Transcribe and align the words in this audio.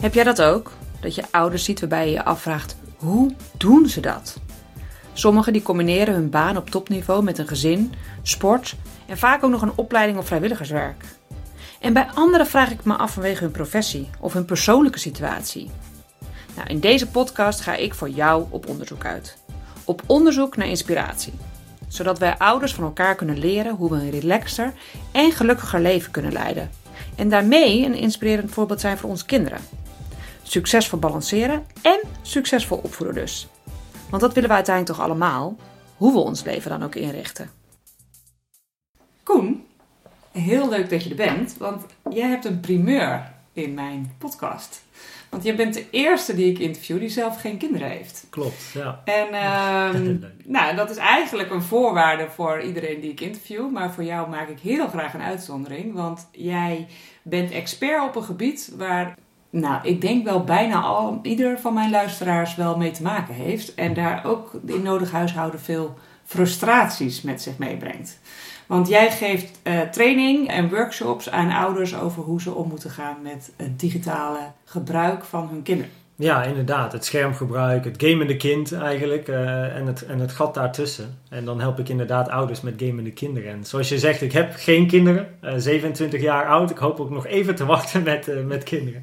Heb 0.00 0.14
jij 0.14 0.24
dat 0.24 0.42
ook? 0.42 0.72
Dat 1.00 1.14
je 1.14 1.22
ouders 1.30 1.64
ziet 1.64 1.80
waarbij 1.80 2.06
je 2.06 2.12
je 2.12 2.24
afvraagt, 2.24 2.76
hoe 2.96 3.34
doen 3.56 3.88
ze 3.88 4.00
dat? 4.00 4.40
Sommigen 5.12 5.52
die 5.52 5.62
combineren 5.62 6.14
hun 6.14 6.30
baan 6.30 6.56
op 6.56 6.70
topniveau 6.70 7.22
met 7.22 7.38
een 7.38 7.48
gezin, 7.48 7.92
sport 8.22 8.76
en 9.06 9.18
vaak 9.18 9.44
ook 9.44 9.50
nog 9.50 9.62
een 9.62 9.76
opleiding 9.76 10.18
of 10.18 10.26
vrijwilligerswerk. 10.26 11.04
En 11.80 11.92
bij 11.92 12.08
anderen 12.14 12.46
vraag 12.46 12.70
ik 12.70 12.84
me 12.84 12.94
af 12.94 13.12
vanwege 13.12 13.42
hun 13.42 13.52
professie 13.52 14.08
of 14.20 14.32
hun 14.32 14.44
persoonlijke 14.44 14.98
situatie. 14.98 15.70
Nou, 16.56 16.68
in 16.68 16.80
deze 16.80 17.06
podcast 17.06 17.60
ga 17.60 17.74
ik 17.74 17.94
voor 17.94 18.08
jou 18.08 18.44
op 18.50 18.68
onderzoek 18.68 19.04
uit. 19.04 19.36
Op 19.84 20.02
onderzoek 20.06 20.56
naar 20.56 20.68
inspiratie. 20.68 21.32
Zodat 21.88 22.18
wij 22.18 22.38
ouders 22.38 22.74
van 22.74 22.84
elkaar 22.84 23.14
kunnen 23.14 23.38
leren 23.38 23.74
hoe 23.74 23.90
we 23.90 23.96
een 23.96 24.10
relaxter 24.10 24.72
en 25.12 25.32
gelukkiger 25.32 25.80
leven 25.80 26.10
kunnen 26.10 26.32
leiden. 26.32 26.70
En 27.16 27.28
daarmee 27.28 27.84
een 27.84 27.94
inspirerend 27.94 28.50
voorbeeld 28.50 28.80
zijn 28.80 28.98
voor 28.98 29.10
onze 29.10 29.26
kinderen. 29.26 29.60
Succesvol 30.50 30.98
balanceren 30.98 31.66
en 31.82 32.00
succesvol 32.22 32.80
opvoeden 32.82 33.14
dus. 33.14 33.48
Want 34.08 34.22
dat 34.22 34.34
willen 34.34 34.48
we 34.48 34.54
uiteindelijk 34.54 34.96
toch 34.96 35.06
allemaal, 35.06 35.56
hoe 35.96 36.12
we 36.12 36.18
ons 36.18 36.44
leven 36.44 36.70
dan 36.70 36.82
ook 36.82 36.94
inrichten. 36.94 37.50
Koen, 39.22 39.66
heel 40.32 40.68
leuk 40.68 40.90
dat 40.90 41.04
je 41.04 41.10
er 41.10 41.16
bent, 41.16 41.56
want 41.58 41.82
jij 42.10 42.28
hebt 42.28 42.44
een 42.44 42.60
primeur 42.60 43.32
in 43.52 43.74
mijn 43.74 44.14
podcast. 44.18 44.82
Want 45.28 45.44
je 45.44 45.54
bent 45.54 45.74
de 45.74 45.90
eerste 45.90 46.34
die 46.34 46.50
ik 46.50 46.58
interview 46.58 46.98
die 46.98 47.08
zelf 47.08 47.40
geen 47.40 47.58
kinderen 47.58 47.88
heeft. 47.88 48.26
Klopt, 48.30 48.70
ja. 48.74 49.00
En 49.04 49.32
ehm, 49.32 50.16
nou, 50.44 50.76
dat 50.76 50.90
is 50.90 50.96
eigenlijk 50.96 51.50
een 51.50 51.62
voorwaarde 51.62 52.28
voor 52.30 52.60
iedereen 52.60 53.00
die 53.00 53.10
ik 53.10 53.20
interview. 53.20 53.70
Maar 53.70 53.92
voor 53.92 54.04
jou 54.04 54.28
maak 54.28 54.48
ik 54.48 54.60
heel 54.60 54.88
graag 54.88 55.14
een 55.14 55.22
uitzondering. 55.22 55.94
Want 55.94 56.28
jij 56.32 56.86
bent 57.22 57.50
expert 57.50 58.08
op 58.08 58.16
een 58.16 58.24
gebied 58.24 58.72
waar, 58.76 59.16
nou, 59.50 59.88
ik 59.88 60.00
denk 60.00 60.24
wel 60.24 60.44
bijna 60.44 60.80
al, 60.80 61.18
ieder 61.22 61.58
van 61.58 61.74
mijn 61.74 61.90
luisteraars 61.90 62.54
wel 62.54 62.76
mee 62.76 62.90
te 62.90 63.02
maken 63.02 63.34
heeft. 63.34 63.74
En 63.74 63.94
daar 63.94 64.24
ook 64.24 64.52
in 64.66 64.82
nodig 64.82 65.10
huishouden 65.10 65.60
veel 65.60 65.94
frustraties 66.24 67.22
met 67.22 67.42
zich 67.42 67.58
meebrengt. 67.58 68.18
Want 68.66 68.88
jij 68.88 69.10
geeft 69.10 69.60
uh, 69.62 69.80
training 69.80 70.48
en 70.48 70.68
workshops 70.68 71.30
aan 71.30 71.50
ouders 71.50 71.96
over 71.96 72.22
hoe 72.22 72.40
ze 72.40 72.54
om 72.54 72.68
moeten 72.68 72.90
gaan 72.90 73.16
met 73.22 73.52
het 73.56 73.80
digitale 73.80 74.52
gebruik 74.64 75.24
van 75.24 75.48
hun 75.48 75.62
kinderen. 75.62 75.92
Ja, 76.16 76.42
inderdaad. 76.42 76.92
Het 76.92 77.04
schermgebruik, 77.04 77.84
het 77.84 78.02
gamende 78.02 78.36
kind 78.36 78.72
eigenlijk 78.72 79.28
uh, 79.28 79.76
en, 79.76 79.86
het, 79.86 80.06
en 80.06 80.18
het 80.18 80.32
gat 80.32 80.54
daartussen. 80.54 81.18
En 81.28 81.44
dan 81.44 81.60
help 81.60 81.78
ik 81.78 81.88
inderdaad 81.88 82.28
ouders 82.28 82.60
met 82.60 82.74
gamende 82.76 83.10
kinderen. 83.10 83.52
En 83.52 83.64
zoals 83.64 83.88
je 83.88 83.98
zegt, 83.98 84.22
ik 84.22 84.32
heb 84.32 84.52
geen 84.56 84.86
kinderen, 84.86 85.38
uh, 85.44 85.52
27 85.56 86.20
jaar 86.20 86.46
oud. 86.46 86.70
Ik 86.70 86.78
hoop 86.78 87.00
ook 87.00 87.10
nog 87.10 87.26
even 87.26 87.54
te 87.54 87.64
wachten 87.64 88.02
met, 88.02 88.46
met 88.46 88.62
kinderen. 88.62 89.02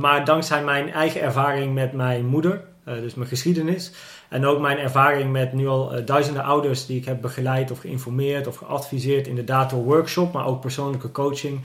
Maar 0.00 0.24
dankzij 0.24 0.64
mijn 0.64 0.92
eigen 0.92 1.20
ervaring 1.20 1.74
met 1.74 1.92
mijn 1.92 2.26
moeder, 2.26 2.64
dus 2.84 3.14
mijn 3.14 3.28
geschiedenis, 3.28 3.92
en 4.28 4.46
ook 4.46 4.60
mijn 4.60 4.78
ervaring 4.78 5.32
met 5.32 5.52
nu 5.52 5.68
al 5.68 5.98
uh, 5.98 6.06
duizenden 6.06 6.44
ouders 6.44 6.86
die 6.86 6.96
ik 6.96 7.04
heb 7.04 7.20
begeleid 7.20 7.70
of 7.70 7.78
geïnformeerd 7.78 8.46
of 8.46 8.56
geadviseerd, 8.56 9.26
inderdaad 9.26 9.70
door 9.70 9.84
workshop, 9.84 10.32
maar 10.32 10.46
ook 10.46 10.60
persoonlijke 10.60 11.10
coaching, 11.10 11.60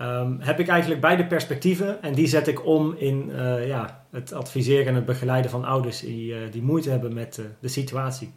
um, 0.00 0.36
heb 0.40 0.60
ik 0.60 0.68
eigenlijk 0.68 1.00
beide 1.00 1.26
perspectieven. 1.26 2.02
En 2.02 2.14
die 2.14 2.26
zet 2.26 2.46
ik 2.46 2.66
om 2.66 2.94
in 2.96 3.32
ja, 3.66 4.04
het 4.10 4.32
adviseren 4.32 4.86
en 4.86 4.94
het 4.94 5.04
begeleiden 5.04 5.50
van 5.50 5.64
ouders 5.64 6.00
die, 6.00 6.48
die 6.50 6.62
moeite 6.62 6.90
hebben 6.90 7.14
met 7.14 7.40
de 7.60 7.68
situatie. 7.68 8.32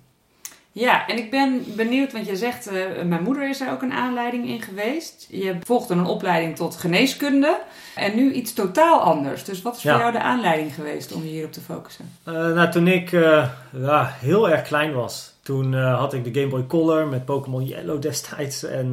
Ja, 0.75 1.07
en 1.07 1.17
ik 1.17 1.31
ben 1.31 1.63
benieuwd, 1.75 2.11
want 2.11 2.25
je 2.25 2.35
zegt, 2.35 2.71
uh, 2.71 2.73
mijn 3.05 3.23
moeder 3.23 3.49
is 3.49 3.61
er 3.61 3.71
ook 3.71 3.81
een 3.81 3.93
aanleiding 3.93 4.47
in 4.47 4.61
geweest. 4.61 5.27
Je 5.29 5.55
volgde 5.63 5.93
een 5.93 6.05
opleiding 6.05 6.55
tot 6.55 6.75
geneeskunde 6.75 7.59
en 7.95 8.15
nu 8.15 8.31
iets 8.31 8.53
totaal 8.53 8.99
anders. 8.99 9.43
Dus 9.43 9.61
wat 9.61 9.75
is 9.75 9.81
voor 9.81 9.91
jou 9.91 10.11
de 10.11 10.21
aanleiding 10.21 10.73
geweest 10.73 11.13
om 11.13 11.23
je 11.23 11.29
hierop 11.29 11.51
te 11.51 11.61
focussen? 11.61 12.09
Uh, 12.27 12.33
nou, 12.33 12.71
toen 12.71 12.87
ik 12.87 13.11
uh, 13.11 13.47
ja, 13.71 14.15
heel 14.19 14.49
erg 14.49 14.61
klein 14.61 14.93
was, 14.93 15.33
toen 15.41 15.73
had 15.73 16.13
ik 16.13 16.23
de 16.23 16.39
Game 16.39 16.51
Boy 16.51 16.67
Color 16.67 17.07
met 17.07 17.25
Pokémon 17.25 17.65
Yellow 17.65 18.01
destijds 18.01 18.63
en 18.63 18.91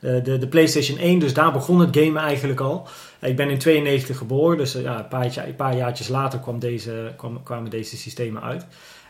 de, 0.00 0.38
de 0.38 0.48
PlayStation 0.48 0.98
1. 0.98 1.18
Dus 1.18 1.34
daar 1.34 1.52
begon 1.52 1.80
het 1.80 1.96
gamen 1.96 2.22
eigenlijk 2.22 2.60
al. 2.60 2.88
Ik 3.20 3.36
ben 3.36 3.50
in 3.50 3.58
92 3.58 4.18
geboren, 4.18 4.58
dus 4.58 4.72
ja, 4.72 4.98
een, 4.98 5.08
paar, 5.08 5.36
een 5.36 5.56
paar 5.56 5.76
jaartjes 5.76 6.08
later 6.08 6.38
kwam 6.38 6.58
deze, 6.58 7.12
kwam, 7.16 7.42
kwamen 7.42 7.70
deze 7.70 7.96
systemen 7.96 8.42
uit. 8.42 8.66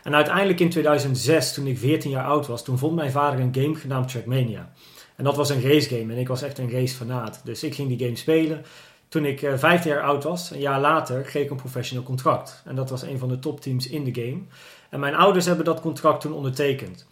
En 0.07 0.15
uiteindelijk 0.15 0.59
in 0.59 0.69
2006, 0.69 1.53
toen 1.53 1.67
ik 1.67 1.77
14 1.77 2.09
jaar 2.09 2.25
oud 2.25 2.47
was, 2.47 2.63
toen 2.63 2.77
vond 2.77 2.95
mijn 2.95 3.11
vader 3.11 3.39
een 3.39 3.55
game 3.55 3.75
genaamd 3.75 4.11
Trackmania. 4.11 4.71
En 5.15 5.23
dat 5.23 5.35
was 5.35 5.49
een 5.49 5.61
racegame 5.61 6.13
en 6.13 6.19
ik 6.19 6.27
was 6.27 6.41
echt 6.41 6.57
een 6.57 6.71
racefanaat. 6.71 7.41
Dus 7.43 7.63
ik 7.63 7.75
ging 7.75 7.87
die 7.87 7.99
game 7.99 8.15
spelen. 8.15 8.65
Toen 9.07 9.25
ik 9.25 9.41
uh, 9.41 9.57
15 9.57 9.91
jaar 9.91 10.03
oud 10.03 10.23
was, 10.23 10.51
een 10.51 10.59
jaar 10.59 10.79
later, 10.79 11.21
kreeg 11.21 11.43
ik 11.43 11.49
een 11.49 11.55
professional 11.55 12.05
contract. 12.05 12.61
En 12.65 12.75
dat 12.75 12.89
was 12.89 13.01
een 13.01 13.19
van 13.19 13.27
de 13.27 13.39
topteams 13.39 13.87
in 13.87 14.03
de 14.03 14.21
game. 14.21 14.41
En 14.89 14.99
mijn 14.99 15.15
ouders 15.15 15.45
hebben 15.45 15.65
dat 15.65 15.81
contract 15.81 16.21
toen 16.21 16.33
ondertekend. 16.33 17.07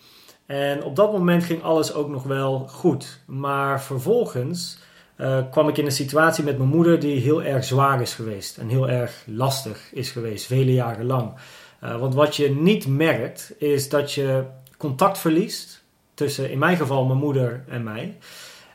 En 0.45 0.83
op 0.83 0.95
dat 0.95 1.11
moment 1.11 1.43
ging 1.43 1.63
alles 1.63 1.93
ook 1.93 2.09
nog 2.09 2.23
wel 2.23 2.67
goed. 2.67 3.19
Maar 3.25 3.81
vervolgens 3.81 4.79
uh, 5.17 5.39
kwam 5.51 5.67
ik 5.67 5.77
in 5.77 5.85
een 5.85 5.91
situatie 5.91 6.43
met 6.43 6.57
mijn 6.57 6.69
moeder 6.69 6.99
die 6.99 7.19
heel 7.19 7.43
erg 7.43 7.63
zwaar 7.63 8.01
is 8.01 8.13
geweest. 8.13 8.57
En 8.57 8.69
heel 8.69 8.89
erg 8.89 9.23
lastig 9.25 9.89
is 9.93 10.11
geweest, 10.11 10.45
vele 10.45 10.73
jaren 10.73 11.05
lang. 11.05 11.33
Uh, 11.85 11.97
want 11.99 12.13
wat 12.13 12.35
je 12.35 12.49
niet 12.49 12.87
merkt, 12.87 13.53
is 13.57 13.89
dat 13.89 14.11
je 14.11 14.43
contact 14.77 15.17
verliest 15.17 15.83
tussen, 16.13 16.51
in 16.51 16.59
mijn 16.59 16.77
geval, 16.77 17.05
mijn 17.05 17.19
moeder 17.19 17.63
en 17.67 17.83
mij. 17.83 18.17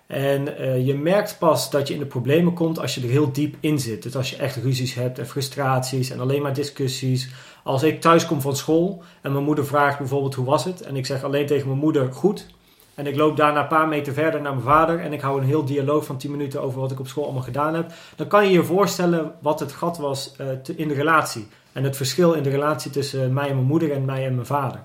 En 0.06 0.48
uh, 0.48 0.86
je 0.86 0.94
merkt 0.94 1.36
pas 1.38 1.70
dat 1.70 1.88
je 1.88 1.94
in 1.94 2.00
de 2.00 2.06
problemen 2.06 2.52
komt 2.52 2.78
als 2.78 2.94
je 2.94 3.00
er 3.00 3.08
heel 3.08 3.32
diep 3.32 3.56
in 3.60 3.78
zit. 3.78 4.02
Dus 4.02 4.16
als 4.16 4.30
je 4.30 4.36
echt 4.36 4.56
ruzies 4.56 4.94
hebt 4.94 5.18
en 5.18 5.26
frustraties 5.26 6.10
en 6.10 6.20
alleen 6.20 6.42
maar 6.42 6.54
discussies. 6.54 7.30
Als 7.64 7.82
ik 7.82 8.00
thuis 8.00 8.26
kom 8.26 8.40
van 8.40 8.56
school 8.56 9.02
en 9.20 9.32
mijn 9.32 9.44
moeder 9.44 9.66
vraagt 9.66 9.98
bijvoorbeeld 9.98 10.34
hoe 10.34 10.44
was 10.44 10.64
het? 10.64 10.80
En 10.80 10.96
ik 10.96 11.06
zeg 11.06 11.24
alleen 11.24 11.46
tegen 11.46 11.66
mijn 11.66 11.80
moeder 11.80 12.12
goed. 12.12 12.46
En 12.94 13.06
ik 13.06 13.16
loop 13.16 13.36
daarna 13.36 13.60
een 13.60 13.68
paar 13.68 13.88
meter 13.88 14.12
verder 14.12 14.40
naar 14.40 14.52
mijn 14.52 14.64
vader 14.64 15.00
en 15.00 15.12
ik 15.12 15.20
hou 15.20 15.40
een 15.40 15.46
heel 15.46 15.64
dialoog 15.64 16.04
van 16.04 16.16
10 16.16 16.30
minuten 16.30 16.62
over 16.62 16.80
wat 16.80 16.90
ik 16.90 17.00
op 17.00 17.08
school 17.08 17.24
allemaal 17.24 17.42
gedaan 17.42 17.74
heb. 17.74 17.92
Dan 18.16 18.26
kan 18.26 18.44
je 18.44 18.52
je 18.52 18.64
voorstellen 18.64 19.32
wat 19.40 19.60
het 19.60 19.72
gat 19.72 19.98
was 19.98 20.34
te, 20.62 20.76
in 20.76 20.88
de 20.88 20.94
relatie. 20.94 21.48
En 21.72 21.84
het 21.84 21.96
verschil 21.96 22.32
in 22.32 22.42
de 22.42 22.50
relatie 22.50 22.90
tussen 22.90 23.32
mij 23.32 23.48
en 23.48 23.54
mijn 23.54 23.66
moeder 23.66 23.92
en 23.92 24.04
mij 24.04 24.26
en 24.26 24.34
mijn 24.34 24.46
vader. 24.46 24.80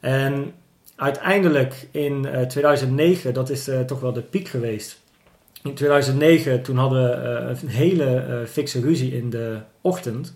En 0.00 0.52
uiteindelijk 0.96 1.88
in 1.90 2.26
uh, 2.26 2.40
2009, 2.40 3.34
dat 3.34 3.50
is 3.50 3.68
uh, 3.68 3.80
toch 3.80 4.00
wel 4.00 4.12
de 4.12 4.20
piek 4.22 4.48
geweest. 4.48 5.00
In 5.62 5.74
2009, 5.74 6.62
toen 6.62 6.76
hadden 6.76 7.02
we 7.02 7.52
uh, 7.52 7.62
een 7.62 7.68
hele 7.68 8.42
fikse 8.46 8.80
ruzie 8.80 9.16
in 9.16 9.30
de 9.30 9.58
ochtend. 9.80 10.34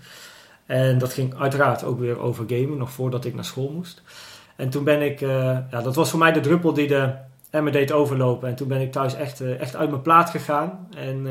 En 0.67 0.99
dat 0.99 1.13
ging 1.13 1.39
uiteraard 1.39 1.85
ook 1.85 1.99
weer 1.99 2.19
over 2.19 2.45
gamen, 2.49 2.79
nog 2.79 2.91
voordat 2.91 3.25
ik 3.25 3.35
naar 3.35 3.45
school 3.45 3.71
moest. 3.71 4.03
En 4.57 4.71
toen 4.71 4.85
ben 4.85 5.03
ik, 5.03 5.21
ja, 5.21 5.81
dat 5.83 5.95
was 5.95 6.11
voor 6.11 6.19
mij 6.19 6.33
de 6.33 6.41
druppel 6.41 6.73
die 6.73 6.87
de 6.87 7.13
emmer 7.51 7.73
deed 7.73 7.93
overlopen. 7.93 8.49
En 8.49 8.55
toen 8.55 8.69
ben 8.69 8.81
ik 8.81 8.93
thuis 8.93 9.15
echt, 9.15 9.41
echt 9.41 9.77
uit 9.77 9.91
mijn 9.91 10.03
plaat 10.03 10.31
gegaan. 10.31 10.89
En 10.97 11.27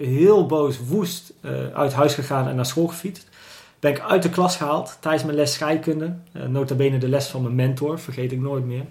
heel 0.00 0.46
boos, 0.46 0.78
woest 0.86 1.32
uit 1.74 1.92
huis 1.92 2.14
gegaan 2.14 2.48
en 2.48 2.56
naar 2.56 2.66
school 2.66 2.86
gefietst 2.86 3.31
ben 3.82 3.90
ik 3.90 4.00
uit 4.00 4.22
de 4.22 4.28
klas 4.28 4.56
gehaald 4.56 4.96
tijdens 5.00 5.24
mijn 5.24 5.36
les 5.36 5.52
scheikunde. 5.52 6.14
Uh, 6.36 6.44
nota 6.44 6.74
bene 6.74 6.98
de 6.98 7.08
les 7.08 7.26
van 7.28 7.42
mijn 7.42 7.54
mentor, 7.54 7.98
vergeet 7.98 8.32
ik 8.32 8.40
nooit 8.40 8.64
meer. 8.64 8.84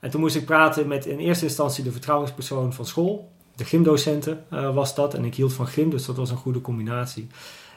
En 0.00 0.10
toen 0.10 0.20
moest 0.20 0.36
ik 0.36 0.44
praten 0.44 0.88
met 0.88 1.06
in 1.06 1.18
eerste 1.18 1.44
instantie 1.44 1.84
de 1.84 1.92
vertrouwenspersoon 1.92 2.72
van 2.72 2.86
school. 2.86 3.32
De 3.56 3.64
gymdocenten 3.64 4.44
uh, 4.52 4.74
was 4.74 4.94
dat. 4.94 5.14
En 5.14 5.24
ik 5.24 5.34
hield 5.34 5.52
van 5.52 5.66
gym, 5.66 5.90
dus 5.90 6.06
dat 6.06 6.16
was 6.16 6.30
een 6.30 6.36
goede 6.36 6.60
combinatie. 6.60 7.28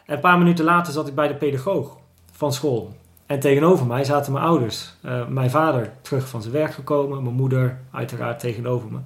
En 0.06 0.16
een 0.16 0.20
paar 0.20 0.38
minuten 0.38 0.66
later 0.66 0.94
zat 0.94 1.08
ik 1.08 1.16
bij 1.16 1.28
de 1.28 1.36
pedagoog 1.36 1.98
van 2.32 2.54
school. 2.54 2.96
En 3.26 3.40
tegenover 3.40 3.86
mij 3.86 4.04
zaten 4.04 4.34
mijn 4.34 4.46
ouders. 4.46 4.94
Uh, 5.06 5.28
mijn 5.28 5.50
vader 5.50 5.94
terug 6.02 6.28
van 6.28 6.42
zijn 6.42 6.54
werk 6.54 6.74
gekomen. 6.74 7.24
Mijn 7.24 7.36
moeder 7.36 7.80
uiteraard 7.92 8.40
tegenover 8.40 8.92
me. 8.92 9.00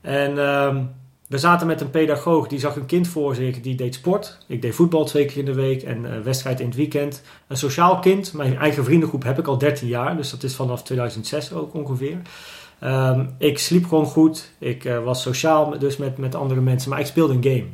En 0.00 0.38
ehm, 0.38 0.84
we 1.28 1.38
zaten 1.38 1.66
met 1.66 1.80
een 1.80 1.90
pedagoog 1.90 2.48
die 2.48 2.58
zag 2.58 2.76
een 2.76 2.86
kind 2.86 3.08
voor 3.08 3.34
zich 3.34 3.60
die 3.60 3.74
deed 3.74 3.94
sport. 3.94 4.38
Ik 4.46 4.62
deed 4.62 4.74
voetbal 4.74 5.04
twee 5.04 5.24
keer 5.24 5.38
in 5.38 5.44
de 5.44 5.54
week 5.54 5.82
en 5.82 6.04
uh, 6.04 6.20
wedstrijd 6.20 6.60
in 6.60 6.66
het 6.66 6.76
weekend. 6.76 7.22
Een 7.46 7.56
sociaal 7.56 7.98
kind. 7.98 8.32
Mijn 8.32 8.56
eigen 8.56 8.84
vriendengroep 8.84 9.22
heb 9.22 9.38
ik 9.38 9.46
al 9.46 9.58
13 9.58 9.88
jaar, 9.88 10.16
dus 10.16 10.30
dat 10.30 10.42
is 10.42 10.54
vanaf 10.54 10.82
2006 10.82 11.52
ook 11.52 11.74
ongeveer. 11.74 12.18
Um, 12.84 13.34
ik 13.38 13.58
sliep 13.58 13.86
gewoon 13.86 14.06
goed. 14.06 14.50
Ik 14.58 14.84
uh, 14.84 15.04
was 15.04 15.22
sociaal 15.22 15.78
dus 15.78 15.96
met, 15.96 16.18
met 16.18 16.34
andere 16.34 16.60
mensen, 16.60 16.90
maar 16.90 17.00
ik 17.00 17.06
speelde 17.06 17.34
een 17.34 17.42
game. 17.42 17.66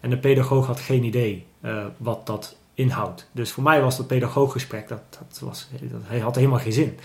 En 0.00 0.10
de 0.10 0.18
pedagoog 0.18 0.66
had 0.66 0.80
geen 0.80 1.04
idee 1.04 1.46
uh, 1.64 1.84
wat 1.96 2.26
dat 2.26 2.56
inhoudt. 2.74 3.28
Dus 3.32 3.50
voor 3.50 3.62
mij 3.62 3.82
was 3.82 3.96
dat 3.96 4.06
pedagooggesprek, 4.06 4.88
dat, 4.88 5.00
dat 5.10 5.40
was, 5.40 5.68
dat, 5.80 6.00
hij 6.04 6.18
had 6.18 6.36
helemaal 6.36 6.58
geen 6.58 6.72
zin. 6.72 6.98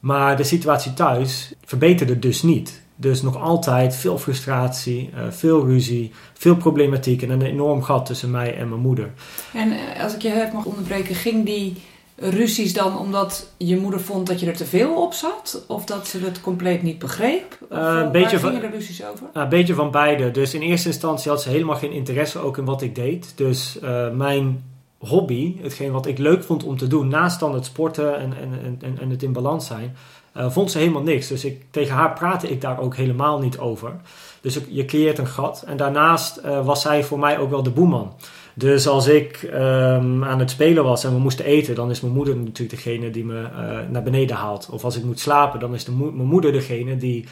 Maar 0.00 0.36
de 0.36 0.44
situatie 0.44 0.94
thuis 0.94 1.52
verbeterde 1.64 2.18
dus 2.18 2.42
niet. 2.42 2.82
Dus 3.00 3.22
nog 3.22 3.36
altijd 3.40 3.96
veel 3.96 4.18
frustratie, 4.18 5.10
uh, 5.14 5.20
veel 5.30 5.66
ruzie, 5.66 6.12
veel 6.32 6.56
problematiek 6.56 7.22
en 7.22 7.30
een 7.30 7.42
enorm 7.42 7.82
gat 7.82 8.06
tussen 8.06 8.30
mij 8.30 8.56
en 8.56 8.68
mijn 8.68 8.80
moeder. 8.80 9.10
En 9.54 9.68
uh, 9.68 10.02
als 10.02 10.14
ik 10.14 10.22
je 10.22 10.28
even 10.34 10.50
mag 10.54 10.64
onderbreken, 10.64 11.14
ging 11.14 11.44
die 11.44 11.74
ruzies 12.16 12.72
dan 12.74 12.98
omdat 12.98 13.52
je 13.56 13.76
moeder 13.76 14.00
vond 14.00 14.26
dat 14.26 14.40
je 14.40 14.46
er 14.46 14.56
te 14.56 14.64
veel 14.64 15.02
op 15.02 15.12
zat? 15.12 15.64
Of 15.68 15.84
dat 15.84 16.06
ze 16.08 16.18
het 16.24 16.40
compleet 16.40 16.82
niet 16.82 16.98
begreep? 16.98 17.58
Of, 17.70 17.78
Uh, 17.78 18.00
een 18.04 18.12
beetje 18.12 18.30
waar 18.30 18.40
van- 18.40 18.52
gingen 18.52 18.70
de 18.70 18.76
ruzies 18.76 19.04
over? 19.04 19.26
Een 19.32 19.48
beetje 19.48 19.74
van 19.74 19.90
beide. 19.90 20.30
Dus 20.30 20.54
in 20.54 20.60
eerste 20.62 20.88
instantie 20.88 21.30
had 21.30 21.42
ze 21.42 21.48
helemaal 21.48 21.76
geen 21.76 21.92
interesse 21.92 22.38
ook 22.38 22.58
in 22.58 22.64
wat 22.64 22.82
ik 22.82 22.94
deed. 22.94 23.32
Dus 23.36 23.78
eh, 23.80 24.10
mijn 24.10 24.64
hobby, 24.98 25.56
hetgeen 25.62 25.92
wat 25.92 26.06
ik 26.06 26.18
leuk 26.18 26.42
vond 26.44 26.64
om 26.64 26.76
te 26.76 26.86
doen, 26.86 27.08
naast 27.08 27.40
dan 27.40 27.54
het 27.54 27.64
sporten 27.64 28.18
en, 28.18 28.32
en, 28.40 28.78
en, 28.80 28.98
en 29.00 29.10
het 29.10 29.22
in 29.22 29.32
balans 29.32 29.66
zijn, 29.66 29.96
eh, 30.32 30.50
vond 30.50 30.70
ze 30.70 30.78
helemaal 30.78 31.02
niks. 31.02 31.28
Dus 31.28 31.44
ik, 31.44 31.62
tegen 31.70 31.94
haar 31.94 32.12
praatte 32.12 32.50
ik 32.50 32.60
daar 32.60 32.80
ook 32.80 32.96
helemaal 32.96 33.38
niet 33.38 33.58
over. 33.58 33.92
Dus 34.40 34.58
je 34.68 34.84
creëert 34.84 35.18
een 35.18 35.26
gat. 35.26 35.62
En 35.66 35.76
daarnaast 35.76 36.36
eh, 36.36 36.64
was 36.66 36.82
zij 36.82 37.04
voor 37.04 37.18
mij 37.18 37.38
ook 37.38 37.50
wel 37.50 37.62
de 37.62 37.70
boeman. 37.70 38.12
Dus 38.54 38.88
als 38.88 39.06
ik 39.06 39.42
ehm, 39.42 40.24
aan 40.24 40.38
het 40.38 40.50
spelen 40.50 40.84
was 40.84 41.04
en 41.04 41.12
we 41.12 41.18
moesten 41.18 41.44
eten, 41.44 41.74
dan 41.74 41.90
is 41.90 42.00
mijn 42.00 42.14
moeder 42.14 42.36
natuurlijk 42.36 42.70
degene 42.70 43.10
die 43.10 43.24
me 43.24 43.42
eh, 43.42 43.78
naar 43.90 44.02
beneden 44.02 44.36
haalt. 44.36 44.68
Of 44.72 44.84
als 44.84 44.96
ik 44.96 45.04
moet 45.04 45.20
slapen, 45.20 45.60
dan 45.60 45.74
is 45.74 45.86
mijn 45.86 46.14
moeder 46.14 46.52
degene 46.52 46.96
die 46.96 47.24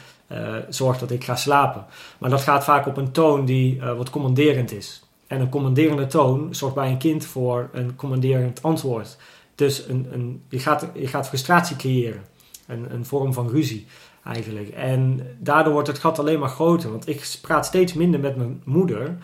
zorgt 0.69 0.99
dat 0.99 1.11
ik 1.11 1.23
ga 1.23 1.35
slapen. 1.35 1.85
Maar 2.17 2.29
dat 2.29 2.41
gaat 2.41 2.63
vaak 2.63 2.87
op 2.87 2.97
een 2.97 3.11
toon 3.11 3.45
die 3.45 3.81
wat 3.97 4.09
commanderend 4.09 4.71
is. 4.71 5.01
En 5.27 5.41
een 5.41 5.49
commanderende 5.49 6.05
toon 6.05 6.55
zorgt 6.55 6.75
bij 6.75 6.89
een 6.89 6.97
kind 6.97 7.25
voor 7.25 7.69
een 7.73 7.95
commanderend 7.95 8.63
antwoord. 8.63 9.17
Dus 9.55 9.87
een, 9.87 10.07
een, 10.11 10.41
je, 10.49 10.59
gaat, 10.59 10.87
je 10.93 11.07
gaat 11.07 11.27
frustratie 11.27 11.75
creëren. 11.75 12.21
Een, 12.67 12.93
een 12.93 13.05
vorm 13.05 13.33
van 13.33 13.49
ruzie 13.49 13.87
eigenlijk. 14.23 14.69
En 14.69 15.27
daardoor 15.39 15.73
wordt 15.73 15.87
het 15.87 15.99
gat 15.99 16.19
alleen 16.19 16.39
maar 16.39 16.49
groter. 16.49 16.91
Want 16.91 17.07
ik 17.07 17.37
praat 17.41 17.65
steeds 17.65 17.93
minder 17.93 18.19
met 18.19 18.35
mijn 18.35 18.61
moeder. 18.63 19.17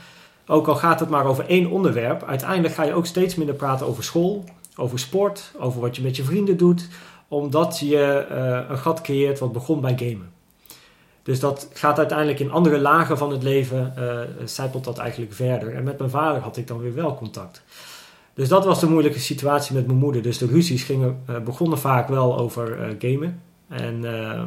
Ook 0.48 0.68
al 0.68 0.76
gaat 0.76 1.00
het 1.00 1.10
maar 1.10 1.26
over 1.26 1.46
één 1.48 1.70
onderwerp. 1.70 2.24
Uiteindelijk 2.24 2.74
ga 2.74 2.84
je 2.84 2.94
ook 2.94 3.06
steeds 3.06 3.36
minder 3.36 3.56
praten 3.56 3.88
over 3.88 4.04
school, 4.04 4.44
over 4.76 5.00
sport, 5.00 5.52
over 5.60 5.82
wat 5.82 5.96
je 5.96 6.02
met 6.02 6.16
je 6.16 6.24
vrienden 6.24 6.58
doet. 6.58 6.88
Omdat 7.28 7.80
je 7.80 8.26
eh, 8.30 8.70
een 8.70 8.78
gat 8.78 9.02
creëert 9.02 9.40
wat 9.40 9.54
begon 9.54 9.82
bij 9.82 9.98
gamen. 9.98 10.32
Dus 11.24 11.40
dat 11.40 11.70
gaat 11.74 11.98
uiteindelijk 11.98 12.40
in 12.40 12.52
andere 12.52 12.80
lagen 12.80 13.18
van 13.18 13.32
het 13.32 13.44
leven, 13.44 13.94
zijpelt 14.46 14.84
dat 14.84 14.98
eigenlijk 14.98 15.34
verder. 15.34 15.76
En 15.76 15.84
met 15.84 15.98
mijn 15.98 16.10
vader 16.10 16.42
had 16.42 16.58
ik 16.58 16.68
dan 16.68 16.80
weer 16.80 16.94
wel 16.94 17.16
contact. 17.16 17.64
Dus 18.34 18.48
dat 18.48 18.66
was 18.66 18.80
de 18.80 18.90
moeilijke 18.90 19.20
situatie 19.20 19.76
met 19.76 19.86
mijn 19.86 19.98
moeder. 19.98 20.22
Dus 20.22 20.38
de 20.38 20.46
ruzies 20.46 20.84
gingen, 20.84 21.24
eh, 21.26 21.40
begonnen 21.40 21.80
vaak 21.80 22.08
wel 22.08 22.38
over 22.38 22.80
eh, 22.80 22.96
gamen. 23.00 23.42
En 23.68 24.06
eh, 24.06 24.44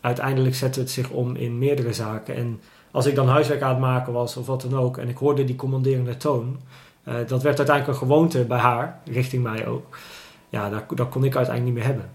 uiteindelijk 0.00 0.54
zette 0.54 0.80
het 0.80 0.90
zich 0.90 1.10
om 1.10 1.36
in 1.36 1.58
meerdere 1.58 1.92
zaken. 1.92 2.36
En 2.36 2.60
als 2.90 3.06
ik 3.06 3.14
dan 3.14 3.28
huiswerk 3.28 3.62
aan 3.62 3.70
het 3.70 3.78
maken 3.78 4.12
was 4.12 4.36
of 4.36 4.46
wat 4.46 4.60
dan 4.60 4.78
ook, 4.78 4.98
en 4.98 5.08
ik 5.08 5.16
hoorde 5.16 5.44
die 5.44 5.56
commanderende 5.56 6.16
toon, 6.16 6.58
dat 7.04 7.42
werd 7.42 7.58
uiteindelijk 7.58 7.88
een 7.88 8.08
gewoonte 8.08 8.44
bij 8.44 8.58
haar, 8.58 9.00
richting 9.04 9.42
mij 9.42 9.66
ook. 9.66 9.98
Ja, 10.48 10.70
dat, 10.70 10.82
dat 10.94 11.08
kon 11.08 11.24
ik 11.24 11.36
uiteindelijk 11.36 11.76
niet 11.76 11.84
meer 11.86 11.94
hebben. 11.94 12.10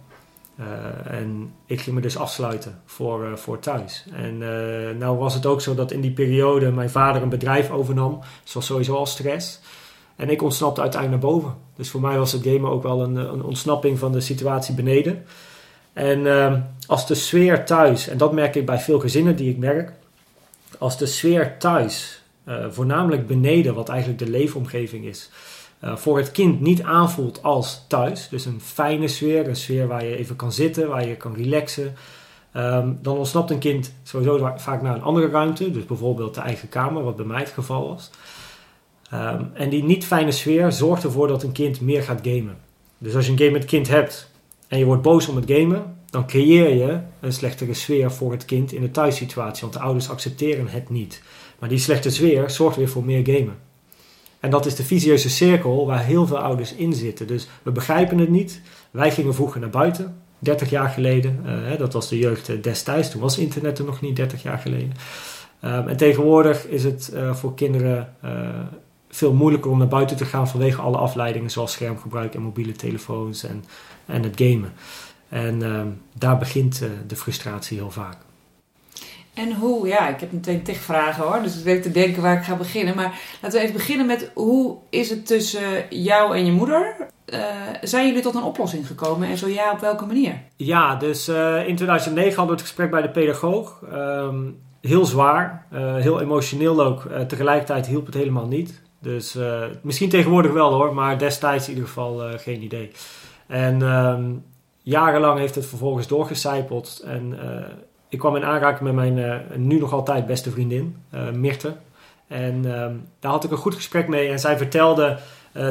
En 1.12 1.54
ik 1.66 1.82
ging 1.82 1.96
me 1.96 2.02
dus 2.02 2.18
afsluiten 2.18 2.82
voor, 2.86 3.38
voor 3.38 3.60
thuis. 3.60 4.06
En 4.12 4.38
nou 4.98 5.18
was 5.18 5.34
het 5.34 5.46
ook 5.46 5.62
zo 5.62 5.76
dat 5.76 5.92
in 5.92 6.02
die 6.02 6.12
periode 6.12 6.72
mijn 6.72 6.90
vader 6.90 7.22
een 7.22 7.30
bedrijf 7.30 7.72
overnam. 7.72 8.20
Dus 8.44 8.54
was 8.54 8.66
sowieso 8.66 8.96
al 8.96 9.06
stress. 9.06 9.60
En 10.16 10.30
ik 10.30 10.42
ontsnapte 10.42 10.82
uiteindelijk 10.82 11.22
naar 11.22 11.32
boven. 11.32 11.54
Dus 11.76 11.90
voor 11.90 12.02
mij 12.02 12.18
was 12.18 12.32
het 12.32 12.44
gamen 12.44 12.72
ook 12.72 12.84
wel 12.84 13.02
een, 13.02 13.16
een 13.16 13.44
ontsnapping 13.44 14.00
van 14.00 14.12
de 14.12 14.20
situatie 14.20 14.76
beneden. 14.76 15.26
En 15.94 16.20
uh, 16.20 16.54
als 16.88 17.08
de 17.08 17.16
sfeer 17.16 17.66
thuis, 17.66 18.08
en 18.08 18.18
dat 18.18 18.34
merk 18.34 18.56
ik 18.56 18.66
bij 18.66 18.80
veel 18.80 19.00
gezinnen 19.00 19.36
die 19.36 19.50
ik 19.50 19.58
merk, 19.58 19.92
als 20.80 20.98
de 20.98 21.06
sfeer 21.06 21.58
thuis, 21.58 22.22
uh, 22.48 22.66
voornamelijk 22.70 23.28
beneden, 23.28 23.74
wat 23.74 23.90
eigenlijk 23.90 24.20
de 24.20 24.30
leefomgeving 24.30 25.06
is, 25.06 25.30
uh, 25.84 25.96
voor 25.96 26.18
het 26.18 26.32
kind 26.32 26.62
niet 26.62 26.84
aanvoelt 26.84 27.44
als 27.44 27.86
thuis, 27.88 28.30
dus 28.30 28.46
een 28.46 28.62
fijne 28.62 29.08
sfeer, 29.08 29.48
een 29.48 29.56
sfeer 29.56 29.88
waar 29.88 30.06
je 30.06 30.18
even 30.18 30.36
kan 30.36 30.52
zitten, 30.52 30.88
waar 30.88 31.08
je 31.08 31.16
kan 31.16 31.36
relaxen, 31.36 31.96
um, 32.56 33.00
dan 33.02 33.18
ontsnapt 33.18 33.52
een 33.52 33.60
kind 33.60 33.94
sowieso 34.04 34.54
vaak 34.56 34.82
naar 34.82 34.96
een 34.96 35.02
andere 35.04 35.30
ruimte, 35.30 35.72
dus 35.72 35.86
bijvoorbeeld 35.86 36.36
de 36.36 36.42
eigen 36.42 36.70
kamer, 36.70 37.04
wat 37.04 37.16
bij 37.16 37.26
mij 37.26 37.40
het 37.40 37.50
geval 37.50 37.88
was. 37.88 38.10
Um, 39.16 39.50
en 39.54 39.70
die 39.70 39.84
niet 39.84 40.06
fijne 40.06 40.32
sfeer 40.32 40.72
zorgt 40.72 41.04
ervoor 41.04 41.28
dat 41.28 41.44
een 41.44 41.52
kind 41.52 41.82
meer 41.82 42.04
gaat 42.04 42.20
gamen. 42.24 42.58
Dus 42.98 43.16
als 43.16 43.26
je 43.26 43.32
een 43.32 43.38
game 43.38 43.52
met 43.52 43.66
kind 43.66 43.88
hebt 43.88 44.32
en 44.68 44.78
je 44.78 44.86
wordt 44.86 45.02
boos 45.02 45.28
om 45.28 45.36
het 45.36 45.52
gamen, 45.52 45.96
dan 46.10 46.28
creëer 46.28 46.76
je 46.76 47.00
een 47.20 47.34
slechtere 47.34 47.74
sfeer 47.74 48.12
voor 48.12 48.32
het 48.32 48.46
kind 48.46 48.72
in 48.72 48.82
de 48.82 48.92
thuissituatie, 48.92 49.62
want 49.62 49.74
de 49.74 49.80
ouders 49.80 50.10
accepteren 50.10 50.68
het 50.68 50.90
niet. 50.90 51.22
Maar 51.60 51.70
die 51.70 51.78
slechte 51.78 52.10
sfeer 52.10 52.50
zorgt 52.50 52.78
weer 52.78 52.90
voor 52.90 53.06
meer 53.06 53.26
gamen. 53.26 53.56
En 54.40 54.50
dat 54.50 54.66
is 54.66 54.76
de 54.76 54.84
visieuze 54.84 55.30
cirkel 55.30 55.86
waar 55.86 56.04
heel 56.04 56.28
veel 56.28 56.40
ouders 56.40 56.74
in 56.74 56.94
zitten. 56.94 57.28
Dus 57.28 57.48
we 57.64 57.72
begrijpen 57.72 58.18
het 58.18 58.30
niet. 58.30 58.62
Wij 58.92 59.12
gingen 59.12 59.34
vroeger 59.34 59.60
naar 59.60 59.70
buiten, 59.70 60.22
30 60.40 60.70
jaar 60.70 60.90
geleden. 60.90 61.40
Uh, 61.46 61.78
dat 61.78 61.94
was 61.94 62.10
de 62.10 62.18
jeugd 62.18 62.64
destijds. 62.64 63.12
Toen 63.12 63.22
was 63.22 63.38
internet 63.38 63.80
er 63.80 63.86
nog 63.86 64.02
niet 64.02 64.16
30 64.16 64.44
jaar 64.44 64.58
geleden. 64.58 64.94
Um, 65.62 65.88
en 65.88 65.98
tegenwoordig 65.98 66.68
is 66.68 66.84
het 66.84 67.12
uh, 67.14 67.36
voor 67.36 67.56
kinderen 67.56 68.16
veel 69.16 69.34
moeilijker 69.34 69.72
om 69.72 69.78
naar 69.78 69.88
buiten 69.88 70.18
te 70.18 70.26
gaan 70.26 70.48
vanwege 70.48 70.82
alle 70.82 70.98
afleidingen 70.98 71.50
zoals 71.50 71.72
schermgebruik 71.72 72.36
en 72.36 72.42
mobiele 72.42 72.72
telefoons 72.72 73.44
en, 73.44 73.64
en 74.06 74.24
het 74.24 74.42
gamen. 74.42 74.74
En 75.30 75.62
um, 75.62 76.02
daar 76.14 76.38
begint 76.38 76.82
uh, 76.82 76.90
de 77.08 77.16
frustratie 77.16 77.78
heel 77.78 77.92
vaak. 77.92 78.18
En 79.34 79.54
hoe, 79.54 79.88
ja, 79.88 80.08
ik 80.08 80.20
heb 80.20 80.32
meteen 80.32 80.64
tig 80.64 80.78
vragen 80.78 81.24
hoor, 81.24 81.42
dus 81.42 81.58
ik 81.58 81.64
weet 81.64 81.84
te 81.84 81.92
denken 81.92 82.22
waar 82.22 82.38
ik 82.38 82.44
ga 82.44 82.56
beginnen. 82.56 82.96
Maar 82.96 83.20
laten 83.42 83.58
we 83.58 83.64
even 83.64 83.78
beginnen 83.78 84.06
met 84.06 84.32
hoe 84.34 84.78
is 84.90 85.10
het 85.10 85.26
tussen 85.26 85.86
jou 85.90 86.36
en 86.36 86.46
je 86.46 86.52
moeder? 86.52 86.96
Uh, 87.26 87.40
zijn 87.82 88.08
jullie 88.08 88.22
tot 88.22 88.36
een 88.36 88.44
oplossing 88.44 88.88
gekomen 88.88 89.28
en 89.28 89.38
zo 89.38 89.48
ja, 89.48 89.72
op 89.72 89.80
welke 89.80 90.06
manier? 90.06 90.42
Ja, 90.56 90.96
dus 90.96 91.30
uh, 91.30 91.68
in 91.68 91.76
2009 91.76 92.36
hadden 92.36 92.56
we 92.56 92.62
het 92.62 92.70
gesprek 92.70 92.92
bij 92.92 93.02
de 93.02 93.10
pedagoog. 93.10 93.82
Um, 93.94 94.60
heel 94.82 95.06
zwaar, 95.06 95.66
heel 96.00 96.22
emotioneel 96.22 96.84
ook. 96.84 97.10
tegelijkertijd 97.28 97.88
hielp 97.88 98.06
het 98.06 98.16
helemaal 98.16 98.48
niet. 98.48 98.82
Dus 99.06 99.38
misschien 99.82 100.10
tegenwoordig 100.10 100.52
wel 100.52 100.74
hoor, 100.74 100.94
maar 100.94 101.18
destijds 101.18 101.68
in 101.68 101.74
ieder 101.74 101.88
geval 101.88 102.22
geen 102.38 102.62
idee. 102.62 102.92
En 103.48 103.82
um, 103.82 104.44
jarenlang 104.82 105.40
heeft 105.40 105.56
het 105.56 105.66
vervolgens 105.66 106.08
doorgecijpeld 106.08 107.02
en 107.06 107.40
ik 108.10 108.20
kwam 108.20 108.36
in 108.36 108.46
aanraking 108.46 108.94
met 108.94 108.94
mijn 108.94 109.46
nu 109.56 109.80
nog 109.80 109.94
altijd 109.94 110.26
beste 110.26 110.52
vriendin, 110.52 110.96
Mirte. 111.34 111.76
En 112.28 112.56
uh, 112.56 112.88
daar 113.20 113.32
had 113.32 113.44
ik 113.44 113.52
een 113.52 113.58
goed 113.58 113.76
gesprek 113.76 114.08
mee. 114.08 114.30
En 114.30 114.40
zij 114.40 114.58
vertelde 114.58 115.18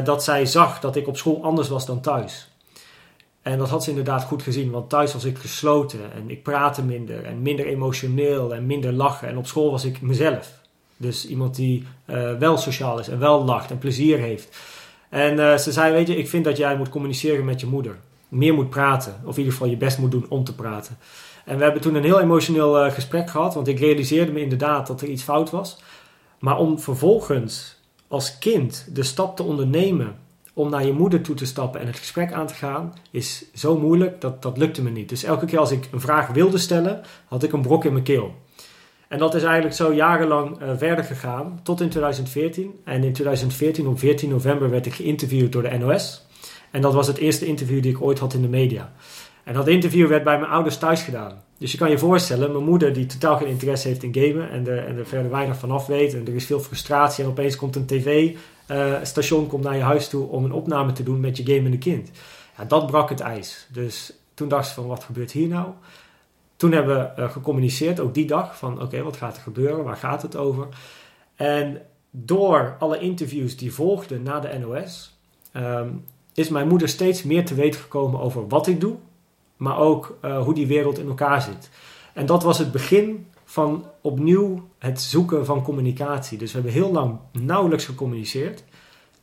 dat 0.03 0.23
zij 0.23 0.45
zag 0.45 0.79
dat 0.79 0.95
ik 0.95 1.07
op 1.07 1.17
school 1.17 1.43
anders 1.43 1.69
was 1.69 1.85
dan 1.85 2.01
thuis. 2.01 2.49
En 3.41 3.57
dat 3.57 3.69
had 3.69 3.83
ze 3.83 3.89
inderdaad 3.89 4.23
goed 4.23 4.43
gezien. 4.43 4.71
Want 4.71 4.89
thuis 4.89 5.13
was 5.13 5.23
ik 5.23 5.37
gesloten 5.37 5.99
en 6.13 6.29
ik 6.29 6.43
praatte 6.43 6.83
minder. 6.83 7.25
En 7.25 7.41
minder 7.41 7.65
emotioneel 7.65 8.53
en 8.53 8.65
minder 8.65 8.93
lachen. 8.93 9.27
En 9.27 9.37
op 9.37 9.47
school 9.47 9.71
was 9.71 9.85
ik 9.85 10.01
mezelf. 10.01 10.63
Dus 10.97 11.27
iemand 11.27 11.55
die 11.55 11.83
uh, 12.05 12.33
wel 12.37 12.57
sociaal 12.57 12.99
is 12.99 13.07
en 13.07 13.19
wel 13.19 13.43
lacht 13.43 13.71
en 13.71 13.77
plezier 13.77 14.19
heeft. 14.19 14.57
En 15.09 15.37
uh, 15.37 15.57
ze 15.57 15.71
zei, 15.71 15.93
weet 15.93 16.07
je, 16.07 16.17
ik 16.17 16.29
vind 16.29 16.43
dat 16.43 16.57
jij 16.57 16.77
moet 16.77 16.89
communiceren 16.89 17.45
met 17.45 17.59
je 17.59 17.67
moeder. 17.67 17.97
Meer 18.29 18.53
moet 18.53 18.69
praten. 18.69 19.15
Of 19.23 19.31
in 19.31 19.37
ieder 19.37 19.53
geval 19.53 19.69
je 19.69 19.77
best 19.77 19.97
moet 19.97 20.11
doen 20.11 20.25
om 20.29 20.43
te 20.43 20.55
praten. 20.55 20.97
En 21.45 21.57
we 21.57 21.63
hebben 21.63 21.81
toen 21.81 21.95
een 21.95 22.03
heel 22.03 22.19
emotioneel 22.19 22.85
uh, 22.85 22.91
gesprek 22.91 23.29
gehad, 23.29 23.53
want 23.53 23.67
ik 23.67 23.79
realiseerde 23.79 24.31
me 24.31 24.41
inderdaad 24.41 24.87
dat 24.87 25.01
er 25.01 25.07
iets 25.07 25.23
fout 25.23 25.49
was. 25.49 25.77
Maar 26.39 26.57
om 26.57 26.79
vervolgens 26.79 27.75
als 28.07 28.37
kind 28.37 28.87
de 28.93 29.03
stap 29.03 29.35
te 29.35 29.43
ondernemen 29.43 30.15
om 30.53 30.69
naar 30.69 30.85
je 30.85 30.93
moeder 30.93 31.21
toe 31.21 31.35
te 31.35 31.45
stappen 31.45 31.81
en 31.81 31.87
het 31.87 31.97
gesprek 31.97 32.33
aan 32.33 32.47
te 32.47 32.53
gaan, 32.53 32.93
is 33.11 33.45
zo 33.53 33.77
moeilijk 33.77 34.21
dat 34.21 34.41
dat 34.41 34.57
lukte 34.57 34.81
me 34.81 34.89
niet. 34.89 35.09
Dus 35.09 35.23
elke 35.23 35.45
keer 35.45 35.59
als 35.59 35.71
ik 35.71 35.87
een 35.91 36.01
vraag 36.01 36.27
wilde 36.27 36.57
stellen, 36.57 37.01
had 37.27 37.43
ik 37.43 37.53
een 37.53 37.61
brok 37.61 37.85
in 37.85 37.91
mijn 37.91 38.03
keel. 38.03 38.35
En 39.07 39.17
dat 39.17 39.35
is 39.35 39.43
eigenlijk 39.43 39.75
zo 39.75 39.93
jarenlang 39.93 40.61
uh, 40.61 40.69
verder 40.77 41.03
gegaan, 41.03 41.59
tot 41.63 41.81
in 41.81 41.89
2014. 41.89 42.79
En 42.83 43.03
in 43.03 43.13
2014, 43.13 43.87
op 43.87 43.99
14 43.99 44.29
november, 44.29 44.69
werd 44.69 44.85
ik 44.85 44.93
geïnterviewd 44.93 45.51
door 45.51 45.61
de 45.61 45.77
NOS. 45.77 46.25
En 46.71 46.81
dat 46.81 46.93
was 46.93 47.07
het 47.07 47.17
eerste 47.17 47.45
interview 47.45 47.81
die 47.81 47.91
ik 47.91 48.01
ooit 48.01 48.19
had 48.19 48.33
in 48.33 48.41
de 48.41 48.47
media. 48.47 48.93
En 49.43 49.53
dat 49.53 49.67
interview 49.67 50.07
werd 50.07 50.23
bij 50.23 50.39
mijn 50.39 50.51
ouders 50.51 50.77
thuis 50.77 51.01
gedaan. 51.01 51.43
Dus 51.57 51.71
je 51.71 51.77
kan 51.77 51.89
je 51.89 51.97
voorstellen, 51.97 52.51
mijn 52.51 52.63
moeder 52.63 52.93
die 52.93 53.05
totaal 53.05 53.37
geen 53.37 53.47
interesse 53.47 53.87
heeft 53.87 54.03
in 54.03 54.13
gamen 54.13 54.49
en 54.49 54.67
er, 54.67 54.85
en 54.85 54.97
er 54.97 55.05
verder 55.05 55.31
weinig 55.31 55.57
vanaf 55.57 55.85
weet. 55.85 56.13
En 56.13 56.27
er 56.27 56.35
is 56.35 56.45
veel 56.45 56.59
frustratie 56.59 57.23
en 57.23 57.29
opeens 57.29 57.55
komt 57.55 57.75
een 57.75 57.85
tv-station 57.85 59.43
uh, 59.43 59.49
komt 59.49 59.63
naar 59.63 59.75
je 59.75 59.81
huis 59.81 60.07
toe 60.07 60.27
om 60.27 60.43
een 60.43 60.51
opname 60.51 60.91
te 60.91 61.03
doen 61.03 61.19
met 61.19 61.37
je 61.37 61.45
gamende 61.45 61.77
kind. 61.77 62.11
Ja, 62.57 62.65
dat 62.65 62.87
brak 62.87 63.09
het 63.09 63.19
ijs. 63.19 63.67
Dus 63.71 64.13
toen 64.33 64.47
dacht 64.47 64.67
ze 64.67 64.73
van 64.73 64.87
wat 64.87 65.03
gebeurt 65.03 65.31
hier 65.31 65.47
nou? 65.47 65.67
Toen 66.55 66.71
hebben 66.71 67.13
we 67.15 67.21
uh, 67.21 67.31
gecommuniceerd, 67.31 67.99
ook 67.99 68.13
die 68.13 68.25
dag, 68.25 68.57
van 68.57 68.81
oké, 68.81 69.03
wat 69.03 69.17
gaat 69.17 69.35
er 69.35 69.41
gebeuren? 69.41 69.83
Waar 69.83 69.97
gaat 69.97 70.21
het 70.21 70.35
over? 70.35 70.67
En 71.35 71.81
door 72.11 72.75
alle 72.79 72.99
interviews 72.99 73.57
die 73.57 73.73
volgden 73.73 74.23
na 74.23 74.39
de 74.39 74.57
NOS, 74.57 75.17
um, 75.53 76.03
is 76.33 76.49
mijn 76.49 76.67
moeder 76.67 76.89
steeds 76.89 77.23
meer 77.23 77.45
te 77.45 77.53
weten 77.53 77.79
gekomen 77.79 78.19
over 78.19 78.47
wat 78.47 78.67
ik 78.67 78.79
doe, 78.79 78.95
maar 79.57 79.77
ook 79.77 80.17
uh, 80.21 80.43
hoe 80.43 80.53
die 80.53 80.67
wereld 80.67 80.99
in 80.99 81.07
elkaar 81.07 81.41
zit. 81.41 81.69
En 82.13 82.25
dat 82.25 82.43
was 82.43 82.57
het 82.57 82.71
begin 82.71 83.27
van 83.43 83.85
opnieuw 84.01 84.67
het 84.79 85.01
zoeken 85.01 85.45
van 85.45 85.63
communicatie. 85.63 86.37
Dus 86.37 86.51
we 86.51 86.57
hebben 86.57 86.81
heel 86.81 86.91
lang 86.91 87.17
nauwelijks 87.31 87.85
gecommuniceerd 87.85 88.63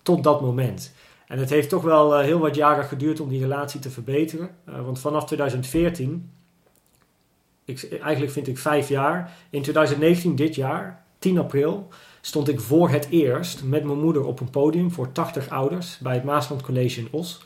tot 0.02 0.24
dat 0.24 0.40
moment. 0.40 0.92
En 1.26 1.38
het 1.38 1.50
heeft 1.50 1.68
toch 1.68 1.82
wel 1.82 2.18
heel 2.18 2.38
wat 2.38 2.54
jaren 2.54 2.84
geduurd 2.84 3.20
om 3.20 3.28
die 3.28 3.40
relatie 3.40 3.80
te 3.80 3.90
verbeteren. 3.90 4.50
want 4.64 4.98
vanaf 4.98 5.24
2014, 5.24 6.30
ik, 7.64 7.98
eigenlijk 8.02 8.32
vind 8.32 8.48
ik 8.48 8.58
vijf 8.58 8.88
jaar, 8.88 9.32
in 9.50 9.62
2019, 9.62 10.36
dit 10.36 10.54
jaar, 10.54 11.04
10 11.18 11.38
april, 11.38 11.88
stond 12.20 12.48
ik 12.48 12.60
voor 12.60 12.88
het 12.88 13.06
eerst 13.10 13.64
met 13.64 13.84
mijn 13.84 13.98
moeder 13.98 14.24
op 14.24 14.40
een 14.40 14.50
podium 14.50 14.90
voor 14.90 15.12
80 15.12 15.48
ouders 15.48 15.98
bij 15.98 16.14
het 16.14 16.24
Maasland 16.24 16.62
College 16.62 17.00
in 17.00 17.08
Os. 17.10 17.42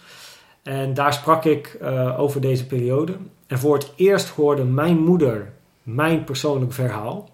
En 0.63 0.95
daar 0.95 1.13
sprak 1.13 1.45
ik 1.45 1.79
uh, 1.83 2.21
over 2.21 2.41
deze 2.41 2.67
periode. 2.67 3.17
En 3.47 3.59
voor 3.59 3.75
het 3.75 3.93
eerst 3.97 4.29
hoorde 4.29 4.65
mijn 4.65 4.99
moeder 4.99 5.53
mijn 5.83 6.25
persoonlijk 6.25 6.73
verhaal. 6.73 7.31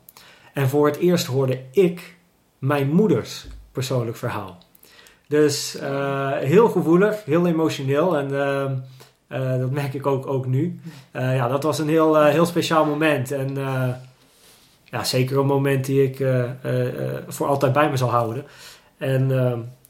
En 0.52 0.68
voor 0.68 0.86
het 0.86 0.96
eerst 0.96 1.26
hoorde 1.26 1.60
ik 1.70 2.16
mijn 2.58 2.90
moeders 2.90 3.46
persoonlijk 3.72 4.16
verhaal. 4.16 4.58
Dus 5.28 5.76
uh, 5.80 6.30
heel 6.32 6.68
gevoelig, 6.68 7.24
heel 7.24 7.46
emotioneel. 7.46 8.16
En 8.16 8.32
uh, 8.32 8.70
dat 9.58 9.70
merk 9.70 9.94
ik 9.94 10.06
ook, 10.06 10.26
ook 10.26 10.46
nu. 10.46 10.80
ja, 11.12 11.48
dat 11.48 11.62
was 11.62 11.78
een 11.78 11.88
heel, 11.88 12.24
heel 12.24 12.46
speciaal 12.46 12.84
moment. 12.84 13.30
En 13.30 13.54
ja, 14.84 15.04
zeker 15.04 15.38
een 15.38 15.46
moment 15.46 15.84
die 15.84 16.02
ik 16.02 16.26
voor 17.28 17.46
altijd 17.46 17.72
bij 17.72 17.90
me 17.90 17.96
zal 17.96 18.10
houden. 18.10 18.44
En 18.98 19.30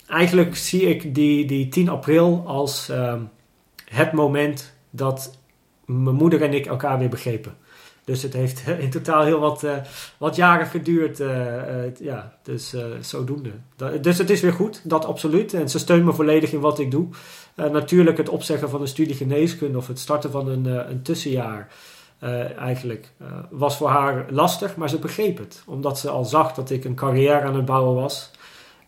eigenlijk 0.06 0.56
zie 0.56 0.82
ik 0.82 1.14
die, 1.14 1.46
die 1.46 1.68
10 1.68 1.88
april 1.88 2.42
als 2.46 2.90
het 3.84 4.12
moment 4.12 4.72
dat 4.90 5.38
mijn 5.84 6.16
moeder 6.16 6.42
en 6.42 6.54
ik 6.54 6.66
elkaar 6.66 6.98
weer 6.98 7.08
begrepen. 7.08 7.56
Dus 8.04 8.22
het 8.22 8.32
heeft 8.32 8.66
in 8.78 8.90
totaal 8.90 9.24
heel 9.24 9.38
wat, 9.38 9.62
uh, 9.62 9.76
wat 10.18 10.36
jaren 10.36 10.66
geduurd. 10.66 11.20
Uh, 11.20 11.28
uh, 11.28 11.96
ja, 11.98 12.38
dus 12.42 12.74
zodoende. 13.00 13.50
dus 14.00 14.18
het 14.18 14.30
is 14.30 14.40
weer 14.40 14.52
goed, 14.52 14.80
dat 14.84 15.04
absoluut. 15.04 15.54
En 15.54 15.68
ze 15.68 15.78
steunt 15.78 16.04
me 16.04 16.12
volledig 16.12 16.52
in 16.52 16.60
wat 16.60 16.78
ik 16.78 16.90
doe. 16.90 17.08
natuurlijk 17.54 18.16
het 18.16 18.28
opzeggen 18.28 18.70
van 18.70 18.80
een 18.80 18.88
studie 18.88 19.14
geneeskunde 19.14 19.78
of 19.78 19.86
het 19.86 19.98
starten 19.98 20.30
van 20.30 20.48
een, 20.48 20.64
een 20.90 21.02
tussenjaar. 21.02 21.72
eigenlijk 22.58 23.12
was 23.50 23.76
voor 23.76 23.88
haar 23.88 24.26
lastig, 24.30 24.76
maar 24.76 24.88
ze 24.88 24.98
begreep 24.98 25.38
het. 25.38 25.62
Omdat 25.66 25.98
ze 25.98 26.10
al 26.10 26.24
zag 26.24 26.54
dat 26.54 26.70
ik 26.70 26.84
een 26.84 26.94
carrière 26.94 27.40
aan 27.40 27.56
het 27.56 27.64
bouwen 27.64 27.94
was. 27.94 28.30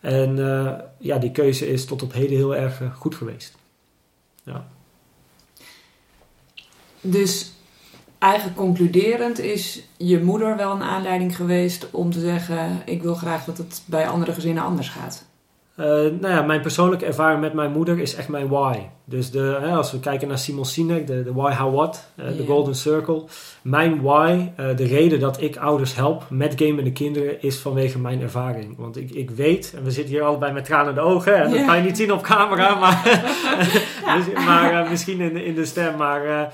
En 0.01 0.35
ja, 0.97 1.17
die 1.17 1.31
keuze 1.31 1.67
is 1.67 1.85
tot 1.85 2.03
op 2.03 2.13
heden 2.13 2.37
heel 2.37 2.55
erg 2.55 2.81
goed 2.95 3.15
geweest. 3.15 3.55
Ja. 4.43 4.67
Dus 7.01 7.54
eigenlijk 8.19 8.57
concluderend 8.57 9.39
is 9.39 9.83
je 9.97 10.23
moeder 10.23 10.55
wel 10.55 10.71
een 10.71 10.83
aanleiding 10.83 11.35
geweest 11.35 11.87
om 11.91 12.11
te 12.11 12.19
zeggen: 12.19 12.81
Ik 12.85 13.01
wil 13.01 13.15
graag 13.15 13.45
dat 13.45 13.57
het 13.57 13.81
bij 13.85 14.07
andere 14.07 14.33
gezinnen 14.33 14.63
anders 14.63 14.89
gaat. 14.89 15.25
Uh, 15.79 15.85
nou 16.19 16.27
ja, 16.27 16.41
mijn 16.41 16.61
persoonlijke 16.61 17.05
ervaring 17.05 17.41
met 17.41 17.53
mijn 17.53 17.71
moeder 17.71 17.99
is 17.99 18.15
echt 18.15 18.27
mijn 18.27 18.47
why. 18.47 18.77
Dus 19.05 19.31
de, 19.31 19.57
hè, 19.61 19.71
als 19.71 19.91
we 19.91 19.99
kijken 19.99 20.27
naar 20.27 20.37
Simon 20.37 20.65
Sinek, 20.65 21.07
de, 21.07 21.23
de 21.23 21.33
why, 21.33 21.53
how, 21.53 21.75
what, 21.75 22.09
uh, 22.15 22.37
de 22.37 22.45
golden 22.45 22.75
circle. 22.75 23.23
Mijn 23.61 24.01
why, 24.01 24.49
uh, 24.59 24.75
de 24.75 24.85
reden 24.85 25.19
dat 25.19 25.41
ik 25.41 25.57
ouders 25.57 25.95
help 25.95 26.23
met 26.29 26.53
gamende 26.55 26.91
kinderen, 26.91 27.41
is 27.41 27.57
vanwege 27.57 27.99
mijn 27.99 28.21
ervaring. 28.21 28.77
Want 28.77 28.97
ik, 28.97 29.11
ik 29.11 29.29
weet, 29.29 29.73
en 29.77 29.83
we 29.83 29.91
zitten 29.91 30.13
hier 30.13 30.23
allebei 30.23 30.53
met 30.53 30.65
tranen 30.65 30.89
in 30.89 30.95
de 30.95 31.01
ogen, 31.01 31.35
en 31.35 31.51
dat 31.51 31.65
kan 31.65 31.77
je 31.77 31.83
niet 31.83 31.97
zien 31.97 32.11
op 32.11 32.21
camera, 32.21 32.75
maar, 32.75 33.23
maar 34.47 34.89
misschien 34.89 35.21
in, 35.21 35.37
in 35.37 35.55
de 35.55 35.65
stem, 35.65 35.97
maar 35.97 36.53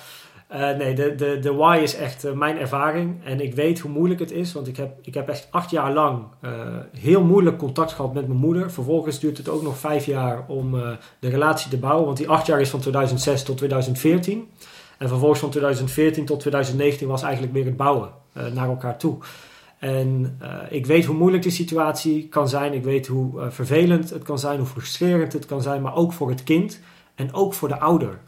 uh, 0.54 0.78
nee, 0.78 0.94
de, 0.94 1.16
de, 1.16 1.40
de 1.40 1.54
why 1.54 1.80
is 1.84 1.96
echt 1.96 2.26
uh, 2.26 2.32
mijn 2.32 2.58
ervaring. 2.58 3.24
En 3.24 3.40
ik 3.40 3.54
weet 3.54 3.80
hoe 3.80 3.92
moeilijk 3.92 4.20
het 4.20 4.32
is. 4.32 4.54
Want 4.54 4.68
ik 4.68 4.78
heb, 4.78 4.98
ik 5.02 5.14
heb 5.14 5.30
echt 5.30 5.48
acht 5.52 5.70
jaar 5.70 5.94
lang 5.94 6.24
uh, 6.42 6.52
heel 7.00 7.24
moeilijk 7.24 7.58
contact 7.58 7.92
gehad 7.92 8.14
met 8.14 8.28
mijn 8.28 8.40
moeder. 8.40 8.72
Vervolgens 8.72 9.20
duurt 9.20 9.38
het 9.38 9.50
ook 9.50 9.62
nog 9.62 9.78
vijf 9.78 10.06
jaar 10.06 10.44
om 10.48 10.72
de 11.20 11.30
relatie 11.30 11.70
te 11.70 11.78
bouwen. 11.78 12.06
Want 12.06 12.18
die 12.18 12.30
acht 12.30 12.46
jaar 12.46 12.62
is 12.62 12.70
van 12.70 12.80
2006 12.80 13.44
tot 13.44 13.58
2014. 13.58 14.50
En 14.98 15.08
vervolgens 15.08 15.40
van 15.40 15.50
2014 15.50 16.26
tot 16.26 16.40
2019 16.40 17.08
was 17.08 17.22
eigenlijk 17.22 17.54
weer 17.54 17.66
het 17.66 17.78
bouwen 17.78 18.10
naar 18.54 18.68
elkaar 18.70 18.98
toe. 18.98 19.18
En 19.80 20.40
ik 20.70 20.86
weet 20.86 21.06
hoe 21.06 21.16
moeilijk 21.16 21.44
die 21.44 21.52
situatie 21.52 22.28
kan 22.28 22.50
zijn. 22.50 22.74
Ik 22.74 22.84
weet 22.84 23.08
hoe 23.08 23.50
vervelend 23.50 24.10
het 24.10 24.24
kan 24.24 24.40
zijn, 24.40 24.58
hoe 24.58 24.68
frustrerend 24.68 25.34
het 25.34 25.46
kan 25.46 25.62
zijn. 25.62 25.82
Maar 25.82 25.96
ook 25.96 26.14
voor 26.14 26.30
het 26.30 26.44
kind 26.44 26.80
en 27.16 27.34
ook 27.34 27.54
voor 27.54 27.68
de 27.68 27.80
ouder. 27.80 28.20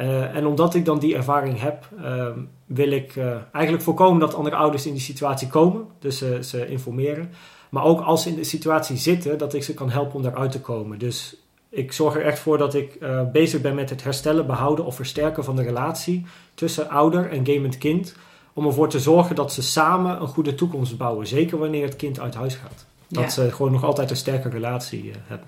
Uh, 0.00 0.36
en 0.36 0.46
omdat 0.46 0.74
ik 0.74 0.84
dan 0.84 0.98
die 0.98 1.14
ervaring 1.14 1.60
heb, 1.60 1.88
uh, 2.00 2.26
wil 2.66 2.90
ik 2.90 3.16
uh, 3.16 3.36
eigenlijk 3.52 3.84
voorkomen 3.84 4.20
dat 4.20 4.34
andere 4.34 4.56
ouders 4.56 4.86
in 4.86 4.92
die 4.92 5.02
situatie 5.02 5.48
komen. 5.48 5.86
Dus 5.98 6.18
ze 6.40 6.66
informeren. 6.68 7.30
Maar 7.68 7.84
ook 7.84 8.00
als 8.00 8.22
ze 8.22 8.28
in 8.28 8.34
de 8.34 8.44
situatie 8.44 8.96
zitten, 8.96 9.38
dat 9.38 9.54
ik 9.54 9.62
ze 9.62 9.74
kan 9.74 9.90
helpen 9.90 10.14
om 10.14 10.22
daaruit 10.22 10.50
te 10.50 10.60
komen. 10.60 10.98
Dus 10.98 11.36
ik 11.68 11.92
zorg 11.92 12.14
er 12.14 12.24
echt 12.24 12.38
voor 12.38 12.58
dat 12.58 12.74
ik 12.74 12.98
bezig 13.32 13.60
ben 13.60 13.74
met 13.74 13.90
het 13.90 14.04
herstellen, 14.04 14.46
behouden 14.46 14.84
of 14.84 14.94
versterken 14.94 15.44
van 15.44 15.56
de 15.56 15.62
relatie 15.62 16.26
tussen 16.54 16.88
ouder 16.88 17.30
en 17.30 17.46
gamend 17.46 17.78
kind. 17.78 18.16
Om 18.52 18.66
ervoor 18.66 18.88
te 18.88 19.00
zorgen 19.00 19.36
dat 19.36 19.52
ze 19.52 19.62
samen 19.62 20.20
een 20.20 20.28
goede 20.28 20.54
toekomst 20.54 20.96
bouwen. 20.96 21.26
Zeker 21.26 21.58
wanneer 21.58 21.84
het 21.84 21.96
kind 21.96 22.20
uit 22.20 22.34
huis 22.34 22.54
gaat. 22.54 22.86
Dat 23.08 23.32
ze 23.32 23.52
gewoon 23.52 23.72
nog 23.72 23.84
altijd 23.84 24.10
een 24.10 24.16
sterke 24.16 24.48
relatie 24.48 25.12
hebben. 25.26 25.46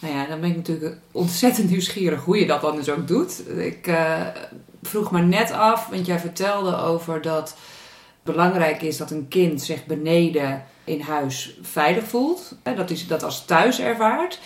Nou 0.00 0.14
ja, 0.14 0.26
dan 0.26 0.40
ben 0.40 0.50
ik 0.50 0.56
natuurlijk 0.56 0.96
ontzettend 1.12 1.70
nieuwsgierig 1.70 2.24
hoe 2.24 2.38
je 2.38 2.46
dat 2.46 2.60
dan 2.60 2.76
dus 2.76 2.88
ook 2.88 3.08
doet. 3.08 3.42
Ik 3.56 3.86
uh, 3.86 4.26
vroeg 4.82 5.10
me 5.10 5.22
net 5.22 5.52
af, 5.52 5.88
want 5.88 6.06
jij 6.06 6.18
vertelde 6.18 6.76
over 6.76 7.22
dat 7.22 7.56
belangrijk 8.22 8.82
is 8.82 8.96
dat 8.96 9.10
een 9.10 9.28
kind 9.28 9.62
zich 9.62 9.86
beneden 9.86 10.64
in 10.84 11.00
huis 11.00 11.58
veilig 11.62 12.04
voelt. 12.04 12.56
Dat 12.62 12.88
hij 12.88 12.98
dat 13.08 13.22
als 13.22 13.44
thuis 13.44 13.80
ervaart. 13.80 14.40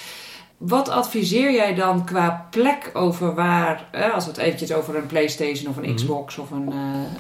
Wat 0.57 0.89
adviseer 0.89 1.53
jij 1.53 1.75
dan 1.75 2.05
qua 2.05 2.49
plek 2.51 2.91
over 2.93 3.35
waar, 3.35 3.89
als 4.15 4.25
we 4.25 4.31
het 4.31 4.41
eventjes 4.41 4.73
over 4.73 4.97
een 4.97 5.07
PlayStation 5.07 5.71
of 5.71 5.77
een 5.77 5.83
mhm. 5.83 5.95
Xbox 5.95 6.39
of 6.39 6.51
een. 6.51 6.69
Uh, 6.69 6.77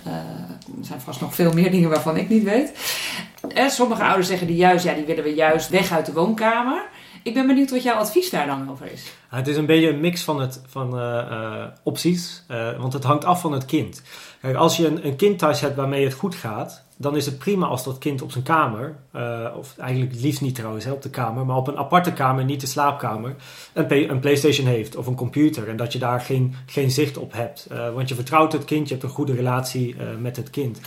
uh, 0.06 0.12
er 0.78 0.84
zijn 0.84 1.00
vast 1.00 1.20
nog 1.20 1.34
veel 1.34 1.52
meer 1.52 1.70
dingen 1.70 1.90
waarvan 1.90 2.16
ik 2.16 2.28
niet 2.28 2.42
weet. 2.42 2.72
sommige 3.68 4.02
ouders 4.02 4.28
zeggen 4.28 4.46
die 4.46 4.56
juist, 4.56 4.84
ja, 4.84 4.94
die 4.94 5.04
willen 5.04 5.24
we 5.24 5.34
juist 5.34 5.68
weg 5.68 5.92
uit 5.92 6.06
de 6.06 6.12
woonkamer. 6.12 6.82
Ik 7.24 7.34
ben 7.34 7.46
benieuwd 7.46 7.70
wat 7.70 7.82
jouw 7.82 7.96
advies 7.96 8.30
daar 8.30 8.46
dan 8.46 8.70
over 8.70 8.92
is. 8.92 9.12
Het 9.28 9.48
is 9.48 9.56
een 9.56 9.66
beetje 9.66 9.88
een 9.88 10.00
mix 10.00 10.22
van, 10.22 10.40
het, 10.40 10.60
van 10.66 10.98
uh, 10.98 11.26
uh, 11.30 11.64
opties, 11.82 12.44
uh, 12.50 12.78
want 12.78 12.92
het 12.92 13.04
hangt 13.04 13.24
af 13.24 13.40
van 13.40 13.52
het 13.52 13.64
kind. 13.64 14.02
Kijk, 14.40 14.56
als 14.56 14.76
je 14.76 14.86
een, 14.86 15.06
een, 15.06 15.16
kind 15.16 15.38
thuis 15.38 15.60
hebt 15.60 15.76
waarmee 15.76 16.04
het 16.04 16.14
goed 16.14 16.34
gaat, 16.34 16.82
dan 16.96 17.16
is 17.16 17.26
het 17.26 17.38
prima 17.38 17.66
als 17.66 17.84
dat 17.84 17.98
kind 17.98 18.22
op 18.22 18.32
zijn 18.32 18.44
kamer, 18.44 18.96
of 19.56 19.78
eigenlijk 19.78 20.12
het 20.12 20.22
liefst 20.22 20.40
niet 20.40 20.54
trouwens 20.54 20.86
op 20.86 21.02
de 21.02 21.10
kamer, 21.10 21.46
maar 21.46 21.56
op 21.56 21.68
een 21.68 21.76
aparte 21.76 22.12
kamer, 22.12 22.44
niet 22.44 22.60
de 22.60 22.66
slaapkamer, 22.66 23.34
een, 23.72 24.10
een 24.10 24.20
PlayStation 24.20 24.66
heeft 24.66 24.96
of 24.96 25.06
een 25.06 25.14
computer 25.14 25.68
en 25.68 25.76
dat 25.76 25.92
je 25.92 25.98
daar 25.98 26.20
geen, 26.20 26.54
geen 26.66 26.90
zicht 26.90 27.16
op 27.16 27.32
hebt. 27.32 27.66
want 27.94 28.08
je 28.08 28.14
vertrouwt 28.14 28.52
het 28.52 28.64
kind, 28.64 28.88
je 28.88 28.94
hebt 28.94 29.06
een 29.06 29.14
goede 29.14 29.34
relatie 29.34 29.96
met 30.20 30.36
het 30.36 30.50
kind. 30.50 30.80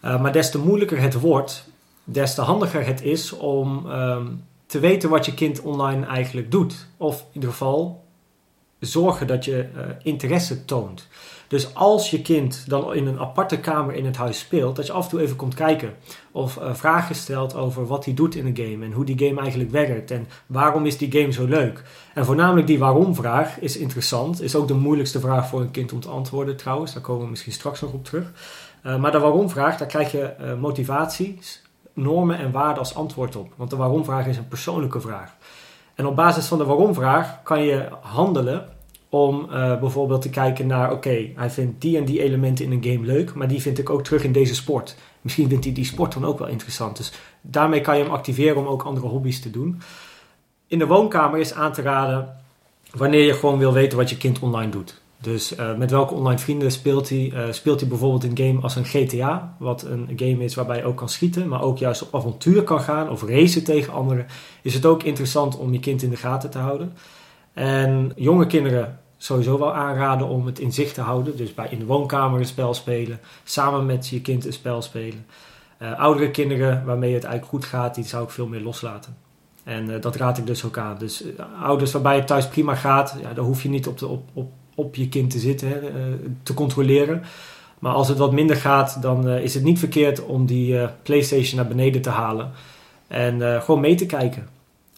maar 0.00 0.32
des 0.32 0.50
te 0.50 0.58
moeilijker 0.58 1.00
het 1.00 1.20
wordt, 1.20 1.68
des 2.04 2.34
te 2.34 2.40
handiger 2.40 2.86
het 2.86 3.02
is 3.02 3.32
om. 3.32 3.86
Um, 3.86 4.42
te 4.72 4.80
weten 4.80 5.10
wat 5.10 5.26
je 5.26 5.34
kind 5.34 5.60
online 5.60 6.06
eigenlijk 6.06 6.50
doet. 6.50 6.86
Of 6.96 7.20
in 7.20 7.26
ieder 7.32 7.50
geval 7.50 8.04
zorgen 8.78 9.26
dat 9.26 9.44
je 9.44 9.68
uh, 9.76 9.82
interesse 10.02 10.64
toont. 10.64 11.08
Dus 11.48 11.74
als 11.74 12.10
je 12.10 12.22
kind 12.22 12.64
dan 12.68 12.94
in 12.94 13.06
een 13.06 13.18
aparte 13.18 13.60
kamer 13.60 13.94
in 13.94 14.04
het 14.04 14.16
huis 14.16 14.38
speelt, 14.38 14.76
dat 14.76 14.86
je 14.86 14.92
af 14.92 15.04
en 15.04 15.10
toe 15.10 15.20
even 15.20 15.36
komt 15.36 15.54
kijken. 15.54 15.94
Of 16.30 16.56
uh, 16.56 16.74
vragen 16.74 17.14
stelt 17.14 17.54
over 17.54 17.86
wat 17.86 18.04
hij 18.04 18.14
doet 18.14 18.34
in 18.34 18.46
een 18.46 18.56
game 18.56 18.84
en 18.84 18.92
hoe 18.92 19.04
die 19.04 19.18
game 19.18 19.40
eigenlijk 19.40 19.70
werkt 19.70 20.10
en 20.10 20.26
waarom 20.46 20.86
is 20.86 20.98
die 20.98 21.12
game 21.12 21.32
zo 21.32 21.44
leuk. 21.46 21.82
En 22.14 22.24
voornamelijk 22.24 22.66
die 22.66 22.78
waarom-vraag 22.78 23.60
is 23.60 23.76
interessant. 23.76 24.42
Is 24.42 24.54
ook 24.54 24.68
de 24.68 24.74
moeilijkste 24.74 25.20
vraag 25.20 25.48
voor 25.48 25.60
een 25.60 25.70
kind 25.70 25.92
om 25.92 26.00
te 26.00 26.08
antwoorden 26.08 26.56
trouwens. 26.56 26.92
Daar 26.92 27.02
komen 27.02 27.24
we 27.24 27.30
misschien 27.30 27.52
straks 27.52 27.80
nog 27.80 27.92
op 27.92 28.04
terug. 28.04 28.32
Uh, 28.86 28.96
maar 28.96 29.12
de 29.12 29.18
waarom-vraag, 29.18 29.76
daar 29.76 29.88
krijg 29.88 30.12
je 30.12 30.56
motivaties 30.60 31.62
normen 31.92 32.38
en 32.38 32.52
waarden 32.52 32.78
als 32.78 32.94
antwoord 32.94 33.36
op. 33.36 33.52
Want 33.56 33.70
de 33.70 33.76
waarom-vraag 33.76 34.26
is 34.26 34.36
een 34.36 34.48
persoonlijke 34.48 35.00
vraag. 35.00 35.36
En 35.94 36.06
op 36.06 36.16
basis 36.16 36.46
van 36.46 36.58
de 36.58 36.64
waarom-vraag 36.64 37.42
kan 37.42 37.62
je 37.62 37.88
handelen 38.00 38.68
om 39.08 39.46
uh, 39.50 39.80
bijvoorbeeld 39.80 40.22
te 40.22 40.30
kijken 40.30 40.66
naar: 40.66 40.92
oké, 40.92 41.30
hij 41.34 41.50
vindt 41.50 41.80
die 41.80 41.96
en 41.96 42.04
die 42.04 42.22
elementen 42.22 42.64
in 42.64 42.72
een 42.72 42.84
game 42.84 43.06
leuk, 43.06 43.34
maar 43.34 43.48
die 43.48 43.60
vind 43.60 43.78
ik 43.78 43.90
ook 43.90 44.04
terug 44.04 44.24
in 44.24 44.32
deze 44.32 44.54
sport. 44.54 44.96
Misschien 45.20 45.48
vindt 45.48 45.64
hij 45.64 45.74
die 45.74 45.84
sport 45.84 46.12
dan 46.12 46.24
ook 46.24 46.38
wel 46.38 46.48
interessant. 46.48 46.96
Dus 46.96 47.12
daarmee 47.40 47.80
kan 47.80 47.96
je 47.96 48.02
hem 48.02 48.12
activeren 48.12 48.56
om 48.56 48.66
ook 48.66 48.82
andere 48.82 49.06
hobby's 49.06 49.40
te 49.40 49.50
doen. 49.50 49.82
In 50.66 50.78
de 50.78 50.86
woonkamer 50.86 51.40
is 51.40 51.54
aan 51.54 51.72
te 51.72 51.82
raden 51.82 52.36
wanneer 52.90 53.24
je 53.24 53.34
gewoon 53.34 53.58
wil 53.58 53.72
weten 53.72 53.98
wat 53.98 54.10
je 54.10 54.16
kind 54.16 54.38
online 54.38 54.70
doet. 54.70 55.01
Dus 55.22 55.56
uh, 55.58 55.76
met 55.76 55.90
welke 55.90 56.14
online 56.14 56.38
vrienden 56.38 56.72
speelt 56.72 57.08
hij? 57.08 57.32
Uh, 57.34 57.42
speelt 57.50 57.80
hij 57.80 57.88
bijvoorbeeld 57.88 58.24
een 58.24 58.46
game 58.46 58.60
als 58.60 58.76
een 58.76 58.84
GTA, 58.84 59.56
wat 59.58 59.82
een 59.82 60.12
game 60.16 60.44
is 60.44 60.54
waarbij 60.54 60.76
je 60.76 60.84
ook 60.84 60.96
kan 60.96 61.08
schieten, 61.08 61.48
maar 61.48 61.62
ook 61.62 61.78
juist 61.78 62.02
op 62.02 62.14
avontuur 62.14 62.62
kan 62.62 62.80
gaan 62.80 63.10
of 63.10 63.22
racen 63.22 63.64
tegen 63.64 63.92
anderen. 63.92 64.26
Is 64.62 64.74
het 64.74 64.86
ook 64.86 65.02
interessant 65.02 65.56
om 65.58 65.72
je 65.72 65.80
kind 65.80 66.02
in 66.02 66.10
de 66.10 66.16
gaten 66.16 66.50
te 66.50 66.58
houden. 66.58 66.92
En 67.52 68.12
jonge 68.16 68.46
kinderen 68.46 68.98
sowieso 69.16 69.58
wel 69.58 69.74
aanraden 69.74 70.28
om 70.28 70.46
het 70.46 70.58
in 70.58 70.72
zicht 70.72 70.94
te 70.94 71.00
houden. 71.00 71.36
Dus 71.36 71.54
bij 71.54 71.66
in 71.70 71.78
de 71.78 71.86
woonkamer 71.86 72.40
een 72.40 72.46
spel 72.46 72.74
spelen, 72.74 73.20
samen 73.44 73.86
met 73.86 74.08
je 74.08 74.20
kind 74.20 74.46
een 74.46 74.52
spel 74.52 74.82
spelen. 74.82 75.26
Uh, 75.82 75.98
oudere 75.98 76.30
kinderen 76.30 76.84
waarmee 76.84 77.14
het 77.14 77.24
eigenlijk 77.24 77.54
goed 77.54 77.64
gaat, 77.64 77.94
die 77.94 78.04
zou 78.04 78.24
ik 78.24 78.30
veel 78.30 78.46
meer 78.46 78.60
loslaten. 78.60 79.16
En 79.64 80.00
dat 80.00 80.16
raad 80.16 80.38
ik 80.38 80.46
dus 80.46 80.64
ook 80.64 80.78
aan. 80.78 80.98
Dus 80.98 81.24
ouders 81.62 81.92
waarbij 81.92 82.16
het 82.16 82.26
thuis 82.26 82.48
prima 82.48 82.74
gaat, 82.74 83.16
ja, 83.22 83.32
daar 83.32 83.44
hoef 83.44 83.62
je 83.62 83.68
niet 83.68 83.86
op, 83.86 83.98
de, 83.98 84.06
op, 84.06 84.28
op, 84.32 84.52
op 84.74 84.94
je 84.94 85.08
kind 85.08 85.30
te 85.30 85.38
zitten, 85.38 85.68
hè, 85.68 85.78
te 86.42 86.54
controleren. 86.54 87.22
Maar 87.78 87.92
als 87.92 88.08
het 88.08 88.18
wat 88.18 88.32
minder 88.32 88.56
gaat, 88.56 89.02
dan 89.02 89.28
is 89.28 89.54
het 89.54 89.62
niet 89.62 89.78
verkeerd 89.78 90.24
om 90.24 90.46
die 90.46 90.88
PlayStation 91.02 91.56
naar 91.56 91.68
beneden 91.68 92.02
te 92.02 92.10
halen. 92.10 92.50
En 93.08 93.62
gewoon 93.62 93.80
mee 93.80 93.94
te 93.94 94.06
kijken. 94.06 94.48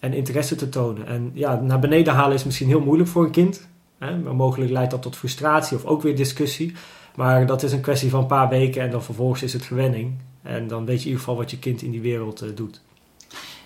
En 0.01 0.13
interesse 0.13 0.55
te 0.55 0.69
tonen. 0.69 1.07
En 1.07 1.31
ja, 1.35 1.61
naar 1.61 1.79
beneden 1.79 2.15
halen 2.15 2.35
is 2.35 2.45
misschien 2.45 2.69
heel 2.69 2.81
moeilijk 2.81 3.09
voor 3.09 3.25
een 3.25 3.31
kind. 3.31 3.69
Hè? 3.99 4.17
Mogelijk 4.19 4.71
leidt 4.71 4.91
dat 4.91 5.03
tot 5.03 5.17
frustratie 5.17 5.77
of 5.77 5.85
ook 5.85 6.03
weer 6.03 6.17
discussie. 6.17 6.73
Maar 7.15 7.47
dat 7.47 7.63
is 7.63 7.73
een 7.73 7.81
kwestie 7.81 8.11
van 8.11 8.21
een 8.21 8.27
paar 8.27 8.49
weken 8.49 8.83
en 8.83 8.91
dan 8.91 9.03
vervolgens 9.03 9.43
is 9.43 9.53
het 9.53 9.63
gewenning. 9.63 10.13
En 10.43 10.69
dan 10.69 10.85
weet 10.85 10.97
je 10.97 11.03
in 11.03 11.07
ieder 11.07 11.19
geval 11.19 11.37
wat 11.37 11.51
je 11.51 11.59
kind 11.59 11.83
in 11.83 11.91
die 11.91 12.01
wereld 12.01 12.57
doet. 12.57 12.81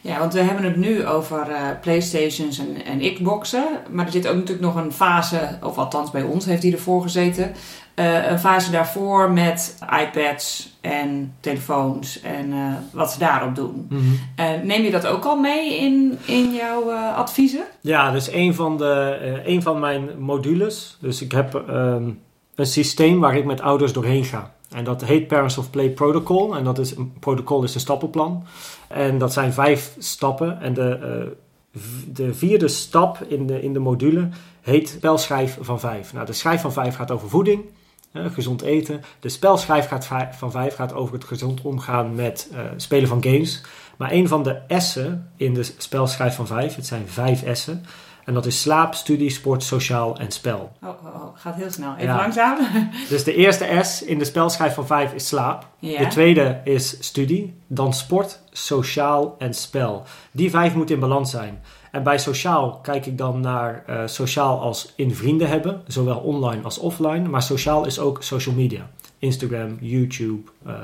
Ja, 0.01 0.19
want 0.19 0.33
we 0.33 0.41
hebben 0.41 0.65
het 0.65 0.77
nu 0.77 1.07
over 1.07 1.47
uh, 1.51 1.57
Playstations 1.81 2.59
en, 2.59 2.85
en 2.85 3.15
Xboxen. 3.15 3.65
Maar 3.91 4.07
er 4.07 4.13
zit 4.13 4.29
ook 4.29 4.35
natuurlijk 4.35 4.67
nog 4.67 4.75
een 4.75 4.93
fase, 4.93 5.59
of 5.63 5.79
althans 5.79 6.11
bij 6.11 6.23
ons 6.23 6.45
heeft 6.45 6.63
die 6.63 6.73
ervoor 6.73 7.03
gezeten. 7.03 7.53
Uh, 7.95 8.31
een 8.31 8.39
fase 8.39 8.71
daarvoor 8.71 9.31
met 9.31 9.79
iPads 10.01 10.77
en 10.81 11.35
telefoons 11.41 12.21
en 12.21 12.49
uh, 12.49 12.73
wat 12.93 13.13
ze 13.13 13.19
daarop 13.19 13.55
doen. 13.55 13.87
Mm 13.89 13.99
-hmm. 13.99 14.67
neem 14.67 14.83
je 14.83 14.91
dat 14.91 15.07
ook 15.07 15.25
al 15.25 15.37
mee 15.37 15.79
in, 15.79 16.19
in 16.25 16.55
jouw 16.55 16.91
adviezen? 16.93 17.65
Ja, 17.81 18.11
dus 18.11 18.33
een 18.33 18.55
van, 18.55 18.77
de, 18.77 19.43
een 19.45 19.63
van 19.63 19.81
mijn 19.81 20.09
modules. 20.19 20.97
Dus 21.01 21.23
ik 21.23 21.33
heb 21.33 21.55
um, 21.55 22.21
een 22.55 22.67
systeem 22.67 23.21
waar 23.21 23.37
ik 23.37 23.45
met 23.45 23.61
ouders 23.61 23.93
doorheen 23.93 24.25
ga. 24.25 24.53
En 24.71 24.85
dat 24.85 25.05
heet 25.05 25.27
Parents 25.27 25.59
of 25.59 25.71
Play 25.71 25.91
Protocol. 25.91 26.57
En 26.57 26.65
dat 26.65 26.79
is 26.79 26.97
een 26.97 27.13
protocol 27.21 27.63
is 27.63 27.75
een 27.75 27.81
stappenplan. 27.81 28.45
En 28.89 29.19
dat 29.19 29.33
zijn 29.33 29.53
vijf 29.53 29.95
stappen. 29.99 30.61
En 30.61 30.75
de, 30.75 30.99
uh, 31.25 31.83
de 32.13 32.35
vierde 32.35 32.69
stap 32.69 33.23
in 33.29 33.47
de, 33.47 33.63
in 33.63 33.73
de 33.73 33.79
module 33.79 34.29
heet 34.61 34.89
spelschijf 34.89 35.59
van 35.61 35.81
vijf. 35.81 36.13
Nou, 36.13 36.27
de 36.27 36.33
schijf 36.33 36.61
van 36.61 36.73
vijf 36.73 36.95
gaat 36.95 37.11
over 37.11 37.29
voeding, 37.29 37.65
gezond 38.13 38.63
eten. 38.63 39.03
De 39.21 39.29
spelschijf 39.29 39.89
gaat 39.89 40.09
van 40.31 40.51
vijf 40.51 40.75
gaat 40.75 40.93
over 40.93 41.15
het 41.15 41.25
gezond 41.25 41.63
omgaan 41.63 42.15
met 42.15 42.51
uh, 42.53 42.59
spelen 42.77 43.09
van 43.09 43.23
games. 43.23 43.63
Maar 43.97 44.13
een 44.13 44.29
van 44.29 44.43
de 44.43 44.61
S'en 44.69 45.31
in 45.37 45.55
de 45.55 45.63
spelschijf 45.63 46.35
van 46.35 46.47
vijf, 46.47 46.75
het 46.75 46.87
zijn 46.87 47.09
vijf 47.09 47.57
S'en, 47.57 47.85
en 48.25 48.35
dat 48.35 48.47
is 48.47 48.61
slaap, 48.61 48.95
studie, 48.95 49.31
sport, 49.31 49.63
sociaal 49.63 50.19
en 50.19 50.31
spel. 50.31 50.73
Oh, 50.83 50.89
oh. 50.89 51.18
Gaat 51.39 51.55
heel 51.55 51.71
snel. 51.71 51.95
Even 51.95 52.07
ja. 52.07 52.17
langzaam. 52.17 52.59
Dus 53.09 53.25
de 53.25 53.35
eerste 53.35 53.81
S 53.83 54.03
in 54.03 54.19
de 54.19 54.25
spelschijf 54.25 54.75
van 54.75 54.87
5 54.87 55.13
is 55.13 55.27
slaap. 55.27 55.67
Ja. 55.79 55.99
De 55.99 56.07
tweede 56.07 56.61
is 56.65 56.97
studie. 57.01 57.55
Dan 57.67 57.95
sport, 57.95 58.41
sociaal 58.51 59.35
en 59.39 59.55
spel. 59.55 60.05
Die 60.31 60.51
vijf 60.51 60.75
moeten 60.75 60.95
in 60.95 61.01
balans 61.01 61.31
zijn. 61.31 61.63
En 61.91 62.03
bij 62.03 62.19
sociaal 62.19 62.79
kijk 62.83 63.07
ik 63.07 63.19
dan 63.19 63.41
naar 63.41 63.85
uh, 63.89 64.03
sociaal 64.07 64.61
als 64.61 64.93
in 64.97 65.15
vrienden 65.15 65.49
hebben. 65.49 65.83
Zowel 65.87 66.19
online 66.19 66.63
als 66.63 66.79
offline. 66.79 67.29
Maar 67.29 67.43
sociaal 67.43 67.87
is 67.87 67.99
ook 67.99 68.23
social 68.23 68.55
media. 68.55 68.91
Instagram, 69.19 69.77
YouTube, 69.81 70.51
uh, 70.67 70.75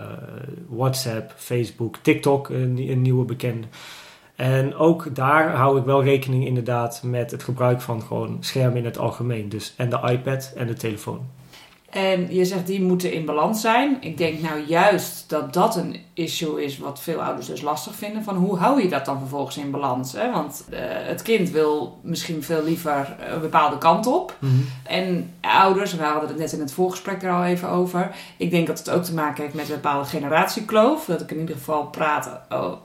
WhatsApp, 0.69 1.33
Facebook, 1.37 1.97
TikTok, 2.03 2.49
een, 2.49 2.79
een 2.89 3.03
nieuwe 3.03 3.25
bekende. 3.25 3.67
En 4.37 4.75
ook 4.75 5.15
daar 5.15 5.55
hou 5.55 5.79
ik 5.79 5.85
wel 5.85 6.03
rekening 6.03 6.47
inderdaad 6.47 7.03
met 7.03 7.31
het 7.31 7.43
gebruik 7.43 7.81
van 7.81 8.03
gewoon 8.03 8.37
schermen 8.41 8.79
in 8.79 8.85
het 8.85 8.99
algemeen. 8.99 9.49
Dus 9.49 9.75
en 9.77 9.91
de 9.91 10.01
iPad 10.11 10.53
en 10.57 10.67
de 10.67 10.75
telefoon. 10.75 11.21
En 11.95 12.35
je 12.35 12.45
zegt 12.45 12.67
die 12.67 12.83
moeten 12.83 13.13
in 13.13 13.25
balans 13.25 13.61
zijn. 13.61 13.97
Ik 14.01 14.19
denk 14.19 14.41
nou 14.41 14.61
juist 14.67 15.25
dat 15.29 15.53
dat 15.53 15.77
een 15.77 15.97
issue 16.15 16.65
is 16.65 16.79
wat 16.79 17.01
veel 17.01 17.23
ouders 17.23 17.47
dus 17.47 17.61
lastig 17.61 17.95
vinden. 17.95 18.25
Van 18.25 18.37
hoe 18.37 18.59
hou 18.59 18.83
je 18.83 18.89
dat 18.89 19.05
dan 19.05 19.19
vervolgens 19.19 19.57
in 19.57 19.71
balans? 19.71 20.13
Hè? 20.13 20.33
Want 20.33 20.65
uh, 20.71 20.79
het 20.81 21.23
kind 21.23 21.51
wil 21.51 21.99
misschien 22.03 22.43
veel 22.43 22.65
liever 22.65 23.17
een 23.33 23.41
bepaalde 23.41 23.79
kant 23.79 24.07
op. 24.07 24.37
Mm 24.39 24.49
-hmm. 24.49 24.67
En 24.85 25.33
ouders, 25.41 25.95
we 25.95 26.03
hadden 26.03 26.29
het 26.29 26.39
net 26.39 26.53
in 26.53 26.61
het 26.61 26.73
voorgesprek 26.73 27.23
er 27.23 27.33
al 27.33 27.45
even 27.45 27.69
over. 27.69 28.11
Ik 28.37 28.51
denk 28.51 28.67
dat 28.67 28.79
het 28.79 28.91
ook 28.91 29.05
te 29.05 29.15
maken 29.15 29.43
heeft 29.43 29.55
met 29.55 29.69
een 29.69 29.75
bepaalde 29.75 30.09
generatiekloof. 30.09 31.05
Dat 31.05 31.21
ik 31.21 31.31
in 31.31 31.39
ieder 31.39 31.57
geval 31.57 31.87
praat 31.87 32.41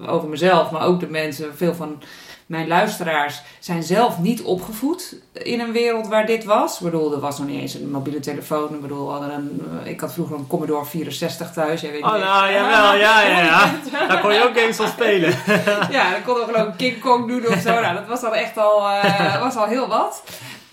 over 0.08 0.30
mezelf, 0.30 0.72
maar 0.72 0.86
ook 0.86 1.00
de 1.00 1.10
mensen, 1.10 1.58
veel 1.58 1.76
van 1.76 2.02
mijn 2.50 2.68
luisteraars 2.68 3.42
zijn 3.60 3.84
zelf 3.84 4.20
niet 4.20 4.42
opgevoed 4.42 5.16
in 5.34 5.60
een 5.60 5.72
wereld 5.72 6.08
waar 6.08 6.26
dit 6.26 6.44
was. 6.44 6.76
Ik 6.76 6.84
bedoel, 6.84 7.14
er 7.14 7.20
was 7.20 7.38
nog 7.38 7.48
niet 7.48 7.62
eens 7.62 7.74
een 7.74 7.92
mobiele 7.92 8.20
telefoon. 8.20 8.74
Ik 8.74 8.82
bedoel, 8.82 9.12
hadden 9.12 9.34
een, 9.34 9.62
eh, 9.84 9.92
ik 9.92 10.00
had 10.00 10.14
vroeger 10.14 10.36
een 10.36 10.48
Commodore 10.48 10.86
64 10.86 11.52
thuis. 11.54 11.82
Jij 11.82 11.92
weet 11.92 12.04
oh, 12.04 12.12
nou, 12.12 12.52
jawel, 12.52 12.96
ja, 12.96 13.22
ja, 13.22 13.40
ja. 13.40 13.72
Daar 14.08 14.22
kon 14.22 14.34
je 14.34 14.44
ook 14.44 14.60
games 14.60 14.76
van 14.76 14.88
spelen. 14.88 15.30
ja, 15.98 16.12
dan 16.12 16.24
kon 16.26 16.46
geloof 16.46 16.68
ik 16.68 16.78
King 16.78 17.00
Kong 17.00 17.28
doen 17.28 17.48
of 17.48 17.60
zo. 17.60 17.82
Nou, 17.82 17.96
dat 17.96 18.08
was 18.08 18.24
al 18.24 18.36
echt 18.36 18.58
al, 18.58 18.90
uh, 18.90 19.42
was 19.42 19.56
al 19.56 19.66
heel 19.66 19.88
wat. 19.88 20.24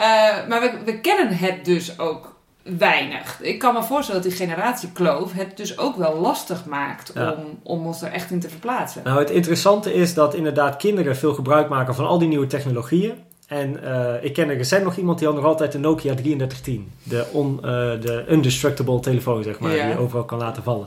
Uh, 0.00 0.06
maar 0.48 0.60
we, 0.60 0.72
we 0.84 1.00
kennen 1.00 1.36
het 1.36 1.64
dus 1.64 1.98
ook 1.98 2.35
weinig. 2.78 3.42
Ik 3.42 3.58
kan 3.58 3.74
me 3.74 3.82
voorstellen 3.82 4.22
dat 4.22 4.30
die 4.30 4.46
generatiekloof 4.46 5.32
het 5.32 5.56
dus 5.56 5.78
ook 5.78 5.96
wel 5.96 6.20
lastig 6.20 6.64
maakt 6.64 7.12
om, 7.12 7.58
om 7.62 7.86
ons 7.86 8.02
er 8.02 8.12
echt 8.12 8.30
in 8.30 8.40
te 8.40 8.48
verplaatsen. 8.48 9.02
Nou, 9.04 9.18
het 9.18 9.30
interessante 9.30 9.94
is 9.94 10.14
dat 10.14 10.34
inderdaad 10.34 10.76
kinderen 10.76 11.16
veel 11.16 11.34
gebruik 11.34 11.68
maken 11.68 11.94
van 11.94 12.06
al 12.06 12.18
die 12.18 12.28
nieuwe 12.28 12.46
technologieën. 12.46 13.14
En 13.46 13.80
uh, 13.84 14.24
ik 14.24 14.32
ken 14.32 14.48
er 14.48 14.56
recent 14.56 14.84
nog 14.84 14.96
iemand 14.96 15.18
die 15.18 15.26
had 15.26 15.36
nog 15.36 15.46
altijd 15.46 15.72
de 15.72 15.78
Nokia 15.78 16.14
3310. 16.14 16.92
De, 17.02 17.26
on, 17.32 17.56
uh, 17.56 17.62
de 18.00 18.24
undestructible 18.28 19.00
telefoon, 19.00 19.42
zeg 19.42 19.58
maar, 19.58 19.74
ja. 19.74 19.82
die 19.82 19.92
je 19.92 19.98
overal 19.98 20.24
kan 20.24 20.38
laten 20.38 20.62
vallen. 20.62 20.86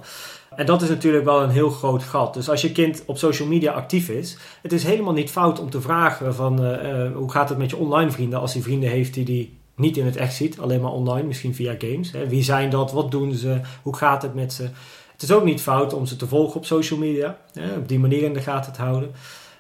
En 0.56 0.66
dat 0.66 0.82
is 0.82 0.90
natuurlijk 0.90 1.26
wel 1.26 1.42
een 1.42 1.50
heel 1.50 1.70
groot 1.70 2.04
gat. 2.04 2.34
Dus 2.34 2.50
als 2.50 2.62
je 2.62 2.72
kind 2.72 3.04
op 3.06 3.18
social 3.18 3.48
media 3.48 3.72
actief 3.72 4.10
is, 4.10 4.38
het 4.62 4.72
is 4.72 4.84
helemaal 4.84 5.14
niet 5.14 5.32
fout 5.32 5.60
om 5.60 5.70
te 5.70 5.82
vragen 5.82 6.36
van 6.36 6.66
uh, 6.66 7.16
hoe 7.16 7.32
gaat 7.32 7.50
het 7.50 7.58
met 7.58 7.70
je 7.70 7.78
online 7.78 8.12
vrienden 8.12 8.40
als 8.40 8.54
hij 8.54 8.62
vrienden 8.62 8.90
heeft 8.90 9.14
die 9.14 9.26
die 9.26 9.59
niet 9.80 9.98
in 9.98 10.06
het 10.06 10.16
echt 10.16 10.36
ziet, 10.36 10.60
alleen 10.60 10.82
maar 10.82 10.92
online, 10.92 11.28
misschien 11.28 11.56
via 11.56 11.76
games. 11.78 12.12
Hè. 12.12 12.28
Wie 12.28 12.44
zijn 12.44 12.70
dat? 12.70 12.92
Wat 12.92 13.12
doen 13.12 13.34
ze? 13.34 13.62
Hoe 13.84 13.96
gaat 13.96 14.22
het 14.22 14.34
met 14.34 14.54
ze? 14.54 14.64
Het 15.12 15.22
is 15.22 15.32
ook 15.32 15.44
niet 15.44 15.62
fout 15.62 15.94
om 15.94 16.06
ze 16.06 16.16
te 16.16 16.28
volgen 16.28 16.56
op 16.56 16.66
social 16.66 17.00
media, 17.00 17.38
hè, 17.54 17.76
op 17.76 17.88
die 17.88 18.00
manier 18.00 18.24
in 18.24 18.34
de 18.34 18.42
gaten 18.42 18.74
te 18.74 18.82
houden. 18.82 19.12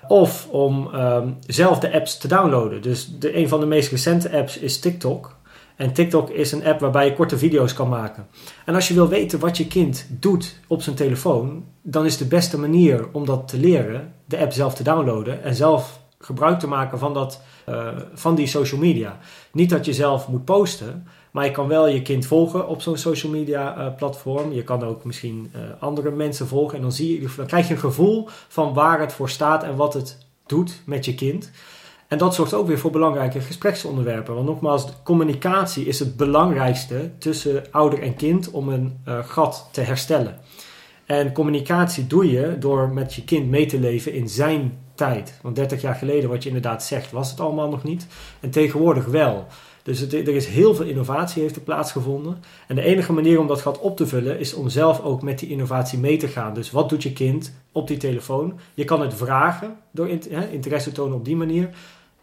Of 0.07 0.47
om 0.49 0.95
um, 0.95 1.37
zelf 1.47 1.79
de 1.79 1.93
apps 1.93 2.17
te 2.17 2.27
downloaden. 2.27 2.81
Dus 2.81 3.17
de, 3.19 3.37
een 3.37 3.47
van 3.47 3.59
de 3.59 3.65
meest 3.65 3.91
recente 3.91 4.31
apps 4.31 4.57
is 4.57 4.79
TikTok. 4.79 5.37
En 5.75 5.93
TikTok 5.93 6.29
is 6.29 6.51
een 6.51 6.65
app 6.65 6.79
waarbij 6.79 7.05
je 7.05 7.13
korte 7.13 7.37
video's 7.37 7.73
kan 7.73 7.89
maken. 7.89 8.27
En 8.65 8.75
als 8.75 8.87
je 8.87 8.93
wil 8.93 9.07
weten 9.07 9.39
wat 9.39 9.57
je 9.57 9.67
kind 9.67 10.07
doet 10.09 10.59
op 10.67 10.81
zijn 10.81 10.95
telefoon, 10.95 11.65
dan 11.81 12.05
is 12.05 12.17
de 12.17 12.25
beste 12.25 12.59
manier 12.59 13.07
om 13.11 13.25
dat 13.25 13.47
te 13.47 13.57
leren 13.57 14.13
de 14.25 14.37
app 14.37 14.51
zelf 14.51 14.73
te 14.73 14.83
downloaden 14.83 15.43
en 15.43 15.55
zelf 15.55 15.99
gebruik 16.19 16.59
te 16.59 16.67
maken 16.67 16.99
van, 16.99 17.13
dat, 17.13 17.41
uh, 17.69 17.87
van 18.13 18.35
die 18.35 18.47
social 18.47 18.79
media. 18.79 19.19
Niet 19.51 19.69
dat 19.69 19.85
je 19.85 19.93
zelf 19.93 20.27
moet 20.27 20.45
posten, 20.45 21.07
maar 21.31 21.45
je 21.45 21.51
kan 21.51 21.67
wel 21.67 21.87
je 21.87 22.01
kind 22.01 22.25
volgen 22.25 22.67
op 22.67 22.81
zo'n 22.81 22.97
social 22.97 23.31
media 23.31 23.77
uh, 23.77 23.95
platform. 23.95 24.51
Je 24.51 24.63
kan 24.63 24.83
ook 24.83 25.03
misschien 25.03 25.51
uh, 25.55 25.61
andere 25.79 26.11
mensen 26.11 26.47
volgen 26.47 26.75
en 26.75 26.81
dan, 26.81 26.91
zie 26.91 27.21
je, 27.21 27.27
dan 27.35 27.45
krijg 27.45 27.67
je 27.67 27.73
een 27.73 27.79
gevoel 27.79 28.27
van 28.47 28.73
waar 28.73 28.99
het 28.99 29.13
voor 29.13 29.29
staat 29.29 29.63
en 29.63 29.75
wat 29.75 29.93
het 29.93 30.17
doet 30.45 30.81
met 30.85 31.05
je 31.05 31.15
kind. 31.15 31.51
En 32.07 32.17
dat 32.17 32.35
zorgt 32.35 32.53
ook 32.53 32.67
weer 32.67 32.79
voor 32.79 32.91
belangrijke 32.91 33.41
gespreksonderwerpen. 33.41 34.33
Want 34.33 34.47
nogmaals, 34.47 34.87
communicatie 35.03 35.85
is 35.85 35.99
het 35.99 36.17
belangrijkste 36.17 37.11
tussen 37.17 37.63
ouder 37.71 38.01
en 38.01 38.15
kind 38.15 38.51
om 38.51 38.69
een 38.69 38.99
gat 39.05 39.69
te 39.71 39.81
herstellen. 39.81 40.39
En 41.05 41.33
communicatie 41.33 42.07
doe 42.07 42.31
je 42.31 42.57
door 42.59 42.89
met 42.89 43.13
je 43.13 43.23
kind 43.23 43.49
mee 43.49 43.65
te 43.65 43.79
leven 43.79 44.13
in 44.13 44.29
zijn 44.29 44.77
tijd. 44.99 45.39
Want 45.41 45.55
30 45.55 45.81
jaar 45.81 45.95
geleden, 45.95 46.29
wat 46.29 46.43
je 46.43 46.49
inderdaad 46.49 46.83
zegt, 46.83 47.11
was 47.11 47.31
het 47.31 47.39
allemaal 47.39 47.69
nog 47.69 47.83
niet. 47.83 48.07
En 48.39 48.49
tegenwoordig 48.49 49.05
wel. 49.05 49.47
Dus 49.83 50.01
er 50.01 50.35
is 50.35 50.47
heel 50.47 50.75
veel 50.75 50.85
innovatie 50.85 51.41
heeft 51.41 51.55
er 51.55 51.61
plaatsgevonden. 51.61 52.43
En 52.67 52.75
de 52.75 52.81
enige 52.81 53.13
manier 53.13 53.39
om 53.39 53.47
dat 53.47 53.61
gat 53.61 53.79
op 53.79 53.97
te 53.97 54.07
vullen 54.07 54.39
is 54.39 54.53
om 54.53 54.69
zelf 54.69 55.01
ook 55.01 55.21
met 55.21 55.39
die 55.39 55.49
innovatie 55.49 55.99
mee 55.99 56.17
te 56.17 56.27
gaan. 56.27 56.53
Dus 56.53 56.71
wat 56.71 56.89
doet 56.89 57.03
je 57.03 57.13
kind 57.13 57.53
op 57.71 57.87
die 57.87 57.97
telefoon? 57.97 58.59
Je 58.73 58.83
kan 58.83 59.01
het 59.01 59.13
vragen 59.13 59.75
door 59.91 60.09
interesse 60.51 60.91
tonen 60.91 61.17
op 61.17 61.25
die 61.25 61.35
manier. 61.35 61.69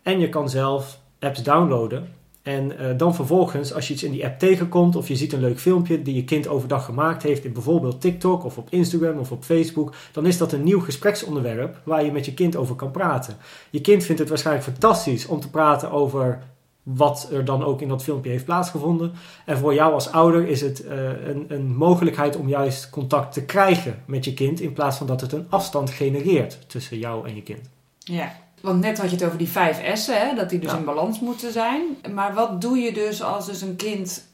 En 0.02 0.20
je 0.20 0.28
kan 0.28 0.50
zelf 0.50 0.98
apps 1.18 1.42
downloaden 1.42 2.08
en 2.46 2.72
uh, 2.72 2.86
dan 2.96 3.14
vervolgens, 3.14 3.74
als 3.74 3.88
je 3.88 3.92
iets 3.92 4.02
in 4.02 4.10
die 4.10 4.24
app 4.24 4.38
tegenkomt 4.38 4.96
of 4.96 5.08
je 5.08 5.16
ziet 5.16 5.32
een 5.32 5.40
leuk 5.40 5.60
filmpje 5.60 6.02
die 6.02 6.14
je 6.14 6.24
kind 6.24 6.48
overdag 6.48 6.84
gemaakt 6.84 7.22
heeft 7.22 7.44
in 7.44 7.52
bijvoorbeeld 7.52 8.00
TikTok 8.00 8.44
of 8.44 8.58
op 8.58 8.70
Instagram 8.70 9.18
of 9.18 9.32
op 9.32 9.44
Facebook, 9.44 9.94
dan 10.12 10.26
is 10.26 10.38
dat 10.38 10.52
een 10.52 10.62
nieuw 10.62 10.80
gespreksonderwerp 10.80 11.80
waar 11.84 12.04
je 12.04 12.12
met 12.12 12.24
je 12.24 12.34
kind 12.34 12.56
over 12.56 12.74
kan 12.74 12.90
praten. 12.90 13.36
Je 13.70 13.80
kind 13.80 14.04
vindt 14.04 14.20
het 14.20 14.28
waarschijnlijk 14.28 14.66
fantastisch 14.66 15.26
om 15.26 15.40
te 15.40 15.50
praten 15.50 15.90
over 15.90 16.42
wat 16.82 17.28
er 17.32 17.44
dan 17.44 17.64
ook 17.64 17.80
in 17.80 17.88
dat 17.88 18.02
filmpje 18.02 18.30
heeft 18.30 18.44
plaatsgevonden. 18.44 19.12
En 19.44 19.58
voor 19.58 19.74
jou 19.74 19.92
als 19.92 20.10
ouder 20.10 20.48
is 20.48 20.60
het 20.60 20.84
uh, 20.84 20.92
een, 21.28 21.44
een 21.48 21.76
mogelijkheid 21.76 22.36
om 22.36 22.48
juist 22.48 22.90
contact 22.90 23.32
te 23.32 23.44
krijgen 23.44 24.02
met 24.04 24.24
je 24.24 24.34
kind 24.34 24.60
in 24.60 24.72
plaats 24.72 24.96
van 24.96 25.06
dat 25.06 25.20
het 25.20 25.32
een 25.32 25.46
afstand 25.48 25.90
genereert 25.90 26.58
tussen 26.66 26.98
jou 26.98 27.28
en 27.28 27.34
je 27.34 27.42
kind. 27.42 27.70
Ja, 27.98 28.32
want 28.66 28.80
net 28.80 28.98
had 28.98 29.10
je 29.10 29.16
het 29.16 29.24
over 29.24 29.38
die 29.38 29.48
vijf 29.48 29.96
S'en, 29.96 30.28
hè, 30.28 30.34
dat 30.34 30.50
die 30.50 30.58
dus 30.58 30.72
in 30.72 30.84
balans 30.84 31.20
moeten 31.20 31.52
zijn. 31.52 31.82
Maar 32.14 32.34
wat 32.34 32.60
doe 32.60 32.78
je 32.78 32.92
dus 32.92 33.22
als 33.22 33.46
dus 33.46 33.60
een 33.60 33.76
kind 33.76 34.26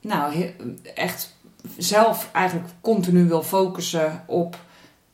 nou, 0.00 0.52
echt 0.94 1.36
zelf 1.76 2.28
eigenlijk 2.32 2.68
continu 2.80 3.28
wil 3.28 3.42
focussen 3.42 4.24
op 4.26 4.56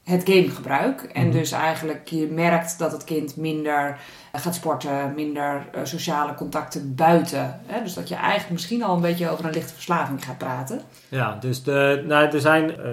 het 0.05 0.23
gamegebruik. 0.25 1.03
En 1.03 1.27
Mhm. 1.29 1.37
dus 1.37 1.53
eigenlijk 1.53 2.09
je 2.09 2.27
merkt 2.27 2.79
dat 2.79 2.93
het 2.93 3.05
kind 3.05 3.37
minder 3.37 3.99
gaat 4.41 4.55
sporten, 4.55 5.13
minder 5.15 5.67
eh, 5.73 5.81
sociale 5.85 6.35
contacten 6.35 6.95
buiten. 6.95 7.61
Hè? 7.67 7.83
Dus 7.83 7.95
dat 7.95 8.09
je 8.09 8.15
eigenlijk 8.15 8.51
misschien 8.51 8.83
al 8.83 8.95
een 8.95 9.01
beetje 9.01 9.29
over 9.29 9.45
een 9.45 9.53
lichte 9.53 9.75
verslaving 9.75 10.25
gaat 10.25 10.39
praten. 10.39 10.81
Ja, 11.09 11.37
dus 11.41 11.63
de, 11.63 12.05
nou, 12.07 12.27
er 12.27 12.41
zijn 12.41 12.77
eh, 12.77 12.91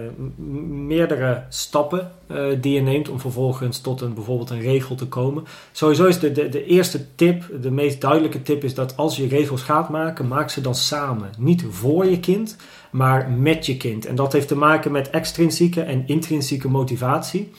meerdere 0.68 1.44
stappen 1.50 2.12
eh, 2.28 2.46
die 2.62 2.74
je 2.74 2.82
neemt 2.82 3.10
om 3.10 3.20
vervolgens 3.20 3.80
tot 3.80 4.02
een, 4.02 4.14
bijvoorbeeld 4.14 4.50
een 4.50 4.62
regel 4.62 4.96
te 4.96 5.08
komen. 5.08 5.44
Sowieso 5.72 6.06
is 6.06 6.20
de, 6.20 6.32
de 6.32 6.66
eerste 6.66 7.16
tip, 7.16 7.44
de 7.62 7.72
meest 7.72 8.02
duidelijke 8.02 8.42
tip, 8.42 8.64
is 8.64 8.74
dat 8.74 8.98
als 8.98 9.16
je 9.16 9.28
regels 9.28 9.62
gaat 9.62 9.90
maken, 9.90 10.28
maak 10.28 10.50
ze 10.50 10.62
dan 10.62 10.76
samen. 10.76 11.30
Niet 11.38 11.66
voor 11.70 12.06
je 12.06 12.20
kind, 12.20 12.58
maar 12.92 13.30
met 13.30 13.66
je 13.66 13.78
kind. 13.78 14.06
En 14.06 14.16
dat 14.16 14.34
heeft 14.34 14.48
te 14.48 14.56
maken 14.56 14.92
met 14.92 15.10
extrinsieke 15.10 15.82
en 15.82 16.08
intrinsieke 16.08 16.68
motivatie. 16.68 17.52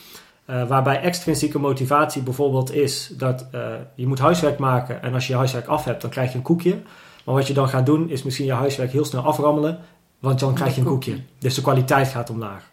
Eh, 0.45 0.69
waarbij 0.69 1.01
extrinsieke 1.01 1.59
motivatie 1.59 2.23
bijvoorbeeld 2.23 2.73
is 2.73 3.13
dat 3.17 3.47
eh, 3.51 3.61
je 3.95 4.07
moet 4.07 4.19
huiswerk 4.19 4.59
maken 4.59 5.03
en 5.03 5.15
als 5.15 5.27
je 5.27 5.33
je 5.33 5.39
huiswerk 5.39 5.67
af 5.67 5.85
hebt, 5.85 6.01
dan 6.01 6.11
krijg 6.11 6.31
je 6.31 6.37
een 6.37 6.45
koekje. 6.45 6.79
Maar 7.25 7.35
wat 7.35 7.47
je 7.47 7.55
dan 7.55 7.69
gaat 7.69 7.87
doen, 7.87 8.11
is 8.11 8.23
misschien 8.23 8.47
je 8.47 8.53
huiswerk 8.53 8.93
heel 8.93 9.05
snel 9.05 9.23
aframmelen, 9.23 9.79
want 10.19 10.41
dan 10.41 10.55
krijg 10.55 10.75
je 10.75 10.81
een 10.81 10.87
koekje. 10.87 11.21
Dus 11.39 11.55
de 11.55 11.63
kwaliteit 11.63 12.09
gaat 12.09 12.31
omlaag. 12.31 12.71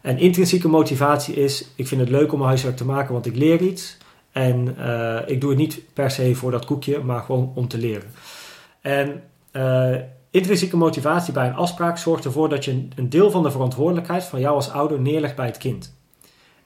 En 0.00 0.18
intrinsieke 0.18 0.68
motivatie 0.68 1.34
is, 1.34 1.68
ik 1.76 1.88
vind 1.88 2.00
het 2.00 2.10
leuk 2.10 2.32
om 2.32 2.38
mijn 2.38 2.48
huiswerk 2.48 2.76
te 2.76 2.84
maken, 2.84 3.12
want 3.12 3.26
ik 3.26 3.36
leer 3.36 3.60
iets. 3.60 3.96
En 4.32 4.76
eh, 4.78 5.18
ik 5.26 5.40
doe 5.40 5.50
het 5.50 5.58
niet 5.58 5.80
per 5.92 6.10
se 6.10 6.34
voor 6.34 6.50
dat 6.50 6.64
koekje, 6.64 6.98
maar 6.98 7.22
gewoon 7.22 7.52
om 7.54 7.68
te 7.68 7.78
leren. 7.78 8.10
En 8.80 9.22
intrinsieke 10.30 10.76
motivatie 10.76 11.32
bij 11.32 11.46
een 11.46 11.54
afspraak 11.54 11.98
zorgt 11.98 12.24
ervoor 12.24 12.48
dat 12.48 12.64
je 12.64 12.88
een 12.96 13.08
deel 13.08 13.30
van 13.30 13.42
de 13.42 13.50
verantwoordelijkheid 13.50 14.24
van 14.24 14.40
jou 14.40 14.54
als 14.54 14.70
ouder 14.70 15.00
neerlegt 15.00 15.36
bij 15.36 15.46
het 15.46 15.58
kind. 15.58 15.94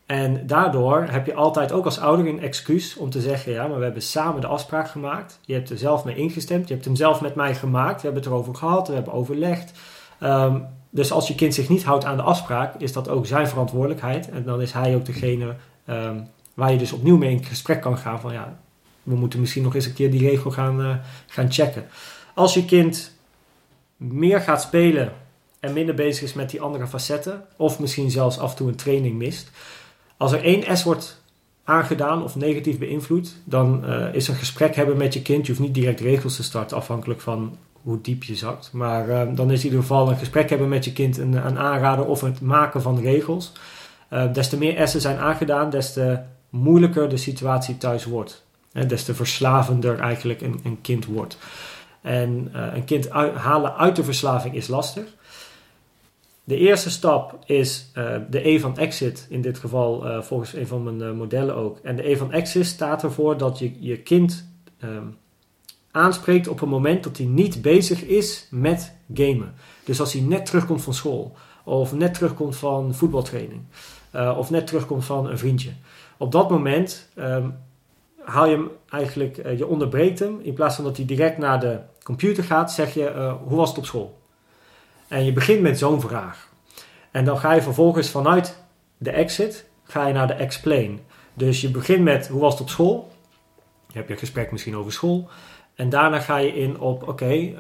En 0.09 0.47
daardoor 0.47 1.07
heb 1.11 1.27
je 1.27 1.35
altijd 1.35 1.73
ook 1.73 1.85
als 1.85 1.99
ouder 1.99 2.27
een 2.27 2.41
excuus 2.41 2.97
om 2.97 3.11
te 3.11 3.21
zeggen: 3.21 3.53
ja, 3.53 3.67
maar 3.67 3.79
we 3.79 3.85
hebben 3.85 4.03
samen 4.03 4.41
de 4.41 4.47
afspraak 4.47 4.89
gemaakt. 4.89 5.39
Je 5.45 5.55
hebt 5.55 5.71
er 5.71 5.79
zelf 5.79 6.05
mee 6.05 6.17
ingestemd. 6.17 6.69
Je 6.69 6.75
hebt 6.75 6.87
hem 6.87 6.97
zelf 6.97 7.21
met 7.21 7.35
mij 7.35 7.55
gemaakt. 7.55 7.97
We 7.97 8.03
hebben 8.03 8.23
het 8.23 8.33
erover 8.33 8.55
gehad. 8.55 8.89
We 8.89 8.95
hebben 8.95 9.13
overlegd. 9.13 9.73
Ehm, 10.19 10.61
dus 10.91 11.13
als 11.13 11.29
je 11.29 11.35
kind 11.35 11.55
zich 11.55 11.69
niet 11.69 11.85
houdt 11.85 12.05
aan 12.05 12.17
de 12.17 12.23
afspraak, 12.23 12.75
is 12.79 12.93
dat 12.93 13.09
ook 13.09 13.27
zijn 13.27 13.49
verantwoordelijkheid. 13.49 14.31
En 14.31 14.45
dan 14.45 14.61
is 14.61 14.73
hij 14.73 14.95
ook 14.95 15.05
degene 15.05 15.55
ehm, 15.85 16.21
waar 16.55 16.73
je 16.73 16.79
dus 16.79 16.93
opnieuw 16.93 17.17
mee 17.17 17.31
in 17.31 17.45
gesprek 17.45 17.81
kan 17.81 17.99
gaan: 17.99 18.21
van 18.21 18.33
ja, 18.33 18.59
we 19.03 19.15
moeten 19.15 19.41
misschien 19.41 19.63
nog 19.63 19.75
eens 19.75 19.87
een 19.87 19.95
keer 19.95 20.11
die 20.11 20.29
regel 20.29 20.51
gaan, 20.51 20.81
eh, 20.81 20.95
gaan 21.27 21.53
checken. 21.53 21.87
Als 22.35 22.55
je 22.55 22.65
kind 22.65 23.17
meer 23.97 24.41
gaat 24.41 24.63
spelen 24.63 25.13
en 25.61 25.73
minder 25.73 25.95
bezig 25.95 26.23
is 26.23 26.35
met 26.35 26.51
die 26.51 26.61
andere 26.61 26.87
facetten, 26.87 27.45
of 27.57 27.79
misschien 27.79 28.11
zelfs 28.11 28.39
af 28.39 28.51
en 28.51 28.57
toe 28.57 28.69
een 28.69 28.77
training 28.77 29.17
mist. 29.17 29.51
Als 30.19 30.33
er 30.33 30.45
één 30.45 30.77
S 30.77 30.83
wordt 30.83 31.23
aangedaan 31.65 32.23
of 32.23 32.37
negatief 32.37 32.79
beïnvloed, 32.79 33.35
dan 33.45 33.85
eh, 33.85 34.15
is 34.15 34.29
een 34.29 34.35
gesprek 34.35 34.75
hebben 34.75 34.97
met 34.97 35.15
je 35.15 35.23
kind. 35.23 35.47
Je 35.47 35.53
hoeft 35.53 35.65
niet 35.65 35.75
direct 35.75 36.01
regels 36.01 36.37
te 36.37 36.43
starten, 36.43 36.77
afhankelijk 36.77 37.21
van 37.21 37.57
hoe 37.83 38.01
diep 38.01 38.23
je 38.23 38.37
zakt. 38.37 38.71
Maar 38.73 39.09
eh, 39.09 39.29
dan 39.35 39.51
is 39.51 39.59
in 39.59 39.65
ieder 39.65 39.81
geval 39.81 40.11
een 40.11 40.17
gesprek 40.17 40.51
hebben 40.51 40.69
met 40.69 40.85
je 40.85 40.93
kind 40.93 41.19
een, 41.19 41.47
een 41.47 41.59
aanrader 41.59 42.07
of 42.07 42.21
het 42.21 42.41
maken 42.41 42.83
van 42.83 43.01
regels. 43.01 43.53
Eh, 44.09 44.33
des 44.33 44.49
te 44.49 44.59
meer 44.59 44.89
S'en 44.89 45.01
zijn 45.01 45.19
aangedaan, 45.19 45.71
des 45.71 45.93
te 45.93 46.19
moeilijker 46.51 47.09
de 47.09 47.17
situatie 47.17 47.77
thuis 47.77 48.05
wordt. 48.05 48.45
En 48.73 48.89
des 48.89 49.05
te 49.05 49.15
verslavender 49.15 49.99
eigenlijk 49.99 50.41
een, 50.41 50.61
een 50.65 50.81
kind 50.81 51.07
wordt. 51.07 51.39
En 52.03 52.51
een 52.53 52.85
kind 52.85 53.09
halen 53.35 53.77
uit 53.77 53.97
de 53.97 54.05
verslaving 54.05 54.55
is 54.55 54.69
lastig. 54.69 55.05
De 56.49 56.57
eerste 56.57 56.91
stap 56.91 57.39
is 57.47 57.91
uh, 57.95 58.17
de 58.31 58.49
E 58.49 58.61
van 58.61 58.77
exit, 58.77 59.27
in 59.31 59.41
dit 59.41 59.59
geval 59.59 60.07
uh, 60.07 60.23
volgens 60.23 60.53
een 60.53 60.67
van 60.67 60.97
mijn 60.97 61.17
modellen 61.17 61.55
ook. 61.55 61.79
En 61.83 61.97
de 61.97 62.11
E 62.11 62.17
van 62.17 62.33
exit 62.33 62.67
staat 62.67 63.03
ervoor 63.03 63.37
dat 63.37 63.59
je 63.59 63.73
je 63.79 63.99
kind 63.99 64.49
um, 64.85 65.17
aanspreekt 65.91 66.49
op 66.49 66.61
een 66.61 66.69
moment 66.69 67.05
dat 67.05 67.17
hij 67.17 67.27
niet 67.27 67.63
bezig 67.63 68.03
is 68.03 68.47
met 68.51 68.93
gamen. 69.15 69.55
Dus 69.85 70.01
als 70.01 70.13
hij 70.13 70.23
net 70.23 70.47
terugkomt 70.47 70.83
van 70.83 70.95
school, 70.95 71.33
of 71.65 71.95
net 71.95 72.15
terugkomt 72.15 72.57
van 72.57 72.95
voetbaltraining, 72.95 73.61
of 74.13 74.51
net 74.51 74.67
terugkomt 74.67 75.05
van 75.05 75.31
een 75.31 75.39
vriendje. 75.39 75.71
Op 76.17 76.33
dat 76.33 76.51
moment 76.51 77.09
um, 77.19 77.55
haal 78.25 78.47
je 78.47 78.57
hem 78.57 78.71
eigenlijk, 78.91 79.37
je 79.57 79.67
onderbreekt 79.67 80.19
hem. 80.19 80.41
In 80.43 80.55
plaats 80.55 80.75
van 80.75 80.85
dat 80.85 80.97
hij 80.97 81.07
direct 81.07 81.39
naar 81.39 81.61
de 81.61 81.81
computer 82.03 82.45
gaat, 82.45 82.73
zeg 82.73 82.95
je: 82.95 83.37
Hoe 83.45 83.57
was 83.57 83.69
het 83.69 83.79
op 83.79 83.87
school? 83.87 84.19
En 85.09 85.25
je 85.25 85.33
begint 85.33 85.61
met 85.61 85.79
zo'n 85.79 86.01
vraag. 86.01 86.49
En 87.11 87.25
dan 87.25 87.39
ga 87.39 87.53
je 87.53 87.63
vervolgens 87.63 88.11
vanuit 88.11 88.63
de 88.97 89.11
exit 89.11 89.67
ga 89.85 90.07
je 90.07 90.13
naar 90.13 90.27
de 90.27 90.33
explain. 90.33 91.01
Dus 91.35 91.61
je 91.61 91.71
begint 91.71 92.03
met: 92.03 92.29
Hoe 92.29 92.41
was 92.41 92.53
het 92.53 92.63
op 92.63 92.69
school? 92.69 93.13
Je 93.87 93.97
hebt 93.97 94.09
je 94.09 94.17
gesprek 94.17 94.53
misschien 94.53 94.77
over 94.77 94.93
school. 94.93 95.29
En 95.75 95.89
daarna 95.89 96.21
ga 96.21 96.37
je 96.37 96.55
in 96.55 96.81
op, 96.81 97.03
oké, 97.03 97.11
okay, 97.11 97.57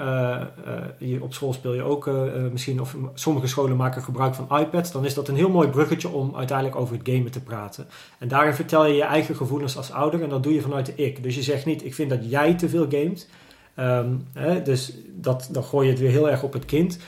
uh, 1.00 1.22
op 1.22 1.34
school 1.34 1.52
speel 1.52 1.74
je 1.74 1.82
ook 1.82 2.06
uh, 2.06 2.14
misschien, 2.52 2.80
of 2.80 2.96
sommige 3.14 3.46
scholen 3.46 3.76
maken 3.76 4.02
gebruik 4.02 4.34
van 4.34 4.58
iPads. 4.58 4.92
Dan 4.92 5.04
is 5.04 5.14
dat 5.14 5.28
een 5.28 5.36
heel 5.36 5.50
mooi 5.50 5.68
bruggetje 5.68 6.08
om 6.08 6.36
uiteindelijk 6.36 6.76
over 6.76 6.96
het 6.96 7.08
gamen 7.08 7.30
te 7.30 7.40
praten. 7.40 7.86
En 8.18 8.28
daarin 8.28 8.54
vertel 8.54 8.86
je 8.86 8.94
je 8.94 9.02
eigen 9.02 9.36
gevoelens 9.36 9.76
als 9.76 9.92
ouder 9.92 10.22
en 10.22 10.28
dat 10.28 10.42
doe 10.42 10.54
je 10.54 10.60
vanuit 10.60 10.86
de 10.86 10.94
ik. 10.94 11.22
Dus 11.22 11.34
je 11.34 11.42
zegt 11.42 11.64
niet, 11.64 11.84
ik 11.84 11.94
vind 11.94 12.10
dat 12.10 12.30
jij 12.30 12.54
te 12.54 12.68
veel 12.68 12.86
gamet. 12.90 13.28
Um, 13.76 14.26
hè, 14.32 14.62
dus 14.62 14.94
dat, 15.14 15.48
dan 15.52 15.64
gooi 15.64 15.86
je 15.86 15.92
het 15.92 16.00
weer 16.00 16.10
heel 16.10 16.30
erg 16.30 16.42
op 16.42 16.52
het 16.52 16.64
kind. 16.64 16.98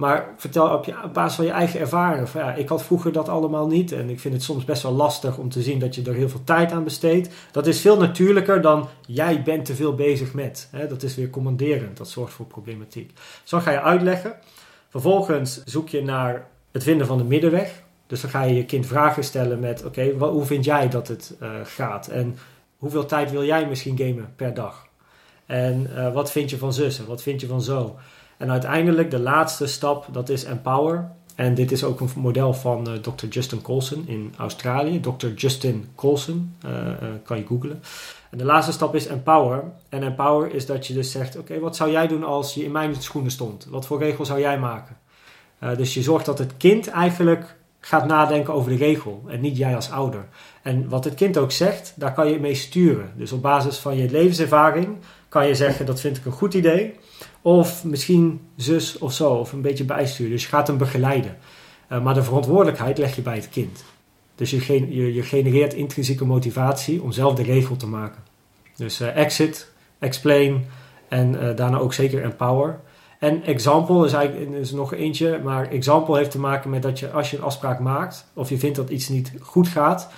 Maar 0.00 0.34
vertel 0.36 0.68
op, 0.68 0.84
je, 0.84 1.02
op 1.04 1.14
basis 1.14 1.36
van 1.36 1.44
je 1.44 1.50
eigen 1.50 1.80
ervaring. 1.80 2.28
Ja, 2.32 2.54
ik 2.54 2.68
had 2.68 2.82
vroeger 2.82 3.12
dat 3.12 3.28
allemaal 3.28 3.66
niet. 3.66 3.92
En 3.92 4.10
ik 4.10 4.20
vind 4.20 4.34
het 4.34 4.42
soms 4.42 4.64
best 4.64 4.82
wel 4.82 4.92
lastig 4.92 5.38
om 5.38 5.48
te 5.48 5.62
zien 5.62 5.78
dat 5.78 5.94
je 5.94 6.02
er 6.02 6.14
heel 6.14 6.28
veel 6.28 6.44
tijd 6.44 6.72
aan 6.72 6.84
besteedt. 6.84 7.28
Dat 7.52 7.66
is 7.66 7.80
veel 7.80 7.96
natuurlijker 7.96 8.60
dan 8.60 8.88
jij 9.06 9.42
bent 9.42 9.64
te 9.64 9.74
veel 9.74 9.94
bezig 9.94 10.34
met. 10.34 10.68
Hè? 10.70 10.86
Dat 10.86 11.02
is 11.02 11.14
weer 11.14 11.30
commanderend. 11.30 11.96
Dat 11.96 12.08
zorgt 12.08 12.32
voor 12.32 12.46
problematiek. 12.46 13.12
Zo 13.44 13.58
ga 13.58 13.70
je 13.70 13.80
uitleggen. 13.80 14.34
Vervolgens 14.88 15.64
zoek 15.64 15.88
je 15.88 16.02
naar 16.02 16.46
het 16.70 16.82
vinden 16.82 17.06
van 17.06 17.18
de 17.18 17.24
middenweg. 17.24 17.82
Dus 18.06 18.20
dan 18.20 18.30
ga 18.30 18.42
je 18.42 18.54
je 18.54 18.64
kind 18.64 18.86
vragen 18.86 19.24
stellen 19.24 19.58
met... 19.58 19.84
Oké, 19.84 20.10
hoe 20.18 20.44
vind 20.44 20.64
jij 20.64 20.88
dat 20.88 21.08
het 21.08 21.36
uh, 21.42 21.50
gaat? 21.64 22.08
En 22.08 22.38
hoeveel 22.78 23.06
tijd 23.06 23.30
wil 23.30 23.44
jij 23.44 23.66
misschien 23.68 23.98
gamen 23.98 24.32
per 24.36 24.54
dag? 24.54 24.86
En 25.46 25.90
uh, 25.94 26.12
wat 26.12 26.30
vind 26.30 26.50
je 26.50 26.58
van 26.58 26.72
zussen? 26.72 27.06
Wat 27.06 27.22
vind 27.22 27.40
je 27.40 27.46
van 27.46 27.62
zo? 27.62 27.96
En 28.40 28.50
uiteindelijk 28.50 29.10
de 29.10 29.18
laatste 29.18 29.66
stap, 29.66 30.06
dat 30.12 30.28
is 30.28 30.44
Empower. 30.44 31.10
En 31.34 31.54
dit 31.54 31.72
is 31.72 31.84
ook 31.84 32.00
een 32.00 32.08
model 32.16 32.54
van 32.54 32.88
uh, 32.88 32.94
Dr. 32.94 33.26
Justin 33.26 33.62
Colson 33.62 34.08
in 34.08 34.34
Australië. 34.36 35.00
Dr. 35.00 35.26
Justin 35.26 35.88
Colson, 35.94 36.56
uh, 36.66 36.70
uh, 36.70 36.92
kan 37.24 37.36
je 37.36 37.46
googlen. 37.46 37.82
En 38.30 38.38
de 38.38 38.44
laatste 38.44 38.72
stap 38.72 38.94
is 38.94 39.06
Empower. 39.06 39.64
En 39.88 40.02
Empower 40.02 40.54
is 40.54 40.66
dat 40.66 40.86
je 40.86 40.94
dus 40.94 41.10
zegt, 41.10 41.38
oké, 41.38 41.58
wat 41.58 41.76
zou 41.76 41.90
jij 41.90 42.06
doen 42.06 42.24
als 42.24 42.54
je 42.54 42.64
in 42.64 42.72
mijn 42.72 42.94
schoenen 42.94 43.30
stond? 43.30 43.66
Wat 43.70 43.86
voor 43.86 43.98
regel 43.98 44.24
zou 44.24 44.40
jij 44.40 44.58
maken? 44.58 44.96
Dus 45.76 45.94
je 45.94 46.02
zorgt 46.02 46.26
dat 46.26 46.38
het 46.38 46.56
kind 46.56 46.88
eigenlijk 46.88 47.56
gaat 47.80 48.06
nadenken 48.06 48.54
over 48.54 48.70
de 48.70 48.76
regel 48.76 49.24
en 49.26 49.40
niet 49.40 49.56
jij 49.56 49.74
als 49.74 49.90
ouder. 49.90 50.28
En 50.62 50.88
wat 50.88 51.04
het 51.04 51.14
kind 51.14 51.38
ook 51.38 51.52
zegt, 51.52 51.92
daar 51.96 52.14
kan 52.14 52.30
je 52.30 52.40
mee 52.40 52.54
sturen. 52.54 53.12
Dus 53.16 53.32
op 53.32 53.42
basis 53.42 53.78
van 53.78 53.96
je 53.96 54.10
levenservaring 54.10 54.98
kan 55.28 55.46
je 55.46 55.54
zeggen, 55.54 55.86
dat 55.86 56.00
vind 56.00 56.16
ik 56.16 56.24
een 56.24 56.32
goed 56.32 56.54
idee. 56.54 56.94
Of 57.42 57.84
misschien 57.84 58.40
zus 58.56 58.98
of 58.98 59.12
zo, 59.12 59.32
of 59.32 59.52
een 59.52 59.62
beetje 59.62 59.84
bijsturen. 59.84 60.32
Dus 60.32 60.42
je 60.42 60.48
gaat 60.48 60.66
hem 60.66 60.78
begeleiden. 60.78 61.36
Uh, 61.92 62.02
maar 62.02 62.14
de 62.14 62.22
verantwoordelijkheid 62.22 62.98
leg 62.98 63.16
je 63.16 63.22
bij 63.22 63.36
het 63.36 63.48
kind. 63.48 63.84
Dus 64.34 64.50
je, 64.50 65.14
je, 65.14 65.22
genereert 65.22 65.74
intrinsieke 65.74 66.24
motivatie 66.24 67.02
om 67.02 67.12
zelf 67.12 67.34
de 67.34 67.42
regel 67.42 67.76
te 67.76 67.86
maken. 67.86 68.22
Dus 68.76 69.00
uh, 69.00 69.16
exit, 69.16 69.70
explain 69.98 70.64
en 71.08 71.34
uh, 71.34 71.56
daarna 71.56 71.78
ook 71.78 71.92
zeker 71.92 72.22
empower. 72.22 72.80
En 73.18 73.44
example 73.44 74.06
is 74.06 74.12
eigenlijk 74.12 74.52
is 74.52 74.70
nog 74.70 74.94
eentje, 74.94 75.40
maar 75.44 75.68
example 75.70 76.16
heeft 76.16 76.30
te 76.30 76.38
maken 76.38 76.70
met 76.70 76.82
dat 76.82 76.98
je 76.98 77.10
als 77.10 77.30
je 77.30 77.36
een 77.36 77.42
afspraak 77.42 77.78
maakt 77.78 78.26
of 78.34 78.48
je 78.48 78.58
vindt 78.58 78.76
dat 78.76 78.90
iets 78.90 79.08
niet 79.08 79.32
goed 79.40 79.68
gaat, 79.68 80.08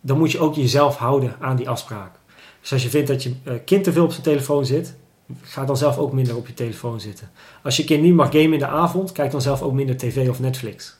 dan 0.00 0.18
moet 0.18 0.32
je 0.32 0.38
ook 0.38 0.54
jezelf 0.54 0.96
houden 0.96 1.36
aan 1.40 1.56
die 1.56 1.68
afspraak. 1.68 2.10
Dus 2.60 2.72
als 2.72 2.82
je 2.82 2.88
vindt 2.88 3.08
dat 3.08 3.22
je 3.22 3.34
kind 3.64 3.84
te 3.84 3.92
veel 3.92 4.04
op 4.04 4.10
zijn 4.10 4.22
telefoon 4.22 4.66
zit, 4.66 4.96
ga 5.42 5.64
dan 5.64 5.76
zelf 5.76 5.98
ook 5.98 6.12
minder 6.12 6.36
op 6.36 6.46
je 6.46 6.54
telefoon 6.54 7.00
zitten. 7.00 7.30
Als 7.62 7.76
je 7.76 7.84
kind 7.84 8.02
niet 8.02 8.14
mag 8.14 8.32
gamen 8.32 8.52
in 8.52 8.58
de 8.58 8.66
avond, 8.66 9.12
kijk 9.12 9.30
dan 9.30 9.42
zelf 9.42 9.62
ook 9.62 9.72
minder 9.72 9.96
tv 9.96 10.28
of 10.28 10.40
Netflix. 10.40 10.96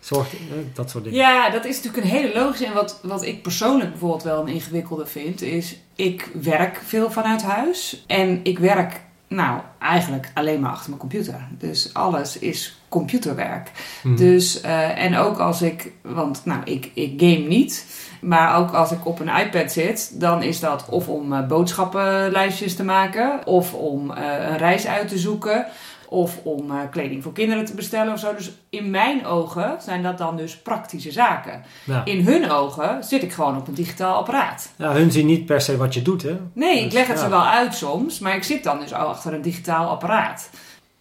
Zorg, 0.00 0.32
dat 0.74 0.90
soort 0.90 1.04
dingen. 1.04 1.18
Ja, 1.18 1.50
dat 1.50 1.64
is 1.64 1.76
natuurlijk 1.76 2.04
een 2.04 2.10
hele 2.10 2.34
logische. 2.34 2.66
En 2.66 2.74
wat, 2.74 3.00
wat 3.02 3.24
ik 3.24 3.42
persoonlijk 3.42 3.90
bijvoorbeeld 3.90 4.22
wel 4.22 4.40
een 4.40 4.48
ingewikkelde 4.48 5.06
vind, 5.06 5.42
is 5.42 5.76
ik 5.94 6.30
werk 6.42 6.82
veel 6.84 7.10
vanuit 7.10 7.42
huis. 7.42 8.04
En 8.06 8.40
ik 8.42 8.58
werk 8.58 9.00
nou 9.28 9.60
eigenlijk 9.78 10.30
alleen 10.34 10.60
maar 10.60 10.70
achter 10.70 10.88
mijn 10.88 11.00
computer. 11.00 11.48
Dus 11.50 11.94
alles 11.94 12.38
is 12.38 12.80
computerwerk. 12.88 13.70
Mhm. 14.02 14.16
Dus, 14.16 14.64
uh, 14.64 15.04
en 15.04 15.16
ook 15.16 15.38
als 15.38 15.62
ik, 15.62 15.92
want 16.02 16.40
nou, 16.44 16.60
ik, 16.64 16.90
ik 16.94 17.20
game 17.20 17.48
niet. 17.48 17.86
Maar 18.20 18.58
ook 18.58 18.70
als 18.70 18.92
ik 18.92 19.06
op 19.06 19.20
een 19.20 19.36
iPad 19.36 19.72
zit, 19.72 20.20
dan 20.20 20.42
is 20.42 20.60
dat 20.60 20.88
of 20.88 21.08
om 21.08 21.32
uh, 21.32 21.46
boodschappenlijstjes 21.46 22.76
te 22.76 22.84
maken, 22.84 23.46
of 23.46 23.74
om 23.74 24.10
uh, 24.10 24.16
een 24.50 24.56
reis 24.56 24.86
uit 24.86 25.08
te 25.08 25.18
zoeken, 25.18 25.66
Of 26.10 26.38
om 26.42 26.70
uh, 26.70 26.76
kleding 26.90 27.22
voor 27.22 27.32
kinderen 27.32 27.64
te 27.64 27.74
bestellen 27.74 28.12
of 28.12 28.18
zo. 28.18 28.34
Dus 28.34 28.50
in 28.70 28.90
mijn 28.90 29.26
ogen 29.26 29.76
zijn 29.82 30.02
dat 30.02 30.18
dan 30.18 30.36
dus 30.36 30.56
praktische 30.58 31.12
zaken. 31.12 31.62
Ja. 31.84 32.04
In 32.04 32.24
hun 32.24 32.50
ogen 32.50 33.04
zit 33.04 33.22
ik 33.22 33.32
gewoon 33.32 33.56
op 33.56 33.68
een 33.68 33.74
digitaal 33.74 34.16
apparaat. 34.16 34.68
Ja, 34.76 34.92
hun 34.92 35.10
zien 35.12 35.26
niet 35.26 35.46
per 35.46 35.60
se 35.60 35.76
wat 35.76 35.94
je 35.94 36.02
doet, 36.02 36.22
hè? 36.22 36.36
Nee, 36.52 36.76
ik 36.78 36.84
Dus, 36.84 36.92
leg 36.92 37.06
het 37.06 37.16
ja. 37.18 37.22
ze 37.24 37.30
wel 37.30 37.44
uit 37.46 37.74
soms, 37.74 38.18
maar 38.18 38.34
ik 38.36 38.42
zit 38.44 38.64
dan 38.64 38.80
dus 38.80 38.92
al 38.94 39.06
achter 39.06 39.32
een 39.34 39.42
digitaal 39.42 39.88
apparaat. 39.88 40.50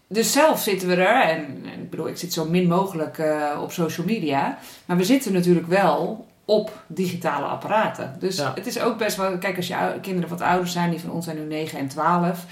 Dus 0.09 0.31
zelf 0.31 0.61
zitten 0.61 0.87
we 0.87 0.95
er, 0.95 1.21
en, 1.29 1.45
en 1.73 1.79
ik 1.81 1.89
bedoel, 1.89 2.07
ik 2.07 2.17
zit 2.17 2.33
zo 2.33 2.45
min 2.45 2.67
mogelijk 2.67 3.17
eh, 3.17 3.61
op 3.61 3.71
social 3.71 4.05
media, 4.05 4.57
maar 4.85 4.97
we 4.97 5.03
zitten 5.03 5.33
natuurlijk 5.33 5.67
wel 5.67 6.25
op 6.45 6.71
digitale 6.87 7.45
apparaten. 7.45 8.15
Dus 8.19 8.37
Ja. 8.37 8.51
het 8.55 8.67
is 8.67 8.79
ook 8.79 8.97
best 8.97 9.17
wel, 9.17 9.37
kijk, 9.37 9.55
als 9.57 9.67
je 9.67 9.75
kinderen 10.01 10.29
wat 10.29 10.41
ouder 10.41 10.67
zijn, 10.67 10.89
die 10.89 10.99
van 10.99 11.11
ons 11.11 11.25
zijn 11.25 11.37
nu 11.37 11.43
9 11.45 11.79
en 11.79 11.87
12, 11.87 12.45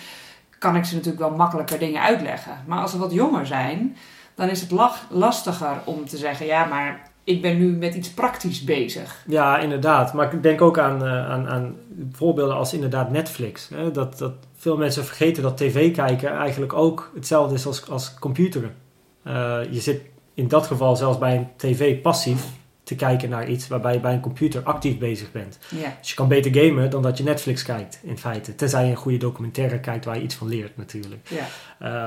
kan 0.60 0.76
ik 0.76 0.86
ze 0.86 0.96
natuurlijk 0.96 1.22
wel 1.28 1.36
makkelijker 1.36 1.80
dingen 1.80 2.02
uitleggen. 2.02 2.58
Maar 2.66 2.82
als 2.82 2.92
ze 2.92 2.98
wat 2.98 3.12
jonger 3.12 3.46
zijn, 3.46 3.96
dan 4.36 4.50
is 4.50 4.62
het 4.62 4.72
lastiger 5.10 5.82
om 5.86 6.06
te 6.06 6.18
zeggen, 6.18 6.46
ja, 6.46 6.66
maar 6.66 7.12
ik 7.24 7.42
ben 7.42 7.58
nu 7.58 7.72
met 7.72 7.96
iets 7.96 8.10
praktisch 8.10 8.64
bezig. 8.64 9.24
Ja, 9.28 9.58
inderdaad. 9.58 10.14
Maar 10.14 10.34
ik 10.34 10.44
denk 10.44 10.62
ook 10.62 10.80
aan, 10.80 11.06
eh, 11.06 11.30
aan, 11.30 11.48
aan 11.48 11.76
voorbeelden 12.12 12.56
als 12.56 12.74
inderdaad 12.74 13.12
Netflix. 13.12 13.70
Dat, 13.94 14.18
dat 14.18 14.34
veel 14.56 14.78
mensen 14.78 15.06
vergeten 15.06 15.44
dat 15.44 15.58
tv 15.58 15.94
kijken 15.94 16.30
eigenlijk 16.30 16.74
ook 16.74 17.12
hetzelfde 17.16 17.56
is 17.56 17.66
als, 17.66 17.90
als 17.90 18.14
computeren. 18.20 18.76
Eh, 19.24 19.60
je 19.70 19.80
zit 19.80 20.02
in 20.34 20.48
dat 20.48 20.68
geval 20.68 20.96
zelfs 20.96 21.18
bij 21.18 21.36
een 21.36 21.48
tv 21.56 22.02
passief 22.02 22.46
te 22.86 22.96
kijken 22.96 23.30
naar 23.30 23.48
iets 23.48 23.68
waarbij 23.68 23.94
je 23.94 24.00
bij 24.00 24.14
een 24.14 24.20
computer 24.20 24.64
actief 24.64 24.98
bezig 24.98 25.32
bent. 25.32 25.60
Ja. 25.70 25.96
Dus 26.00 26.10
je 26.10 26.16
kan 26.16 26.28
beter 26.28 26.56
gamen 26.56 26.90
dan 26.90 27.02
dat 27.02 27.18
je 27.18 27.24
Netflix 27.24 27.64
kijkt, 27.64 28.00
in 28.04 28.18
feite. 28.18 28.56
Tenzij 28.56 28.86
je 28.86 28.92
een 28.92 28.98
goede 28.98 29.18
documentaire 29.18 29.80
kijkt 29.80 30.06
waar 30.06 30.16
je 30.16 30.24
iets 30.24 30.36
van 30.36 30.48
leert, 30.48 30.78
natuurlijk. 30.78 31.30
Ja. 31.30 31.46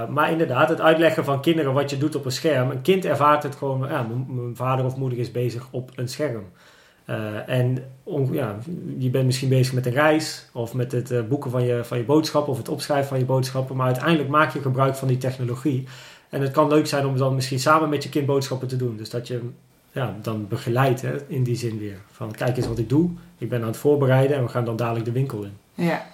Uh, 0.05 0.09
maar 0.09 0.31
inderdaad, 0.31 0.69
het 0.69 0.81
uitleggen 0.81 1.25
van 1.25 1.41
kinderen 1.41 1.73
wat 1.73 1.91
je 1.91 1.99
doet 1.99 2.15
op 2.15 2.25
een 2.25 2.33
scherm. 2.33 2.71
Een 2.71 2.83
kind 2.83 3.05
ervaart 3.05 3.43
het 3.43 3.57
gewoon, 3.57 3.89
ja, 3.89 4.07
mijn 4.29 4.57
vader 4.57 4.85
of 4.85 4.97
moeder 4.97 5.19
is 5.19 5.31
bezig 5.31 5.69
op 5.71 5.91
een 5.95 6.09
scherm. 6.09 6.45
Uh, 7.07 7.49
en 7.49 7.85
ja, 8.31 8.57
je 8.99 9.11
bent 9.11 9.27
misschien 9.27 9.49
bezig 9.49 9.75
met 9.75 9.87
een 9.87 9.93
reis 9.93 10.49
of 10.53 10.75
met 10.75 10.93
het 10.93 11.11
uh, 11.11 11.23
boeken 11.23 11.51
van 11.51 11.65
je, 11.65 11.85
van 11.85 11.99
je 11.99 12.05
boodschappen 12.05 12.53
of 12.53 12.59
het 12.59 12.69
opschrijven 12.69 13.09
van 13.09 13.19
je 13.19 13.25
boodschappen. 13.25 13.77
Maar 13.77 13.87
uiteindelijk 13.87 14.29
maak 14.29 14.53
je 14.53 14.61
gebruik 14.61 14.95
van 14.95 15.09
die 15.09 15.17
technologie. 15.17 15.87
En 16.29 16.41
het 16.41 16.51
kan 16.51 16.69
leuk 16.69 16.87
zijn 16.87 17.07
om 17.07 17.17
dan 17.17 17.35
misschien 17.35 17.59
samen 17.59 17.89
met 17.89 18.03
je 18.03 18.09
kind 18.09 18.27
boodschappen 18.27 18.69
te 18.69 18.77
doen. 18.77 18.97
Dus 18.97 19.11
dat 19.11 19.27
je 19.27 19.41
ja, 19.99 20.15
dan 20.23 20.49
begeleidt 20.49 21.03
hè, 21.03 21.29
in 21.29 21.43
die 21.43 21.57
zin 21.57 21.79
weer. 21.79 22.01
Van 22.11 22.33
kijk 22.33 22.57
eens 22.57 22.67
wat 22.67 22.79
ik 22.79 22.89
doe. 22.89 23.11
Ik 23.39 23.49
ben 23.49 23.61
aan 23.61 23.67
het 23.67 23.77
voorbereiden 23.77 24.37
en 24.37 24.43
we 24.43 24.49
gaan 24.49 24.65
dan 24.65 24.77
dadelijk 24.77 25.05
de 25.05 25.13
winkel 25.13 25.43
in. 25.43 25.57
Ja. 25.75 26.07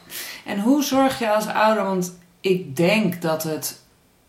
En 0.44 0.61
hoe 0.61 0.83
zorg 0.83 1.18
je 1.18 1.35
als 1.35 1.47
ouder, 1.47 1.85
want 1.85 2.18
ik 2.40 2.77
denk 2.77 3.23
dat 3.23 3.42
het 3.42 3.83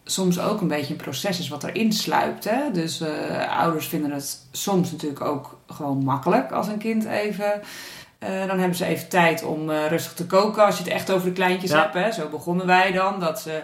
soms 0.03 0.39
ook 0.39 0.61
een 0.61 0.67
beetje 0.67 0.93
een 0.93 0.99
proces 1.01 1.39
is 1.39 1.47
wat 1.47 1.63
erin 1.63 1.93
sluipt. 1.93 2.43
Hè? 2.43 2.71
Dus 2.71 3.01
uh, 3.01 3.59
ouders 3.59 3.87
vinden 3.87 4.11
het 4.11 4.39
soms 4.51 4.91
natuurlijk 4.91 5.21
ook 5.21 5.59
gewoon 5.67 6.03
makkelijk 6.03 6.51
als 6.51 6.67
een 6.67 6.77
kind 6.77 7.05
even. 7.05 7.61
Uh, 8.29 8.47
dan 8.47 8.59
hebben 8.59 8.77
ze 8.77 8.85
even 8.85 9.07
tijd 9.09 9.43
om 9.43 9.69
uh, 9.69 9.87
rustig 9.87 10.13
te 10.13 10.25
koken 10.25 10.65
als 10.65 10.77
je 10.77 10.83
het 10.83 10.91
echt 10.91 11.11
over 11.11 11.27
de 11.27 11.33
kleintjes 11.33 11.71
Ja. 11.71 11.81
hebt. 11.81 11.93
Hè? 11.93 12.11
Zo 12.11 12.29
begonnen 12.29 12.65
wij 12.65 12.91
dan. 12.91 13.19
Dat 13.19 13.39
ze, 13.39 13.61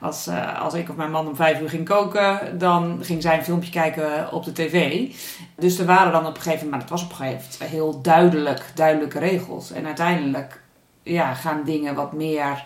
als, 0.00 0.28
uh, 0.28 0.60
als 0.62 0.74
ik 0.74 0.88
of 0.88 0.96
mijn 0.96 1.10
man 1.10 1.28
om 1.28 1.36
vijf 1.36 1.60
uur 1.60 1.68
ging 1.68 1.84
koken, 1.84 2.58
dan 2.58 2.98
ging 3.02 3.22
zij 3.22 3.36
een 3.38 3.44
filmpje 3.44 3.70
kijken 3.70 4.32
op 4.32 4.44
de 4.44 4.52
tv. 4.52 5.08
Dus 5.56 5.78
er 5.78 5.86
waren 5.86 6.12
dan 6.12 6.26
op 6.26 6.36
een 6.36 6.42
gegeven 6.42 6.64
moment, 6.64 6.70
maar 6.70 6.80
het 6.80 6.90
was 6.90 7.02
op 7.04 7.10
een 7.10 7.16
gegeven 7.16 7.48
moment 7.52 7.70
heel 7.70 8.02
duidelijk, 8.02 8.62
duidelijke 8.74 9.18
regels. 9.18 9.72
En 9.72 9.86
uiteindelijk 9.86 10.60
ja, 11.02 11.34
gaan 11.34 11.62
dingen 11.64 11.94
wat 11.94 12.12
meer 12.12 12.64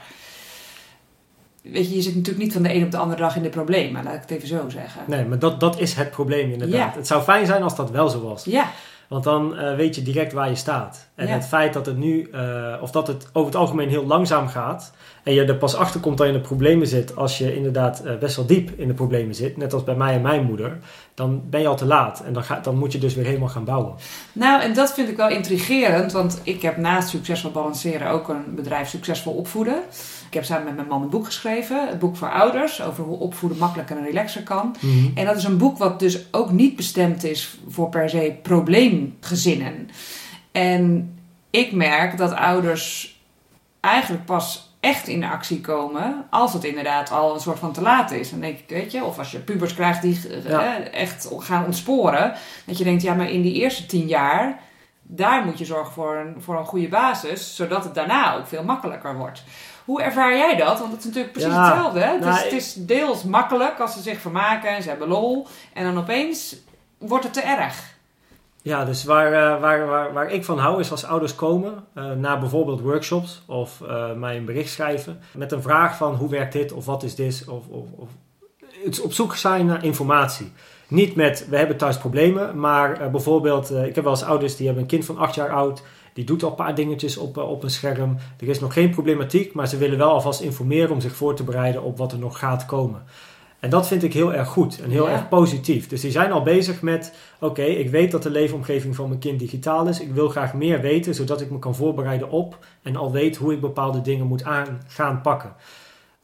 weet 1.62 1.88
je, 1.88 1.94
je 1.94 2.02
zit 2.02 2.14
natuurlijk 2.14 2.44
niet 2.44 2.52
van 2.52 2.62
de 2.62 2.74
een 2.74 2.84
op 2.84 2.90
de 2.90 2.96
andere 2.96 3.20
dag 3.20 3.36
in 3.36 3.42
de 3.42 3.48
problemen, 3.48 4.04
laat 4.04 4.14
ik 4.14 4.20
het 4.20 4.30
even 4.30 4.48
zo 4.48 4.68
zeggen. 4.68 5.00
Nee, 5.06 5.24
maar 5.24 5.38
dat, 5.38 5.60
dat 5.60 5.78
is 5.80 5.94
het 5.94 6.10
probleem 6.10 6.52
inderdaad. 6.52 6.92
Ja. 6.92 6.98
Het 6.98 7.06
zou 7.06 7.22
fijn 7.22 7.46
zijn 7.46 7.62
als 7.62 7.76
dat 7.76 7.90
wel 7.90 8.08
zo 8.08 8.20
was. 8.20 8.44
Ja, 8.44 8.70
Want 9.08 9.24
dan 9.24 9.54
uh, 9.58 9.74
weet 9.74 9.94
je 9.94 10.02
direct 10.02 10.32
waar 10.32 10.48
je 10.48 10.54
staat. 10.54 11.08
En 11.14 11.26
Ja. 11.26 11.32
het 11.32 11.46
feit 11.46 11.72
dat 11.72 11.86
het 11.86 11.96
nu, 11.96 12.30
uh, 12.34 12.74
of 12.80 12.90
dat 12.90 13.06
het 13.06 13.28
over 13.32 13.50
het 13.50 13.60
algemeen 13.60 13.88
heel 13.88 14.06
langzaam 14.06 14.48
gaat. 14.48 14.92
En 15.22 15.34
je 15.34 15.44
er 15.44 15.56
pas 15.56 15.74
achter 15.74 16.00
komt 16.00 16.18
dat 16.18 16.26
je 16.26 16.32
in 16.32 16.38
de 16.38 16.46
problemen 16.46 16.86
zit. 16.86 17.16
Als 17.16 17.38
je 17.38 17.56
inderdaad 17.56 18.02
uh, 18.04 18.16
best 18.16 18.36
wel 18.36 18.46
diep 18.46 18.70
in 18.76 18.88
de 18.88 18.94
problemen 18.94 19.34
zit. 19.34 19.56
Net 19.56 19.72
als 19.72 19.84
bij 19.84 19.94
mij 19.94 20.14
en 20.14 20.20
mijn 20.22 20.44
moeder. 20.44 20.78
Dan 21.14 21.42
ben 21.50 21.60
je 21.60 21.66
al 21.66 21.76
te 21.76 21.86
laat. 21.86 22.22
En 22.26 22.32
dan, 22.32 22.42
ga, 22.42 22.60
dan 22.60 22.76
moet 22.76 22.92
je 22.92 22.98
dus 22.98 23.14
weer 23.14 23.24
helemaal 23.24 23.48
gaan 23.48 23.64
bouwen. 23.64 23.94
nou 24.32 24.62
en 24.62 24.74
dat 24.74 24.92
vind 24.94 25.08
ik 25.08 25.16
wel 25.16 25.28
intrigerend. 25.28 26.12
Want 26.12 26.40
ik 26.42 26.62
heb 26.62 26.76
naast 26.76 27.08
Succesvol 27.08 27.50
Balanceren 27.50 28.10
ook 28.10 28.28
een 28.28 28.54
bedrijf 28.54 28.88
Succesvol 28.88 29.32
Opvoeden. 29.32 29.82
Ik 30.28 30.34
heb 30.34 30.44
samen 30.44 30.64
met 30.64 30.76
mijn 30.76 30.88
man 30.88 31.02
een 31.02 31.08
boek 31.08 31.24
geschreven. 31.24 31.88
Het 31.88 31.98
boek 31.98 32.16
voor 32.16 32.30
ouders. 32.30 32.82
Over 32.82 33.04
hoe 33.04 33.18
opvoeden 33.18 33.58
makkelijker 33.58 33.96
en 33.96 34.04
relaxer 34.04 34.42
kan. 34.42 34.76
Mm-hmm. 34.80 35.12
En 35.14 35.26
dat 35.26 35.36
is 35.36 35.44
een 35.44 35.58
boek 35.58 35.78
wat 35.78 35.98
dus 35.98 36.32
ook 36.32 36.50
niet 36.50 36.76
bestemd 36.76 37.24
is 37.24 37.58
voor 37.68 37.88
per 37.88 38.10
se 38.10 38.36
probleemgezinnen. 38.42 39.88
En 40.52 41.14
ik 41.50 41.72
merk 41.72 42.16
dat 42.16 42.32
ouders 42.34 43.16
eigenlijk 43.80 44.24
pas 44.24 44.68
echt 44.80 45.08
in 45.08 45.24
actie 45.24 45.60
komen 45.60 46.26
als 46.30 46.52
het 46.52 46.64
inderdaad 46.64 47.10
al 47.10 47.34
een 47.34 47.40
soort 47.40 47.58
van 47.58 47.72
te 47.72 47.82
laat 47.82 48.10
is. 48.10 48.30
Dan 48.30 48.40
denk 48.40 48.58
ik, 48.58 48.68
weet 48.68 48.92
je, 48.92 49.04
of 49.04 49.18
als 49.18 49.30
je 49.30 49.38
pubers 49.38 49.74
krijgt 49.74 50.02
die 50.02 50.20
Ja. 50.48 50.76
eh, 50.76 51.00
echt 51.00 51.28
gaan 51.38 51.64
ontsporen, 51.64 52.34
dat 52.64 52.78
je 52.78 52.84
denkt, 52.84 53.02
ja, 53.02 53.14
maar 53.14 53.30
in 53.30 53.42
die 53.42 53.54
eerste 53.54 53.86
tien 53.86 54.06
jaar, 54.06 54.60
daar 55.02 55.44
moet 55.44 55.58
je 55.58 55.64
zorgen 55.64 55.92
voor 55.92 56.16
een, 56.16 56.42
voor 56.42 56.58
een 56.58 56.64
goede 56.64 56.88
basis, 56.88 57.56
zodat 57.56 57.84
het 57.84 57.94
daarna 57.94 58.36
ook 58.36 58.46
veel 58.46 58.64
makkelijker 58.64 59.16
wordt. 59.16 59.42
Hoe 59.88 60.02
ervaar 60.02 60.36
jij 60.36 60.56
dat? 60.56 60.78
Want 60.78 60.90
het 60.90 60.98
is 60.98 61.04
natuurlijk 61.04 61.32
precies 61.32 61.52
Ja, 61.52 61.64
hetzelfde. 61.64 62.00
Hè? 62.00 62.12
Het, 62.12 62.20
nou, 62.20 62.36
is, 62.36 62.42
het 62.42 62.52
is 62.52 62.74
deels 62.74 63.22
makkelijk 63.22 63.80
als 63.80 63.92
ze 63.92 64.02
zich 64.02 64.20
vermaken 64.20 64.70
en 64.70 64.82
ze 64.82 64.88
hebben 64.88 65.08
lol. 65.08 65.46
En 65.72 65.84
dan 65.84 65.98
opeens 65.98 66.56
wordt 66.98 67.24
het 67.24 67.32
te 67.32 67.40
erg. 67.40 67.96
Ja, 68.62 68.84
dus 68.84 69.04
waar, 69.04 69.32
uh, 69.32 69.60
waar, 69.60 69.86
waar, 69.86 70.12
waar 70.12 70.30
ik 70.30 70.44
van 70.44 70.58
hou 70.58 70.80
is 70.80 70.90
als 70.90 71.04
ouders 71.04 71.34
komen 71.34 71.84
uh, 71.94 72.12
naar 72.12 72.38
bijvoorbeeld 72.38 72.80
workshops 72.80 73.42
of 73.46 73.80
uh, 73.82 74.12
mij 74.12 74.36
een 74.36 74.44
bericht 74.44 74.70
schrijven 74.70 75.20
met 75.32 75.52
een 75.52 75.62
vraag 75.62 75.96
van 75.96 76.14
hoe 76.14 76.30
werkt 76.30 76.52
dit 76.52 76.72
of 76.72 76.84
wat 76.84 77.02
is 77.02 77.14
dit 77.14 77.44
of, 77.48 77.66
of, 77.68 77.84
of 77.96 78.08
het 78.84 79.00
op 79.00 79.12
zoek 79.12 79.36
zijn 79.36 79.66
naar 79.66 79.84
informatie. 79.84 80.52
Niet 80.88 81.14
met 81.14 81.46
we 81.48 81.56
hebben 81.56 81.76
thuis 81.76 81.98
problemen, 81.98 82.60
maar 82.60 83.10
bijvoorbeeld 83.10 83.70
ik 83.70 83.94
heb 83.94 84.04
wel 84.04 84.12
eens 84.12 84.24
ouders 84.24 84.56
die 84.56 84.66
hebben 84.66 84.84
een 84.84 84.90
kind 84.90 85.04
van 85.04 85.18
acht 85.18 85.34
jaar 85.34 85.50
oud. 85.50 85.82
Die 86.18 86.26
doet 86.26 86.42
al 86.42 86.48
een 86.50 86.54
paar 86.54 86.74
dingetjes 86.74 87.16
op, 87.16 87.36
op 87.36 87.62
een 87.62 87.70
scherm. 87.70 88.16
Er 88.40 88.48
is 88.48 88.60
nog 88.60 88.72
geen 88.72 88.90
problematiek, 88.90 89.52
maar 89.52 89.68
ze 89.68 89.76
willen 89.76 89.98
wel 89.98 90.10
alvast 90.10 90.40
informeren 90.40 90.90
om 90.90 91.00
zich 91.00 91.14
voor 91.16 91.34
te 91.34 91.44
bereiden 91.44 91.82
op 91.82 91.98
wat 91.98 92.12
er 92.12 92.18
nog 92.18 92.38
gaat 92.38 92.66
komen. 92.66 93.02
En 93.60 93.70
dat 93.70 93.86
vind 93.86 94.02
ik 94.02 94.12
heel 94.12 94.34
erg 94.34 94.48
goed 94.48 94.80
en 94.82 94.90
heel 94.90 95.06
Ja. 95.06 95.12
erg 95.12 95.28
positief. 95.28 95.88
Dus 95.88 96.00
die 96.00 96.10
zijn 96.10 96.32
al 96.32 96.42
bezig 96.42 96.82
met: 96.82 97.14
oké, 97.40 97.62
ik 97.62 97.90
weet 97.90 98.10
dat 98.10 98.22
de 98.22 98.30
leefomgeving 98.30 98.94
van 98.94 99.08
mijn 99.08 99.20
kind 99.20 99.38
digitaal 99.38 99.88
is. 99.88 100.00
Ik 100.00 100.12
wil 100.12 100.28
graag 100.28 100.54
meer 100.54 100.80
weten, 100.80 101.14
zodat 101.14 101.40
ik 101.40 101.50
me 101.50 101.58
kan 101.58 101.74
voorbereiden 101.74 102.30
op 102.30 102.58
en 102.82 102.96
al 102.96 103.12
weet 103.12 103.36
hoe 103.36 103.52
ik 103.52 103.60
bepaalde 103.60 104.00
dingen 104.00 104.26
moet 104.26 104.44
aan 104.44 104.80
gaan 104.86 105.20
pakken. 105.20 105.52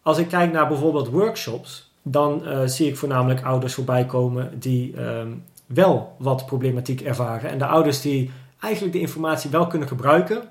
Als 0.02 0.18
ik 0.18 0.28
kijk 0.28 0.52
naar 0.52 0.68
bijvoorbeeld 0.68 1.08
workshops, 1.08 1.92
dan 2.02 2.42
uh, 2.44 2.60
zie 2.64 2.88
ik 2.88 2.96
voornamelijk 2.96 3.42
ouders 3.44 3.74
voorbij 3.74 4.04
komen 4.04 4.50
die 4.58 5.00
um, 5.00 5.42
wel 5.66 6.14
wat 6.18 6.46
problematiek 6.46 7.00
ervaren. 7.00 7.50
En 7.50 7.58
de 7.58 7.66
ouders 7.66 8.00
die 8.00 8.30
eigenlijk 8.64 8.92
de 8.92 9.00
informatie 9.00 9.50
wel 9.50 9.66
kunnen 9.66 9.88
gebruiken, 9.88 10.42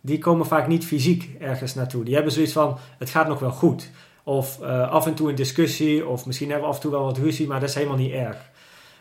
die 0.00 0.18
komen 0.18 0.46
vaak 0.46 0.66
niet 0.66 0.84
fysiek 0.86 1.30
ergens 1.40 1.74
naartoe. 1.74 2.04
Die 2.04 2.14
hebben 2.14 2.32
zoiets 2.32 2.52
van: 2.52 2.78
het 2.98 3.10
gaat 3.10 3.28
nog 3.28 3.38
wel 3.38 3.50
goed. 3.50 3.90
Of 4.22 4.58
uh, 4.62 4.90
af 4.90 5.06
en 5.06 5.14
toe 5.14 5.28
een 5.28 5.34
discussie, 5.34 6.06
of 6.06 6.26
misschien 6.26 6.48
hebben 6.50 6.66
we 6.66 6.70
af 6.72 6.78
en 6.78 6.82
toe 6.82 6.96
wel 6.96 7.04
wat 7.04 7.18
ruzie, 7.18 7.46
maar 7.46 7.60
dat 7.60 7.68
is 7.68 7.74
helemaal 7.74 7.96
niet 7.96 8.12
erg. 8.12 8.36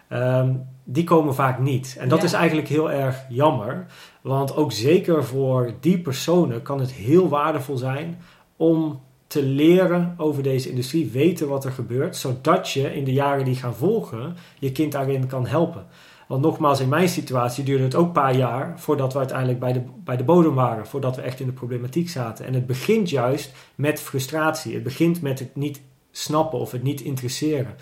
Um, 0.10 0.68
die 0.84 1.04
komen 1.04 1.36
vaak 1.36 1.60
niet. 1.60 1.96
En 2.00 2.10
dat 2.10 2.20
Ja. 2.20 2.26
is 2.26 2.34
eigenlijk 2.34 2.68
heel 2.68 2.92
erg 2.92 3.26
jammer. 3.30 3.86
Want 4.22 4.56
ook 4.56 4.72
zeker 4.72 5.24
voor 5.24 5.74
die 5.80 6.00
personen 6.00 6.62
kan 6.62 6.80
het 6.80 6.92
heel 6.92 7.30
waardevol 7.30 7.78
zijn 7.78 8.22
om 8.58 9.02
te 9.28 9.44
leren 9.44 10.14
over 10.18 10.44
deze 10.44 10.70
industrie, 10.70 11.10
weten 11.12 11.48
wat 11.48 11.66
er 11.66 11.72
gebeurt, 11.72 12.16
zodat 12.16 12.70
je 12.70 12.96
in 12.96 13.04
de 13.04 13.14
jaren 13.14 13.46
die 13.46 13.56
gaan 13.56 13.76
volgen 13.76 14.36
je 14.60 14.72
kind 14.72 14.92
daarin 14.92 15.28
kan 15.28 15.48
helpen. 15.48 15.86
Want 16.28 16.42
nogmaals, 16.42 16.80
in 16.80 16.90
mijn 16.90 17.10
situatie 17.10 17.64
duurde 17.64 17.84
het 17.84 17.96
ook 17.96 18.06
een 18.06 18.12
paar 18.12 18.36
jaar 18.36 18.80
voordat 18.80 19.14
we 19.14 19.20
uiteindelijk 19.20 19.60
bij 19.60 19.74
de, 19.74 19.82
bij 20.04 20.18
de 20.18 20.24
bodem 20.24 20.54
waren, 20.54 20.88
voordat 20.88 21.16
we 21.16 21.22
echt 21.22 21.40
in 21.40 21.46
de 21.46 21.52
problematiek 21.52 22.10
zaten. 22.10 22.46
En 22.46 22.54
het 22.54 22.68
begint 22.68 23.10
juist 23.10 23.54
met 23.76 24.00
frustratie. 24.00 24.74
Het 24.74 24.84
begint 24.84 25.22
met 25.22 25.40
het 25.40 25.56
niet 25.56 25.82
snappen 26.12 26.60
of 26.60 26.72
het 26.72 26.84
niet 26.84 27.02
interesseren. 27.02 27.76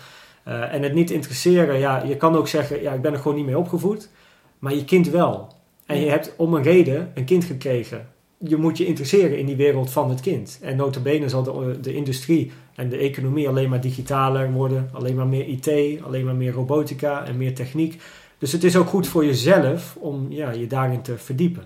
Uh, 0.48 0.74
en 0.74 0.82
het 0.82 0.94
niet 0.94 1.10
interesseren, 1.10 1.78
ja, 1.78 2.02
je 2.02 2.16
kan 2.16 2.36
ook 2.36 2.48
zeggen, 2.48 2.82
ja, 2.82 2.92
ik 2.92 3.02
ben 3.02 3.12
er 3.12 3.18
gewoon 3.18 3.36
niet 3.36 3.46
mee 3.46 3.58
opgevoed, 3.58 4.10
maar 4.58 4.74
je 4.74 4.84
kind 4.84 5.08
wel. 5.08 5.52
En 5.86 6.00
je 6.00 6.08
hebt 6.08 6.32
om 6.36 6.54
een 6.54 6.62
reden 6.62 7.10
een 7.14 7.24
kind 7.24 7.44
gekregen. 7.44 8.08
Je 8.38 8.56
moet 8.56 8.78
je 8.78 8.86
interesseren 8.86 9.38
in 9.38 9.46
die 9.46 9.56
wereld 9.56 9.90
van 9.90 10.10
het 10.10 10.20
kind. 10.20 10.58
En 10.62 10.76
notabene 10.76 11.28
zal 11.28 11.42
de, 11.42 11.80
de 11.80 11.94
industrie 11.94 12.52
en 12.74 12.88
de 12.88 12.96
economie 12.96 13.48
alleen 13.48 13.68
maar 13.68 13.80
digitaler 13.80 14.52
worden. 14.52 14.90
Alleen 14.92 15.14
maar 15.14 15.26
meer 15.26 15.46
IT, 15.46 16.02
alleen 16.02 16.24
maar 16.24 16.34
meer 16.34 16.52
robotica 16.52 17.24
en 17.24 17.36
meer 17.36 17.54
techniek. 17.54 18.02
Dus 18.42 18.52
het 18.52 18.64
is 18.64 18.76
ook 18.76 18.88
goed 18.88 19.06
voor 19.06 19.24
jezelf 19.24 19.96
om 20.00 20.26
ja, 20.28 20.50
je 20.50 20.66
daarin 20.66 21.02
te 21.02 21.18
verdiepen. 21.18 21.64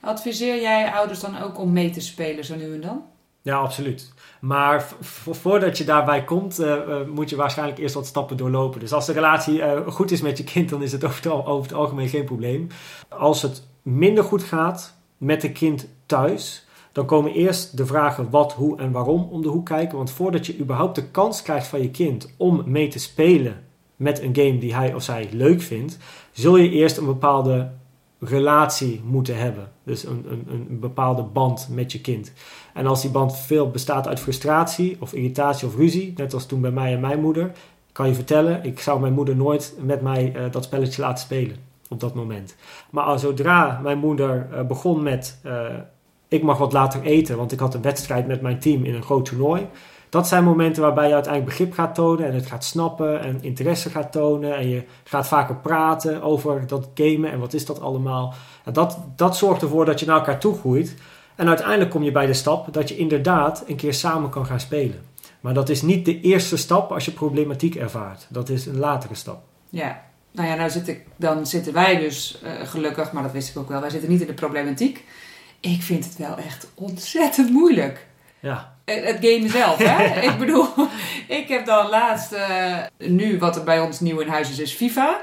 Adviseer 0.00 0.60
jij 0.60 0.92
ouders 0.92 1.20
dan 1.20 1.42
ook 1.42 1.58
om 1.58 1.72
mee 1.72 1.90
te 1.90 2.00
spelen 2.00 2.44
zo 2.44 2.56
nu 2.56 2.74
en 2.74 2.80
dan? 2.80 3.02
Ja, 3.42 3.56
absoluut. 3.56 4.12
Maar 4.40 4.88
voordat 5.30 5.78
je 5.78 5.84
daarbij 5.84 6.24
komt, 6.24 6.60
uh, 6.60 6.76
moet 7.06 7.30
je 7.30 7.36
waarschijnlijk 7.36 7.78
eerst 7.78 7.94
wat 7.94 8.06
stappen 8.06 8.36
doorlopen. 8.36 8.80
Dus 8.80 8.92
als 8.92 9.06
de 9.06 9.12
relatie 9.12 9.58
uh, 9.58 9.86
goed 9.86 10.10
is 10.10 10.20
met 10.20 10.38
je 10.38 10.44
kind, 10.44 10.68
dan 10.68 10.82
is 10.82 10.92
het 10.92 11.04
over 11.08 11.22
het, 11.22 11.32
over 11.32 11.62
het, 11.62 11.78
algemeen 11.78 12.08
geen 12.08 12.24
probleem. 12.24 12.66
Als 13.08 13.42
het 13.42 13.66
minder 13.82 14.24
goed 14.24 14.42
gaat 14.42 14.96
met 15.16 15.42
het 15.42 15.52
kind 15.52 15.88
thuis, 16.06 16.66
dan 16.92 17.06
komen 17.06 17.32
eerst 17.32 17.76
de 17.76 17.86
vragen 17.86 18.30
wat, 18.30 18.52
hoe 18.52 18.78
en 18.78 18.92
waarom 18.92 19.28
om 19.30 19.42
de 19.42 19.48
hoek 19.48 19.66
kijken. 19.66 19.96
Want 19.96 20.10
voordat 20.10 20.46
je 20.46 20.58
überhaupt 20.58 20.94
de 20.94 21.10
kans 21.10 21.42
krijgt 21.42 21.66
van 21.66 21.82
je 21.82 21.90
kind 21.90 22.34
om 22.36 22.62
mee 22.66 22.88
te 22.88 22.98
spelen 22.98 23.66
met 23.98 24.22
een 24.22 24.34
game 24.34 24.58
die 24.58 24.74
hij 24.74 24.94
of 24.94 25.02
zij 25.02 25.28
leuk 25.32 25.60
vindt, 25.60 25.98
zul 26.32 26.56
je 26.56 26.70
eerst 26.70 26.96
een 26.96 27.06
bepaalde 27.06 27.70
relatie 28.20 29.00
moeten 29.04 29.38
hebben. 29.38 29.70
Dus 29.84 30.04
een, 30.04 30.24
een, 30.30 30.46
een 30.70 30.80
bepaalde 30.80 31.22
band 31.22 31.68
met 31.70 31.92
je 31.92 32.00
kind. 32.00 32.32
En 32.74 32.86
als 32.86 33.02
die 33.02 33.10
band 33.10 33.36
veel 33.36 33.70
bestaat 33.70 34.08
uit 34.08 34.20
frustratie 34.20 34.96
of 35.00 35.12
irritatie 35.12 35.68
of 35.68 35.76
ruzie, 35.76 36.12
net 36.16 36.34
als 36.34 36.46
toen 36.46 36.60
bij 36.60 36.70
mij 36.70 36.92
en 36.92 37.00
mijn 37.00 37.20
moeder, 37.20 37.52
kan 37.92 38.08
je 38.08 38.14
vertellen, 38.14 38.64
ik 38.64 38.80
zou 38.80 39.00
mijn 39.00 39.12
moeder 39.12 39.36
nooit 39.36 39.74
met 39.80 40.00
mij 40.00 40.32
uh, 40.36 40.42
dat 40.50 40.64
spelletje 40.64 41.02
laten 41.02 41.24
spelen 41.24 41.56
op 41.88 42.00
dat 42.00 42.14
moment. 42.14 42.56
Maar 42.90 43.18
zodra 43.18 43.80
mijn 43.82 43.98
moeder 43.98 44.48
uh, 44.52 44.62
begon 44.62 45.02
met, 45.02 45.40
uh, 45.46 45.66
ik 46.28 46.42
mag 46.42 46.58
wat 46.58 46.72
later 46.72 47.02
eten, 47.02 47.36
want 47.36 47.52
ik 47.52 47.58
had 47.58 47.74
een 47.74 47.82
wedstrijd 47.82 48.26
met 48.26 48.40
mijn 48.40 48.58
team 48.58 48.84
in 48.84 48.94
een 48.94 49.02
groot 49.02 49.24
toernooi. 49.24 49.66
Dat 50.08 50.28
zijn 50.28 50.44
momenten 50.44 50.82
waarbij 50.82 51.08
je 51.08 51.14
uiteindelijk 51.14 51.56
begrip 51.56 51.74
gaat 51.74 51.94
tonen 51.94 52.26
en 52.26 52.34
het 52.34 52.46
gaat 52.46 52.64
snappen 52.64 53.20
en 53.20 53.42
interesse 53.42 53.90
gaat 53.90 54.12
tonen. 54.12 54.56
En 54.56 54.68
je 54.68 54.82
gaat 55.04 55.28
vaker 55.28 55.56
praten 55.56 56.22
over 56.22 56.66
dat 56.66 56.88
gamen 56.94 57.30
en 57.30 57.38
wat 57.38 57.54
is 57.54 57.66
dat 57.66 57.80
allemaal. 57.80 58.34
En 58.64 58.72
dat, 58.72 58.98
dat 59.16 59.36
zorgt 59.36 59.62
ervoor 59.62 59.84
dat 59.84 60.00
je 60.00 60.06
naar 60.06 60.18
elkaar 60.18 60.40
toe 60.40 60.58
groeit. 60.58 60.94
En 61.36 61.48
uiteindelijk 61.48 61.90
kom 61.90 62.02
je 62.02 62.12
bij 62.12 62.26
de 62.26 62.34
stap 62.34 62.72
dat 62.72 62.88
je 62.88 62.96
inderdaad 62.96 63.64
een 63.66 63.76
keer 63.76 63.94
samen 63.94 64.30
kan 64.30 64.46
gaan 64.46 64.60
spelen. 64.60 65.00
Maar 65.40 65.54
dat 65.54 65.68
is 65.68 65.82
niet 65.82 66.04
de 66.04 66.20
eerste 66.20 66.56
stap 66.56 66.92
als 66.92 67.04
je 67.04 67.10
problematiek 67.10 67.74
ervaart. 67.74 68.26
Dat 68.28 68.48
is 68.48 68.66
een 68.66 68.78
latere 68.78 69.14
stap. 69.14 69.42
Ja, 69.68 70.02
nou 70.32 70.48
ja, 70.48 70.54
nou 70.54 70.70
zit 70.70 70.88
ik, 70.88 71.06
dan 71.16 71.46
zitten 71.46 71.72
wij 71.72 71.98
dus 71.98 72.38
uh, 72.44 72.50
gelukkig, 72.68 73.12
maar 73.12 73.22
dat 73.22 73.32
wist 73.32 73.48
ik 73.48 73.56
ook 73.56 73.68
wel, 73.68 73.80
wij 73.80 73.90
zitten 73.90 74.10
niet 74.10 74.20
in 74.20 74.26
de 74.26 74.34
problematiek. 74.34 75.04
Ik 75.60 75.82
vind 75.82 76.04
het 76.04 76.16
wel 76.16 76.36
echt 76.36 76.68
ontzettend 76.74 77.50
moeilijk. 77.50 78.06
Ja. 78.40 78.77
Het, 78.88 79.04
het 79.04 79.16
game 79.20 79.48
zelf, 79.48 79.78
hè? 79.78 80.20
ik 80.30 80.38
bedoel, 80.38 80.66
ik 81.26 81.48
heb 81.48 81.66
dan 81.66 81.88
laatst, 81.88 82.32
uh, 82.32 82.76
nu 82.96 83.38
wat 83.38 83.56
er 83.56 83.64
bij 83.64 83.80
ons 83.80 84.00
nieuw 84.00 84.20
in 84.20 84.28
huis 84.28 84.50
is, 84.50 84.58
is 84.58 84.72
FIFA. 84.72 85.20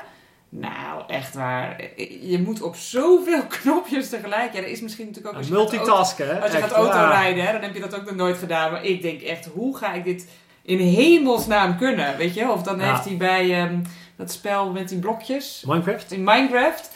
Nou, 0.49 1.03
echt 1.07 1.33
waar. 1.33 1.81
Je 2.21 2.41
moet 2.45 2.61
op 2.61 2.75
zoveel 2.75 3.45
knopjes 3.61 4.09
tegelijk. 4.09 4.53
Ja, 4.53 4.61
dat 4.61 4.69
is 4.69 4.81
misschien 4.81 5.05
natuurlijk 5.05 5.33
ook... 5.33 5.39
Als 5.39 5.47
je 5.47 5.53
multitasken, 5.53 6.27
hè? 6.27 6.41
Als 6.41 6.51
je 6.51 6.57
gaat 6.57 6.71
autorijden, 6.71 7.45
hè, 7.45 7.51
dan 7.51 7.61
heb 7.61 7.73
je 7.73 7.79
dat 7.79 7.95
ook 7.95 8.05
nog 8.05 8.15
nooit 8.15 8.37
gedaan. 8.37 8.71
Maar 8.71 8.83
ik 8.83 9.01
denk 9.01 9.21
echt, 9.21 9.45
hoe 9.45 9.77
ga 9.77 9.93
ik 9.93 10.03
dit 10.03 10.27
in 10.61 10.79
hemelsnaam 10.79 11.77
kunnen? 11.77 12.17
Weet 12.17 12.33
je? 12.33 12.51
Of 12.51 12.63
dan 12.63 12.79
ja. 12.79 12.91
heeft 12.91 13.05
hij 13.05 13.17
bij 13.17 13.61
um, 13.61 13.81
dat 14.15 14.31
spel 14.31 14.71
met 14.71 14.89
die 14.89 14.99
blokjes... 14.99 15.63
Minecraft? 15.67 16.11
In 16.11 16.23
Minecraft 16.23 16.89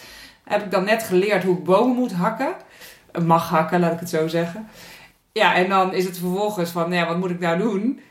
heb 0.43 0.63
ik 0.63 0.71
dan 0.71 0.83
net 0.83 1.03
geleerd 1.03 1.43
hoe 1.43 1.57
ik 1.57 1.63
bomen 1.63 1.95
moet 1.95 2.13
hakken. 2.13 2.53
Mag 3.25 3.49
hakken, 3.49 3.79
laat 3.79 3.93
ik 3.93 3.99
het 3.99 4.09
zo 4.09 4.27
zeggen. 4.27 4.67
Ja, 5.31 5.55
en 5.55 5.69
dan 5.69 5.93
is 5.93 6.05
het 6.05 6.17
vervolgens 6.17 6.69
van, 6.71 6.89
nou 6.89 7.01
ja, 7.01 7.07
wat 7.07 7.17
moet 7.17 7.29
ik 7.29 7.39
nou 7.39 7.57
doen? 7.57 8.01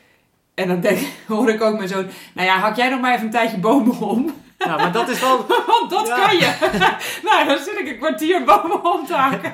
En 0.55 0.69
dan 0.69 0.81
denk, 0.81 0.99
hoor 1.27 1.49
ik 1.49 1.63
ook 1.63 1.77
mijn 1.77 1.89
zoon, 1.89 2.07
nou 2.35 2.47
ja, 2.47 2.59
hak 2.59 2.77
jij 2.77 2.89
nog 2.89 3.01
maar 3.01 3.13
even 3.13 3.25
een 3.25 3.31
tijdje 3.31 3.59
bomen 3.59 3.99
om. 4.01 4.35
Ja, 4.59 4.77
maar 4.77 4.93
dat 4.93 5.09
is 5.09 5.21
wel... 5.21 5.37
Want 5.67 5.91
dat 5.91 6.09
kan 6.09 6.37
je. 6.37 6.79
nou, 7.29 7.47
dan 7.47 7.59
zit 7.59 7.79
ik 7.79 7.89
een 7.89 7.99
kwartier 7.99 8.45
bomen 8.45 8.85
om 8.93 9.07
te 9.07 9.15
hakken. 9.15 9.53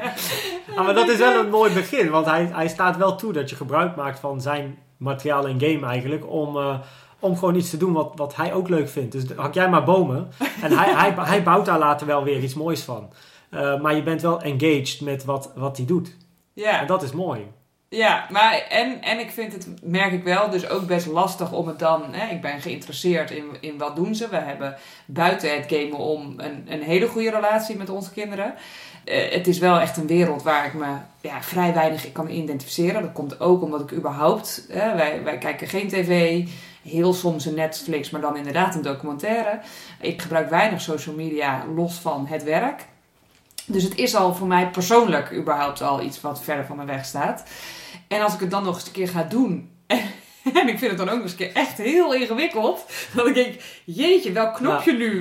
Ja, 0.74 0.82
maar 0.82 0.94
dat 0.94 1.08
is 1.08 1.18
wel 1.18 1.40
een 1.40 1.50
mooi 1.50 1.72
begin. 1.72 2.10
Want 2.10 2.26
hij, 2.26 2.50
hij 2.52 2.68
staat 2.68 2.96
wel 2.96 3.16
toe 3.16 3.32
dat 3.32 3.50
je 3.50 3.56
gebruik 3.56 3.96
maakt 3.96 4.18
van 4.18 4.40
zijn 4.40 4.78
materiaal 4.96 5.46
en 5.46 5.60
game 5.60 5.86
eigenlijk. 5.86 6.30
Om, 6.30 6.56
uh, 6.56 6.78
om 7.18 7.36
gewoon 7.36 7.54
iets 7.54 7.70
te 7.70 7.76
doen 7.76 7.92
wat, 7.92 8.12
wat 8.14 8.36
hij 8.36 8.52
ook 8.52 8.68
leuk 8.68 8.88
vindt. 8.88 9.12
Dus 9.12 9.24
hak 9.36 9.54
jij 9.54 9.68
maar 9.68 9.84
bomen. 9.84 10.28
En 10.62 10.72
hij, 10.78 10.94
hij, 10.94 11.14
hij 11.16 11.42
bouwt 11.42 11.66
daar 11.66 11.78
later 11.78 12.06
wel 12.06 12.24
weer 12.24 12.42
iets 12.42 12.54
moois 12.54 12.82
van. 12.82 13.12
Uh, 13.50 13.80
maar 13.80 13.94
je 13.94 14.02
bent 14.02 14.22
wel 14.22 14.40
engaged 14.40 15.00
met 15.00 15.24
wat, 15.24 15.52
wat 15.54 15.76
hij 15.76 15.86
doet. 15.86 16.16
Ja. 16.54 16.80
En 16.80 16.86
dat 16.86 17.02
is 17.02 17.12
mooi. 17.12 17.46
Ja, 17.88 18.26
maar 18.30 18.66
en, 18.68 19.02
en 19.02 19.18
ik 19.18 19.30
vind 19.30 19.52
het, 19.52 19.68
merk 19.82 20.12
ik 20.12 20.24
wel, 20.24 20.50
dus 20.50 20.68
ook 20.68 20.86
best 20.86 21.06
lastig 21.06 21.52
om 21.52 21.66
het 21.66 21.78
dan. 21.78 22.02
Hè, 22.14 22.34
ik 22.34 22.40
ben 22.40 22.60
geïnteresseerd 22.60 23.30
in, 23.30 23.44
in 23.60 23.78
wat 23.78 23.96
doen 23.96 24.14
ze. 24.14 24.28
We 24.28 24.36
hebben 24.36 24.76
buiten 25.06 25.56
het 25.56 25.72
gamen 25.72 25.98
om 25.98 26.34
een, 26.36 26.66
een 26.68 26.82
hele 26.82 27.08
goede 27.08 27.30
relatie 27.30 27.76
met 27.76 27.90
onze 27.90 28.12
kinderen. 28.12 28.54
Uh, 29.04 29.30
het 29.30 29.46
is 29.46 29.58
wel 29.58 29.80
echt 29.80 29.96
een 29.96 30.06
wereld 30.06 30.42
waar 30.42 30.66
ik 30.66 30.74
me 30.74 30.96
ja, 31.20 31.42
vrij 31.42 31.74
weinig 31.74 32.12
kan 32.12 32.30
identificeren. 32.30 33.02
Dat 33.02 33.12
komt 33.12 33.40
ook 33.40 33.62
omdat 33.62 33.80
ik 33.80 33.92
überhaupt, 33.92 34.66
hè, 34.68 34.94
wij, 34.94 35.22
wij 35.22 35.38
kijken 35.38 35.68
geen 35.68 35.88
tv, 35.88 36.44
heel 36.82 37.12
soms 37.12 37.46
een 37.46 37.54
Netflix, 37.54 38.10
maar 38.10 38.20
dan 38.20 38.36
inderdaad 38.36 38.74
een 38.74 38.82
documentaire. 38.82 39.60
Ik 40.00 40.22
gebruik 40.22 40.50
weinig 40.50 40.80
social 40.80 41.14
media 41.14 41.64
los 41.74 41.94
van 41.94 42.26
het 42.26 42.42
werk. 42.42 42.86
Dus 43.66 43.82
het 43.82 43.94
is 43.94 44.14
al 44.14 44.34
voor 44.34 44.46
mij 44.46 44.70
persoonlijk 44.70 45.32
überhaupt 45.32 45.82
al 45.82 46.02
iets 46.02 46.20
wat 46.20 46.42
verder 46.42 46.66
van 46.66 46.76
me 46.76 46.84
weg 46.84 47.04
staat. 47.04 47.44
En 48.08 48.22
als 48.22 48.34
ik 48.34 48.40
het 48.40 48.50
dan 48.50 48.64
nog 48.64 48.74
eens 48.74 48.86
een 48.86 48.92
keer 48.92 49.08
ga 49.08 49.22
doen. 49.22 49.70
En 50.54 50.68
ik 50.68 50.78
vind 50.78 50.90
het 50.90 50.98
dan 50.98 51.08
ook 51.08 51.14
nog 51.14 51.22
eens 51.22 51.30
een 51.30 51.38
keer 51.38 51.52
echt 51.52 51.78
heel 51.78 52.14
ingewikkeld. 52.14 52.84
Dat 53.14 53.26
ik 53.26 53.34
denk, 53.34 53.54
jeetje, 53.84 54.32
welk 54.32 54.54
knopje 54.54 54.92
nu? 54.92 55.20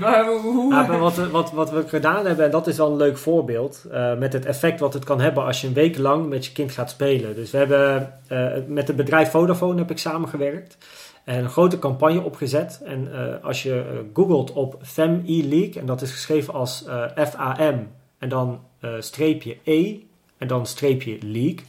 Wat, 1.00 1.30
wat, 1.30 1.52
wat 1.52 1.72
we 1.72 1.88
gedaan 1.88 2.26
hebben, 2.26 2.46
en 2.46 2.52
dat 2.52 2.68
is 2.68 2.78
wel 2.78 2.92
een 2.92 2.98
leuk 2.98 3.18
voorbeeld. 3.18 3.86
Uh, 3.92 4.18
met 4.18 4.34
het 4.34 4.46
effect 4.46 4.80
wat 4.80 4.94
het 4.94 5.04
kan 5.04 5.22
hebben 5.22 5.46
als 5.46 5.62
je 5.62 5.68
een 5.68 5.74
week 5.74 5.98
lang 5.98 6.30
met 6.30 6.46
je 6.46 6.52
kind 6.52 6.72
gaat 6.72 6.90
spelen. 6.90 7.36
Dus 7.36 7.52
we 7.52 7.58
hebben 7.58 8.14
uh, 8.32 8.48
met 8.68 8.88
het 8.88 8.96
bedrijf 8.96 9.30
Vodafone 9.30 9.78
heb 9.78 9.92
ik 9.92 9.98
samengewerkt. 9.98 10.78
En 11.24 11.44
een 11.44 11.50
grote 11.50 11.80
campagne 11.80 12.22
opgezet. 12.22 12.82
En 12.86 13.08
uh, 13.14 13.46
als 13.46 13.64
je 13.64 14.04
googelt 14.14 14.54
op 14.54 14.78
FEM 14.82 15.24
E-League, 15.26 15.82
en 15.82 15.86
dat 15.86 16.02
is 16.02 16.12
geschreven 16.12 16.54
als 16.54 16.86
F-A-M 17.16 17.88
en 18.24 18.30
dan 18.30 18.60
streepje 19.00 19.58
E 19.64 19.98
en 20.38 20.50
dan 20.50 20.66
streepje 20.66 21.18
league. 21.22 21.60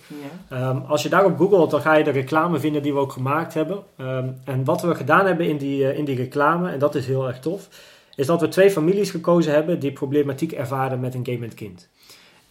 Ja. 0.51 0.71
Um, 0.71 0.83
als 0.89 1.03
je 1.03 1.09
daarop 1.09 1.39
googelt, 1.39 1.71
dan 1.71 1.81
ga 1.81 1.95
je 1.95 2.05
de 2.05 2.11
reclame 2.11 2.59
vinden 2.59 2.83
die 2.83 2.93
we 2.93 2.99
ook 2.99 3.13
gemaakt 3.13 3.55
hebben. 3.55 3.83
Um, 3.99 4.37
en 4.45 4.65
wat 4.65 4.83
we 4.83 4.95
gedaan 4.95 5.27
hebben 5.27 5.49
in 5.49 5.57
die, 5.57 5.83
uh, 5.83 5.99
in 5.99 6.05
die 6.05 6.17
reclame, 6.17 6.71
en 6.71 6.79
dat 6.79 6.95
is 6.95 7.07
heel 7.07 7.27
erg 7.27 7.41
tof, 7.41 7.69
is 8.17 8.27
dat 8.27 8.41
we 8.41 8.49
twee 8.49 8.71
families 8.71 9.11
gekozen 9.11 9.53
hebben 9.53 9.79
die 9.79 9.93
problematiek 9.93 10.53
ervaren 10.53 11.01
met 11.01 11.15
een 11.15 11.27
gamend 11.27 11.55
kind. 11.55 11.89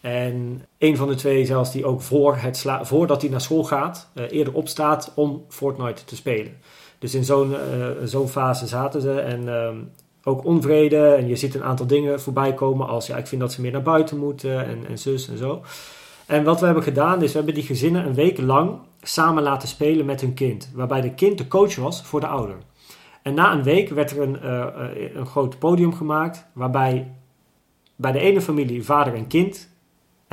En 0.01 0.65
een 0.77 0.97
van 0.97 1.07
de 1.07 1.15
twee 1.15 1.45
zelfs 1.45 1.71
die 1.71 1.85
ook 1.85 2.01
voor 2.01 2.35
het 2.35 2.65
voordat 2.81 3.21
hij 3.21 3.31
naar 3.31 3.41
school 3.41 3.63
gaat, 3.63 4.09
uh, 4.13 4.23
eerder 4.29 4.53
opstaat 4.53 5.11
om 5.15 5.45
Fortnite 5.49 6.05
te 6.05 6.15
spelen. 6.15 6.57
Dus 6.99 7.15
in 7.15 7.23
zo'n 7.23 7.51
uh, 7.51 7.87
zo'n 8.03 8.27
fase 8.29 8.67
zaten 8.67 9.01
ze 9.01 9.19
en 9.19 9.47
um, 9.47 9.91
ook 10.23 10.45
onvrede 10.45 11.13
en 11.13 11.27
je 11.27 11.35
ziet 11.35 11.55
een 11.55 11.63
aantal 11.63 11.87
dingen 11.87 12.21
voorbij 12.21 12.53
komen 12.53 12.87
als 12.87 13.07
ja, 13.07 13.17
ik 13.17 13.27
vind 13.27 13.41
dat 13.41 13.51
ze 13.51 13.61
meer 13.61 13.71
naar 13.71 13.81
buiten 13.81 14.17
moeten 14.17 14.65
en, 14.65 14.87
en 14.87 14.97
zus 14.99 15.29
en 15.29 15.37
zo. 15.37 15.61
En 16.25 16.43
wat 16.43 16.59
we 16.59 16.65
hebben 16.65 16.83
gedaan 16.83 17.21
is, 17.21 17.31
we 17.31 17.37
hebben 17.37 17.53
die 17.53 17.63
gezinnen 17.63 18.05
een 18.05 18.13
week 18.13 18.37
lang 18.37 18.79
samen 19.01 19.43
laten 19.43 19.67
spelen 19.67 20.05
met 20.05 20.21
hun 20.21 20.33
kind. 20.33 20.71
Waarbij 20.73 21.01
de 21.01 21.13
kind 21.13 21.37
de 21.37 21.47
coach 21.47 21.75
was 21.75 22.03
voor 22.03 22.19
de 22.19 22.27
ouder. 22.27 22.55
En 23.21 23.33
na 23.33 23.53
een 23.53 23.63
week 23.63 23.89
werd 23.89 24.11
er 24.11 24.21
een, 24.21 24.39
uh, 24.43 24.65
een 25.13 25.25
groot 25.25 25.59
podium 25.59 25.93
gemaakt. 25.93 26.45
Waarbij 26.53 27.11
bij 27.95 28.11
de 28.11 28.19
ene 28.19 28.41
familie 28.41 28.83
vader 28.83 29.13
en 29.13 29.27
kind. 29.27 29.69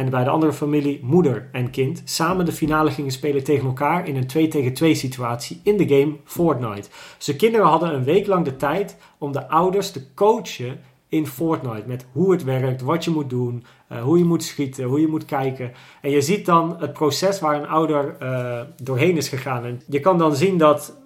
En 0.00 0.10
bij 0.10 0.24
de 0.24 0.30
andere 0.30 0.52
familie 0.52 1.00
moeder 1.02 1.48
en 1.52 1.70
kind. 1.70 2.02
Samen 2.04 2.44
de 2.44 2.52
finale 2.52 2.90
gingen 2.90 3.10
spelen 3.10 3.44
tegen 3.44 3.66
elkaar 3.66 4.08
in 4.08 4.16
een 4.16 4.26
2 4.26 4.48
tegen 4.48 4.72
2 4.72 4.94
situatie 4.94 5.60
in 5.64 5.76
de 5.76 5.88
game 5.88 6.16
Fortnite. 6.24 6.88
De 7.24 7.36
kinderen 7.36 7.66
hadden 7.66 7.94
een 7.94 8.04
week 8.04 8.26
lang 8.26 8.44
de 8.44 8.56
tijd 8.56 8.96
om 9.18 9.32
de 9.32 9.48
ouders 9.48 9.90
te 9.90 10.14
coachen 10.14 10.80
in 11.08 11.26
Fortnite. 11.26 11.82
Met 11.86 12.06
hoe 12.12 12.32
het 12.32 12.44
werkt, 12.44 12.80
wat 12.80 13.04
je 13.04 13.10
moet 13.10 13.30
doen, 13.30 13.64
uh, 13.92 14.02
hoe 14.02 14.18
je 14.18 14.24
moet 14.24 14.44
schieten, 14.44 14.84
hoe 14.84 15.00
je 15.00 15.08
moet 15.08 15.24
kijken. 15.24 15.72
En 16.02 16.10
je 16.10 16.20
ziet 16.20 16.46
dan 16.46 16.76
het 16.78 16.92
proces 16.92 17.40
waar 17.40 17.54
een 17.54 17.68
ouder 17.68 18.16
uh, 18.22 18.60
doorheen 18.82 19.16
is 19.16 19.28
gegaan. 19.28 19.64
En 19.64 19.82
je 19.88 20.00
kan 20.00 20.18
dan 20.18 20.36
zien 20.36 20.58
dat 20.58 20.96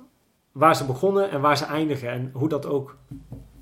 waar 0.52 0.76
ze 0.76 0.84
begonnen 0.84 1.30
en 1.30 1.40
waar 1.40 1.56
ze 1.56 1.64
eindigen. 1.64 2.10
En 2.10 2.30
hoe 2.32 2.48
dat 2.48 2.66
ook 2.66 2.96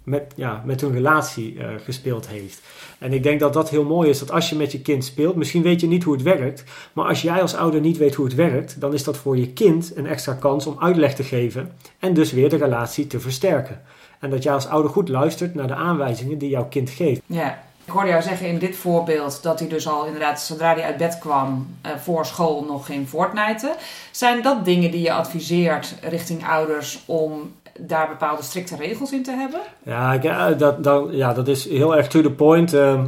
met, 0.05 0.33
ja, 0.37 0.63
met 0.65 0.81
hun 0.81 0.93
relatie 0.93 1.55
uh, 1.55 1.69
gespeeld 1.85 2.29
heeft. 2.29 2.61
En 2.99 3.13
ik 3.13 3.23
denk 3.23 3.41
dat 3.41 3.53
dat 3.53 3.71
heel 3.71 3.85
mooi 3.85 4.09
is. 4.09 4.19
Dat 4.19 4.31
als 4.31 4.49
je 4.49 4.57
met 4.57 4.73
je 4.73 4.81
kind 4.81 5.05
speelt, 5.05 5.37
misschien 5.37 5.63
weet 5.63 5.81
je 5.81 5.87
niet 5.87 6.03
hoe 6.03 6.15
het 6.15 6.23
werkt. 6.23 6.65
Maar 6.93 7.07
als 7.07 7.23
jij 7.23 7.41
als 7.41 7.55
ouder 7.55 7.81
niet 7.81 7.97
weet 7.97 8.15
hoe 8.15 8.25
het 8.25 8.35
werkt, 8.35 8.81
dan 8.81 8.95
is 8.95 9.05
dat 9.05 9.17
voor 9.17 9.37
je 9.37 9.53
kind 9.53 9.93
een 9.97 10.07
extra 10.07 10.33
kans 10.33 10.67
om 10.67 10.77
uitleg 10.81 11.15
te 11.15 11.25
geven. 11.25 11.73
En 11.99 12.15
dus 12.15 12.33
weer 12.33 12.49
de 12.49 12.57
relatie 12.57 13.07
te 13.07 13.21
versterken. 13.21 13.83
En 14.21 14.31
dat 14.31 14.43
jij 14.43 14.53
als 14.53 14.69
ouder 14.69 14.91
goed 14.91 15.09
luistert 15.09 15.55
naar 15.55 15.67
de 15.67 15.75
aanwijzingen 15.75 16.39
die 16.39 16.51
jouw 16.51 16.69
kind 16.69 16.91
geeft. 16.91 17.21
Ja. 17.27 17.63
Ik 17.85 17.93
hoorde 17.93 18.09
jou 18.09 18.23
zeggen 18.23 18.49
in 18.49 18.59
dit 18.59 18.77
voorbeeld 18.77 19.43
dat 19.43 19.59
hij 19.59 19.69
dus 19.69 19.89
al 19.89 20.05
inderdaad, 20.07 20.41
zodra 20.41 20.75
hij 20.75 20.83
uit 20.83 20.97
bed 20.97 21.19
kwam, 21.19 21.77
uh, 21.87 21.93
voor 21.97 22.27
school 22.27 22.65
nog 22.65 22.87
ging 22.87 23.09
Fortnite. 23.09 23.75
Zijn 24.11 24.43
dat 24.43 24.65
dingen 24.65 24.91
die 24.91 25.01
je 25.01 25.13
adviseert 25.13 25.95
richting 26.01 26.47
ouders 26.47 27.03
om 27.07 27.53
daar 27.81 28.09
bepaalde 28.09 28.43
strikte 28.43 28.77
regels 28.77 29.13
in 29.13 29.23
te 29.23 29.31
hebben? 29.31 29.61
Ja, 29.83 30.13
ik, 30.13 30.59
dat, 30.59 30.85
dat, 30.85 31.09
ja 31.11 31.33
dat 31.33 31.49
is 31.49 31.69
heel 31.69 31.97
erg 31.97 32.09
to 32.09 32.23
the 32.23 32.33
point. 32.33 32.75
Uh, 32.75 33.05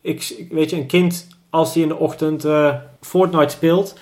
ik, 0.00 0.46
weet 0.50 0.70
je, 0.70 0.76
een 0.76 0.86
kind 0.86 1.26
als 1.50 1.74
hij 1.74 1.82
in 1.82 1.88
de 1.88 1.96
ochtend 1.96 2.44
uh, 2.44 2.74
Fortnite 3.00 3.48
speelt, 3.48 3.94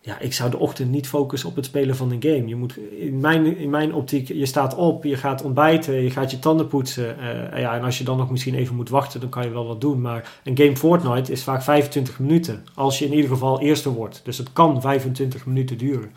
ja, 0.00 0.18
ik 0.18 0.32
zou 0.32 0.50
de 0.50 0.58
ochtend 0.58 0.90
niet 0.90 1.08
focussen 1.08 1.48
op 1.48 1.56
het 1.56 1.64
spelen 1.64 1.96
van 1.96 2.10
een 2.10 2.22
game. 2.22 2.46
Je 2.46 2.56
moet, 2.56 2.76
in, 2.76 3.20
mijn, 3.20 3.56
in 3.56 3.70
mijn 3.70 3.94
optiek, 3.94 4.28
je 4.28 4.46
staat 4.46 4.74
op, 4.74 5.04
je 5.04 5.16
gaat 5.16 5.42
ontbijten, 5.42 5.94
je 5.94 6.10
gaat 6.10 6.30
je 6.30 6.38
tanden 6.38 6.68
poetsen. 6.68 7.16
Uh, 7.18 7.60
ja, 7.60 7.74
en 7.74 7.82
als 7.82 7.98
je 7.98 8.04
dan 8.04 8.16
nog 8.16 8.30
misschien 8.30 8.54
even 8.54 8.76
moet 8.76 8.88
wachten, 8.88 9.20
dan 9.20 9.28
kan 9.28 9.44
je 9.44 9.50
wel 9.50 9.66
wat 9.66 9.80
doen. 9.80 10.00
Maar 10.00 10.38
een 10.44 10.56
game 10.56 10.76
Fortnite 10.76 11.32
is 11.32 11.42
vaak 11.42 11.62
25 11.62 12.18
minuten. 12.18 12.64
Als 12.74 12.98
je 12.98 13.04
in 13.04 13.12
ieder 13.12 13.30
geval 13.30 13.60
eerste 13.60 13.92
wordt. 13.92 14.20
Dus 14.24 14.38
het 14.38 14.52
kan 14.52 14.80
25 14.80 15.46
minuten 15.46 15.78
duren. 15.78 16.12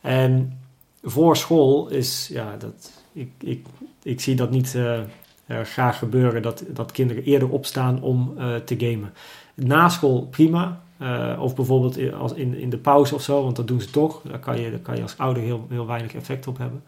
En 0.00 0.58
voor 1.04 1.36
school 1.36 1.88
is, 1.88 2.28
ja, 2.32 2.56
dat, 2.56 2.92
ik, 3.12 3.30
ik, 3.38 3.66
ik 4.02 4.20
zie 4.20 4.36
dat 4.36 4.50
niet 4.50 4.74
uh, 4.76 5.00
graag 5.62 5.98
gebeuren. 5.98 6.42
Dat, 6.42 6.64
dat 6.68 6.92
kinderen 6.92 7.24
eerder 7.24 7.50
opstaan 7.50 8.02
om 8.02 8.34
te 8.64 8.74
gamen. 8.78 9.12
Na 9.54 9.88
school 9.88 10.26
prima. 10.30 10.82
Of 11.38 11.54
bijvoorbeeld 11.54 11.96
in, 11.96 12.14
als 12.14 12.32
in, 12.32 12.54
in 12.54 12.70
de 12.70 12.76
pauze 12.76 13.14
of 13.14 13.22
zo, 13.22 13.42
want 13.42 13.56
dat 13.56 13.68
doen 13.68 13.80
ze 13.80 13.90
toch. 13.90 14.20
Daar 14.22 14.38
kan 14.38 14.60
je, 14.60 14.70
daar 14.70 14.78
kan 14.78 14.96
je 14.96 15.02
als 15.02 15.18
ouder 15.18 15.42
heel, 15.42 15.66
heel 15.68 15.86
weinig 15.86 16.14
effect 16.14 16.46
op 16.46 16.58
hebben. 16.58 16.82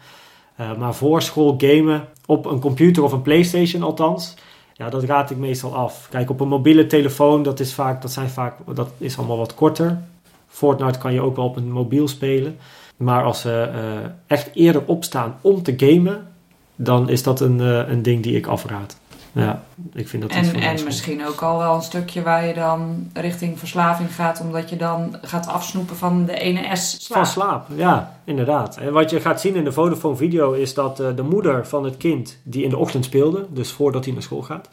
Maar 0.79 0.95
voor 0.95 1.23
school 1.23 1.55
gamen 1.59 2.09
op 2.27 2.47
een 2.47 2.61
computer 2.61 3.03
of 3.03 3.12
een 3.12 3.23
PlayStation 3.23 3.83
althans, 3.83 4.35
ja, 4.73 4.91
dat 4.91 5.05
raad 5.05 5.31
ik 5.31 5.37
meestal 5.37 5.75
af. 5.75 6.09
Kijk, 6.11 6.31
op 6.31 6.41
een 6.41 6.49
mobiele 6.49 6.87
telefoon, 6.87 7.43
dat 7.43 7.61
is, 7.61 7.75
vaak, 7.75 8.03
dat 8.03 8.12
zijn 8.12 8.29
vaak, 8.29 8.57
dat 8.75 8.91
is 8.99 9.19
allemaal 9.19 9.37
wat 9.39 9.55
korter. 9.55 10.03
Fortnite 10.47 10.99
kan 10.99 11.12
je 11.12 11.21
ook 11.21 11.37
wel 11.37 11.45
op 11.45 11.57
een 11.57 11.73
mobiel 11.73 12.09
spelen. 12.09 12.57
Maar 12.97 13.24
als 13.24 13.40
ze 13.40 13.70
uh, 13.74 14.11
echt 14.26 14.51
eerder 14.55 14.82
opstaan 14.86 15.36
om 15.40 15.62
te 15.62 15.74
gamen, 15.76 16.26
dan 16.76 17.09
is 17.09 17.22
dat 17.22 17.40
een, 17.40 17.59
een 17.90 18.03
ding 18.03 18.22
die 18.22 18.36
ik 18.36 18.47
afraad. 18.47 18.97
Ja, 19.32 19.62
ik 19.92 20.09
vind 20.09 20.22
dat 20.22 20.30
En, 20.30 20.55
en 20.55 20.84
misschien 20.84 21.26
ook 21.26 21.42
al 21.42 21.59
wel 21.59 21.74
een 21.74 21.82
stukje 21.82 22.22
waar 22.22 22.47
je 22.47 22.55
dan 22.55 23.11
richting 23.12 23.59
verslaving 23.59 24.14
gaat, 24.14 24.40
omdat 24.40 24.70
je 24.70 24.76
dan 24.76 25.16
gaat 25.22 25.47
afsnoepen 25.47 25.97
van 25.97 26.24
de 26.24 26.38
ene 26.38 26.76
S 26.76 27.05
slaap. 27.05 27.18
Van 27.18 27.32
slaap, 27.32 27.66
ja, 27.74 28.20
inderdaad. 28.24 28.76
En 28.76 28.92
wat 28.92 29.11
je 29.11 29.20
gaat 29.20 29.40
zien 29.40 29.55
in 29.55 29.64
de 29.64 29.72
Vodafone 29.72 30.16
video 30.16 30.53
is 30.53 30.74
dat 30.74 31.01
uh, 31.01 31.09
de 31.16 31.22
moeder 31.22 31.66
van 31.66 31.84
het 31.84 31.97
kind 31.97 32.38
die 32.42 32.64
in 32.64 32.70
de 32.70 32.76
ochtend 32.76 33.05
speelde, 33.05 33.47
dus 33.51 33.72
voordat 33.72 34.05
hij 34.05 34.12
naar 34.12 34.22
school 34.22 34.42
gaat, 34.42 34.68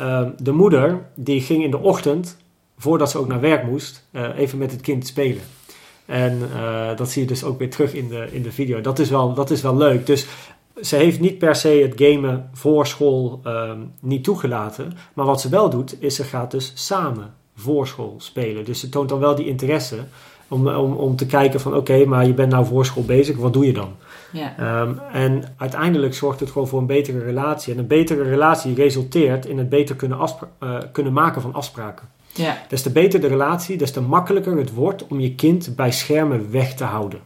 uh, 0.00 0.26
de 0.38 0.52
moeder 0.52 1.02
die 1.14 1.40
ging 1.40 1.64
in 1.64 1.70
de 1.70 1.78
ochtend, 1.78 2.36
voordat 2.78 3.10
ze 3.10 3.18
ook 3.18 3.28
naar 3.28 3.40
werk 3.40 3.64
moest, 3.64 4.06
uh, 4.12 4.38
even 4.38 4.58
met 4.58 4.70
het 4.70 4.80
kind 4.80 5.06
spelen. 5.06 5.42
En 6.08 6.38
dat 6.96 7.10
zie 7.10 7.22
je 7.22 7.28
dus 7.28 7.44
ook 7.44 7.58
weer 7.58 7.70
terug 7.70 7.94
in 7.94 8.08
de, 8.08 8.28
in 8.30 8.42
de 8.42 8.52
video. 8.52 8.80
Dat 8.80 8.98
is, 8.98 9.10
wel, 9.10 9.34
dat 9.34 9.50
is 9.50 9.62
wel 9.62 9.76
leuk. 9.76 10.06
Dus 10.06 10.26
ze 10.82 10.96
heeft 10.96 11.20
niet 11.20 11.38
per 11.38 11.56
se 11.56 11.68
het 11.68 11.92
gamen 11.96 12.50
voor 12.52 12.86
school 12.86 13.40
um, 13.44 13.92
niet 14.00 14.24
toegelaten. 14.24 14.92
Maar 15.14 15.26
wat 15.26 15.40
ze 15.40 15.48
wel 15.48 15.70
doet, 15.70 16.02
is 16.02 16.14
ze 16.14 16.24
gaat 16.24 16.50
dus 16.50 16.72
samen 16.74 17.34
voor 17.56 17.86
school 17.86 18.14
spelen. 18.18 18.64
Dus 18.64 18.80
ze 18.80 18.88
toont 18.88 19.08
dan 19.08 19.18
wel 19.18 19.34
die 19.34 19.46
interesse 19.46 19.96
om, 20.48 20.68
om, 20.68 20.92
om 20.92 21.16
te 21.16 21.26
kijken 21.26 21.60
van 21.60 21.74
oké, 21.74 22.04
maar 22.04 22.26
je 22.26 22.34
bent 22.34 22.52
nou 22.52 22.66
voor 22.66 22.86
school 22.86 23.04
bezig, 23.04 23.36
wat 23.36 23.52
doe 23.52 23.66
je 23.66 23.72
dan? 23.72 23.96
Ja. 24.32 24.80
Um, 24.80 25.00
en 25.12 25.54
uiteindelijk 25.56 26.14
zorgt 26.14 26.40
het 26.40 26.50
gewoon 26.50 26.68
voor 26.68 26.80
een 26.80 26.86
betere 26.86 27.18
relatie. 27.18 27.72
En 27.72 27.78
een 27.78 27.86
betere 27.86 28.22
relatie 28.22 28.74
resulteert 28.74 29.46
in 29.46 29.58
het 29.58 29.68
beter 29.68 29.96
kunnen, 29.96 30.18
uh, 30.62 30.78
kunnen 30.92 31.12
maken 31.12 31.42
van 31.42 31.54
afspraken. 31.54 32.08
Ja. 32.38 32.62
Des 32.68 32.82
te 32.82 32.90
beter 32.90 33.20
de 33.20 33.26
relatie, 33.26 33.76
des 33.76 33.92
te 33.92 34.00
makkelijker 34.00 34.56
het 34.56 34.74
wordt 34.74 35.06
om 35.06 35.20
je 35.20 35.34
kind 35.34 35.76
bij 35.76 35.92
schermen 35.92 36.50
weg 36.50 36.74
te 36.74 36.84
houden. 36.84 37.20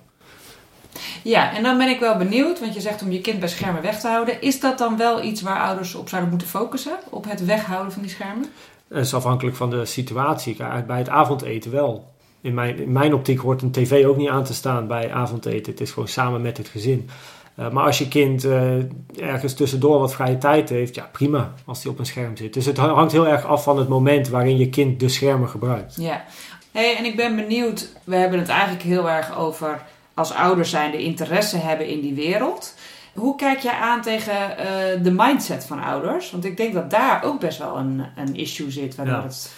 Ja, 1.22 1.54
en 1.56 1.62
dan 1.62 1.78
ben 1.78 1.88
ik 1.88 2.00
wel 2.00 2.16
benieuwd, 2.16 2.60
want 2.60 2.74
je 2.74 2.80
zegt 2.80 3.02
om 3.02 3.12
je 3.12 3.20
kind 3.20 3.40
bij 3.40 3.48
schermen 3.48 3.82
weg 3.82 4.00
te 4.00 4.08
houden. 4.08 4.42
Is 4.42 4.60
dat 4.60 4.78
dan 4.78 4.96
wel 4.96 5.22
iets 5.22 5.42
waar 5.42 5.60
ouders 5.60 5.94
op 5.94 6.08
zouden 6.08 6.30
moeten 6.30 6.48
focussen? 6.48 6.92
Op 7.10 7.24
het 7.28 7.44
weghouden 7.44 7.92
van 7.92 8.02
die 8.02 8.10
schermen? 8.10 8.46
Dat 8.88 8.98
is 8.98 9.14
afhankelijk 9.14 9.56
van 9.56 9.70
de 9.70 9.84
situatie. 9.84 10.56
Bij 10.86 10.98
het 10.98 11.08
avondeten 11.08 11.70
wel. 11.70 12.10
In 12.40 12.54
mijn, 12.54 12.78
in 12.78 12.92
mijn 12.92 13.14
optiek 13.14 13.38
hoort 13.38 13.62
een 13.62 13.70
tv 13.70 14.04
ook 14.06 14.16
niet 14.16 14.28
aan 14.28 14.44
te 14.44 14.54
staan 14.54 14.86
bij 14.86 15.12
avondeten. 15.12 15.72
Het 15.72 15.80
is 15.80 15.90
gewoon 15.90 16.08
samen 16.08 16.42
met 16.42 16.56
het 16.56 16.68
gezin. 16.68 17.08
Uh, 17.56 17.70
maar 17.70 17.84
als 17.84 17.98
je 17.98 18.08
kind 18.08 18.44
uh, 18.44 18.72
ergens 19.16 19.54
tussendoor 19.54 19.98
wat 19.98 20.14
vrije 20.14 20.38
tijd 20.38 20.68
heeft, 20.68 20.94
ja 20.94 21.08
prima 21.12 21.52
als 21.66 21.82
hij 21.82 21.92
op 21.92 21.98
een 21.98 22.06
scherm 22.06 22.36
zit. 22.36 22.54
Dus 22.54 22.66
het 22.66 22.76
hangt 22.76 23.12
heel 23.12 23.26
erg 23.26 23.44
af 23.44 23.62
van 23.62 23.78
het 23.78 23.88
moment 23.88 24.28
waarin 24.28 24.56
je 24.56 24.68
kind 24.68 25.00
de 25.00 25.08
schermen 25.08 25.48
gebruikt. 25.48 25.96
Ja, 25.96 26.24
hey, 26.72 26.96
en 26.96 27.04
ik 27.04 27.16
ben 27.16 27.36
benieuwd, 27.36 27.92
we 28.04 28.16
hebben 28.16 28.38
het 28.38 28.48
eigenlijk 28.48 28.82
heel 28.82 29.10
erg 29.10 29.38
over 29.38 29.82
als 30.14 30.34
ouders 30.34 30.70
zijn 30.70 30.90
de 30.90 31.02
interesse 31.02 31.56
hebben 31.56 31.86
in 31.86 32.00
die 32.00 32.14
wereld. 32.14 32.74
Hoe 33.14 33.36
kijk 33.36 33.58
jij 33.58 33.72
aan 33.72 34.02
tegen 34.02 34.34
uh, 34.34 35.04
de 35.04 35.10
mindset 35.10 35.64
van 35.64 35.82
ouders? 35.82 36.30
Want 36.30 36.44
ik 36.44 36.56
denk 36.56 36.74
dat 36.74 36.90
daar 36.90 37.24
ook 37.24 37.40
best 37.40 37.58
wel 37.58 37.76
een, 37.76 38.04
een 38.16 38.36
issue 38.36 38.70
zit. 38.70 38.94
Waardoor 38.94 39.22
het... 39.22 39.52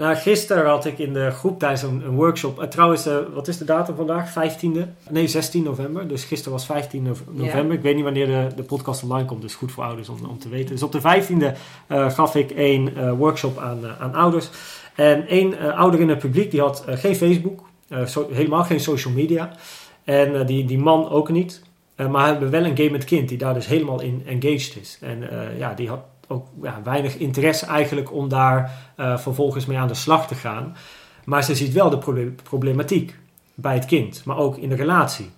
Nou, 0.00 0.16
gisteren 0.16 0.66
had 0.66 0.84
ik 0.84 0.98
in 0.98 1.12
de 1.12 1.30
groep 1.30 1.58
tijdens 1.58 1.82
een, 1.82 2.02
een 2.04 2.14
workshop. 2.14 2.60
Uh, 2.60 2.64
trouwens, 2.66 3.06
uh, 3.06 3.16
wat 3.34 3.48
is 3.48 3.58
de 3.58 3.64
datum 3.64 3.96
vandaag? 3.96 4.32
15e? 4.32 4.88
Nee, 5.10 5.26
16 5.26 5.62
november. 5.62 6.08
Dus 6.08 6.24
gisteren 6.24 6.52
was 6.52 6.66
15 6.66 7.02
november. 7.02 7.68
Ja. 7.68 7.74
Ik 7.74 7.82
weet 7.82 7.94
niet 7.94 8.04
wanneer 8.04 8.26
de, 8.26 8.48
de 8.56 8.62
podcast 8.62 9.02
online 9.02 9.24
komt. 9.24 9.42
Dus 9.42 9.54
goed 9.54 9.72
voor 9.72 9.84
ouders 9.84 10.08
om, 10.08 10.18
om 10.28 10.38
te 10.38 10.48
weten. 10.48 10.70
Dus 10.70 10.82
op 10.82 10.92
de 10.92 11.00
15e 11.00 11.56
gaf 11.88 12.34
ik 12.34 12.52
een 12.56 13.16
workshop 13.16 13.58
aan, 13.58 13.80
aan 13.98 14.14
ouders. 14.14 14.50
En 14.94 15.26
één 15.26 15.74
ouder 15.74 16.00
in 16.00 16.08
het 16.08 16.18
publiek 16.18 16.50
die 16.50 16.60
had 16.60 16.84
geen 16.86 17.16
Facebook. 17.16 17.68
So, 18.04 18.28
helemaal 18.32 18.64
geen 18.64 18.80
social 18.80 19.14
media. 19.14 19.52
En 20.04 20.46
die, 20.46 20.64
die 20.64 20.78
man 20.78 21.08
ook 21.08 21.28
niet. 21.28 21.62
Maar 21.96 22.10
we 22.10 22.18
hebben 22.18 22.50
wel 22.50 22.64
een 22.64 22.76
gamend 22.76 23.04
kind 23.04 23.28
die 23.28 23.38
daar 23.38 23.54
dus 23.54 23.66
helemaal 23.66 24.00
in 24.00 24.22
engaged 24.26 24.76
is. 24.80 24.98
En 25.00 25.28
ja, 25.58 25.74
die 25.74 25.88
had 25.88 26.00
ook 26.30 26.46
ja, 26.62 26.80
weinig 26.84 27.16
interesse 27.16 27.66
eigenlijk 27.66 28.12
om 28.12 28.28
daar 28.28 28.70
vervolgens 28.96 29.66
mee 29.66 29.78
aan 29.78 29.88
de 29.88 29.94
slag 29.94 30.26
te 30.26 30.34
gaan. 30.34 30.76
Maar 31.24 31.44
ze 31.44 31.54
ziet 31.54 31.72
wel 31.72 31.90
de 31.90 32.32
problematiek 32.42 33.16
bij 33.54 33.74
het 33.74 33.84
kind, 33.84 34.24
maar 34.24 34.36
ook 34.36 34.56
in 34.56 34.68
de 34.68 34.74
relatie. 34.74 35.30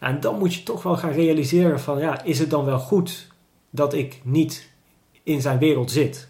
En 0.00 0.20
dan 0.20 0.38
moet 0.38 0.54
je 0.54 0.62
toch 0.62 0.82
wel 0.82 0.96
gaan 0.96 1.12
realiseren 1.12 1.80
van, 1.80 1.98
ja, 1.98 2.22
is 2.22 2.38
het 2.38 2.50
dan 2.50 2.64
wel 2.64 2.78
goed 2.78 3.26
dat 3.70 3.94
ik 3.94 4.20
niet 4.24 4.70
in 5.22 5.40
zijn 5.40 5.58
wereld 5.58 5.90
zit? 5.90 6.28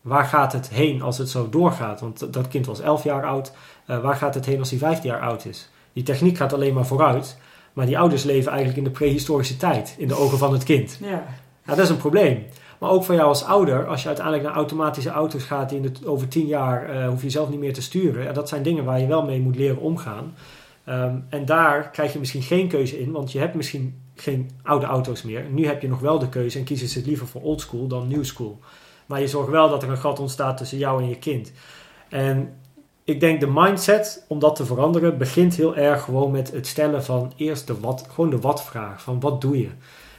Waar 0.00 0.24
gaat 0.24 0.52
het 0.52 0.68
heen 0.68 1.02
als 1.02 1.18
het 1.18 1.28
zo 1.28 1.48
doorgaat? 1.48 2.00
Want 2.00 2.32
dat 2.32 2.48
kind 2.48 2.66
was 2.66 2.80
11 2.80 3.04
jaar 3.04 3.26
oud. 3.26 3.52
Uh, 3.86 4.00
waar 4.00 4.16
gaat 4.16 4.34
het 4.34 4.46
heen 4.46 4.58
als 4.58 4.70
hij 4.70 4.78
15 4.78 5.10
jaar 5.10 5.20
oud 5.20 5.44
is? 5.44 5.70
Die 5.92 6.02
techniek 6.02 6.36
gaat 6.36 6.52
alleen 6.52 6.74
maar 6.74 6.86
vooruit. 6.86 7.38
Maar 7.72 7.86
die 7.86 7.98
ouders 7.98 8.22
leven 8.24 8.48
eigenlijk 8.48 8.78
in 8.78 8.84
de 8.84 8.90
prehistorische 8.90 9.56
tijd, 9.56 9.94
in 9.98 10.08
de 10.08 10.14
ogen 10.14 10.38
van 10.38 10.52
het 10.52 10.64
kind. 10.64 10.98
Ja. 11.00 11.08
ja 11.64 11.74
dat 11.74 11.78
is 11.78 11.88
een 11.88 11.96
probleem. 11.96 12.46
Maar 12.78 12.90
ook 12.90 13.04
voor 13.04 13.14
jou 13.14 13.28
als 13.28 13.44
ouder, 13.44 13.86
als 13.86 14.00
je 14.00 14.06
uiteindelijk 14.06 14.46
naar 14.46 14.54
automatische 14.54 15.10
auto's 15.10 15.44
gaat 15.44 15.68
die 15.68 15.80
in 15.80 15.92
de, 15.92 16.08
over 16.08 16.28
tien 16.28 16.46
jaar 16.46 16.96
uh, 16.96 17.08
hoef 17.08 17.22
je 17.22 17.30
zelf 17.30 17.48
niet 17.48 17.58
meer 17.58 17.74
te 17.74 17.82
sturen. 17.82 18.24
Ja, 18.24 18.32
dat 18.32 18.48
zijn 18.48 18.62
dingen 18.62 18.84
waar 18.84 19.00
je 19.00 19.06
wel 19.06 19.24
mee 19.24 19.40
moet 19.40 19.56
leren 19.56 19.78
omgaan. 19.78 20.34
Um, 20.88 21.24
en 21.28 21.44
daar 21.44 21.90
krijg 21.90 22.12
je 22.12 22.18
misschien 22.18 22.42
geen 22.42 22.68
keuze 22.68 23.00
in, 23.00 23.12
want 23.12 23.32
je 23.32 23.38
hebt 23.38 23.54
misschien 23.54 24.00
geen 24.14 24.50
oude 24.62 24.86
auto's 24.86 25.22
meer. 25.22 25.44
Nu 25.50 25.66
heb 25.66 25.82
je 25.82 25.88
nog 25.88 26.00
wel 26.00 26.18
de 26.18 26.28
keuze 26.28 26.58
en 26.58 26.64
kiezen 26.64 26.88
ze 26.88 26.98
het 26.98 27.06
liever 27.06 27.26
voor 27.26 27.42
old 27.42 27.60
school 27.60 27.86
dan 27.86 28.08
new 28.08 28.24
school. 28.24 28.58
Maar 29.06 29.20
je 29.20 29.28
zorgt 29.28 29.50
wel 29.50 29.68
dat 29.68 29.82
er 29.82 29.90
een 29.90 29.98
gat 29.98 30.20
ontstaat 30.20 30.56
tussen 30.56 30.78
jou 30.78 31.02
en 31.02 31.08
je 31.08 31.18
kind. 31.18 31.52
En 32.08 32.54
ik 33.04 33.20
denk 33.20 33.40
de 33.40 33.50
mindset 33.50 34.24
om 34.28 34.38
dat 34.38 34.56
te 34.56 34.66
veranderen 34.66 35.18
begint 35.18 35.54
heel 35.54 35.76
erg 35.76 36.02
gewoon 36.02 36.30
met 36.30 36.50
het 36.52 36.66
stellen 36.66 37.04
van 37.04 37.32
eerst 37.36 37.66
de 37.66 37.80
wat, 37.80 38.06
gewoon 38.10 38.30
de 38.30 38.38
wat-vraag. 38.38 39.02
Van 39.02 39.20
wat 39.20 39.40
doe 39.40 39.58
je? 39.58 39.68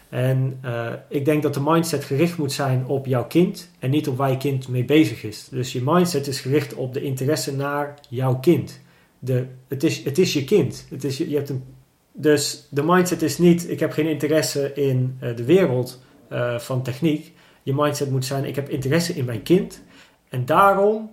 En 0.09 0.59
uh, 0.65 0.91
ik 1.07 1.25
denk 1.25 1.43
dat 1.43 1.53
de 1.53 1.61
mindset 1.63 2.03
gericht 2.03 2.37
moet 2.37 2.51
zijn 2.51 2.85
op 2.85 3.05
jouw 3.05 3.25
kind 3.25 3.69
en 3.79 3.89
niet 3.89 4.07
op 4.07 4.17
waar 4.17 4.31
je 4.31 4.37
kind 4.37 4.67
mee 4.67 4.85
bezig 4.85 5.23
is. 5.23 5.47
Dus 5.51 5.73
je 5.73 5.81
mindset 5.83 6.27
is 6.27 6.39
gericht 6.39 6.73
op 6.73 6.93
de 6.93 7.01
interesse 7.01 7.55
naar 7.55 7.93
jouw 8.09 8.39
kind. 8.39 8.79
De, 9.19 9.45
het, 9.67 9.83
is, 9.83 10.03
het 10.03 10.17
is 10.17 10.33
je 10.33 10.43
kind. 10.43 10.85
Het 10.89 11.03
is, 11.03 11.17
je, 11.17 11.35
hebt 11.35 11.49
een, 11.49 11.63
dus 12.11 12.67
de 12.69 12.83
mindset 12.83 13.21
is 13.21 13.37
niet: 13.37 13.69
ik 13.69 13.79
heb 13.79 13.91
geen 13.91 14.07
interesse 14.07 14.73
in 14.73 15.17
uh, 15.23 15.35
de 15.35 15.43
wereld 15.43 16.03
uh, 16.31 16.59
van 16.59 16.83
techniek. 16.83 17.33
Je 17.63 17.73
mindset 17.73 18.11
moet 18.11 18.25
zijn: 18.25 18.45
ik 18.45 18.55
heb 18.55 18.69
interesse 18.69 19.13
in 19.13 19.25
mijn 19.25 19.43
kind. 19.43 19.81
En 20.29 20.45
daarom 20.45 21.11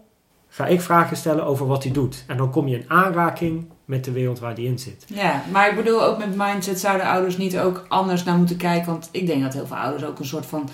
ga 0.49 0.67
ik 0.67 0.81
vragen 0.81 1.17
stellen 1.17 1.45
over 1.45 1.67
wat 1.67 1.83
hij 1.83 1.93
doet. 1.93 2.25
En 2.27 2.37
dan 2.37 2.51
kom 2.51 2.69
je 2.69 2.77
in 2.77 2.91
aanraking 2.91 3.67
met 3.87 4.05
de 4.05 4.13
wereld 4.13 4.39
waar 4.39 4.55
die 4.55 4.67
in 4.67 4.79
zit. 4.79 5.05
Ja, 5.07 5.43
maar 5.53 5.71
ik 5.71 5.77
bedoel 5.77 6.05
ook 6.05 6.19
met 6.19 6.37
mindset 6.37 6.81
zouden 6.81 7.07
ouders 7.07 7.37
niet 7.37 7.59
ook 7.59 7.85
anders 7.89 8.25
naar 8.25 8.37
moeten 8.37 8.57
kijken. 8.57 8.87
Want 8.87 9.09
ik 9.13 9.27
denk 9.27 9.43
dat 9.43 9.53
heel 9.53 9.67
veel 9.67 9.77
ouders 9.77 10.05
ook 10.05 10.19
een 10.19 10.25
soort 10.25 10.47
van. 10.47 10.69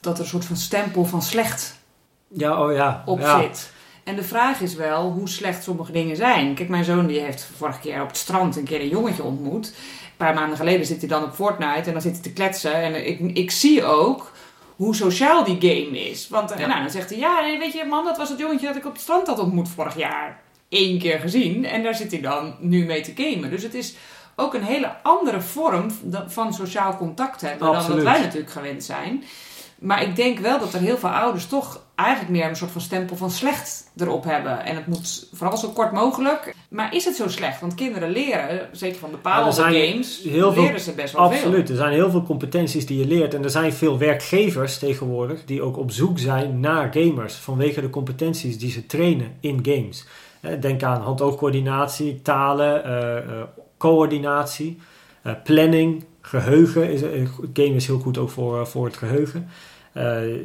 dat 0.00 0.14
er 0.14 0.22
een 0.22 0.28
soort 0.28 0.44
van 0.44 0.56
stempel 0.56 1.04
van 1.04 1.22
slecht 1.22 1.78
ja, 2.28 2.64
oh 2.64 2.72
ja, 2.72 3.02
op 3.06 3.20
ja. 3.20 3.40
zit. 3.40 3.72
En 4.04 4.16
de 4.16 4.22
vraag 4.22 4.60
is 4.60 4.74
wel 4.74 5.10
hoe 5.10 5.28
slecht 5.28 5.62
sommige 5.62 5.92
dingen 5.92 6.16
zijn. 6.16 6.54
Kijk, 6.54 6.68
mijn 6.68 6.84
zoon 6.84 7.06
die 7.06 7.20
heeft 7.20 7.48
vorige 7.56 7.80
keer 7.80 8.02
op 8.02 8.08
het 8.08 8.16
strand 8.16 8.56
een 8.56 8.64
keer 8.64 8.80
een 8.80 8.88
jongetje 8.88 9.22
ontmoet. 9.22 9.66
Een 9.66 10.16
paar 10.16 10.34
maanden 10.34 10.56
geleden 10.56 10.86
zit 10.86 11.00
hij 11.00 11.08
dan 11.08 11.24
op 11.24 11.34
Fortnite 11.34 11.86
en 11.86 11.92
dan 11.92 12.02
zit 12.02 12.12
hij 12.12 12.22
te 12.22 12.32
kletsen. 12.32 12.74
En 12.74 13.06
ik, 13.06 13.20
ik 13.36 13.50
zie 13.50 13.84
ook 13.84 14.32
hoe 14.76 14.94
sociaal 14.94 15.44
die 15.44 15.56
game 15.60 16.00
is. 16.08 16.28
Want 16.28 16.50
ja. 16.58 16.66
nou, 16.66 16.80
dan 16.80 16.90
zegt 16.90 17.10
hij, 17.10 17.18
ja, 17.18 17.58
weet 17.58 17.72
je, 17.72 17.84
man, 17.84 18.04
dat 18.04 18.16
was 18.16 18.28
het 18.28 18.38
jongetje 18.38 18.66
dat 18.66 18.76
ik 18.76 18.86
op 18.86 18.92
het 18.92 19.00
strand 19.00 19.26
had 19.26 19.38
ontmoet 19.38 19.68
vorig 19.68 19.96
jaar. 19.96 20.40
Eén 20.70 20.98
keer 20.98 21.18
gezien. 21.18 21.64
En 21.64 21.82
daar 21.82 21.94
zit 21.94 22.10
hij 22.10 22.20
dan 22.20 22.54
nu 22.60 22.84
mee 22.84 23.00
te 23.00 23.12
gamen. 23.16 23.50
Dus 23.50 23.62
het 23.62 23.74
is 23.74 23.94
ook 24.36 24.54
een 24.54 24.62
hele 24.62 25.02
andere 25.02 25.40
vorm 25.40 25.90
van 26.26 26.54
sociaal 26.54 26.96
contact 26.96 27.40
hebben 27.40 27.68
Absoluut. 27.68 27.86
dan 27.86 28.04
wat 28.04 28.12
wij 28.14 28.22
natuurlijk 28.22 28.52
gewend 28.52 28.84
zijn. 28.84 29.24
Maar 29.80 30.02
ik 30.02 30.16
denk 30.16 30.38
wel 30.38 30.58
dat 30.58 30.74
er 30.74 30.80
heel 30.80 30.98
veel 30.98 31.08
ouders 31.08 31.46
toch 31.46 31.82
eigenlijk 31.94 32.30
meer 32.30 32.48
een 32.48 32.56
soort 32.56 32.70
van 32.70 32.80
stempel 32.80 33.16
van 33.16 33.30
slecht 33.30 33.90
erop 33.96 34.24
hebben. 34.24 34.64
En 34.64 34.76
het 34.76 34.86
moet 34.86 35.28
vooral 35.32 35.56
zo 35.56 35.68
kort 35.68 35.92
mogelijk. 35.92 36.54
Maar 36.68 36.94
is 36.94 37.04
het 37.04 37.16
zo 37.16 37.28
slecht? 37.28 37.60
Want 37.60 37.74
kinderen 37.74 38.10
leren, 38.10 38.68
zeker 38.72 38.98
van 38.98 39.10
bepaalde 39.10 39.52
games, 39.62 40.20
heel 40.22 40.52
leren 40.52 40.68
veel, 40.68 40.78
ze 40.78 40.92
best 40.92 41.12
wel 41.12 41.22
absoluut. 41.22 41.42
veel. 41.42 41.50
Absoluut. 41.50 41.68
Er 41.68 41.76
zijn 41.76 41.92
heel 41.92 42.10
veel 42.10 42.22
competenties 42.22 42.86
die 42.86 42.98
je 42.98 43.06
leert. 43.06 43.34
En 43.34 43.44
er 43.44 43.50
zijn 43.50 43.72
veel 43.72 43.98
werkgevers 43.98 44.78
tegenwoordig 44.78 45.44
die 45.44 45.62
ook 45.62 45.76
op 45.76 45.90
zoek 45.90 46.18
zijn 46.18 46.60
naar 46.60 46.92
gamers. 46.92 47.34
Vanwege 47.34 47.80
de 47.80 47.90
competenties 47.90 48.58
die 48.58 48.70
ze 48.70 48.86
trainen 48.86 49.36
in 49.40 49.58
games. 49.62 50.06
Denk 50.60 50.82
aan 50.82 51.00
hand-oogcoördinatie, 51.00 52.22
talen, 52.22 52.86
uh, 52.86 53.36
uh, 53.36 53.42
coördinatie, 53.78 54.78
uh, 55.26 55.32
planning, 55.44 56.04
geheugen. 56.20 56.90
Is, 56.92 57.00
game 57.52 57.74
is 57.74 57.86
heel 57.86 57.98
goed 57.98 58.18
ook 58.18 58.30
voor, 58.30 58.66
voor 58.66 58.84
het 58.84 58.96
geheugen. 58.96 59.48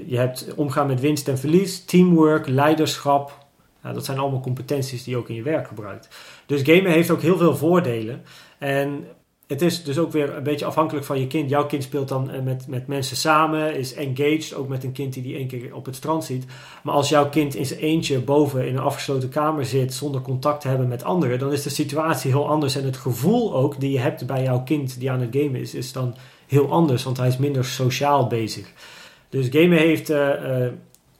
je 0.08 0.18
hebt 0.18 0.54
omgaan 0.56 0.88
met 0.88 1.00
winst 1.00 1.28
en 1.28 1.38
verlies, 1.38 1.86
teamwork, 1.86 2.48
leiderschap. 2.48 3.46
dat 3.82 4.06
zijn 4.06 4.18
allemaal 4.18 4.40
competenties 4.40 5.04
die 5.04 5.14
je 5.14 5.20
ook 5.20 5.30
in 5.30 5.36
je 5.36 5.42
werk 5.42 5.68
gebruikt. 5.68 6.10
Dus 6.46 6.62
gamen 6.62 6.92
heeft 6.92 7.10
ook 7.10 7.22
heel 7.22 7.38
veel 7.38 7.56
voordelen. 7.56 8.24
En 8.58 9.08
het 9.48 9.62
is 9.62 9.84
dus 9.84 9.98
ook 9.98 10.12
weer 10.12 10.36
een 10.36 10.44
beetje 10.44 10.66
afhankelijk 10.66 11.06
van 11.06 11.20
je 11.20 11.28
kind. 11.28 11.50
Jouw 11.50 11.66
kind 11.66 11.84
speelt 11.84 12.08
dan 12.08 12.32
eh, 12.32 12.42
met, 12.42 12.68
met 12.68 12.88
mensen 12.88 13.18
samen, 13.18 13.76
is 13.76 13.94
engaged, 13.94 14.54
ook 14.54 14.68
met 14.68 14.84
een 14.84 14.92
kind 14.92 15.14
die 15.14 15.24
die 15.24 15.36
één 15.36 15.48
keer 15.48 15.76
op 15.76 15.86
het 15.86 15.96
strand 15.96 16.24
ziet. 16.24 16.46
Maar 16.84 16.94
als 16.94 17.10
jouw 17.10 17.30
kind 17.30 17.56
in 17.56 17.66
zijn 17.66 17.80
eentje 17.80 18.20
boven 18.20 18.68
in 18.68 18.76
een 18.76 18.84
afgesloten 18.84 19.30
kamer 19.30 19.66
zit 19.66 19.94
zonder 19.94 20.22
contact 20.22 20.62
te 20.62 20.68
hebben 20.68 20.88
met 20.88 21.04
anderen, 21.04 21.40
dan 21.40 21.52
is 21.52 21.64
de 21.64 21.70
situatie 21.70 22.32
heel 22.32 22.50
anders. 22.50 22.76
En 22.76 22.86
het 22.86 22.98
gevoel 22.98 23.56
ook 23.56 23.80
die 23.80 23.92
je 23.92 24.00
hebt 24.00 24.26
bij 24.26 24.44
jouw 24.44 24.64
kind 24.64 25.00
die 25.00 25.12
aan 25.12 25.22
het 25.22 25.36
gamen 25.36 25.60
is, 25.60 25.74
is 25.74 25.92
dan 25.92 26.16
heel 26.48 26.72
anders, 26.72 27.04
want 27.04 27.18
hij 27.18 27.28
is 27.28 27.38
minder 27.38 27.66
sociaal 27.66 28.28
bezig. 28.28 28.72
Dus 29.30 29.48
gamen 29.50 29.78
heeft 29.78 30.10
uh, 30.10 30.30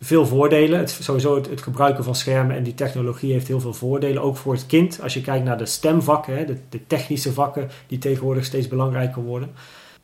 veel 0.06 0.26
voordelen. 0.26 0.80
Het, 0.80 0.90
sowieso 0.90 1.36
het, 1.36 1.62
gebruiken 1.62 2.04
van 2.04 2.16
schermen 2.16 2.56
en 2.56 2.64
die 2.64 2.74
technologie 2.74 3.32
heeft 3.32 3.48
heel 3.48 3.60
veel 3.60 3.74
voordelen. 3.74 4.22
Ook 4.22 4.38
voor 4.38 4.54
het 4.54 4.66
kind. 4.66 5.00
Als 5.02 5.14
je 5.14 5.22
kijkt 5.22 5.46
naar 5.46 5.58
de 5.58 5.66
stemvakken, 5.66 6.60
de, 6.70 6.88
technische 6.88 7.34
vakken 7.34 7.70
die 7.88 7.98
tegenwoordig 7.98 8.46
steeds 8.46 8.68
belangrijker 8.68 9.22
worden. 9.22 9.52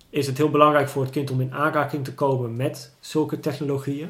Is 0.09 0.27
het 0.27 0.37
heel 0.37 0.49
belangrijk 0.49 0.89
voor 0.89 1.01
het 1.01 1.11
kind 1.11 1.31
om 1.31 1.41
in 1.41 1.53
aanraking 1.53 2.03
te 2.03 2.13
komen 2.13 2.55
met 2.55 2.93
zulke 2.99 3.39
technologieën. 3.39 4.09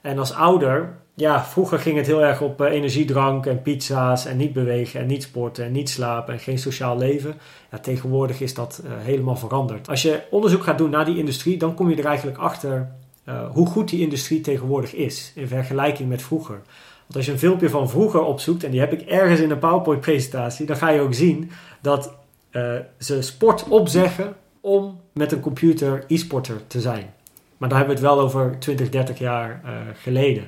En 0.00 0.18
als 0.18 0.32
ouder, 0.32 0.98
ja, 1.14 1.44
vroeger 1.44 1.78
ging 1.78 1.96
het 1.96 2.06
heel 2.06 2.22
erg 2.22 2.40
op 2.40 2.60
uh, 2.60 2.70
energiedrank 2.70 3.46
en 3.46 3.62
pizza's 3.62 4.24
en 4.26 4.36
niet 4.36 4.52
bewegen 4.52 5.00
en 5.00 5.06
niet 5.06 5.22
sporten 5.22 5.64
en 5.64 5.72
niet 5.72 5.90
slapen 5.90 6.34
en 6.34 6.40
geen 6.40 6.58
sociaal 6.58 6.98
leven. 6.98 7.34
Ja, 7.70 7.78
tegenwoordig 7.78 8.40
is 8.40 8.54
dat 8.54 8.82
uh, 8.84 8.90
helemaal 8.96 9.36
veranderd. 9.36 9.88
Als 9.88 10.02
je 10.02 10.22
onderzoek 10.30 10.62
gaat 10.62 10.78
doen 10.78 10.90
naar 10.90 11.04
die 11.04 11.18
industrie, 11.18 11.56
dan 11.56 11.74
kom 11.74 11.90
je 11.90 11.96
er 11.96 12.06
eigenlijk 12.06 12.38
achter 12.38 12.88
uh, 13.28 13.50
hoe 13.50 13.66
goed 13.66 13.88
die 13.88 14.00
industrie 14.00 14.40
tegenwoordig 14.40 14.94
is 14.94 15.32
in 15.34 15.48
vergelijking 15.48 16.08
met 16.08 16.22
vroeger. 16.22 16.60
Want 17.00 17.16
als 17.16 17.26
je 17.26 17.32
een 17.32 17.38
filmpje 17.38 17.70
van 17.70 17.90
vroeger 17.90 18.22
opzoekt, 18.22 18.64
en 18.64 18.70
die 18.70 18.80
heb 18.80 18.92
ik 18.92 19.00
ergens 19.00 19.40
in 19.40 19.50
een 19.50 19.58
PowerPoint-presentatie, 19.58 20.66
dan 20.66 20.76
ga 20.76 20.88
je 20.88 21.00
ook 21.00 21.14
zien 21.14 21.50
dat 21.80 22.14
uh, 22.52 22.74
ze 22.98 23.22
sport 23.22 23.68
opzeggen 23.68 24.36
om 24.60 25.00
met 25.12 25.32
een 25.32 25.40
computer 25.40 26.04
e-sporter 26.06 26.66
te 26.66 26.80
zijn. 26.80 27.14
Maar 27.56 27.68
daar 27.68 27.78
hebben 27.78 27.96
we 27.96 28.02
het 28.02 28.14
wel 28.14 28.24
over 28.24 28.56
20, 28.58 28.88
30 28.88 29.18
jaar 29.18 29.60
uh, 29.64 29.70
geleden. 30.02 30.44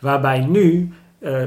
Waarbij 0.00 0.40
nu 0.40 0.92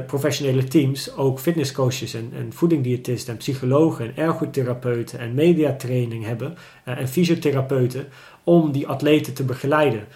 professionele 0.06 0.64
teams 0.64 1.16
ook 1.16 1.38
fitnesscoaches 1.38 2.14
en, 2.14 2.32
en 2.36 2.52
voedingdiëtisten 2.52 3.32
en 3.32 3.38
psychologen 3.38 4.04
en 4.06 4.16
ergotherapeuten 4.16 5.18
en 5.18 5.34
mediatraining 5.34 6.24
hebben 6.24 6.56
en 6.84 7.08
fysiotherapeuten 7.08 8.06
om 8.44 8.72
die 8.72 8.86
atleten 8.86 9.34
te 9.34 9.44
begeleiden. 9.44 10.06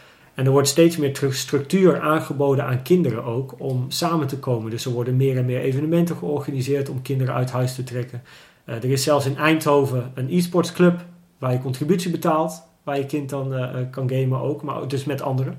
En 0.41 0.47
er 0.47 0.53
wordt 0.53 0.69
steeds 0.69 0.97
meer 0.97 1.19
structuur 1.31 2.01
aangeboden 2.01 2.65
aan 2.65 2.83
kinderen 2.83 3.25
ook 3.25 3.55
om 3.59 3.85
samen 3.89 4.27
te 4.27 4.39
komen. 4.39 4.71
Dus 4.71 4.85
er 4.85 4.93
worden 4.93 5.17
meer 5.17 5.37
en 5.37 5.45
meer 5.45 5.61
evenementen 5.61 6.17
georganiseerd 6.17 6.89
om 6.89 7.03
kinderen 7.03 7.35
uit 7.35 7.51
huis 7.51 7.75
te 7.75 7.85
trekken. 7.85 8.23
Uh, 8.67 8.75
er 8.75 8.85
is 8.85 9.03
zelfs 9.03 9.27
in 9.27 9.37
Eindhoven 9.37 10.13
een 10.15 10.31
e-sports 10.31 10.73
club 10.73 11.05
waar 11.39 11.53
je 11.53 11.61
contributie 11.61 12.11
betaalt. 12.11 12.63
Waar 12.83 12.97
je 12.97 13.07
kind 13.07 13.31
dan 13.31 13.55
uh, 13.55 13.75
kan 13.91 14.11
gamen 14.11 14.41
ook, 14.41 14.63
maar 14.63 14.89
dus 14.89 15.05
met 15.05 15.23
anderen. 15.23 15.59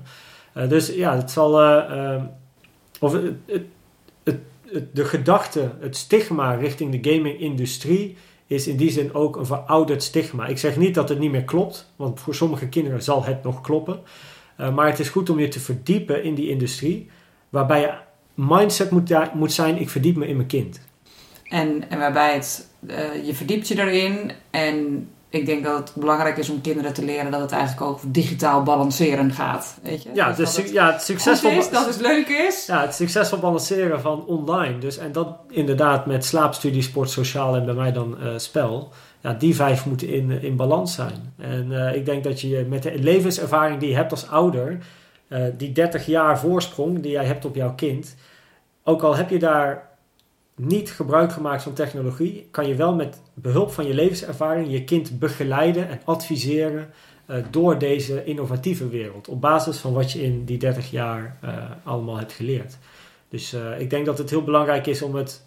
Dus 0.68 0.94
ja, 0.94 1.16
het 1.16 1.30
zal. 1.30 1.52
of 3.00 3.12
het, 3.12 3.34
het, 3.46 3.64
het, 4.22 4.38
de 4.92 5.04
gedachte, 5.04 5.70
het 5.80 5.96
stigma 5.96 6.54
richting 6.54 7.00
de 7.00 7.10
gaming-industrie 7.10 8.16
is 8.46 8.66
in 8.66 8.76
die 8.76 8.90
zin 8.90 9.14
ook 9.14 9.36
een 9.36 9.46
verouderd 9.46 10.02
stigma. 10.02 10.46
Ik 10.46 10.58
zeg 10.58 10.76
niet 10.76 10.94
dat 10.94 11.08
het 11.08 11.18
niet 11.18 11.30
meer 11.30 11.44
klopt, 11.44 11.92
want 11.96 12.20
voor 12.20 12.34
sommige 12.34 12.68
kinderen 12.68 13.02
zal 13.02 13.24
het 13.24 13.42
nog 13.42 13.60
kloppen. 13.60 14.00
Eh, 14.56 14.74
maar 14.74 14.86
het 14.86 14.98
is 14.98 15.08
goed 15.08 15.30
om 15.30 15.38
je 15.38 15.48
te 15.48 15.60
verdiepen 15.60 16.24
in 16.24 16.34
die 16.34 16.48
industrie, 16.48 17.10
waarbij 17.48 17.80
je 17.80 17.92
mindset 18.34 18.90
moet, 18.90 19.34
moet 19.34 19.52
zijn: 19.52 19.76
ik 19.76 19.90
verdiep 19.90 20.16
me 20.16 20.26
in 20.26 20.36
mijn 20.36 20.48
kind. 20.48 20.80
En, 21.48 21.90
en 21.90 21.98
waarbij 21.98 22.34
het, 22.34 22.68
uh, 22.80 23.26
je 23.26 23.34
verdiept 23.34 23.68
je 23.68 23.78
erin. 23.78 24.32
En 24.50 25.08
ik 25.28 25.46
denk 25.46 25.64
dat 25.64 25.78
het 25.78 25.94
belangrijk 25.94 26.36
is 26.36 26.50
om 26.50 26.60
kinderen 26.60 26.92
te 26.92 27.04
leren 27.04 27.30
dat 27.30 27.40
het 27.40 27.52
eigenlijk 27.52 27.90
ook 27.90 28.00
digitaal 28.04 28.62
balanceren 28.62 29.32
gaat. 29.32 29.78
Weet 29.82 30.02
je? 30.02 30.10
Ja, 30.14 30.32
dus 30.32 30.56
het, 30.56 30.70
ja, 30.70 30.92
het 30.92 31.02
succesvol 31.02 31.50
is, 31.50 31.70
dat 31.70 31.86
het 31.86 32.00
leuk 32.00 32.28
is. 32.28 32.66
Ja, 32.66 32.80
het 32.80 32.94
succesvol 32.94 33.38
balanceren 33.38 34.00
van 34.00 34.26
online. 34.26 34.78
Dus, 34.78 34.98
en 34.98 35.12
dat 35.12 35.28
inderdaad 35.48 36.06
met 36.06 36.24
slaapstudie, 36.24 36.82
sport, 36.82 37.10
sociaal 37.10 37.56
en 37.56 37.64
bij 37.64 37.74
mij 37.74 37.92
dan 37.92 38.16
uh, 38.22 38.32
spel 38.36 38.92
ja, 39.22 39.32
die 39.32 39.54
vijf 39.54 39.86
moeten 39.86 40.08
in, 40.08 40.30
in 40.30 40.56
balans 40.56 40.94
zijn. 40.94 41.34
En 41.38 41.70
uh, 41.70 41.94
ik 41.94 42.04
denk 42.04 42.24
dat 42.24 42.40
je 42.40 42.66
met 42.68 42.82
de 42.82 42.98
levenservaring 42.98 43.80
die 43.80 43.88
je 43.88 43.94
hebt 43.94 44.10
als 44.10 44.28
ouder, 44.28 44.78
uh, 45.28 45.44
die 45.56 45.72
30 45.72 46.06
jaar 46.06 46.38
voorsprong 46.38 47.00
die 47.00 47.12
jij 47.12 47.24
hebt 47.24 47.44
op 47.44 47.54
jouw 47.54 47.74
kind, 47.74 48.16
ook 48.82 49.02
al 49.02 49.16
heb 49.16 49.30
je 49.30 49.38
daar 49.38 49.90
niet 50.56 50.90
gebruik 50.90 51.32
gemaakt 51.32 51.62
van 51.62 51.72
technologie, 51.72 52.48
kan 52.50 52.68
je 52.68 52.74
wel 52.74 52.94
met 52.94 53.20
behulp 53.34 53.72
van 53.72 53.86
je 53.86 53.94
levenservaring 53.94 54.70
je 54.70 54.84
kind 54.84 55.18
begeleiden 55.18 55.88
en 55.88 56.00
adviseren 56.04 56.90
uh, 57.26 57.36
door 57.50 57.78
deze 57.78 58.24
innovatieve 58.24 58.88
wereld. 58.88 59.28
Op 59.28 59.40
basis 59.40 59.78
van 59.78 59.92
wat 59.92 60.12
je 60.12 60.22
in 60.22 60.44
die 60.44 60.58
30 60.58 60.90
jaar 60.90 61.38
allemaal 61.84 62.16
hebt 62.16 62.32
geleerd. 62.32 62.78
Dus 63.28 63.56
ik 63.78 63.90
denk 63.90 64.06
dat 64.06 64.18
het 64.18 64.30
heel 64.30 64.44
belangrijk 64.44 64.86
is 64.86 65.02
om 65.02 65.14
het 65.14 65.44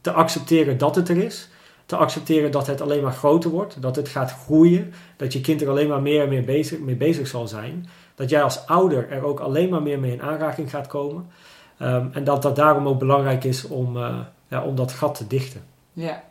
te 0.00 0.12
accepteren 0.12 0.78
dat 0.78 0.94
het 0.96 1.08
er 1.08 1.16
is 1.16 1.48
te 1.92 1.98
accepteren 1.98 2.50
dat 2.50 2.66
het 2.66 2.80
alleen 2.80 3.02
maar 3.02 3.12
groter 3.12 3.50
wordt, 3.50 3.82
dat 3.82 3.96
het 3.96 4.08
gaat 4.08 4.32
groeien, 4.32 4.92
dat 5.16 5.32
je 5.32 5.40
kind 5.40 5.62
er 5.62 5.68
alleen 5.68 5.88
maar 5.88 6.02
meer 6.02 6.22
en 6.22 6.28
meer 6.28 6.44
bezig, 6.44 6.78
mee 6.78 6.94
bezig 6.94 7.26
zal 7.26 7.48
zijn. 7.48 7.88
Dat 8.14 8.30
jij 8.30 8.42
als 8.42 8.66
ouder 8.66 9.10
er 9.10 9.24
ook 9.24 9.40
alleen 9.40 9.68
maar 9.68 9.82
meer 9.82 9.98
mee 9.98 10.12
in 10.12 10.22
aanraking 10.22 10.70
gaat 10.70 10.86
komen. 10.86 11.30
Um, 11.78 12.10
en 12.12 12.24
dat 12.24 12.42
dat 12.42 12.56
daarom 12.56 12.88
ook 12.88 12.98
belangrijk 12.98 13.44
is 13.44 13.66
om, 13.68 13.96
uh, 13.96 14.18
ja, 14.48 14.62
om 14.62 14.74
dat 14.74 14.92
gat 14.92 15.14
te 15.14 15.26
dichten. 15.26 15.62
Ja. 15.92 16.22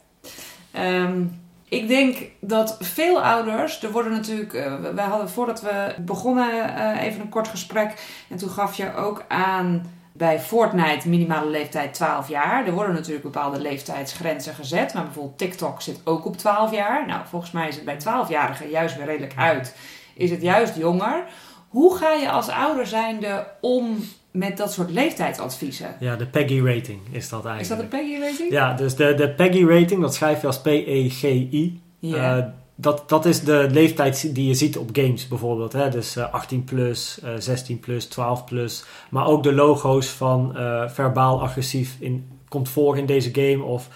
Um, 0.77 1.41
ik 1.65 1.87
denk 1.87 2.17
dat 2.39 2.77
veel 2.79 3.21
ouders, 3.21 3.83
er 3.83 3.91
worden 3.91 4.11
natuurlijk, 4.11 4.53
uh, 4.53 4.79
wij 4.95 5.05
hadden 5.05 5.29
voordat 5.29 5.61
we 5.61 5.93
begonnen 5.99 6.49
uh, 6.77 7.03
even 7.03 7.21
een 7.21 7.29
kort 7.29 7.47
gesprek 7.47 8.23
en 8.29 8.37
toen 8.37 8.49
gaf 8.49 8.75
je 8.75 8.95
ook 8.95 9.25
aan 9.27 9.85
bij 10.21 10.39
Fortnite 10.39 11.09
minimale 11.09 11.49
leeftijd 11.49 11.93
12 11.93 12.29
jaar. 12.29 12.65
Er 12.65 12.73
worden 12.73 12.93
natuurlijk 12.93 13.23
bepaalde 13.23 13.59
leeftijdsgrenzen 13.61 14.53
gezet. 14.53 14.93
Maar 14.93 15.03
bijvoorbeeld 15.03 15.37
TikTok 15.37 15.81
zit 15.81 16.01
ook 16.03 16.25
op 16.25 16.37
12 16.37 16.71
jaar. 16.71 17.07
Nou, 17.07 17.21
volgens 17.29 17.51
mij 17.51 17.67
is 17.67 17.75
het 17.75 17.85
bij 17.85 17.99
12-jarigen 17.99 18.69
juist 18.69 18.95
weer 18.95 19.05
redelijk 19.05 19.33
uit. 19.35 19.75
Is 20.15 20.29
het 20.29 20.41
juist 20.41 20.77
jonger. 20.77 21.23
Hoe 21.67 21.97
ga 21.97 22.13
je 22.13 22.29
als 22.29 22.49
ouder 22.49 22.87
zijnde 22.87 23.47
om 23.61 23.97
met 24.31 24.57
dat 24.57 24.73
soort 24.73 24.91
leeftijdsadviezen? 24.91 25.95
Ja, 25.99 26.15
de 26.15 26.27
PEGI 26.27 26.61
rating 26.61 26.99
is 27.11 27.29
dat 27.29 27.45
eigenlijk. 27.45 27.61
Is 27.61 27.67
dat 27.67 27.79
de 27.79 27.97
PEGI 27.97 28.19
rating? 28.19 28.51
Ja, 28.51 28.73
dus 28.73 28.95
de, 28.95 29.13
de 29.13 29.29
PEGI 29.29 29.65
rating, 29.65 30.01
dat 30.01 30.15
schrijf 30.15 30.41
je 30.41 30.47
als 30.47 30.61
P-E-G-I. 30.61 31.81
Ja. 31.99 32.37
Uh, 32.37 32.43
dat, 32.81 33.09
dat 33.09 33.25
is 33.25 33.41
de 33.43 33.67
leeftijd 33.71 34.35
die 34.35 34.47
je 34.47 34.53
ziet 34.53 34.77
op 34.77 34.89
games 34.93 35.27
bijvoorbeeld. 35.27 35.73
Hè? 35.73 35.89
Dus 35.89 36.17
18 36.17 36.59
eh, 36.59 36.65
plus, 36.65 37.19
16 37.37 37.75
eh, 37.75 37.81
plus, 37.81 38.05
12 38.05 38.45
plus. 38.45 38.83
Maar 39.09 39.25
ook 39.25 39.43
de 39.43 39.53
logo's 39.53 40.07
van 40.07 40.53
uh, 40.55 40.89
verbaal 40.89 41.41
agressief 41.41 41.95
in, 41.99 42.27
komt 42.47 42.69
voor 42.69 42.97
in 42.97 43.05
deze 43.05 43.29
game. 43.33 43.63
Of 43.63 43.89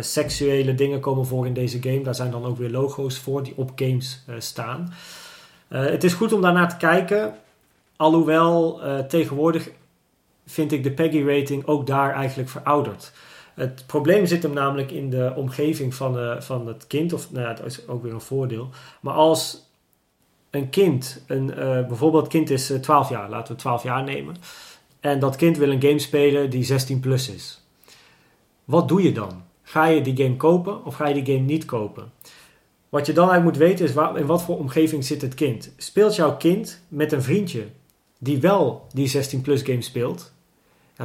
seksuele 0.00 0.74
dingen 0.74 1.00
komen 1.00 1.26
voor 1.26 1.46
in 1.46 1.54
deze 1.54 1.82
game. 1.82 2.02
Daar 2.02 2.14
zijn 2.14 2.30
dan 2.30 2.44
ook 2.44 2.58
weer 2.58 2.70
logo's 2.70 3.18
voor 3.18 3.42
die 3.42 3.52
op 3.56 3.72
games 3.74 4.24
staan. 4.38 4.92
het 5.68 6.04
is 6.04 6.12
goed 6.12 6.32
om 6.32 6.40
daarnaar 6.40 6.68
te 6.68 6.76
kijken. 6.76 7.34
Alhoewel 7.96 8.80
tegenwoordig 9.08 9.70
vind 10.46 10.72
ik 10.72 10.82
de 10.82 10.90
PEGI 10.90 11.24
rating 11.24 11.66
ook 11.66 11.86
daar 11.86 12.14
eigenlijk 12.14 12.48
verouderd. 12.48 13.12
Het 13.60 13.84
probleem 13.86 14.26
zit 14.26 14.42
hem 14.42 14.52
namelijk 14.52 14.90
in 14.90 15.10
de 15.10 15.32
omgeving 15.36 15.94
van, 15.94 16.18
uh, 16.18 16.40
van 16.40 16.66
het 16.66 16.86
kind. 16.86 17.12
Of 17.12 17.32
nou 17.32 17.54
dat 17.54 17.66
is 17.66 17.88
ook 17.88 18.02
weer 18.02 18.12
een 18.12 18.20
voordeel. 18.20 18.68
Maar 19.00 19.14
als 19.14 19.68
een 20.50 20.70
kind, 20.70 21.24
een, 21.26 21.48
uh, 21.48 21.86
bijvoorbeeld 21.86 22.28
kind 22.28 22.50
is 22.50 22.72
12 22.80 23.04
eh, 23.04 23.10
jaar, 23.10 23.30
laten 23.30 23.54
we 23.54 23.60
12 23.60 23.82
jaar 23.82 24.04
nemen. 24.04 24.36
En 25.00 25.18
dat 25.18 25.36
kind 25.36 25.56
wil 25.56 25.70
een 25.70 25.82
game 25.82 25.98
spelen 25.98 26.50
die 26.50 26.64
16 26.64 27.00
plus 27.00 27.28
is. 27.28 27.64
Wat 28.64 28.88
doe 28.88 29.02
je 29.02 29.12
dan? 29.12 29.42
Ga 29.62 29.86
je 29.86 30.02
die 30.02 30.16
game 30.16 30.36
kopen 30.36 30.84
of 30.84 30.94
ga 30.94 31.08
je 31.08 31.22
die 31.22 31.34
game 31.34 31.46
niet 31.46 31.64
kopen? 31.64 32.12
Wat 32.88 33.06
je 33.06 33.12
dan 33.12 33.30
eigenlijk 33.30 33.58
moet 33.58 33.68
weten 33.68 33.84
is 33.84 33.92
waar, 33.92 34.16
in 34.18 34.26
wat 34.26 34.42
voor 34.42 34.58
omgeving 34.58 35.04
zit 35.04 35.22
het 35.22 35.34
kind. 35.34 35.72
Speelt 35.76 36.16
jouw 36.16 36.36
kind 36.36 36.82
met 36.88 37.12
een 37.12 37.22
vriendje 37.22 37.66
die 38.18 38.40
wel 38.40 38.86
die 38.92 39.08
16 39.08 39.40
plus 39.40 39.62
game 39.62 39.82
speelt, 39.82 40.32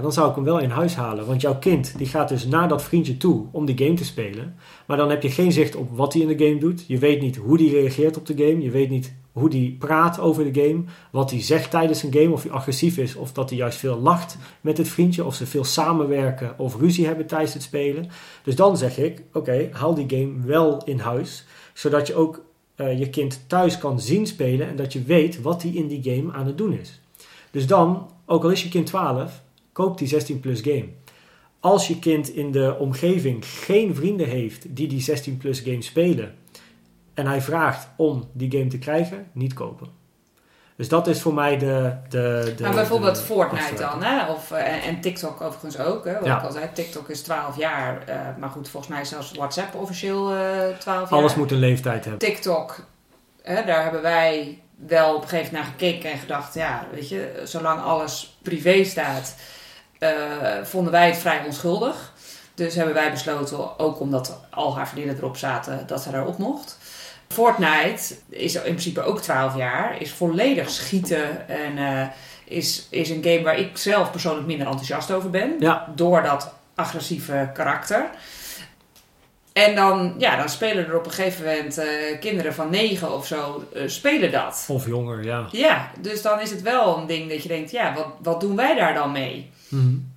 dan 0.01 0.13
zou 0.13 0.29
ik 0.29 0.35
hem 0.35 0.43
wel 0.43 0.59
in 0.59 0.69
huis 0.69 0.95
halen. 0.95 1.25
Want 1.25 1.41
jouw 1.41 1.57
kind 1.59 1.97
die 1.97 2.07
gaat 2.07 2.29
dus 2.29 2.45
naar 2.45 2.67
dat 2.67 2.83
vriendje 2.83 3.17
toe 3.17 3.45
om 3.51 3.65
die 3.65 3.77
game 3.77 3.93
te 3.93 4.05
spelen. 4.05 4.55
Maar 4.85 4.97
dan 4.97 5.09
heb 5.09 5.21
je 5.21 5.29
geen 5.29 5.51
zicht 5.51 5.75
op 5.75 5.89
wat 5.91 6.13
hij 6.13 6.21
in 6.21 6.37
de 6.37 6.45
game 6.45 6.59
doet. 6.59 6.83
Je 6.87 6.97
weet 6.97 7.21
niet 7.21 7.35
hoe 7.35 7.57
die 7.57 7.71
reageert 7.71 8.17
op 8.17 8.25
de 8.25 8.33
game. 8.37 8.61
Je 8.61 8.69
weet 8.69 8.89
niet 8.89 9.13
hoe 9.31 9.49
die 9.49 9.75
praat 9.79 10.19
over 10.19 10.53
de 10.53 10.61
game. 10.61 10.83
Wat 11.11 11.31
hij 11.31 11.41
zegt 11.41 11.71
tijdens 11.71 12.03
een 12.03 12.13
game. 12.13 12.31
Of 12.31 12.43
hij 12.43 12.51
agressief 12.51 12.97
is 12.97 13.15
of 13.15 13.31
dat 13.31 13.49
hij 13.49 13.57
juist 13.57 13.77
veel 13.77 13.99
lacht 13.99 14.37
met 14.61 14.77
het 14.77 14.87
vriendje. 14.87 15.25
Of 15.25 15.35
ze 15.35 15.45
veel 15.45 15.63
samenwerken 15.63 16.53
of 16.57 16.79
ruzie 16.79 17.05
hebben 17.05 17.25
tijdens 17.25 17.53
het 17.53 17.63
spelen. 17.63 18.09
Dus 18.43 18.55
dan 18.55 18.77
zeg 18.77 18.97
ik, 18.97 19.23
oké, 19.33 19.69
haal 19.71 19.93
die 19.93 20.09
game 20.09 20.45
wel 20.45 20.81
in 20.85 20.99
huis. 20.99 21.45
Zodat 21.73 22.07
je 22.07 22.15
ook 22.15 22.41
uh, 22.77 22.99
je 22.99 23.09
kind 23.09 23.43
thuis 23.47 23.77
kan 23.77 23.99
zien 23.99 24.27
spelen. 24.27 24.67
En 24.67 24.75
dat 24.75 24.93
je 24.93 25.03
weet 25.03 25.41
wat 25.41 25.61
hij 25.61 25.71
in 25.71 25.87
die 25.87 26.03
game 26.03 26.33
aan 26.33 26.45
het 26.45 26.57
doen 26.57 26.73
is. 26.73 27.01
Dus 27.51 27.67
dan, 27.67 28.09
ook 28.25 28.43
al 28.43 28.49
is 28.49 28.63
je 28.63 28.69
kind 28.69 28.85
12 28.85 29.43
koop 29.75 29.97
die 29.97 30.07
16 30.07 30.39
plus 30.39 30.61
game. 30.61 30.87
Als 31.59 31.87
je 31.87 31.99
kind 31.99 32.29
in 32.29 32.51
de 32.51 32.75
omgeving 32.79 33.45
geen 33.45 33.95
vrienden 33.95 34.27
heeft 34.27 34.75
die 34.75 34.87
die 34.87 35.01
16 35.01 35.37
plus 35.37 35.59
game 35.59 35.81
spelen 35.81 36.35
en 37.13 37.27
hij 37.27 37.41
vraagt 37.41 37.87
om 37.95 38.29
die 38.33 38.51
game 38.51 38.67
te 38.67 38.77
krijgen, 38.77 39.27
niet 39.31 39.53
kopen. 39.53 39.87
Dus 40.75 40.89
dat 40.89 41.07
is 41.07 41.21
voor 41.21 41.33
mij 41.33 41.57
de. 41.57 41.97
de, 42.09 42.53
de 42.55 42.63
maar 42.63 42.73
bijvoorbeeld 42.73 43.21
Fortnite 43.21 43.75
dan, 43.75 44.03
hè? 44.03 44.31
Of, 44.31 44.51
uh, 44.51 44.87
en 44.87 45.01
TikTok 45.01 45.41
overigens 45.41 45.77
ook. 45.77 46.05
Hè? 46.05 46.13
Wat 46.13 46.25
ja. 46.25 46.37
ik 46.37 46.43
al 46.43 46.51
zei, 46.51 46.69
TikTok 46.73 47.09
is 47.09 47.21
12 47.21 47.57
jaar. 47.57 48.03
Uh, 48.09 48.15
maar 48.39 48.49
goed, 48.49 48.69
volgens 48.69 48.91
mij 48.91 49.01
is 49.01 49.09
zelfs 49.09 49.31
WhatsApp 49.31 49.75
officieel 49.75 50.33
uh, 50.33 50.69
eh, 50.69 50.77
12 50.77 51.09
jaar. 51.09 51.19
Alles 51.19 51.35
moet 51.35 51.51
een 51.51 51.57
leeftijd 51.57 52.05
hebben. 52.05 52.27
TikTok, 52.27 52.85
daar 53.43 53.83
hebben 53.83 54.01
wij 54.01 54.61
wel 54.75 55.15
op 55.15 55.21
een 55.21 55.27
gegeven 55.27 55.53
moment 55.53 55.71
naar 55.71 55.73
gekeken 55.79 56.11
en 56.11 56.17
gedacht: 56.17 56.53
ja, 56.53 56.87
weet 56.91 57.09
je, 57.09 57.41
zolang 57.43 57.81
alles 57.81 58.37
privé 58.41 58.83
staat 58.83 59.35
vonden 60.63 60.91
wij 60.91 61.07
het 61.07 61.17
vrij 61.17 61.45
onschuldig. 61.45 62.13
Dus 62.55 62.75
hebben 62.75 62.93
wij 62.93 63.11
besloten, 63.11 63.79
ook 63.79 63.99
omdat 63.99 64.39
al 64.49 64.75
haar 64.75 64.87
vriendinnen 64.87 65.17
erop 65.17 65.37
zaten, 65.37 65.83
dat 65.87 66.01
ze 66.01 66.11
daarop 66.11 66.37
mocht. 66.37 66.77
Fortnite 67.27 68.15
is 68.29 68.55
in 68.55 68.61
principe 68.61 69.01
ook 69.01 69.21
12 69.21 69.55
jaar, 69.55 70.01
is 70.01 70.11
volledig 70.11 70.69
schieten 70.69 71.47
en 71.47 71.77
uh, 71.77 72.07
is, 72.45 72.87
is 72.89 73.09
een 73.09 73.23
game 73.23 73.43
waar 73.43 73.59
ik 73.59 73.77
zelf 73.77 74.11
persoonlijk 74.11 74.47
minder 74.47 74.67
enthousiast 74.67 75.11
over 75.11 75.29
ben. 75.29 75.55
Ja. 75.59 75.91
Door 75.95 76.23
dat 76.23 76.53
agressieve 76.75 77.49
karakter. 77.53 78.09
En 79.53 79.75
dan, 79.75 80.15
ja, 80.17 80.35
dan 80.35 80.49
spelen 80.49 80.87
er 80.87 80.97
op 80.97 81.05
een 81.05 81.11
gegeven 81.11 81.45
moment 81.45 81.79
uh, 81.79 81.85
kinderen 82.19 82.53
van 82.53 82.69
negen 82.69 83.13
of 83.13 83.27
zo, 83.27 83.63
uh, 83.73 83.83
spelen 83.85 84.31
dat. 84.31 84.65
Of 84.67 84.87
jonger, 84.87 85.23
ja. 85.23 85.47
Ja, 85.51 85.91
dus 85.99 86.21
dan 86.21 86.41
is 86.41 86.49
het 86.49 86.61
wel 86.61 86.97
een 86.97 87.05
ding 87.05 87.29
dat 87.29 87.43
je 87.43 87.47
denkt, 87.47 87.71
ja, 87.71 87.93
wat, 87.93 88.07
wat 88.21 88.41
doen 88.41 88.55
wij 88.55 88.75
daar 88.75 88.93
dan 88.93 89.11
mee? 89.11 89.51
Mm 89.75 90.13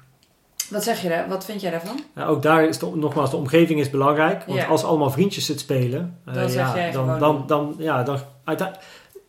Wat 0.70 0.84
zeg 0.84 1.02
je 1.02 1.08
daar? 1.08 1.28
Wat 1.28 1.44
vind 1.44 1.60
jij 1.60 1.70
daarvan? 1.70 2.00
Ja, 2.14 2.26
ook 2.26 2.42
daar 2.42 2.64
is 2.64 2.78
de, 2.78 2.90
nogmaals, 2.94 3.30
de 3.30 3.36
omgeving 3.36 3.80
is 3.80 3.90
belangrijk. 3.90 4.44
Want 4.44 4.58
ja. 4.58 4.66
als 4.66 4.84
allemaal 4.84 5.10
vriendjes 5.10 5.48
het 5.48 5.60
spelen, 5.60 6.18
uh, 6.28 6.34
dan, 6.34 6.52
ja, 6.52 6.74
jij 6.74 6.90
dan, 6.90 7.18
dan, 7.18 7.44
dan, 7.46 7.74
ja, 7.78 8.02
dan, 8.02 8.18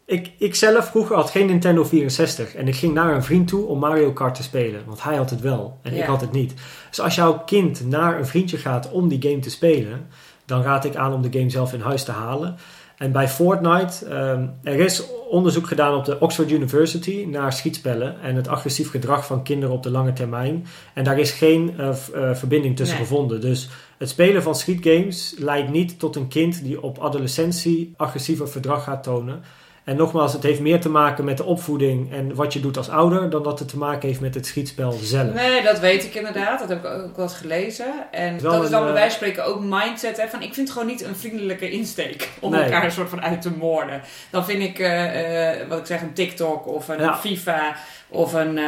ik, 0.09 0.31
ik 0.37 0.55
zelf 0.55 0.85
vroeger 0.85 1.15
had 1.15 1.29
geen 1.29 1.45
Nintendo 1.45 1.83
64 1.83 2.55
en 2.55 2.67
ik 2.67 2.75
ging 2.75 2.93
naar 2.93 3.15
een 3.15 3.23
vriend 3.23 3.47
toe 3.47 3.65
om 3.65 3.79
Mario 3.79 4.11
Kart 4.11 4.35
te 4.35 4.43
spelen, 4.43 4.81
want 4.85 5.03
hij 5.03 5.15
had 5.15 5.29
het 5.29 5.41
wel 5.41 5.79
en 5.81 5.93
Ja. 5.93 6.01
ik 6.01 6.07
had 6.07 6.21
het 6.21 6.31
niet. 6.31 6.53
Dus 6.89 6.99
als 6.99 7.15
jouw 7.15 7.39
kind 7.39 7.85
naar 7.85 8.17
een 8.17 8.27
vriendje 8.27 8.57
gaat 8.57 8.91
om 8.91 9.07
die 9.07 9.21
game 9.21 9.39
te 9.39 9.49
spelen, 9.49 10.07
dan 10.45 10.61
raad 10.61 10.85
ik 10.85 10.95
aan 10.95 11.13
om 11.13 11.21
de 11.21 11.37
game 11.37 11.49
zelf 11.49 11.73
in 11.73 11.81
huis 11.81 12.03
te 12.03 12.11
halen. 12.11 12.57
En 12.99 13.11
bij 13.11 13.27
Fortnite, 13.27 14.05
ehm, 14.05 14.47
er 14.63 14.79
is 14.79 15.03
onderzoek 15.29 15.67
gedaan 15.67 15.95
op 15.95 16.05
de 16.05 16.19
Oxford 16.19 16.51
University 16.51 17.25
naar 17.29 17.53
schietspellen 17.53 18.21
en 18.21 18.35
het 18.35 18.47
agressief 18.47 18.89
gedrag 18.89 19.25
van 19.25 19.43
kinderen 19.43 19.75
op 19.75 19.83
de 19.83 19.91
lange 19.91 20.13
termijn. 20.13 20.65
En 20.93 21.03
daar 21.03 21.19
is 21.19 21.31
geen 21.31 21.73
eh, 21.77 21.89
eh, 21.89 22.35
verbinding 22.35 22.75
tussen 22.75 22.97
Nee. 22.97 23.05
gevonden. 23.05 23.41
Dus 23.41 23.69
het 23.97 24.09
spelen 24.09 24.43
van 24.43 24.55
schietgames 24.55 25.35
leidt 25.37 25.69
niet 25.69 25.99
tot 25.99 26.15
een 26.15 26.27
kind 26.27 26.63
die 26.63 26.81
op 26.81 26.97
adolescentie 26.97 27.93
agressiever 27.97 28.47
gedrag 28.47 28.83
gaat 28.83 29.03
tonen. 29.03 29.41
En 29.89 29.95
nogmaals, 29.95 30.33
het 30.33 30.43
heeft 30.43 30.59
meer 30.59 30.81
te 30.81 30.89
maken 30.89 31.25
met 31.25 31.37
de 31.37 31.43
opvoeding 31.43 32.13
en 32.13 32.35
wat 32.35 32.53
je 32.53 32.59
doet 32.59 32.77
als 32.77 32.89
ouder, 32.89 33.29
dan 33.29 33.43
dat 33.43 33.59
het 33.59 33.67
te 33.67 33.77
maken 33.77 34.07
heeft 34.07 34.19
met 34.21 34.33
het 34.35 34.45
schietspel 34.45 34.91
zelf. 34.91 35.33
Nee, 35.33 35.61
dat 35.63 35.79
weet 35.79 36.03
ik 36.03 36.15
inderdaad. 36.15 36.59
Dat 36.59 36.69
heb 36.69 36.85
ik 36.85 36.91
ook 36.91 37.15
wel 37.15 37.25
eens 37.25 37.35
gelezen. 37.35 37.85
En 38.11 38.41
Wel 38.41 38.51
dat 38.51 38.63
is 38.63 38.69
dan 38.69 38.79
bij 38.79 38.89
eh, 38.89 38.95
wijze 38.95 39.17
van 39.17 39.27
spreken 39.27 39.45
ook 39.45 39.63
mindset. 39.63 40.17
Hè, 40.17 40.27
van, 40.27 40.41
ik 40.41 40.53
vind 40.53 40.67
het 40.67 40.71
gewoon 40.77 40.87
niet 40.87 41.03
een 41.03 41.15
vriendelijke 41.15 41.69
insteek 41.71 42.29
om 42.39 42.51
Nee. 42.51 42.63
elkaar 42.63 42.83
een 42.83 42.91
soort 42.91 43.09
van 43.09 43.21
uit 43.21 43.41
te 43.41 43.51
moorden. 43.51 44.01
Dan 44.29 44.45
vind 44.45 44.61
ik, 44.63 44.79
eh, 44.79 45.61
eh, 45.61 45.67
wat 45.67 45.79
ik 45.79 45.85
zeg, 45.85 46.01
een 46.01 46.13
TikTok 46.13 46.67
of 46.67 46.87
een 46.87 46.99
Ja. 46.99 47.15
FIFA 47.17 47.75
of 48.07 48.33
een, 48.33 48.59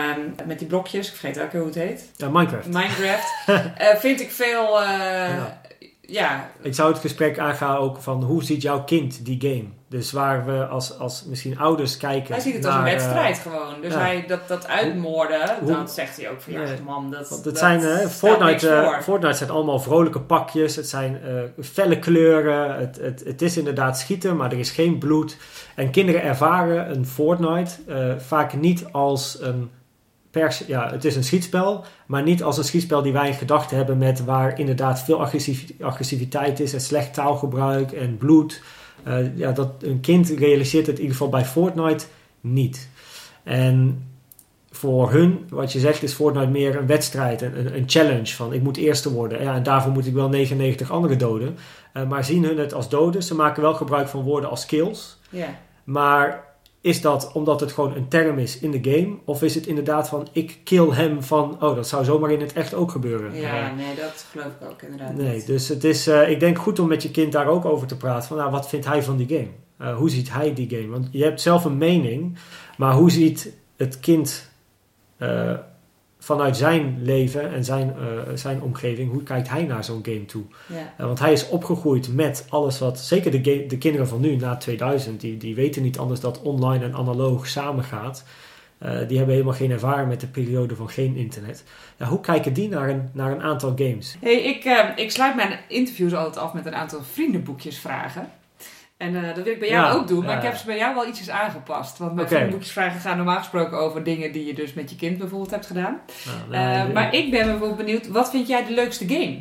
met 0.45 0.59
die 0.59 0.67
blokjes, 0.67 1.07
ik 1.07 1.15
vergeet 1.15 1.37
elke 1.37 1.49
keer 1.49 1.59
hoe 1.59 1.69
het 1.69 1.77
heet. 1.77 2.11
Ja, 2.15 2.29
Minecraft. 2.29 2.67
Minecraft. 2.67 3.33
vind 4.05 4.21
ik 4.21 4.31
veel, 4.31 4.81
Ja. 4.81 5.60
Ja. 6.11 6.49
Ik 6.61 6.75
zou 6.75 6.91
het 6.91 7.01
gesprek 7.01 7.39
aangaan 7.39 7.77
ook 7.77 7.97
van 7.97 8.23
hoe 8.23 8.43
ziet 8.43 8.61
jouw 8.61 8.83
kind 8.83 9.25
die 9.25 9.41
game? 9.41 9.65
Dus 9.87 10.11
waar 10.11 10.45
we 10.45 10.65
als, 10.65 10.97
als 10.97 11.25
misschien 11.25 11.59
ouders 11.59 11.97
kijken. 11.97 12.33
Hij 12.33 12.43
ziet 12.43 12.53
het 12.53 12.65
als 12.65 12.75
een 12.75 12.85
eh, 12.85 12.91
wedstrijd 12.91 13.37
gewoon. 13.37 13.81
Dus 13.81 13.93
ja. 13.93 13.99
hij, 13.99 14.23
dat, 14.27 14.47
dat 14.47 14.67
uitmoorden, 14.67 15.57
Hoe- 15.59 15.71
dan 15.71 15.89
zegt 15.89 16.17
hij 16.17 16.29
ook 16.29 16.41
van 16.41 16.53
ja, 16.53 16.65
man, 16.85 17.11
dat, 17.11 17.29
Want 17.29 17.43
dat 17.43 17.57
zijn, 17.57 17.83
eh, 17.83 18.07
Fortnite, 18.07 18.69
eh. 18.69 18.99
Fortnite 18.99 19.37
zijn 19.37 19.49
allemaal 19.49 19.79
vrolijke 19.79 20.21
pakjes. 20.21 20.75
Het 20.75 20.87
zijn 20.87 21.19
felle 21.61 21.99
kleuren. 21.99 22.75
Het, 22.79 22.97
het, 23.01 23.23
het 23.25 23.41
is 23.41 23.57
inderdaad 23.57 23.99
schieten, 23.99 24.37
maar 24.37 24.51
er 24.51 24.59
is 24.59 24.71
geen 24.71 24.97
bloed. 24.97 25.37
En 25.75 25.91
kinderen 25.91 26.23
ervaren 26.23 26.91
een 26.91 27.05
Fortnite 27.05 27.71
vaak 28.17 28.53
niet 28.53 28.85
als 28.91 29.37
een 29.41 29.71
pers. 30.31 30.63
Ja, 30.67 30.91
het 30.91 31.05
is 31.05 31.15
een 31.15 31.23
schietspel, 31.23 31.83
maar 32.05 32.23
niet 32.23 32.43
als 32.43 32.57
een 32.57 32.63
schietspel 32.63 33.01
die 33.01 33.13
wij 33.13 33.27
in 33.27 33.33
gedachten 33.33 33.77
hebben 33.77 33.97
met 33.97 34.25
waar 34.25 34.59
inderdaad 34.59 35.03
veel 35.03 35.21
agressiviteit 35.79 36.59
is 36.59 36.73
en 36.73 36.81
slecht 36.81 37.13
taalgebruik 37.13 37.91
en 37.91 38.17
bloed. 38.17 38.61
Eh, 39.03 39.37
ja, 39.37 39.51
dat 39.51 39.71
een 39.79 39.99
kind 39.99 40.29
realiseert 40.29 40.87
het 40.87 40.95
in 40.95 41.01
ieder 41.01 41.17
geval 41.17 41.31
bij 41.31 41.45
Fortnite 41.45 42.05
niet. 42.41 42.89
En 43.43 44.05
voor 44.71 45.11
hun, 45.11 45.45
wat 45.49 45.71
je 45.71 45.79
zegt, 45.79 46.03
is 46.03 46.13
Fortnite 46.13 46.49
meer 46.49 46.75
een 46.75 46.87
wedstrijd, 46.87 47.41
een, 47.41 47.75
een, 47.75 47.83
challenge 47.89 48.35
van 48.35 48.53
ik 48.53 48.61
moet 48.61 48.77
eerste 48.77 49.11
worden. 49.11 49.41
Ja, 49.41 49.55
en 49.55 49.63
daarvoor 49.63 49.91
moet 49.91 50.05
ik 50.05 50.13
wel 50.13 50.29
99 50.29 50.91
anderen 50.91 51.17
doden. 51.17 51.57
Eh, 51.93 52.07
maar 52.07 52.23
zien 52.23 52.43
hun 52.43 52.57
het 52.57 52.73
als 52.73 52.89
doden? 52.89 53.23
Ze 53.23 53.35
maken 53.35 53.61
wel 53.61 53.73
gebruik 53.73 54.07
van 54.07 54.21
woorden 54.21 54.49
als 54.49 54.61
skills. 54.61 55.17
Ja. 55.29 55.59
Maar 55.83 56.50
is 56.81 57.01
dat 57.01 57.31
omdat 57.33 57.59
het 57.59 57.71
gewoon 57.71 57.95
een 57.95 58.07
term 58.07 58.37
is 58.37 58.59
in 58.59 58.71
de 58.71 58.91
game? 58.91 59.17
Of 59.25 59.43
is 59.43 59.55
het 59.55 59.67
inderdaad 59.67 60.09
van 60.09 60.27
ik 60.31 60.57
kill 60.63 60.89
hem 60.89 61.23
van, 61.23 61.57
oh 61.63 61.75
dat 61.75 61.87
zou 61.87 62.03
zomaar 62.03 62.31
in 62.31 62.41
het 62.41 62.53
echt 62.53 62.73
ook 62.73 62.91
gebeuren? 62.91 63.35
ja, 63.35 63.73
nee, 63.73 63.95
dat 63.95 64.25
geloof 64.31 64.45
ik 64.61 64.69
ook 64.69 64.81
inderdaad 64.81 65.15
Nee, 65.15 65.35
niet. 65.35 65.45
dus 65.47 65.67
het 65.67 65.83
is, 65.83 66.07
eh, 66.07 66.29
ik 66.29 66.39
denk 66.39 66.57
goed 66.57 66.79
om 66.79 66.87
met 66.87 67.03
je 67.03 67.11
kind 67.11 67.31
daar 67.31 67.47
ook 67.47 67.65
over 67.65 67.87
te 67.87 67.97
praten. 67.97 68.27
Van, 68.27 68.37
nou, 68.37 68.51
wat 68.51 68.69
vindt 68.69 68.85
hij 68.85 69.03
van 69.03 69.17
die 69.17 69.27
game? 69.27 69.47
Eh, 69.77 69.97
hoe 69.97 70.09
ziet 70.09 70.31
hij 70.33 70.53
die 70.53 70.69
game? 70.69 70.87
Want 70.87 71.07
je 71.11 71.23
hebt 71.23 71.41
zelf 71.41 71.65
een 71.65 71.77
mening, 71.77 72.37
maar 72.77 72.93
hoe 72.93 73.11
ziet 73.11 73.53
het 73.77 73.99
kind 73.99 74.49
eh, 75.17 75.53
vanuit 76.23 76.57
zijn 76.57 76.97
leven 77.01 77.53
en 77.53 77.63
zijn, 77.63 77.89
eh, 77.89 78.33
zijn 78.35 78.61
omgeving, 78.61 79.11
hoe 79.11 79.23
kijkt 79.23 79.49
hij 79.49 79.63
naar 79.63 79.83
zo'n 79.83 80.05
game 80.05 80.25
toe? 80.25 80.43
Ja. 80.67 80.93
Eh, 80.97 81.05
want 81.05 81.19
hij 81.19 81.31
is 81.31 81.49
opgegroeid 81.49 82.13
met 82.13 82.45
alles 82.49 82.79
wat, 82.79 82.99
zeker 82.99 83.31
de, 83.31 83.65
de 83.67 83.77
kinderen 83.77 84.07
van 84.07 84.21
nu, 84.21 84.35
na 84.35 84.57
2000, 84.57 85.21
die, 85.21 85.37
die 85.37 85.55
weten 85.55 85.81
niet 85.81 85.97
anders 85.97 86.19
dat 86.19 86.41
online 86.41 86.85
en 86.85 86.95
analoog 86.95 87.47
samengaat. 87.47 88.23
Eh, 88.81 89.07
die 89.07 89.17
hebben 89.17 89.35
helemaal 89.35 89.53
geen 89.53 89.71
ervaring 89.71 90.07
met 90.07 90.19
de 90.19 90.27
periode 90.27 90.75
van 90.75 90.89
geen 90.89 91.15
internet. 91.15 91.63
Ja, 91.97 92.05
hoe 92.05 92.19
kijken 92.19 92.53
die 92.53 92.69
naar 92.69 92.89
een, 92.89 93.09
naar 93.13 93.31
een 93.31 93.41
aantal 93.41 93.73
games? 93.75 94.15
Hey, 94.19 94.41
ik, 94.41 94.63
eh, 94.63 94.89
ik 94.95 95.11
sluit 95.11 95.35
mijn 95.35 95.59
interviews 95.67 96.13
altijd 96.13 96.45
af 96.45 96.53
met 96.53 96.65
een 96.65 96.75
aantal 96.75 97.03
vriendenboekjes 97.03 97.79
vragen. 97.79 98.31
En 99.01 99.15
eh, 99.15 99.35
dat 99.35 99.43
wil 99.43 99.53
ik 99.53 99.59
bij 99.59 99.69
jou 99.69 99.85
Ja, 99.85 99.93
ook 99.93 100.07
doen, 100.07 100.25
maar 100.25 100.37
ik 100.37 100.43
heb 100.43 100.55
ze 100.55 100.65
bij 100.65 100.77
jou 100.77 100.95
wel 100.95 101.07
ietsjes 101.07 101.29
aangepast. 101.29 101.97
Want 101.97 102.11
mijn 102.13 102.25
Oké. 102.25 102.35
vriendenboekjes 102.35 102.73
vragen 102.73 102.99
gaan 102.99 103.17
normaal 103.17 103.37
gesproken 103.37 103.77
over 103.77 104.03
dingen 104.03 104.31
die 104.31 104.45
je 104.45 104.53
dus 104.53 104.73
met 104.73 104.89
je 104.89 104.95
kind 104.95 105.17
bijvoorbeeld 105.17 105.51
hebt 105.51 105.65
gedaan. 105.65 105.99
Nou, 106.49 106.87
Eh, 106.87 106.93
maar 106.93 107.13
ik 107.13 107.31
ben 107.31 107.45
bijvoorbeeld 107.45 107.77
benieuwd, 107.77 108.07
wat 108.07 108.29
vind 108.29 108.47
jij 108.47 108.65
de 108.65 108.73
leukste 108.73 109.07
game? 109.07 109.37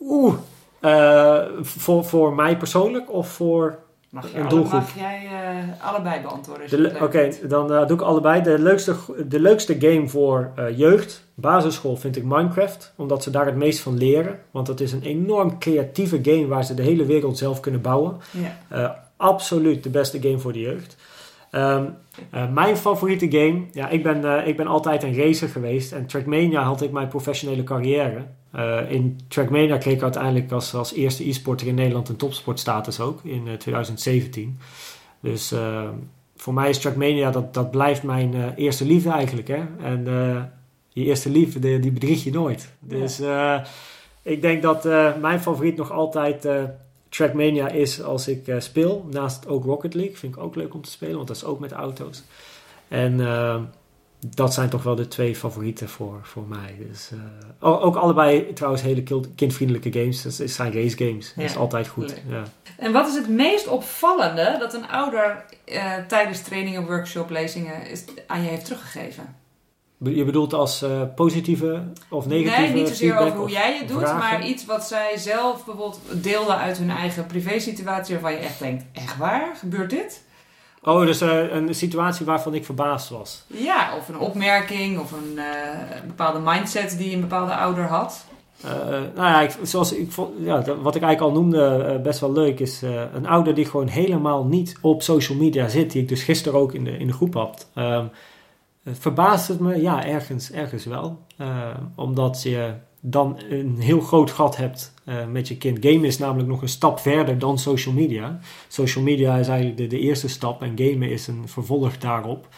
Oeh, 0.00 0.34
eh, 0.80 1.42
voor, 1.60 2.04
voor 2.04 2.34
mij 2.34 2.56
persoonlijk 2.56 3.12
of 3.12 3.28
voor... 3.28 3.78
Mag, 4.10 4.30
je 4.30 4.34
Een 4.36 4.40
alle- 4.40 4.48
doelgroep. 4.50 4.80
mag 4.80 4.94
jij 4.96 5.26
eh, 5.26 5.86
allebei 5.86 6.20
beantwoorden? 6.22 7.02
Oké, 7.02 7.30
dan 7.48 7.72
eh, 7.72 7.86
doe 7.86 7.96
ik 7.96 8.02
allebei. 8.02 8.42
De 8.42 8.58
leukste, 8.58 8.94
de 9.28 9.40
leukste 9.40 9.76
game 9.80 10.08
voor 10.08 10.50
eh, 10.56 10.78
jeugd, 10.78 11.24
basisschool, 11.34 11.96
vind 11.96 12.16
ik 12.16 12.24
Minecraft. 12.24 12.92
Omdat 12.96 13.22
ze 13.22 13.30
daar 13.30 13.46
het 13.46 13.56
meest 13.56 13.80
van 13.80 13.98
leren. 13.98 14.38
Want 14.50 14.66
het 14.66 14.80
is 14.80 14.92
een 14.92 15.02
enorm 15.02 15.58
creatieve 15.58 16.18
game 16.22 16.46
waar 16.46 16.64
ze 16.64 16.74
de 16.74 16.82
hele 16.82 17.04
wereld 17.04 17.38
zelf 17.38 17.60
kunnen 17.60 17.80
bouwen. 17.80 18.16
Ja. 18.30 18.58
Eh, 18.68 18.90
absoluut 19.16 19.82
de 19.82 19.90
beste 19.90 20.20
game 20.22 20.38
voor 20.38 20.52
de 20.52 20.60
jeugd. 20.60 20.96
Ehm, 21.50 21.84
eh, 22.30 22.48
mijn 22.52 22.76
favoriete 22.76 23.30
game, 23.30 23.62
ja, 23.72 23.88
ik 23.88 24.02
ben, 24.02 24.24
eh, 24.38 24.46
ik 24.46 24.56
ben 24.56 24.66
altijd 24.66 25.02
een 25.02 25.16
racer 25.16 25.48
geweest 25.48 25.92
en 25.92 26.06
Trackmania 26.06 26.62
had 26.62 26.82
ik 26.82 26.90
mijn 26.92 27.08
professionele 27.08 27.64
carrière. 27.64 28.24
Eh, 28.50 28.90
in 28.90 29.20
Trackmania 29.28 29.76
kreeg 29.76 29.94
ik 29.94 30.02
uiteindelijk 30.02 30.52
als, 30.52 30.74
als 30.74 30.92
eerste 30.92 31.28
e-sporter 31.28 31.66
in 31.66 31.74
Nederland 31.74 32.08
een 32.08 32.16
topsportstatus 32.16 33.00
ook 33.00 33.20
in 33.24 33.48
eh, 33.48 33.54
2017. 33.54 34.58
Dus 35.20 35.52
eh, 35.52 35.88
voor 36.36 36.54
mij 36.54 36.68
is 36.68 36.78
Trackmania, 36.78 37.30
dat, 37.30 37.54
dat 37.54 37.70
blijft 37.70 38.02
mijn 38.02 38.34
eh, 38.34 38.46
eerste 38.56 38.84
liefde 38.84 39.10
eigenlijk. 39.10 39.48
Hè? 39.48 39.64
En 39.82 40.04
je 40.88 41.04
eerste 41.04 41.30
liefde, 41.30 41.58
die, 41.58 41.78
die 41.78 41.92
bedrieg 41.92 42.24
je 42.24 42.30
nooit. 42.30 42.72
Dus 42.80 43.20
ik 44.22 44.42
denk 44.42 44.62
dat 44.62 44.84
mijn 45.20 45.40
favoriet 45.40 45.76
nog 45.76 45.92
altijd 45.92 46.48
Trackmania 47.08 47.68
is 47.68 48.02
als 48.02 48.28
ik 48.28 48.54
speel. 48.58 49.06
Naast 49.10 49.48
ook 49.48 49.64
Rocket 49.64 49.94
League. 49.94 50.16
Vind 50.16 50.36
ik 50.36 50.42
ook 50.42 50.54
leuk 50.54 50.74
om 50.74 50.82
te 50.82 50.90
spelen, 50.90 51.16
want 51.16 51.28
dat 51.28 51.36
is 51.36 51.44
ook 51.44 51.58
met 51.58 51.72
auto's. 51.72 52.22
En 52.88 53.20
dat 54.20 54.54
zijn 54.54 54.68
toch 54.68 54.82
wel 54.82 54.94
de 54.94 55.08
twee 55.08 55.36
favorieten 55.36 55.88
voor, 55.88 56.20
voor 56.22 56.46
mij. 56.48 56.76
Dus, 56.88 57.10
uh, 57.12 57.84
ook 57.84 57.96
allebei 57.96 58.52
trouwens 58.52 58.82
hele 58.82 59.02
kindvriendelijke 59.34 59.92
games. 59.92 60.22
Dat 60.22 60.50
zijn 60.50 60.72
race 60.72 60.96
games. 60.96 61.32
Dat 61.36 61.44
is 61.44 61.56
altijd 61.56 61.88
goed. 61.88 62.22
Ja. 62.28 62.42
En 62.76 62.92
wat 62.92 63.08
is 63.08 63.14
het 63.14 63.28
meest 63.28 63.68
opvallende 63.68 64.56
dat 64.58 64.74
een 64.74 64.88
ouder 64.88 65.44
uh, 65.66 65.94
tijdens 66.08 66.42
trainingen, 66.42 66.86
workshop, 66.86 67.30
lezingen 67.30 67.86
is, 67.86 68.04
aan 68.26 68.42
je 68.42 68.48
heeft 68.48 68.64
teruggegeven? 68.64 69.36
Je 69.98 70.24
bedoelt 70.24 70.52
als 70.52 70.82
uh, 70.82 71.02
positieve 71.14 71.82
of 72.08 72.26
negatieve 72.26 72.72
Nee, 72.72 72.72
niet 72.72 72.88
zozeer 72.88 73.16
over 73.16 73.38
hoe 73.38 73.50
jij 73.50 73.76
het 73.78 73.88
doet, 73.88 74.02
maar 74.02 74.46
iets 74.46 74.64
wat 74.64 74.86
zij 74.86 75.16
zelf 75.16 75.64
bijvoorbeeld 75.64 76.00
deelden 76.12 76.56
uit 76.56 76.78
hun 76.78 76.90
eigen 76.90 77.26
privésituatie 77.26 78.14
waarvan 78.14 78.32
je 78.32 78.46
echt 78.46 78.58
denkt, 78.58 78.84
echt 78.92 79.16
waar? 79.16 79.56
Gebeurt 79.56 79.90
dit? 79.90 80.22
Oh, 80.88 81.06
dus 81.06 81.22
uh, 81.22 81.52
een 81.52 81.74
situatie 81.74 82.26
waarvan 82.26 82.54
ik 82.54 82.64
verbaasd 82.64 83.08
was. 83.08 83.44
Ja, 83.46 83.96
of 83.96 84.08
een 84.08 84.18
opmerking 84.18 84.98
of 84.98 85.12
een, 85.12 85.32
uh, 85.34 85.44
bepaalde 86.06 86.38
mindset 86.38 86.98
die 86.98 87.14
een 87.14 87.20
bepaalde 87.20 87.54
ouder 87.54 87.84
had. 87.84 88.26
Uh, 88.64 88.70
nou 88.90 89.06
ja, 89.14 89.40
ik, 89.40 89.56
zoals 89.62 89.92
ik 89.92 90.12
vond, 90.12 90.30
ja, 90.40 90.62
wat 90.82 90.94
ik 90.94 91.02
eigenlijk 91.02 91.20
al 91.20 91.42
noemde, 91.42 92.00
best 92.02 92.20
wel 92.20 92.32
leuk, 92.32 92.60
is 92.60 92.82
een 93.14 93.26
ouder 93.26 93.54
die 93.54 93.64
gewoon 93.64 93.88
helemaal 93.88 94.44
niet 94.44 94.78
op 94.80 95.02
social 95.02 95.38
media 95.38 95.68
zit, 95.68 95.92
die 95.92 96.02
ik 96.02 96.08
dus 96.08 96.22
gisteren 96.22 96.58
ook 96.58 96.74
in 96.74 96.84
de, 96.84 96.98
in 96.98 97.06
de 97.06 97.12
groep 97.12 97.34
had. 97.34 97.68
Ehm, 97.74 98.06
verbaast 98.84 99.48
het 99.48 99.60
me? 99.60 99.80
Ja, 99.80 100.04
ergens, 100.04 100.50
ergens 100.50 100.84
wel. 100.84 101.18
omdat 101.94 102.42
je 102.42 102.72
dan 103.00 103.38
een 103.50 103.76
heel 103.78 104.00
groot 104.00 104.30
gat 104.30 104.56
hebt 104.56 104.92
uh, 105.04 105.26
met 105.26 105.48
je 105.48 105.56
kind. 105.56 105.78
Gamen 105.80 106.04
is 106.04 106.18
namelijk 106.18 106.48
nog 106.48 106.62
een 106.62 106.68
stap 106.68 106.98
verder 106.98 107.38
dan 107.38 107.58
social 107.58 107.94
media. 107.94 108.40
Social 108.68 109.04
media 109.04 109.36
is 109.36 109.48
eigenlijk 109.48 109.90
de, 109.90 109.98
eerste 109.98 110.28
stap 110.28 110.62
en 110.62 110.72
gamen 110.74 111.10
is 111.10 111.26
een 111.26 111.48
vervolg 111.48 111.98
daarop. 111.98 112.48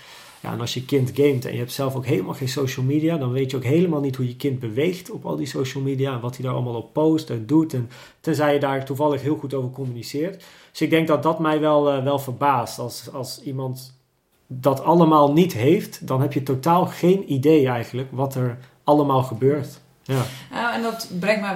Ja, 0.42 0.52
en 0.52 0.60
als 0.60 0.74
je 0.74 0.84
kind 0.84 1.10
gamet 1.14 1.44
en 1.44 1.52
je 1.52 1.58
hebt 1.58 1.72
zelf 1.72 1.96
ook 1.96 2.06
helemaal 2.06 2.34
geen 2.34 2.48
social 2.48 2.86
media, 2.86 3.16
dan 3.16 3.32
weet 3.32 3.50
je 3.50 3.56
ook 3.56 3.64
helemaal 3.64 4.00
niet 4.00 4.16
hoe 4.16 4.28
je 4.28 4.36
kind 4.36 4.58
beweegt 4.58 5.10
op 5.10 5.26
al 5.26 5.36
die 5.36 5.46
social 5.46 5.82
media 5.82 6.12
en 6.12 6.20
wat 6.20 6.36
hij 6.36 6.44
daar 6.44 6.54
allemaal 6.54 6.74
op 6.74 6.92
post 6.92 7.30
en 7.30 7.46
doet. 7.46 7.74
En 7.74 7.90
tenzij 8.20 8.54
je 8.54 8.60
daar 8.60 8.84
toevallig 8.84 9.22
heel 9.22 9.36
goed 9.36 9.54
over 9.54 9.70
communiceert. 9.70 10.44
Dus 10.70 10.80
ik 10.80 10.90
denk 10.90 11.06
dat 11.06 11.22
dat 11.22 11.38
mij 11.38 11.60
wel, 11.60 11.96
uh, 11.96 12.04
wel 12.04 12.18
verbaast. 12.18 12.78
Als, 12.78 13.12
als 13.12 13.42
iemand 13.42 13.98
dat 14.46 14.82
allemaal 14.82 15.32
niet 15.32 15.52
heeft, 15.52 16.06
dan 16.06 16.20
heb 16.20 16.32
je 16.32 16.42
totaal 16.42 16.86
geen 16.86 17.32
idee 17.32 17.66
eigenlijk 17.66 18.08
wat 18.12 18.34
er 18.34 18.58
allemaal 18.84 19.22
gebeurt. 19.22 19.80
Ja. 20.10 20.22
Uh, 20.52 20.74
en 20.74 20.82
dat 20.82 21.08
brengt 21.18 21.40
me 21.40 21.52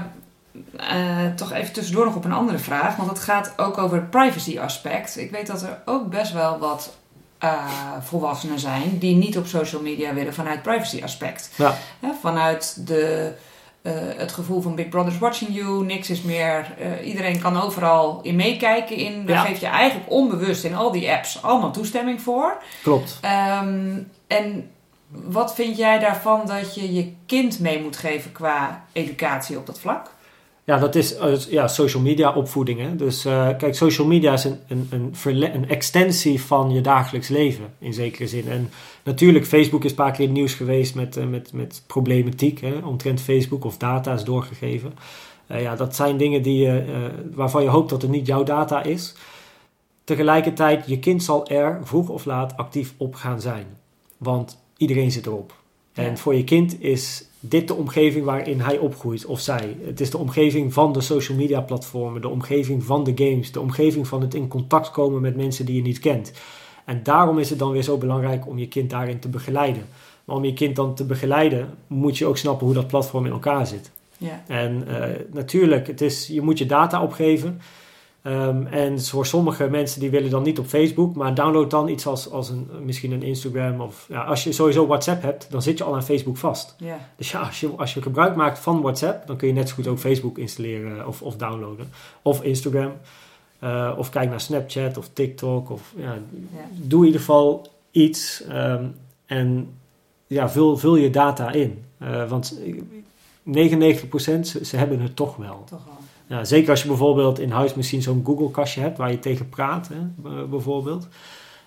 uh, 0.80 1.34
toch 1.34 1.52
even 1.52 1.72
tussendoor 1.72 2.04
nog 2.04 2.14
op 2.14 2.24
een 2.24 2.32
andere 2.32 2.58
vraag. 2.58 2.96
Want 2.96 3.08
het 3.08 3.18
gaat 3.18 3.52
ook 3.56 3.78
over 3.78 3.96
het 3.96 4.10
privacy 4.10 4.58
aspect. 4.58 5.18
Ik 5.18 5.30
weet 5.30 5.46
dat 5.46 5.62
er 5.62 5.78
ook 5.84 6.10
best 6.10 6.32
wel 6.32 6.58
wat 6.58 6.96
uh, 7.44 7.66
volwassenen 8.00 8.58
zijn 8.58 8.98
die 8.98 9.16
niet 9.16 9.38
op 9.38 9.46
social 9.46 9.82
media 9.82 10.14
willen 10.14 10.34
vanuit 10.34 10.62
privacy 10.62 11.02
aspect. 11.02 11.50
Ja. 11.56 11.74
vanuit 12.20 12.86
de, 12.86 13.32
uh, 13.82 13.92
het 14.16 14.32
gevoel 14.32 14.60
van 14.60 14.74
Big 14.74 14.88
Brother's 14.88 15.18
watching 15.18 15.54
you, 15.54 15.84
niks 15.84 16.10
is 16.10 16.22
meer. 16.22 16.74
iedereen 17.04 17.40
kan 17.40 17.62
overal 17.62 18.20
in 18.22 18.36
meekijken. 18.36 18.96
In, 18.96 19.26
daar 19.26 19.36
ja. 19.36 19.44
geef 19.44 19.60
je 19.60 19.66
eigenlijk 19.66 20.10
onbewust 20.10 20.64
in 20.64 20.74
al 20.74 20.92
die 20.92 21.10
apps 21.10 21.42
allemaal 21.42 21.72
toestemming 21.72 22.22
voor. 22.22 22.62
Klopt. 22.82 23.20
Um, 23.62 24.10
en 24.26 24.70
wat 25.22 25.54
vind 25.54 25.76
jij 25.76 25.98
daarvan 25.98 26.46
dat 26.46 26.74
je 26.74 26.94
je 26.94 27.12
kind 27.26 27.60
mee 27.60 27.82
moet 27.82 27.96
geven 27.96 28.32
qua 28.32 28.84
educatie 28.92 29.58
op 29.58 29.66
dat 29.66 29.80
vlak? 29.80 30.10
Ja, 30.66 30.78
dat 30.78 30.94
is 30.94 31.18
uh, 31.18 31.36
ja, 31.36 31.68
social 31.68 32.02
media 32.02 32.32
opvoeding. 32.32 32.80
Hè? 32.80 32.96
Dus 32.96 33.26
uh, 33.26 33.48
kijk, 33.58 33.74
social 33.74 34.06
media 34.06 34.32
is 34.32 34.44
een, 34.44 34.58
een, 34.68 34.88
een, 34.90 35.54
een, 35.54 35.68
extensie 35.68 36.42
van 36.42 36.70
je 36.70 36.80
dagelijks 36.80 37.28
leven 37.28 37.64
in 37.78 37.92
zekere 37.92 38.28
zin. 38.28 38.48
En 38.48 38.70
natuurlijk, 39.02 39.46
Facebook 39.46 39.84
is 39.84 39.90
een 39.90 39.96
paar 39.96 40.10
keer 40.10 40.20
in 40.20 40.28
het 40.28 40.36
nieuws 40.36 40.54
geweest 40.54 40.94
met, 40.94 41.16
uh, 41.16 41.24
met, 41.26 41.52
met 41.52 41.82
problematiek 41.86 42.60
hè, 42.60 42.78
omtrent 42.84 43.20
Facebook 43.20 43.64
of 43.64 43.76
data 43.76 44.12
is 44.12 44.24
doorgegeven. 44.24 44.94
ja, 45.46 45.76
dat 45.76 45.96
zijn 45.96 46.16
dingen 46.16 46.42
die, 46.42 46.82
waarvan 47.34 47.62
je 47.62 47.68
hoopt 47.68 47.90
dat 47.90 48.02
het 48.02 48.10
niet 48.10 48.26
jouw 48.26 48.42
data 48.42 48.82
is. 48.82 49.14
Tegelijkertijd, 50.04 50.86
je 50.86 50.98
kind 50.98 51.22
zal 51.22 51.48
er 51.48 51.80
vroeg 51.82 52.08
of 52.08 52.24
laat 52.24 52.56
actief 52.56 52.94
op 52.96 53.14
gaan 53.14 53.40
zijn. 53.40 53.66
Want 54.16 54.63
iedereen 54.88 55.10
zit 55.10 55.26
erop. 55.26 55.54
En 55.92 56.18
voor 56.18 56.34
je 56.34 56.44
kind 56.44 56.82
is 56.82 57.24
dit 57.40 57.68
de 57.68 57.74
omgeving 57.74 58.24
waarin 58.24 58.60
hij 58.60 58.78
opgroeit, 58.78 59.26
of 59.26 59.40
zij. 59.40 59.76
Het 59.84 60.00
is 60.00 60.10
de 60.10 60.18
omgeving 60.18 60.72
van 60.72 60.92
de 60.92 61.00
social 61.00 61.38
media 61.38 61.60
platformen, 61.60 62.20
de 62.20 62.28
omgeving 62.28 62.84
van 62.84 63.04
de 63.04 63.12
games, 63.14 63.52
de 63.52 63.60
omgeving 63.60 64.06
van 64.06 64.20
het 64.20 64.34
in 64.34 64.48
contact 64.48 64.90
komen 64.90 65.20
met 65.20 65.36
mensen 65.36 65.66
die 65.66 65.76
je 65.76 65.82
niet 65.82 65.98
kent. 65.98 66.32
En 66.84 67.02
daarom 67.02 67.38
is 67.38 67.50
het 67.50 67.58
dan 67.58 67.70
weer 67.70 67.82
zo 67.82 67.98
belangrijk 67.98 68.46
om 68.46 68.58
je 68.58 68.68
kind 68.68 68.90
daarin 68.90 69.18
te 69.18 69.28
begeleiden. 69.28 69.86
Maar 70.24 70.36
om 70.36 70.44
je 70.44 70.52
kind 70.52 70.76
dan 70.76 70.94
te 70.94 71.04
begeleiden, 71.04 71.74
moet 71.86 72.18
je 72.18 72.26
ook 72.26 72.38
snappen 72.38 72.66
hoe 72.66 72.74
dat 72.74 72.86
platform 72.86 73.26
in 73.26 73.32
elkaar 73.32 73.66
zit. 73.66 73.90
Ja. 74.18 74.44
En 74.46 74.84
uh, 74.88 75.04
natuurlijk, 75.32 75.86
het 75.86 76.00
is, 76.00 76.26
je 76.26 76.40
moet 76.40 76.58
je 76.58 76.66
data 76.66 77.02
opgeven. 77.02 77.60
Um, 78.26 78.66
en 78.66 79.04
voor 79.04 79.26
sommige 79.26 79.68
mensen 79.68 80.00
die 80.00 80.10
willen 80.10 80.30
dan 80.30 80.42
niet 80.42 80.58
op 80.58 80.66
Facebook, 80.66 81.14
maar 81.14 81.34
download 81.34 81.70
dan 81.70 81.88
iets 81.88 82.06
als, 82.06 82.30
als 82.30 82.48
een, 82.48 82.68
misschien 82.82 83.12
een 83.12 83.22
Instagram 83.22 83.80
of 83.80 84.06
ja, 84.08 84.22
als 84.24 84.44
je 84.44 84.52
sowieso 84.52 84.86
WhatsApp 84.86 85.22
hebt, 85.22 85.46
dan 85.50 85.62
zit 85.62 85.78
je 85.78 85.84
al 85.84 85.94
aan 85.94 86.04
Facebook 86.04 86.36
vast. 86.36 86.74
Yeah. 86.78 86.96
Dus 87.16 87.30
ja, 87.30 87.40
als 87.40 87.60
je, 87.60 87.68
als 87.68 87.94
je 87.94 88.02
gebruik 88.02 88.36
maakt 88.36 88.58
van 88.58 88.80
WhatsApp, 88.80 89.26
dan 89.26 89.36
kun 89.36 89.48
je 89.48 89.54
net 89.54 89.68
zo 89.68 89.74
goed 89.74 89.86
ook 89.86 89.98
Facebook 89.98 90.38
installeren 90.38 91.06
of, 91.06 91.22
of 91.22 91.36
downloaden. 91.36 91.88
Of 92.22 92.42
Instagram. 92.42 92.92
Uh, 93.60 93.92
of 93.96 94.10
kijk 94.10 94.30
naar 94.30 94.40
Snapchat 94.40 94.96
of 94.96 95.08
TikTok. 95.12 95.70
Of, 95.70 95.92
ja, 95.96 96.02
yeah. 96.02 96.64
Doe 96.72 97.00
in 97.00 97.06
ieder 97.06 97.20
geval 97.20 97.66
iets 97.90 98.44
um, 98.52 98.94
en 99.26 99.74
ja, 100.26 100.50
vul, 100.50 100.76
vul 100.76 100.96
je 100.96 101.10
data 101.10 101.50
in. 101.50 101.84
Uh, 102.02 102.28
want 102.28 102.58
99% 102.60 102.62
ze, 103.46 104.64
ze 104.64 104.76
hebben 104.76 105.00
het 105.00 105.16
toch 105.16 105.36
wel. 105.36 105.64
Toch 105.64 105.84
wel. 105.84 105.98
Zeker 106.42 106.70
als 106.70 106.82
je 106.82 106.88
bijvoorbeeld 106.88 107.38
in 107.38 107.50
huis 107.50 107.74
misschien 107.74 108.02
zo'n 108.02 108.22
Google-kastje 108.24 108.80
hebt 108.80 108.98
waar 108.98 109.10
je 109.10 109.18
tegen 109.18 109.48
praat, 109.48 109.88
hè, 109.88 110.24
bijvoorbeeld. 110.46 111.08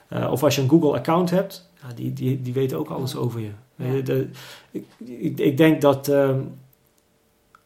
Uh, 0.10 0.32
of 0.32 0.44
als 0.44 0.56
je 0.56 0.62
een 0.62 0.70
Google-account 0.70 1.30
hebt, 1.30 1.70
ja, 1.82 1.94
die, 1.96 2.14
die, 2.14 2.42
die 2.42 2.54
weten 2.54 2.78
ook 2.78 2.90
alles 2.90 3.16
over 3.16 3.40
je. 3.40 3.52
Ja. 3.76 4.02
De, 4.02 4.30
ik, 4.72 4.86
ik, 5.40 5.58
denk 5.58 5.82
dat 5.82 6.08
uh, 6.08 6.36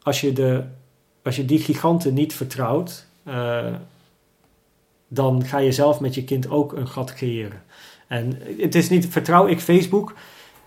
als, 0.02 0.20
je 0.20 0.32
de, 0.32 0.64
als 1.22 1.36
je 1.36 1.44
die 1.44 1.58
giganten 1.58 2.14
niet 2.14 2.34
vertrouwt, 2.34 3.06
uh, 3.28 3.66
dan 5.08 5.44
ga 5.44 5.58
je 5.58 5.72
zelf 5.72 6.00
met 6.00 6.14
je 6.14 6.24
kind 6.24 6.48
ook 6.48 6.72
een 6.72 6.88
gat 6.88 7.14
creëren. 7.14 7.62
En 8.06 8.38
het 8.58 8.74
is 8.74 8.88
niet, 8.88 9.06
vertrouw 9.06 9.46
ik 9.46 9.60
Facebook? 9.60 10.14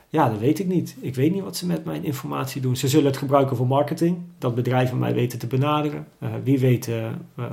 Ja, 0.09 0.29
dat 0.29 0.39
weet 0.39 0.59
ik 0.59 0.67
niet. 0.67 0.95
Ik 0.99 1.15
weet 1.15 1.33
niet 1.33 1.43
wat 1.43 1.57
ze 1.57 1.65
met 1.65 1.85
mijn 1.85 2.03
informatie 2.03 2.61
doen. 2.61 2.75
Ze 2.75 2.87
zullen 2.87 3.05
het 3.05 3.17
gebruiken 3.17 3.57
voor 3.57 3.67
marketing, 3.67 4.17
dat 4.37 4.55
bedrijven 4.55 4.99
mij 4.99 5.13
weten 5.13 5.39
te 5.39 5.47
benaderen. 5.47 6.07
Uh, 6.19 6.29
wie 6.43 6.59
weet 6.59 6.87
uh, 6.87 7.05
uh, 7.39 7.45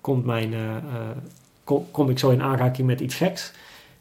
komt 0.00 0.24
mijn, 0.24 0.54
kom, 1.64 1.86
kom, 1.90 2.10
ik 2.10 2.18
zo 2.18 2.30
in 2.30 2.42
aanraking 2.42 2.86
met 2.86 3.00
iets 3.00 3.14
geks. 3.14 3.52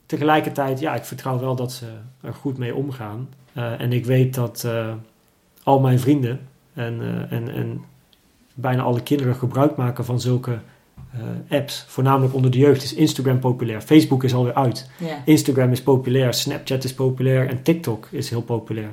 Tegelijkertijd, 0.06 0.80
ja, 0.80 0.96
ik 0.96 1.04
vertrouw 1.04 1.40
wel 1.40 1.56
dat 1.56 1.72
ze 1.72 1.86
er 2.22 2.34
goed 2.34 2.58
mee 2.58 2.76
omgaan. 2.76 3.30
en 3.54 3.92
ik 3.94 4.06
weet 4.06 4.34
dat 4.34 4.68
al 5.64 5.80
mijn 5.80 6.00
vrienden 6.00 6.40
en, 6.74 7.28
en, 7.30 7.54
en 7.54 7.84
bijna 8.54 8.82
alle 8.82 9.02
kinderen 9.02 9.36
gebruik 9.36 9.76
maken 9.76 10.06
van 10.06 10.22
zulke 10.22 10.60
uh, 11.16 11.58
apps, 11.58 11.86
voornamelijk 11.88 12.34
onder 12.34 12.52
de 12.52 12.58
jeugd, 12.58 12.84
is 12.84 12.94
Instagram 12.94 13.40
populair. 13.40 13.82
Facebook 13.82 14.24
is 14.24 14.34
alweer 14.34 14.54
uit. 14.54 14.90
Yeah. 14.98 15.18
Instagram 15.26 15.72
is 15.72 15.82
populair, 15.82 16.34
Snapchat 16.34 16.84
is 16.84 16.94
populair 16.94 17.50
en 17.50 17.64
TikTok 17.64 18.08
is 18.12 18.30
heel 18.30 18.42
populair. 18.42 18.90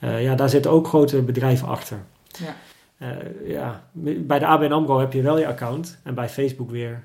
Uh, 0.00 0.22
ja, 0.22 0.34
daar 0.34 0.48
zitten 0.48 0.70
ook 0.70 0.86
grote 0.86 1.22
bedrijven 1.22 1.68
achter. 1.68 1.98
Ja. 2.38 2.56
Uh, 2.98 3.48
ja. 3.48 3.82
Bij 4.18 4.38
de 4.38 4.46
ABN 4.46 4.72
AMRO 4.72 4.98
heb 4.98 5.12
je 5.12 5.22
wel 5.22 5.38
je 5.38 5.46
account 5.46 5.98
en 6.02 6.14
bij 6.14 6.28
Facebook 6.28 6.70
weer 6.70 7.02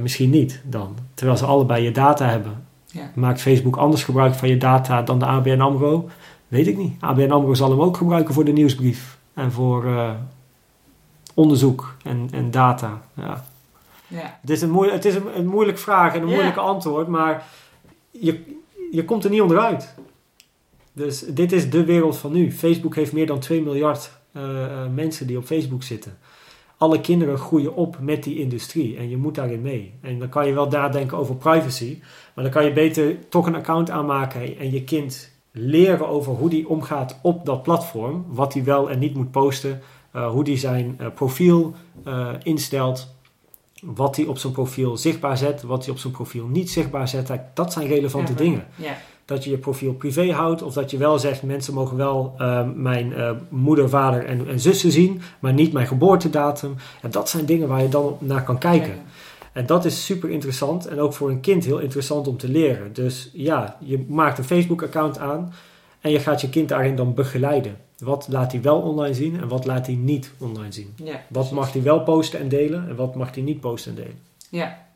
misschien 0.00 0.30
niet 0.30 0.60
dan. 0.64 0.96
Terwijl 1.14 1.38
ze 1.38 1.44
allebei 1.44 1.84
je 1.84 1.90
data 1.90 2.28
hebben. 2.28 2.64
Ja. 2.86 3.10
Maakt 3.14 3.40
Facebook 3.40 3.76
anders 3.76 4.04
gebruik 4.04 4.34
van 4.34 4.48
je 4.48 4.56
data 4.56 5.02
dan 5.02 5.18
de 5.18 5.24
ABN 5.24 5.60
AMRO? 5.60 6.08
Weet 6.48 6.66
ik 6.66 6.76
niet. 6.76 6.94
ABN 7.00 7.30
AMRO 7.30 7.54
zal 7.54 7.70
hem 7.70 7.80
ook 7.80 7.96
gebruiken 7.96 8.34
voor 8.34 8.44
de 8.44 8.52
nieuwsbrief 8.52 9.18
en 9.34 9.52
voor 9.52 9.86
onderzoek 11.34 11.96
en, 12.02 12.28
en 12.32 12.50
data. 12.50 13.02
Ja. 13.14 13.44
Ja. 14.08 14.38
Het 14.40 14.50
is, 14.50 14.62
een, 14.62 14.70
moeilijk, 14.70 14.96
het 14.96 15.04
is 15.04 15.14
een, 15.14 15.38
een 15.38 15.46
moeilijke 15.46 15.80
vraag 15.80 16.14
en 16.14 16.22
een 16.22 16.28
moeilijke 16.28 16.60
antwoord, 16.60 17.08
maar 17.08 17.44
je, 18.10 18.56
je 18.90 19.04
komt 19.04 19.24
er 19.24 19.30
niet 19.30 19.40
onderuit. 19.40 19.94
Dus 20.92 21.20
dit 21.20 21.52
is 21.52 21.70
de 21.70 21.84
wereld 21.84 22.16
van 22.16 22.32
nu. 22.32 22.52
Facebook 22.52 22.94
heeft 22.94 23.12
meer 23.12 23.26
dan 23.26 23.38
2 23.38 23.62
miljard 23.62 24.10
uh, 24.32 24.42
mensen 24.94 25.26
die 25.26 25.36
op 25.36 25.44
Facebook 25.44 25.82
zitten. 25.82 26.18
alle 26.76 27.00
kinderen 27.00 27.38
groeien 27.38 27.74
op 27.74 27.98
met 28.00 28.22
die 28.22 28.38
industrie 28.38 28.96
en 28.96 29.08
je 29.08 29.16
moet 29.16 29.34
daarin 29.34 29.62
mee. 29.62 29.94
En 30.00 30.18
dan 30.18 30.28
kan 30.28 30.46
je 30.46 30.52
wel 30.52 30.68
nadenken 30.68 31.18
over 31.18 31.36
privacy, 31.36 31.98
maar 32.34 32.44
dan 32.44 32.52
kan 32.52 32.64
je 32.64 32.72
beter 32.72 33.28
toch 33.28 33.46
een 33.46 33.54
account 33.54 33.90
aanmaken 33.90 34.58
en 34.58 34.70
je 34.70 34.84
kind 34.84 35.30
leren 35.50 36.08
over 36.08 36.32
hoe 36.32 36.48
die 36.48 36.68
omgaat 36.68 37.18
op 37.22 37.46
dat 37.46 37.62
platform, 37.62 38.24
wat 38.28 38.54
hij 38.54 38.64
wel 38.64 38.90
en 38.90 38.98
niet 38.98 39.14
moet 39.14 39.30
posten, 39.30 39.80
uh, 40.14 40.30
hoe 40.30 40.44
die 40.44 40.56
zijn 40.56 40.98
uh, 41.00 41.06
profiel 41.14 41.74
instelt, 42.42 43.16
wat 43.84 44.16
hij 44.16 44.24
op 44.24 44.38
zijn 44.38 44.52
profiel 44.52 44.96
zichtbaar 44.96 45.36
zet, 45.36 45.62
wat 45.62 45.84
hij 45.84 45.94
op 45.94 45.98
zijn 45.98 46.12
profiel 46.12 46.46
niet 46.46 46.70
zichtbaar 46.70 47.08
zet. 47.08 47.30
Dat 47.54 47.72
zijn 47.72 47.86
relevante 47.86 48.32
ja, 48.32 48.38
dingen. 48.38 48.66
Ja. 48.76 48.96
Dat 49.24 49.44
je 49.44 49.50
je 49.50 49.58
profiel 49.58 49.92
privé 49.92 50.32
houdt, 50.32 50.62
of 50.62 50.72
dat 50.72 50.90
je 50.90 50.96
wel 50.96 51.18
zegt: 51.18 51.42
mensen 51.42 51.74
mogen 51.74 51.96
wel 51.96 52.34
mijn 52.74 53.12
moeder, 53.48 53.88
vader 53.88 54.24
en, 54.24 54.48
en, 54.48 54.60
zussen 54.60 54.92
zien, 54.92 55.20
maar 55.38 55.52
niet 55.52 55.72
mijn 55.72 55.86
geboortedatum. 55.86 56.76
En 57.02 57.10
dat 57.10 57.28
zijn 57.28 57.44
dingen 57.44 57.68
waar 57.68 57.82
je 57.82 57.88
dan 57.88 58.16
naar 58.20 58.44
kan 58.44 58.58
kijken. 58.58 58.88
Ja. 58.88 59.02
En 59.52 59.66
dat 59.66 59.84
is 59.84 60.04
super 60.04 60.30
interessant 60.30 60.86
en 60.86 61.00
ook 61.00 61.12
voor 61.12 61.30
een 61.30 61.40
kind 61.40 61.64
heel 61.64 61.78
interessant 61.78 62.28
om 62.28 62.36
te 62.36 62.48
leren. 62.48 62.92
Dus 62.92 63.30
ja, 63.32 63.76
je 63.80 64.04
maakt 64.08 64.38
een 64.38 64.44
Facebook-account 64.44 65.18
aan 65.18 65.52
en 66.00 66.10
je 66.10 66.20
gaat 66.20 66.40
je 66.40 66.48
kind 66.48 66.68
daarin 66.68 66.96
dan 66.96 67.14
begeleiden. 67.14 67.76
Wat 67.98 68.26
laat 68.28 68.52
hij 68.52 68.62
wel 68.62 68.80
online 68.80 69.14
zien 69.14 69.40
en 69.40 69.48
wat 69.48 69.66
laat 69.66 69.86
hij 69.86 69.94
niet 69.94 70.30
online 70.38 70.72
zien? 70.72 70.94
Ja, 71.04 71.22
wat 71.28 71.50
mag 71.50 71.72
hij 71.72 71.82
wel 71.82 72.00
posten 72.00 72.40
en 72.40 72.48
delen 72.48 72.88
en 72.88 72.96
wat 72.96 73.14
mag 73.14 73.34
hij 73.34 73.42
niet 73.42 73.60
posten 73.60 73.90
en 73.90 73.96
delen? 74.02 74.18
Ja. 74.50 74.86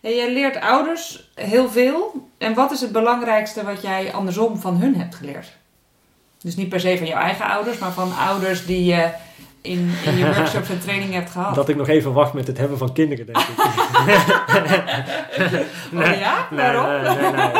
En 0.00 0.14
jij 0.14 0.32
leert 0.32 0.60
ouders 0.60 1.30
heel 1.34 1.68
veel. 1.68 2.28
En 2.38 2.54
wat 2.54 2.70
is 2.70 2.80
het 2.80 2.92
belangrijkste 2.92 3.64
wat 3.64 3.82
jij 3.82 4.12
andersom 4.12 4.56
van 4.56 4.76
hun 4.76 4.94
hebt 4.94 5.14
geleerd? 5.14 5.56
Dus 6.38 6.56
niet 6.56 6.68
per 6.68 6.80
se 6.80 6.98
van 6.98 7.06
jouw 7.06 7.20
eigen 7.20 7.46
ouders, 7.46 7.78
maar 7.78 7.92
van 7.92 8.16
ouders 8.16 8.66
die 8.66 8.84
je 8.84 9.12
in, 9.68 9.90
in 10.04 10.16
je 10.16 10.34
workshops 10.34 10.70
en 10.70 10.80
trainingen 10.80 11.14
hebt 11.14 11.30
gehad. 11.30 11.54
Dat 11.54 11.68
ik 11.68 11.76
nog 11.76 11.88
even 11.88 12.12
wacht 12.12 12.32
met 12.32 12.46
het 12.46 12.58
hebben 12.58 12.78
van 12.78 12.92
kinderen, 12.92 13.26
denk 13.26 13.38
ik. 13.38 13.56
nee, 15.90 16.12
oh 16.14 16.18
ja? 16.18 16.48
Waarom? 16.50 17.02
Nee, 17.02 17.30
nee, 17.30 17.50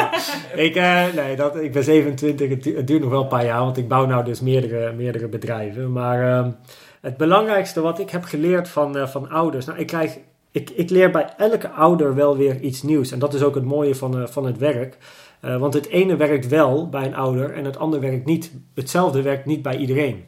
nee, 0.54 0.66
Ik, 0.66 0.76
uh, 0.76 1.24
nee 1.24 1.36
dat, 1.36 1.56
ik 1.56 1.72
ben 1.72 1.84
27, 1.84 2.48
het, 2.48 2.64
het, 2.64 2.86
duurt 2.86 3.00
nog 3.00 3.11
wel 3.11 3.22
een 3.22 3.28
paar 3.28 3.44
jaar, 3.44 3.61
want 3.61 3.76
ik 3.76 3.88
bouw 3.88 4.06
nou 4.06 4.24
dus 4.24 4.40
meerdere, 4.40 4.92
meerdere 4.92 5.28
bedrijven. 5.28 5.92
Maar 5.92 6.22
uh, 6.22 6.46
het 7.00 7.16
belangrijkste 7.16 7.80
wat 7.80 7.98
ik 7.98 8.11
heb 8.11 8.24
geleerd 8.24 8.68
van, 8.68 8.96
uh, 8.96 9.06
van 9.06 9.30
ouders, 9.30 9.66
nou 9.66 9.78
ik 9.78 9.86
krijg... 9.86 10.18
Ik, 10.50 10.70
ik 10.70 10.90
leer 10.90 11.11
bij 11.11 11.28
elke 11.36 11.70
ouder 11.70 12.14
wel 12.14 12.36
weer 12.36 12.61
iets 12.61 12.82
nieuws. 12.82 13.12
En 13.12 13.18
dat 13.18 13.34
is 13.34 13.42
ook 13.42 13.54
het 13.54 13.64
mooie 13.64 13.94
van, 13.94 14.28
van 14.28 14.46
het 14.46 14.59
werk. 14.59 14.96
want 15.40 15.74
het 15.74 15.88
ene 15.88 16.16
werkt 16.16 16.48
wel 16.48 16.88
bij 16.88 17.04
een 17.04 17.14
ouder 17.14 17.54
en 17.54 17.64
het 17.64 17.78
andere 17.78 18.02
werkt 18.02 18.24
niet. 18.24 18.52
Hetzelfde 18.74 19.22
werkt 19.22 19.46
niet 19.46 19.62
bij 19.62 19.76
iedereen. 19.76 20.24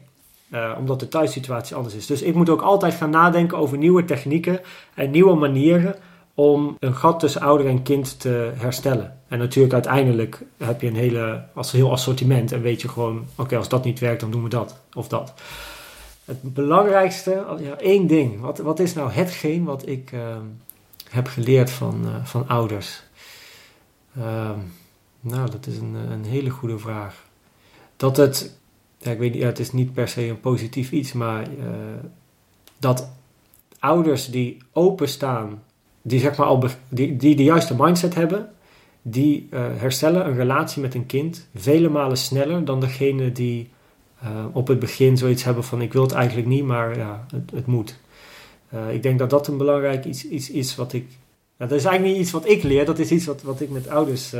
Uh, 0.53 0.75
omdat 0.79 0.99
de 0.99 1.07
thuissituatie 1.07 1.75
anders 1.75 1.95
is. 1.95 2.05
Dus 2.05 2.21
ik 2.21 2.35
moet 2.35 2.49
ook 2.49 2.61
altijd 2.61 2.93
gaan 2.93 3.09
nadenken 3.09 3.57
over 3.57 3.77
nieuwe 3.77 4.05
technieken 4.05 4.59
en 4.93 5.11
nieuwe 5.11 5.35
manieren 5.35 5.95
om 6.33 6.77
een 6.79 6.95
gat 6.95 7.19
tussen 7.19 7.41
ouder 7.41 7.67
en 7.67 7.83
kind 7.83 8.19
te 8.19 8.51
herstellen. 8.55 9.19
En 9.27 9.39
natuurlijk 9.39 9.73
uiteindelijk 9.73 10.43
heb 10.57 10.81
je 10.81 10.87
een 10.87 10.95
hele, 10.95 11.43
als 11.53 11.71
heel 11.71 11.91
assortiment 11.91 12.51
en 12.51 12.61
weet 12.61 12.81
je 12.81 12.87
gewoon, 12.87 13.25
oké, 13.37 13.57
als 13.57 13.69
dat 13.69 13.83
niet 13.83 13.99
werkt, 13.99 14.21
dan 14.21 14.31
doen 14.31 14.43
we 14.43 14.49
dat 14.49 14.81
of 14.93 15.07
dat. 15.07 15.33
Het 16.25 16.53
belangrijkste, 16.53 17.45
ja, 17.59 17.77
één 17.77 18.07
ding. 18.07 18.39
Wat, 18.39 18.57
wat 18.57 18.79
is 18.79 18.93
nou 18.93 19.11
hetgeen 19.11 19.63
wat 19.63 19.87
ik 19.87 20.11
uh, 20.11 20.21
heb 21.09 21.27
geleerd 21.27 21.71
van, 21.71 22.01
uh, 22.05 22.25
van 22.25 22.47
ouders? 22.47 23.03
Ehm, 24.17 24.59
nou, 25.19 25.49
dat 25.49 25.67
is 25.67 25.77
een, 25.77 25.95
een 26.09 26.25
hele 26.25 26.49
goede 26.49 26.79
vraag. 26.79 27.23
Dat 27.97 28.17
het 28.17 28.59
ja, 29.01 29.11
ik 29.11 29.17
weet 29.17 29.31
niet, 29.31 29.41
ja, 29.41 29.47
het 29.47 29.59
is 29.59 29.71
niet 29.71 29.93
per 29.93 30.07
se 30.07 30.27
een 30.27 30.39
positief 30.39 30.91
iets, 30.91 31.13
maar 31.13 31.47
uh, 31.49 31.65
dat 32.77 33.09
ouders 33.79 34.29
die 34.29 34.57
openstaan, 34.73 35.63
die 36.01 36.19
zeg 36.19 36.37
maar 36.37 36.47
al 36.47 36.63
die, 36.89 37.17
die 37.17 37.35
de 37.35 37.43
juiste 37.43 37.75
mindset 37.77 38.15
hebben, 38.15 38.49
die 39.01 39.47
uh, 39.51 39.59
herstellen 39.75 40.25
een 40.25 40.35
relatie 40.35 40.81
met 40.81 40.95
een 40.95 41.05
kind 41.05 41.47
vele 41.55 41.89
malen 41.89 42.17
sneller 42.17 42.65
dan 42.65 42.79
degene 42.79 43.31
die 43.31 43.69
uh, 44.23 44.45
op 44.51 44.67
het 44.67 44.79
begin 44.79 45.17
zoiets 45.17 45.43
hebben 45.43 45.63
van 45.63 45.81
ik 45.81 45.93
wil 45.93 46.01
het 46.01 46.11
eigenlijk 46.11 46.47
niet, 46.47 46.63
maar 46.63 46.97
ja, 46.97 47.25
het, 47.31 47.51
het 47.51 47.65
moet. 47.65 47.99
ik 48.91 49.03
denk 49.03 49.19
dat 49.19 49.29
dat 49.29 49.47
een 49.47 49.57
belangrijk 49.57 50.05
iets, 50.05 50.27
iets 50.27 50.49
is 50.49 50.75
wat 50.75 50.93
ik. 50.93 51.07
Dat 51.57 51.71
is 51.71 51.83
eigenlijk 51.83 52.15
niet 52.15 52.23
iets 52.23 52.31
wat 52.31 52.49
ik 52.49 52.63
leer, 52.63 52.85
dat 52.85 52.99
is 52.99 53.11
iets 53.11 53.25
wat, 53.25 53.41
wat 53.41 53.61
ik 53.61 53.69
met 53.69 53.87
ouders, 53.89 54.31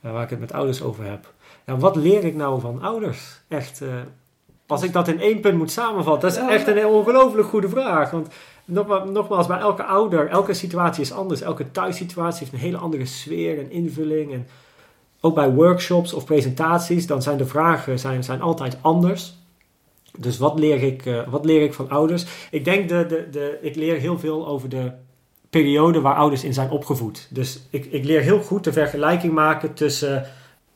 waar 0.00 0.22
ik 0.22 0.30
het 0.30 0.40
met 0.40 0.52
ouders 0.52 0.82
over 0.82 1.04
heb 1.04 1.32
ja, 1.66 1.76
wat 1.76 1.96
leer 1.96 2.24
ik 2.24 2.34
nou 2.34 2.60
van 2.60 2.82
ouders? 2.82 3.40
Echt, 3.48 3.80
uh, 3.82 3.88
als 4.66 4.82
ik 4.82 4.92
dat 4.92 5.08
in 5.08 5.20
één 5.20 5.40
punt 5.40 5.58
moet 5.58 5.70
samenvatten, 5.70 6.28
dat 6.28 6.38
is 6.38 6.48
echt 6.48 6.66
een 6.66 6.86
ongelooflijk 6.86 7.48
goede 7.48 7.68
vraag. 7.68 8.10
Want 8.10 8.28
nogmaals, 8.64 9.46
bij 9.46 9.58
elke 9.58 9.84
ouder, 9.84 10.28
elke 10.28 10.54
situatie 10.54 11.02
is 11.02 11.12
anders. 11.12 11.40
Elke 11.40 11.70
thuissituatie 11.70 12.38
heeft 12.38 12.52
een 12.52 12.68
hele 12.68 12.76
andere 12.76 13.06
sfeer 13.06 13.58
en 13.58 13.70
invulling. 13.70 14.32
En 14.32 14.46
ook 15.20 15.34
bij 15.34 15.50
workshops 15.50 16.12
of 16.12 16.24
presentaties, 16.24 17.06
dan 17.06 17.22
zijn 17.22 17.36
de 17.36 17.46
vragen 17.46 17.98
zijn, 17.98 18.24
zijn 18.24 18.42
altijd 18.42 18.76
anders. 18.80 19.34
Dus 20.18 20.38
wat 20.38 20.58
leer 20.58 20.82
ik, 20.82 21.06
uh, 21.06 21.28
wat 21.28 21.44
leer 21.44 21.62
ik 21.62 21.74
van 21.74 21.90
ouders? 21.90 22.24
Ik 22.50 22.64
denk, 22.64 22.88
de, 22.88 23.06
de, 23.06 23.28
de, 23.30 23.58
ik 23.60 23.76
leer 23.76 23.96
heel 23.96 24.18
veel 24.18 24.46
over 24.46 24.68
de 24.68 24.92
periode 25.50 26.00
waar 26.00 26.14
ouders 26.14 26.44
in 26.44 26.54
zijn 26.54 26.70
opgevoed. 26.70 27.28
Dus 27.30 27.62
ik, 27.70 27.84
ik 27.84 28.04
leer 28.04 28.20
heel 28.20 28.40
goed 28.40 28.64
de 28.64 28.72
vergelijking 28.72 29.32
maken 29.32 29.74
tussen 29.74 30.26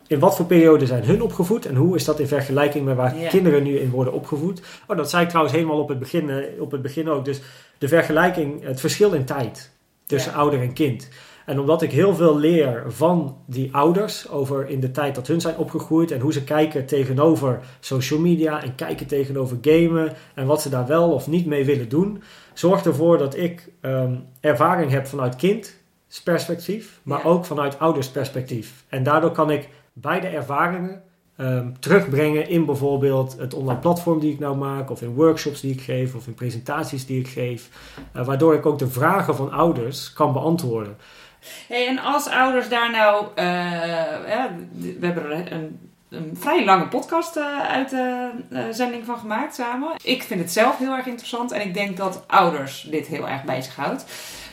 in 0.06 0.18
wat 0.18 0.36
voor 0.36 0.46
periode 0.46 0.86
zijn 0.86 1.04
hun 1.04 1.22
opgevoed 1.22 1.66
en 1.66 1.74
hoe 1.74 1.96
is 1.96 2.04
dat 2.04 2.20
in 2.20 2.26
vergelijking 2.26 2.84
met 2.84 2.96
waar 2.96 3.14
kinderen 3.28 3.62
nu 3.62 3.78
in 3.78 3.90
worden 3.90 4.12
opgevoed. 4.12 4.62
Oh, 4.86 4.96
dat 4.96 5.10
zei 5.10 5.22
ik 5.22 5.28
trouwens 5.28 5.56
helemaal 5.56 5.80
op 5.80 5.88
het 5.88 5.98
begin, 5.98 6.28
uh, 6.28 6.60
op 6.60 6.70
het 6.70 6.82
begin 6.82 7.08
ook. 7.08 7.24
Dus 7.24 7.40
de 7.78 7.88
vergelijking, 7.88 8.64
het 8.64 8.80
verschil 8.80 9.12
in 9.12 9.24
tijd 9.24 9.70
tussen 10.06 10.32
ouder 10.32 10.60
en 10.60 10.72
kind. 10.72 11.08
En 11.46 11.60
omdat 11.60 11.82
ik 11.82 11.92
heel 11.92 12.14
veel 12.14 12.38
leer 12.38 12.84
van 12.86 13.36
die 13.46 13.74
ouders 13.74 14.28
over 14.28 14.68
in 14.68 14.80
de 14.80 14.90
tijd 14.90 15.14
dat 15.14 15.26
hun 15.26 15.40
zijn 15.40 15.56
opgegroeid 15.56 16.10
en 16.10 16.20
hoe 16.20 16.32
ze 16.32 16.44
kijken 16.44 16.86
tegenover 16.86 17.60
social 17.80 18.20
media 18.20 18.62
en 18.62 18.74
kijken 18.74 19.06
tegenover 19.06 19.58
gamen 19.60 20.12
en 20.34 20.46
wat 20.46 20.62
ze 20.62 20.68
daar 20.68 20.86
wel 20.86 21.12
of 21.12 21.26
niet 21.26 21.46
mee 21.46 21.64
willen 21.64 21.88
doen, 21.88 22.22
zorgt 22.54 22.86
ervoor 22.86 23.18
dat 23.18 23.36
ik 23.36 23.68
um, 23.80 24.24
ervaring 24.40 24.90
heb 24.90 25.06
vanuit 25.06 25.36
kindsperspectief, 25.36 27.00
maar 27.02 27.24
ook 27.24 27.44
vanuit 27.44 27.78
oudersperspectief. 27.78 28.84
En 28.88 29.02
daardoor 29.02 29.32
kan 29.32 29.50
ik 29.50 29.68
beide 29.98 30.26
ervaringen 30.26 31.02
um, 31.36 31.80
terugbrengen 31.80 32.48
in 32.48 32.64
bijvoorbeeld 32.64 33.36
het 33.38 33.54
online 33.54 33.78
platform 33.78 34.20
die 34.20 34.32
ik 34.32 34.38
nou 34.38 34.56
maak, 34.56 34.90
of 34.90 35.02
in 35.02 35.14
workshops 35.14 35.60
die 35.60 35.72
ik 35.72 35.80
geef, 35.80 36.14
of 36.14 36.26
in 36.26 36.34
presentaties 36.34 37.06
die 37.06 37.20
ik 37.20 37.28
geef, 37.28 37.68
uh, 38.16 38.26
waardoor 38.26 38.54
ik 38.54 38.66
ook 38.66 38.78
de 38.78 38.88
vragen 38.88 39.36
van 39.36 39.52
ouders 39.52 40.12
kan 40.12 40.32
beantwoorden. 40.32 40.96
Hey, 41.68 41.86
en 41.86 41.98
als 41.98 42.28
ouders 42.28 42.68
daar 42.68 42.90
nou, 42.90 43.24
uh, 43.24 43.34
we 44.98 45.06
hebben 45.06 45.52
een, 45.54 45.78
een 46.08 46.36
vrij 46.38 46.64
lange 46.64 46.88
podcast 46.88 47.36
uh, 47.36 47.60
uit 47.60 47.90
de 47.90 48.30
zending 48.70 49.04
van 49.04 49.18
gemaakt 49.18 49.54
samen. 49.54 49.88
Ik 50.02 50.22
vind 50.22 50.40
het 50.40 50.52
zelf 50.52 50.78
heel 50.78 50.96
erg 50.96 51.06
interessant 51.06 51.52
en 51.52 51.60
ik 51.60 51.74
denk 51.74 51.96
dat 51.96 52.24
ouders 52.26 52.86
dit 52.90 53.06
heel 53.06 53.28
erg 53.28 53.44
bezighoudt. 53.44 54.04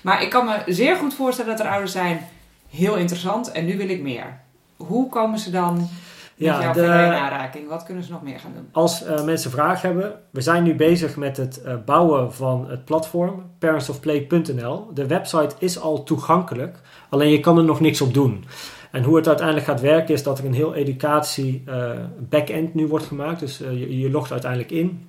Maar 0.03 0.21
ik 0.21 0.29
kan 0.29 0.45
me 0.45 0.73
zeer 0.73 0.95
goed 0.95 1.13
voorstellen 1.13 1.57
dat 1.57 1.65
er 1.65 1.71
ouders 1.71 1.91
zijn, 1.91 2.27
heel 2.69 2.95
interessant 2.95 3.51
en 3.51 3.65
nu 3.65 3.77
wil 3.77 3.89
ik 3.89 4.01
meer 4.01 4.41
hoe 4.88 5.09
komen 5.09 5.39
ze 5.39 5.51
dan 5.51 5.73
met 5.73 5.88
ja, 6.36 6.61
jouw 6.61 6.73
de, 6.73 6.81
in 6.81 6.89
aanraking? 6.89 7.67
Wat 7.67 7.84
kunnen 7.84 8.03
ze 8.03 8.11
nog 8.11 8.21
meer 8.21 8.39
gaan 8.39 8.51
doen? 8.55 8.67
Als 8.71 9.05
uh, 9.05 9.23
mensen 9.23 9.51
vragen 9.51 9.89
hebben, 9.89 10.13
we 10.29 10.41
zijn 10.41 10.63
nu 10.63 10.75
bezig 10.75 11.15
met 11.15 11.38
het 11.38 11.61
uh, 11.65 11.73
bouwen 11.86 12.34
van 12.34 12.69
het 12.69 12.86
platform 12.86 13.43
parentsofplay.nl. 13.59 14.88
De 14.93 15.07
website 15.07 15.55
is 15.59 15.79
al 15.79 16.03
toegankelijk, 16.03 16.79
alleen 17.09 17.29
je 17.29 17.39
kan 17.39 17.57
er 17.57 17.63
nog 17.63 17.79
niks 17.79 18.01
op 18.01 18.13
doen. 18.13 18.45
En 18.91 19.03
hoe 19.03 19.15
het 19.15 19.27
uiteindelijk 19.27 19.67
gaat 19.67 19.81
werken 19.81 20.13
is 20.13 20.23
dat 20.23 20.39
er 20.39 20.45
een 20.45 20.53
heel 20.53 20.73
educatie 20.73 21.63
uh, 21.67 21.91
backend 22.29 22.73
nu 22.73 22.88
wordt 22.88 23.05
gemaakt. 23.05 23.39
Dus 23.39 23.57
je, 23.57 23.99
je 23.99 24.11
logt 24.11 24.31
uiteindelijk 24.31 24.71
in. 24.71 25.07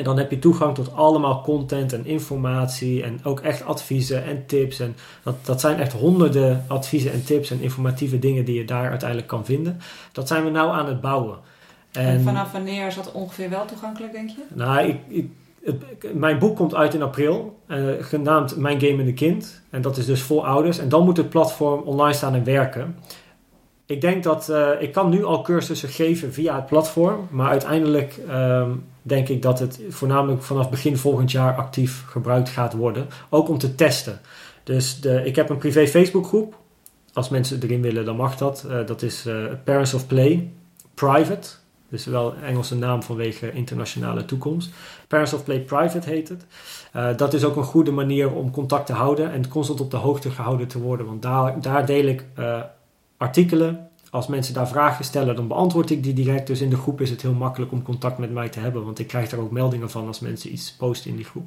En 0.00 0.06
dan 0.06 0.18
heb 0.18 0.30
je 0.30 0.38
toegang 0.38 0.74
tot 0.74 0.94
allemaal 0.94 1.42
content 1.42 1.92
en 1.92 2.06
informatie 2.06 3.02
en 3.02 3.20
ook 3.24 3.40
echt 3.40 3.64
adviezen 3.64 4.24
en 4.24 4.46
tips. 4.46 4.80
En 4.80 4.96
dat, 5.22 5.46
dat 5.46 5.60
zijn 5.60 5.80
echt 5.80 5.92
honderden 5.92 6.64
adviezen 6.68 7.12
en 7.12 7.24
tips 7.24 7.50
en 7.50 7.60
informatieve 7.60 8.18
dingen 8.18 8.44
die 8.44 8.54
je 8.54 8.64
daar 8.64 8.90
uiteindelijk 8.90 9.28
kan 9.28 9.44
vinden. 9.44 9.80
Dat 10.12 10.28
zijn 10.28 10.44
we 10.44 10.50
nou 10.50 10.72
aan 10.72 10.86
het 10.86 11.00
bouwen. 11.00 11.38
En, 11.92 12.22
vanaf 12.22 12.52
wanneer 12.52 12.86
is 12.86 12.94
dat 12.94 13.12
ongeveer 13.12 13.50
wel 13.50 13.64
toegankelijk, 13.64 14.12
denk 14.12 14.28
je? 14.28 14.42
Nou, 14.54 14.88
ik, 14.88 14.96
ik 15.08 15.30
mijn 16.14 16.38
boek 16.38 16.56
komt 16.56 16.74
uit 16.74 16.94
in 16.94 17.02
april, 17.02 17.58
uh, 17.66 17.92
genaamd 18.00 18.56
Mijn 18.56 18.80
Game 18.80 18.98
in 18.98 19.04
de 19.04 19.14
Kind. 19.14 19.62
En 19.70 19.82
dat 19.82 19.96
is 19.96 20.06
dus 20.06 20.22
voor 20.22 20.42
ouders. 20.42 20.78
En 20.78 20.88
dan 20.88 21.04
moet 21.04 21.16
het 21.16 21.28
platform 21.28 21.80
online 21.80 22.14
staan 22.14 22.34
en 22.34 22.44
werken. 22.44 22.96
Ik 23.86 24.00
denk 24.00 24.22
dat 24.22 24.48
uh, 24.50 24.68
ik 24.78 24.92
kan 24.92 25.10
nu 25.10 25.24
al 25.24 25.42
cursussen 25.42 25.88
geven 25.88 26.32
via 26.32 26.54
het 26.54 26.66
platform, 26.66 27.28
maar 27.30 27.50
uiteindelijk 27.50 28.18
um, 28.30 28.84
denk 29.02 29.28
ik 29.28 29.42
dat 29.42 29.58
het 29.58 29.80
voornamelijk 29.88 30.42
vanaf 30.42 30.70
begin 30.70 30.96
volgend 30.96 31.30
jaar 31.30 31.54
actief 31.54 32.04
gebruikt 32.06 32.48
gaat 32.48 32.72
worden. 32.72 33.08
Ook 33.28 33.48
om 33.48 33.58
te 33.58 33.74
testen. 33.74 34.20
Dus 34.64 35.00
de, 35.00 35.24
ik 35.24 35.36
heb 35.36 35.48
een 35.48 35.58
privé 35.58 35.86
Facebookgroep. 35.86 36.58
Als 37.12 37.28
mensen 37.28 37.62
erin 37.62 37.82
willen, 37.82 38.04
dan 38.04 38.16
mag 38.16 38.36
dat. 38.36 38.64
Uh, 38.68 38.86
dat 38.86 39.02
is 39.02 39.26
uh, 39.26 39.44
Parents 39.64 39.94
of 39.94 40.06
Play 40.06 40.50
Private. 40.94 41.48
Dus 41.88 42.04
wel 42.04 42.34
Engelse 42.34 42.76
naam 42.76 43.02
vanwege 43.02 43.52
internationale 43.52 44.24
toekomst. 44.24 44.70
Parents 45.08 45.32
of 45.32 45.44
Play 45.44 45.60
Private 45.60 46.08
heet 46.08 46.28
het. 46.28 46.46
Uh, 46.96 47.16
dat 47.16 47.34
is 47.34 47.44
ook 47.44 47.56
een 47.56 47.64
goede 47.64 47.90
manier 47.90 48.32
om 48.32 48.50
contact 48.50 48.86
te 48.86 48.92
houden 48.92 49.32
en 49.32 49.48
constant 49.48 49.80
op 49.80 49.90
de 49.90 49.96
hoogte 49.96 50.30
gehouden 50.30 50.68
te 50.68 50.80
worden. 50.80 51.06
Want 51.06 51.22
daar, 51.22 51.60
daar 51.60 51.86
deel 51.86 52.06
ik 52.06 52.24
artikelen. 53.16 53.89
Als 54.10 54.26
mensen 54.26 54.54
daar 54.54 54.68
vragen 54.68 55.04
stellen, 55.04 55.36
dan 55.36 55.48
beantwoord 55.48 55.90
ik 55.90 56.02
die 56.02 56.12
direct. 56.12 56.46
Dus 56.46 56.60
in 56.60 56.70
de 56.70 56.76
groep 56.76 57.00
is 57.00 57.10
het 57.10 57.22
heel 57.22 57.32
makkelijk 57.32 57.72
om 57.72 57.82
contact 57.82 58.18
met 58.18 58.32
mij 58.32 58.48
te 58.48 58.60
hebben. 58.60 58.84
Want 58.84 58.98
ik 58.98 59.06
krijg 59.06 59.28
daar 59.28 59.40
ook 59.40 59.50
meldingen 59.50 59.90
van 59.90 60.06
als 60.06 60.20
mensen 60.20 60.52
iets 60.52 60.72
posten 60.72 61.10
in 61.10 61.16
die 61.16 61.24
groep. 61.24 61.46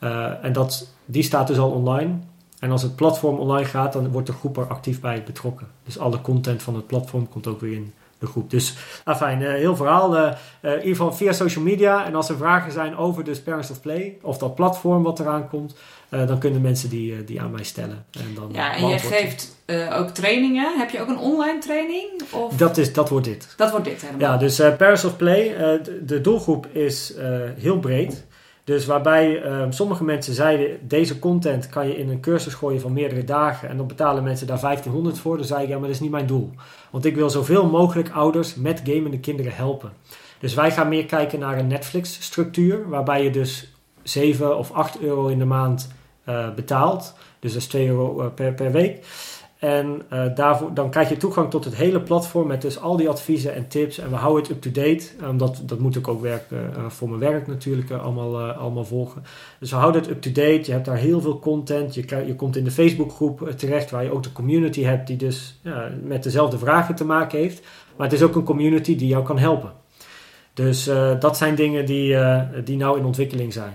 Uh, 0.00 0.44
en 0.44 0.52
dat, 0.52 0.88
die 1.04 1.22
staat 1.22 1.46
dus 1.46 1.58
al 1.58 1.70
online. 1.70 2.14
En 2.58 2.70
als 2.70 2.82
het 2.82 2.96
platform 2.96 3.38
online 3.38 3.68
gaat, 3.68 3.92
dan 3.92 4.08
wordt 4.08 4.26
de 4.26 4.32
groep 4.32 4.56
er 4.56 4.66
actief 4.66 5.00
bij 5.00 5.22
betrokken. 5.22 5.66
Dus 5.84 5.98
alle 5.98 6.20
content 6.20 6.62
van 6.62 6.74
het 6.74 6.86
platform 6.86 7.28
komt 7.28 7.46
ook 7.46 7.60
weer 7.60 7.72
in 7.72 7.92
de 8.18 8.26
groep. 8.26 8.50
Dus 8.50 8.76
afijn, 9.04 9.40
uh, 9.40 9.52
heel 9.52 9.76
verhaal. 9.76 10.16
Uh, 10.16 10.32
in 10.60 10.70
ieder 10.70 10.88
geval 10.88 11.12
via 11.12 11.32
social 11.32 11.64
media. 11.64 12.04
En 12.04 12.14
als 12.14 12.28
er 12.28 12.36
vragen 12.36 12.72
zijn 12.72 12.96
over 12.96 13.24
de 13.24 13.40
Parents 13.44 13.70
of 13.70 13.80
Play 13.80 14.18
of 14.22 14.38
dat 14.38 14.54
platform 14.54 15.02
wat 15.02 15.20
eraan 15.20 15.48
komt, 15.48 15.74
uh, 16.14 16.26
dan 16.26 16.38
kunnen 16.38 16.60
mensen 16.60 16.88
die, 16.88 17.24
die 17.24 17.40
aan 17.40 17.50
mij 17.50 17.64
stellen. 17.64 18.04
En 18.10 18.34
dan 18.34 18.50
ja, 18.52 18.76
en 18.76 18.86
je 18.86 18.98
geeft 18.98 19.56
ook 19.92 20.08
trainingen. 20.08 20.78
Heb 20.78 20.90
je 20.90 21.00
ook 21.00 21.08
een 21.08 21.18
online 21.18 21.58
training? 21.58 22.22
Of? 22.30 22.56
Dat, 22.56 22.78
is, 22.78 22.92
dat 22.92 23.08
wordt 23.08 23.26
dit. 23.26 23.54
Dat 23.56 23.70
wordt 23.70 23.84
dit 23.84 24.00
helemaal. 24.00 24.32
Ja, 24.32 24.36
dus 24.36 24.56
Parents 24.56 25.04
of 25.04 25.16
Play, 25.16 25.56
de, 25.82 26.04
de 26.04 26.20
doelgroep 26.20 26.66
is 26.66 27.14
heel 27.56 27.78
breed. 27.78 28.24
Dus 28.64 28.86
waarbij 28.86 29.44
uh, 29.44 29.66
sommige 29.70 30.04
mensen 30.04 30.34
zeiden, 30.34 30.88
deze 30.88 31.18
content 31.18 31.68
kan 31.68 31.88
je 31.88 31.96
in 31.96 32.08
een 32.08 32.20
cursus 32.20 32.54
gooien 32.54 32.80
van 32.80 32.92
meerdere 32.92 33.24
dagen 33.24 33.68
en 33.68 33.76
dan 33.76 33.86
betalen 33.86 34.22
mensen 34.22 34.46
daar 34.46 34.60
1500 34.60 35.18
voor. 35.18 35.36
Dan 35.36 35.46
zei 35.46 35.62
ik, 35.62 35.68
ja, 35.68 35.74
maar 35.74 35.86
dat 35.86 35.94
is 35.94 36.00
niet 36.00 36.10
mijn 36.10 36.26
doel. 36.26 36.50
Want 36.90 37.04
ik 37.04 37.14
wil 37.14 37.30
zoveel 37.30 37.66
mogelijk 37.66 38.10
ouders 38.10 38.54
met 38.54 38.82
gamende 38.84 39.20
kinderen 39.20 39.54
helpen. 39.54 39.92
Dus 40.38 40.54
wij 40.54 40.70
gaan 40.70 40.88
meer 40.88 41.06
kijken 41.06 41.38
naar 41.38 41.58
een 41.58 41.66
Netflix-structuur, 41.66 42.88
waarbij 42.88 43.24
je 43.24 43.30
dus 43.30 43.72
7 44.02 44.58
of 44.58 44.72
8 44.72 45.00
euro 45.00 45.26
in 45.26 45.38
de 45.38 45.44
maand 45.44 45.88
uh, 45.88 46.01
betaalt. 46.54 47.14
Dus 47.42 47.52
dat 47.52 47.62
is 47.62 47.68
2 47.68 47.88
euro 47.88 48.20
uh, 48.20 48.26
per, 48.34 48.52
per 48.54 48.72
week. 48.72 49.04
En 49.58 50.02
uh, 50.12 50.24
daarvoor, 50.34 50.74
dan 50.74 50.90
krijg 50.90 51.08
je 51.08 51.16
toegang 51.16 51.50
tot 51.50 51.64
het 51.64 51.74
hele 51.74 52.00
platform 52.00 52.46
met 52.46 52.62
dus 52.62 52.80
al 52.80 52.96
die 52.96 53.08
adviezen 53.08 53.54
en 53.54 53.68
tips. 53.68 53.98
En 53.98 54.10
we 54.10 54.16
houden 54.16 54.42
het 54.42 54.52
up-to-date. 54.52 55.04
Um, 55.22 55.38
dat, 55.38 55.78
moet 55.78 55.96
ik 55.96 56.08
ook 56.08 56.20
werken, 56.20 56.90
voor 56.90 57.08
mijn 57.08 57.20
werk 57.20 57.46
natuurlijk 57.46 57.90
allemaal, 57.90 58.40
allemaal 58.40 58.84
volgen. 58.84 59.24
Dus 59.58 59.70
we 59.70 59.76
houden 59.76 60.02
het 60.02 60.10
up-to-date. 60.10 60.62
Je 60.64 60.72
hebt 60.72 60.84
daar 60.84 60.96
heel 60.96 61.20
veel 61.20 61.38
content. 61.38 61.94
Je, 61.94 62.24
je 62.26 62.34
komt 62.36 62.56
in 62.56 62.64
de 62.64 62.70
Facebookgroep 62.70 63.50
terecht 63.56 63.90
waar 63.90 64.04
je 64.04 64.12
ook 64.12 64.22
de 64.22 64.32
community 64.32 64.82
hebt 64.82 65.06
die 65.06 65.16
dus 65.16 65.60
met 66.02 66.22
dezelfde 66.22 66.58
vragen 66.58 66.94
te 66.94 67.04
maken 67.04 67.38
heeft. 67.38 67.62
Maar 67.96 68.06
het 68.06 68.16
is 68.16 68.22
ook 68.22 68.34
een 68.34 68.44
community 68.44 68.96
die 68.96 69.08
jou 69.08 69.24
kan 69.24 69.38
helpen. 69.38 69.72
Dus 70.54 70.90
dat 71.20 71.36
zijn 71.36 71.54
dingen 71.54 71.86
die, 71.86 72.16
die 72.64 72.76
nou 72.76 72.98
in 72.98 73.04
ontwikkeling 73.04 73.52
zijn. 73.52 73.74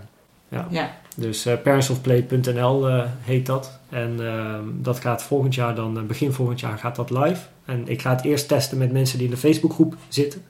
Ja. 0.49 0.67
ja. 0.69 0.89
Dus 1.19 1.47
uh, 1.47 1.53
parentsofplay.nl 1.63 2.89
uh, 2.89 3.03
heet 3.21 3.45
dat. 3.45 3.79
En 3.89 4.17
uh, 4.19 4.55
dat 4.73 4.99
gaat 4.99 5.23
volgend 5.23 5.55
jaar 5.55 5.75
dan, 5.75 6.07
begin 6.07 6.31
volgend 6.31 6.59
jaar 6.59 6.77
gaat 6.77 6.95
dat 6.95 7.09
live. 7.09 7.45
En 7.65 7.87
ik 7.87 8.01
ga 8.01 8.15
het 8.15 8.23
eerst 8.23 8.47
testen 8.47 8.77
met 8.77 8.91
mensen 8.91 9.17
die 9.17 9.27
in 9.27 9.33
de 9.33 9.39
Facebookgroep 9.39 9.95
zitten. 10.07 10.41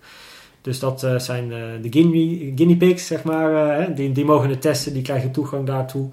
Dus 0.62 0.80
dat 0.80 1.08
zijn 1.18 1.50
de 1.82 1.88
guinea, 1.90 2.52
guinea 2.56 2.76
pigs, 2.76 3.08
zeg 3.08 3.24
maar. 3.24 3.96
die, 3.96 4.12
die 4.12 4.26
mogen 4.26 4.50
het 4.50 4.62
testen, 4.62 4.94
die 4.94 5.02
krijgen 5.02 5.32
toegang 5.32 5.66
daartoe. 5.66 6.10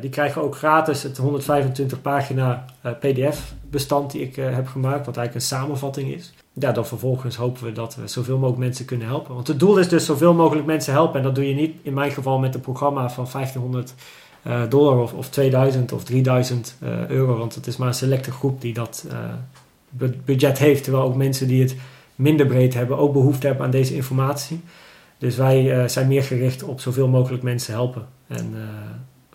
Die 0.00 0.10
krijgen 0.10 0.42
ook 0.42 0.56
gratis 0.56 1.02
het 1.02 1.16
125 1.16 2.02
pagina 2.02 2.64
PDF 3.00 3.54
bestand 3.70 4.10
die 4.10 4.22
ik 4.22 4.36
heb 4.36 4.66
gemaakt, 4.66 5.06
wat 5.06 5.16
eigenlijk 5.16 5.34
een 5.34 5.56
samenvatting 5.58 6.14
is 6.14 6.32
ja, 6.52 6.72
dan 6.72 6.86
vervolgens 6.86 7.36
hopen 7.36 7.64
we 7.64 7.72
dat 7.72 7.94
we 7.94 8.08
zoveel 8.08 8.36
mogelijk 8.36 8.58
mensen 8.58 8.84
kunnen 8.84 9.06
helpen. 9.06 9.34
Want 9.34 9.46
het 9.46 9.58
doel 9.58 9.78
is 9.78 9.88
dus 9.88 10.04
zoveel 10.04 10.34
mogelijk 10.34 10.66
mensen 10.66 10.92
helpen. 10.92 11.16
En 11.16 11.22
dat 11.22 11.34
doe 11.34 11.48
je 11.48 11.54
niet 11.54 11.74
in 11.82 11.94
mijn 11.94 12.10
geval 12.10 12.38
met 12.38 12.54
een 12.54 12.60
programma 12.60 13.10
van 13.10 13.26
1500 13.32 13.94
uh, 14.46 14.62
dollar 14.68 14.98
of, 14.98 15.12
of 15.12 15.28
2000 15.28 15.92
of 15.92 16.04
3000 16.04 16.76
uh, 16.82 17.08
euro. 17.08 17.36
Want 17.36 17.54
het 17.54 17.66
is 17.66 17.76
maar 17.76 17.88
een 17.88 17.94
selecte 17.94 18.30
groep 18.30 18.60
die 18.60 18.74
dat 18.74 19.06
budget 20.24 20.58
heeft. 20.58 20.84
Terwijl 20.84 21.04
ook 21.04 21.16
mensen 21.16 21.48
die 21.48 21.62
het 21.62 21.76
minder 22.14 22.46
breed 22.46 22.74
hebben 22.74 22.98
ook 22.98 23.12
behoefte 23.12 23.46
hebben 23.46 23.64
aan 23.64 23.70
deze 23.70 23.94
informatie. 23.94 24.60
Dus 25.18 25.36
wij 25.36 25.88
zijn 25.88 26.08
meer 26.08 26.22
gericht 26.22 26.62
op 26.62 26.80
zoveel 26.80 27.08
mogelijk 27.08 27.42
mensen 27.42 27.74
helpen. 27.74 28.06
En 28.26 28.54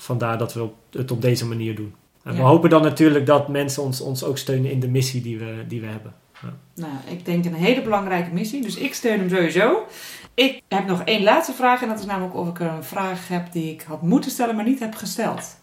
vandaar 0.05 0.37
dat 0.37 0.53
we 0.53 0.67
het 0.91 1.11
op 1.11 1.21
deze 1.21 1.45
manier 1.45 1.75
doen. 1.75 1.95
En 2.23 2.31
ja. 2.33 2.37
we 2.37 2.43
hopen 2.43 2.69
dan 2.69 2.81
natuurlijk 2.81 3.25
dat 3.25 3.47
mensen 3.47 3.83
ons, 3.83 4.01
ons 4.01 4.23
ook 4.23 4.37
steunen 4.37 4.71
in 4.71 4.79
de 4.79 4.87
missie 4.87 5.21
die 5.21 5.37
we, 5.39 5.63
die 5.67 5.81
we 5.81 5.87
hebben. 5.87 6.13
Ja. 6.41 6.53
Nou, 6.75 6.93
ik 7.09 7.25
denk 7.25 7.45
een 7.45 7.53
hele 7.53 7.81
belangrijke 7.81 8.33
missie, 8.33 8.61
dus 8.61 8.75
ik 8.75 8.93
steun 8.93 9.19
hem 9.19 9.29
sowieso. 9.29 9.85
Ik 10.33 10.61
heb 10.67 10.85
nog 10.85 11.01
één 11.03 11.23
laatste 11.23 11.53
vraag 11.53 11.81
en 11.81 11.87
dat 11.87 11.99
is 11.99 12.05
namelijk 12.05 12.35
of 12.35 12.47
ik 12.47 12.59
er 12.59 12.67
een 12.67 12.83
vraag 12.83 13.27
heb 13.27 13.51
die 13.51 13.71
ik 13.71 13.81
had 13.87 14.01
moeten 14.01 14.31
stellen, 14.31 14.55
maar 14.55 14.65
niet 14.65 14.79
heb 14.79 14.95
gesteld. 14.95 15.57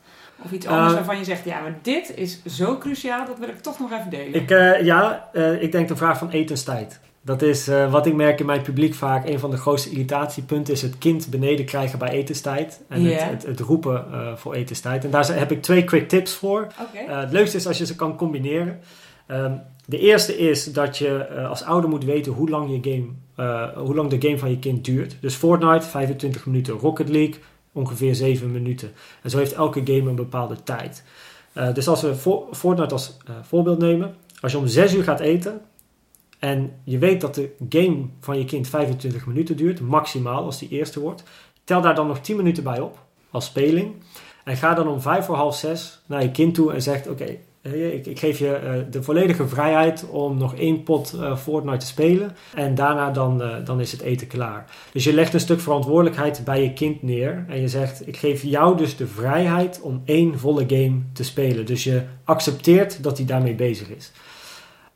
Of 0.44 0.52
iets 0.52 0.66
anders 0.66 0.90
uh, 0.90 0.94
waarvan 0.94 1.18
je 1.18 1.24
zegt, 1.24 1.44
ja, 1.44 1.60
maar 1.60 1.78
dit 1.82 2.16
is 2.16 2.44
zo 2.44 2.78
cruciaal, 2.78 3.26
dat 3.26 3.38
wil 3.38 3.48
ik 3.48 3.60
toch 3.60 3.78
nog 3.78 3.92
even 3.92 4.10
delen. 4.10 4.34
Ik, 4.34 4.50
uh, 4.50 4.84
ja, 4.84 5.28
uh, 5.32 5.62
ik 5.62 5.72
denk 5.72 5.88
de 5.88 5.96
vraag 5.96 6.18
van 6.18 6.30
etenstijd. 6.30 7.00
Dat 7.24 7.42
is 7.42 7.66
wat 7.66 8.06
ik 8.06 8.14
merk 8.14 8.40
in 8.40 8.46
mijn 8.46 8.62
publiek 8.62 8.94
vaak. 8.94 9.28
Een 9.28 9.38
van 9.38 9.50
de 9.50 9.56
grootste 9.56 9.90
irritatiepunten 9.90 10.74
is 10.74 10.82
het 10.82 10.98
kind 10.98 11.30
beneden 11.30 11.64
krijgen 11.64 11.98
bij 11.98 12.08
etenstijd. 12.08 12.80
En 12.88 13.02
yeah. 13.02 13.20
het, 13.20 13.30
het, 13.30 13.46
het, 13.46 13.60
roepen 13.60 14.04
voor 14.36 14.54
etenstijd. 14.54 15.04
En 15.04 15.10
daar 15.10 15.38
heb 15.38 15.50
ik 15.50 15.62
twee 15.62 15.84
quick 15.84 16.08
tips 16.08 16.34
voor. 16.34 16.66
Okay. 16.80 17.20
het 17.20 17.32
leukste 17.32 17.56
is 17.56 17.66
als 17.66 17.78
je 17.78 17.86
ze 17.86 17.96
kan 17.96 18.16
combineren. 18.16 18.80
Um, 19.28 19.60
de 19.86 19.98
eerste 19.98 20.38
is 20.38 20.72
dat 20.72 20.98
je 20.98 21.28
als 21.48 21.62
ouder 21.62 21.90
moet 21.90 22.04
weten 22.04 22.32
hoe 22.32 22.48
lang, 22.48 22.70
je 22.70 22.90
game, 22.90 23.74
hoe 23.84 23.94
lang 23.94 24.10
de 24.10 24.28
game 24.28 24.38
van 24.38 24.50
je 24.50 24.58
kind 24.58 24.84
duurt. 24.84 25.16
Dus 25.20 25.34
Fortnite 25.34 25.86
25 25.86 26.46
minuten, 26.46 26.74
Rocket 26.74 27.08
League 27.08 27.34
ongeveer 27.72 28.14
7 28.14 28.50
minuten. 28.50 28.92
En 29.22 29.30
zo 29.30 29.38
heeft 29.38 29.52
elke 29.52 29.80
game 29.84 30.10
een 30.10 30.14
bepaalde 30.14 30.62
tijd. 30.62 31.04
Dus 31.74 31.88
als 31.88 32.02
we 32.02 32.14
for 32.14 32.46
Fortnite 32.52 32.94
als 32.94 33.16
voorbeeld 33.42 33.78
nemen, 33.78 34.14
als 34.40 34.52
je 34.52 34.58
om 34.58 34.66
6 34.66 34.94
uur 34.94 35.02
gaat 35.02 35.20
eten 35.20 35.60
en 36.42 36.72
je 36.84 36.98
weet 36.98 37.20
dat 37.20 37.34
de 37.34 37.50
game 37.68 38.06
van 38.20 38.38
je 38.38 38.44
kind 38.44 38.68
25 38.68 39.26
minuten 39.26 39.56
duurt, 39.56 39.80
maximaal 39.80 40.44
als 40.44 40.58
die 40.58 40.68
eerste 40.68 41.00
wordt, 41.00 41.22
tel 41.64 41.80
daar 41.80 41.94
dan 41.94 42.06
nog 42.06 42.20
10 42.20 42.36
minuten 42.36 42.62
bij 42.62 42.80
op 42.80 42.98
als 43.30 43.44
speling. 43.44 43.94
En 44.44 44.56
ga 44.56 44.74
dan 44.74 44.88
om 44.88 45.00
5 45.00 45.24
voor 45.24 45.34
half 45.34 45.56
6 45.56 46.02
naar 46.06 46.22
je 46.22 46.30
kind 46.30 46.54
toe 46.54 46.72
en 46.72 46.82
zegt: 46.82 47.08
Oké, 47.08 47.38
okay, 47.62 47.82
ik, 47.92 48.06
ik, 48.06 48.18
geef 48.18 48.38
je 48.38 48.60
uh, 48.64 48.92
de 48.92 49.02
volledige 49.02 49.48
vrijheid 49.48 50.08
om 50.10 50.38
nog 50.38 50.54
één 50.54 50.82
pot 50.82 51.12
uh, 51.14 51.36
Fortnite 51.36 51.76
te 51.76 51.86
spelen. 51.86 52.36
En 52.54 52.74
daarna 52.74 53.10
dan, 53.10 53.42
dan 53.64 53.80
is 53.80 53.92
het 53.92 54.00
eten 54.00 54.26
klaar. 54.26 54.64
Dus 54.92 55.04
je 55.04 55.14
legt 55.14 55.34
een 55.34 55.40
stuk 55.40 55.60
verantwoordelijkheid 55.60 56.42
bij 56.44 56.62
je 56.62 56.72
kind 56.72 57.02
neer. 57.02 57.44
En 57.48 57.60
je 57.60 57.68
zegt, 57.68 58.06
ik 58.08 58.16
geef 58.16 58.42
jou 58.42 58.76
dus 58.76 58.96
de 58.96 59.06
vrijheid 59.06 59.80
om 59.80 60.02
één 60.04 60.38
volle 60.38 60.64
game 60.68 61.00
te 61.12 61.24
spelen. 61.24 61.66
Dus 61.66 61.84
je 61.84 62.02
accepteert 62.24 63.02
dat 63.02 63.16
hij 63.16 63.26
daarmee 63.26 63.54
bezig 63.54 63.88
is. 63.88 64.12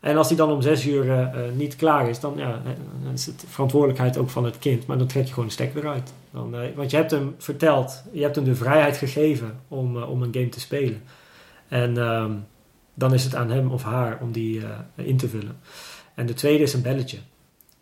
En 0.06 0.16
als 0.16 0.28
hij 0.28 0.36
dan 0.36 0.50
om 0.50 0.62
zes 0.62 0.86
uur 0.86 1.30
niet 1.54 1.76
klaar 1.76 2.08
is, 2.08 2.20
dan, 2.20 2.34
ja, 2.36 2.62
dan 3.02 3.12
is 3.12 3.26
het 3.26 3.44
verantwoordelijkheid 3.48 4.18
ook 4.18 4.30
van 4.30 4.44
het 4.44 4.58
kind. 4.58 4.86
Maar 4.86 4.98
dan 4.98 5.06
trek 5.06 5.24
je 5.24 5.32
gewoon 5.32 5.46
de 5.46 5.52
stekker 5.52 5.80
eruit. 5.80 6.12
Dan, 6.30 6.54
want 6.74 6.90
je 6.90 6.96
hebt 6.96 7.10
hem 7.10 7.34
verteld, 7.38 8.02
je 8.12 8.22
hebt 8.22 8.36
hem 8.36 8.44
de 8.44 8.54
vrijheid 8.54 8.96
gegeven 8.96 9.60
om, 9.68 10.02
om 10.02 10.22
een 10.22 10.34
game 10.34 10.48
te 10.48 10.60
spelen. 10.60 11.02
En... 11.68 11.98
Ehm, 11.98 12.32
dan 12.96 13.14
is 13.14 13.24
het 13.24 13.34
aan 13.34 13.50
hem 13.50 13.70
of 13.70 13.82
haar 13.82 14.18
om 14.20 14.32
die 14.32 14.62
in 14.94 15.16
te 15.16 15.28
vullen. 15.28 15.56
En 16.14 16.26
de 16.26 16.34
tweede 16.34 16.62
is 16.62 16.72
een 16.72 16.82
belletje. 16.82 17.18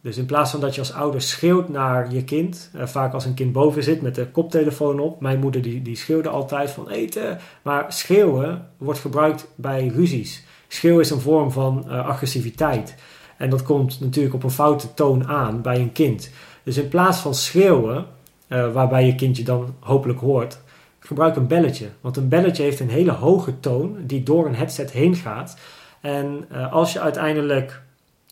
Dus 0.01 0.17
in 0.17 0.27
plaats 0.27 0.51
van 0.51 0.61
dat 0.61 0.75
je 0.75 0.81
als 0.81 0.93
ouder 0.93 1.21
schreeuwt 1.21 1.69
naar 1.69 2.13
je 2.13 2.25
kind, 2.25 2.71
vaak 2.75 3.13
als 3.13 3.25
een 3.25 3.35
kind 3.35 3.53
boven 3.53 3.83
zit 3.83 4.03
met 4.03 4.15
de 4.15 4.27
koptelefoon 4.27 5.01
op. 5.01 5.21
Mijn 5.21 5.41
moeder 5.41 5.63
die, 5.63 5.83
die 5.83 5.97
schreeuwde 5.97 6.29
altijd 6.29 6.71
van 6.71 6.89
eten. 6.89 7.39
Maar 7.63 7.93
schreeuwen 7.93 8.69
wordt 8.77 9.01
gebruikt 9.01 9.47
bij 9.55 9.87
ruzies. 9.87 10.44
Schreeuwen 10.75 11.01
is 11.03 11.11
een 11.11 11.21
vorm 11.21 11.51
van 11.51 11.85
uh, 11.87 12.07
agressiviteit. 12.07 12.95
En 13.37 13.51
dat 13.51 13.63
komt 13.63 14.01
natuurlijk 14.01 14.35
op 14.35 14.43
een 14.43 14.51
foute 14.51 14.95
toon 14.95 15.27
aan 15.27 15.63
bij 15.63 15.81
een 15.81 15.93
kind. 15.93 16.31
Dus 16.63 16.77
in 16.77 16.89
plaats 16.89 17.19
van 17.19 17.35
schreeuwen, 17.35 18.07
waarbij 18.49 19.07
je 19.07 19.15
kindje 19.15 19.43
dan 19.43 19.75
hopelijk 19.81 20.21
hoort, 20.21 20.59
gebruik 20.99 21.37
een 21.37 21.47
belletje. 21.47 21.89
Want 22.01 22.17
een 22.17 22.29
belletje 22.29 22.63
heeft 22.63 22.81
een 22.81 22.89
hele 22.89 23.11
hoge 23.11 23.61
toon 23.61 23.97
die 24.07 24.23
door 24.23 24.47
een 24.47 24.55
headset 24.55 24.91
heen 24.91 25.15
gaat. 25.15 25.57
En 26.01 26.45
uh, 26.53 26.73
als 26.73 26.93
je 26.93 27.01
uiteindelijk 27.01 27.83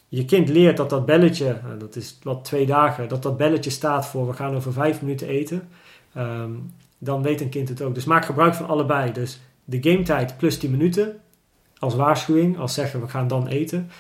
je 0.09 0.25
kind 0.25 0.49
leert 0.49 0.77
dat 0.77 0.91
dat 0.91 1.07
belletje, 1.07 1.61
dat 1.79 1.97
is 1.97 2.19
wat 2.23 2.45
twee 2.45 2.67
dagen, 2.67 3.09
dat 3.09 3.23
dat 3.23 3.37
belletje 3.37 3.71
staat 3.71 4.07
voor 4.07 4.27
we 4.27 4.33
gaan 4.33 4.55
over 4.55 4.73
vijf 4.73 5.03
minuten 5.03 5.29
eten, 5.29 5.69
um, 6.17 6.73
dan 6.99 7.23
weet 7.23 7.41
een 7.41 7.49
kind 7.49 7.69
het 7.69 7.83
ook. 7.83 7.95
Dus 7.95 8.05
maak 8.05 8.25
gebruik 8.25 8.55
van 8.55 8.69
allebei. 8.69 9.13
Dus 9.13 9.41
de 9.65 9.79
gametijd 9.81 10.37
plus 10.37 10.59
10 10.59 10.71
minuten 10.71 11.21
als 11.83 11.95
waarschuwing, 11.95 12.59
als 12.59 12.75
zeggen 12.75 13.01
we 13.01 13.09
gaan 13.09 13.29
dan 13.29 13.47
eten. 13.47 13.91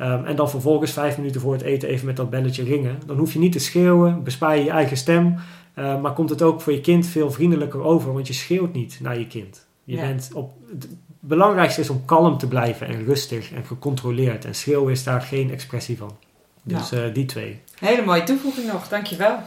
Um, 0.00 0.24
en 0.24 0.36
dan 0.36 0.50
vervolgens 0.50 0.92
vijf 0.92 1.16
minuten 1.16 1.40
voor 1.40 1.52
het 1.52 1.62
eten 1.62 1.88
even 1.88 2.06
met 2.06 2.16
dat 2.16 2.30
belletje 2.30 2.62
ringen. 2.62 2.98
Dan 3.06 3.16
hoef 3.18 3.32
je 3.32 3.38
niet 3.38 3.52
te 3.52 3.58
schreeuwen, 3.58 4.22
bespaar 4.22 4.56
je 4.56 4.64
je 4.64 4.70
eigen 4.70 4.96
stem. 4.96 5.34
Uh, 5.74 6.00
maar 6.00 6.12
komt 6.12 6.30
het 6.30 6.42
ook 6.42 6.60
voor 6.60 6.72
je 6.72 6.80
kind 6.80 7.06
veel 7.06 7.30
vriendelijker 7.30 7.82
over, 7.82 8.12
want 8.12 8.26
je 8.26 8.32
schreeuwt 8.32 8.72
niet 8.72 8.98
naar 9.02 9.18
je 9.18 9.26
kind. 9.26 9.66
Je 9.84 9.96
Ja. 9.96 10.02
bent 10.02 10.30
op, 10.34 10.52
het 10.70 10.88
belangrijkste 11.20 11.80
is 11.80 11.90
om 11.90 12.04
kalm 12.04 12.38
te 12.38 12.48
blijven 12.48 12.86
en 12.86 13.04
rustig 13.04 13.52
en 13.52 13.64
gecontroleerd. 13.64 14.44
En 14.44 14.54
schreeuwen 14.54 14.92
is 14.92 15.04
daar 15.04 15.20
geen 15.22 15.50
expressie 15.50 15.96
van. 15.98 16.16
Dus 16.62 16.92
eh, 16.92 17.14
die 17.14 17.24
twee. 17.24 17.60
Hele 17.78 18.04
mooie 18.04 18.22
toevoeging 18.22 18.66
nog, 18.72 18.88
dankjewel. 18.88 19.38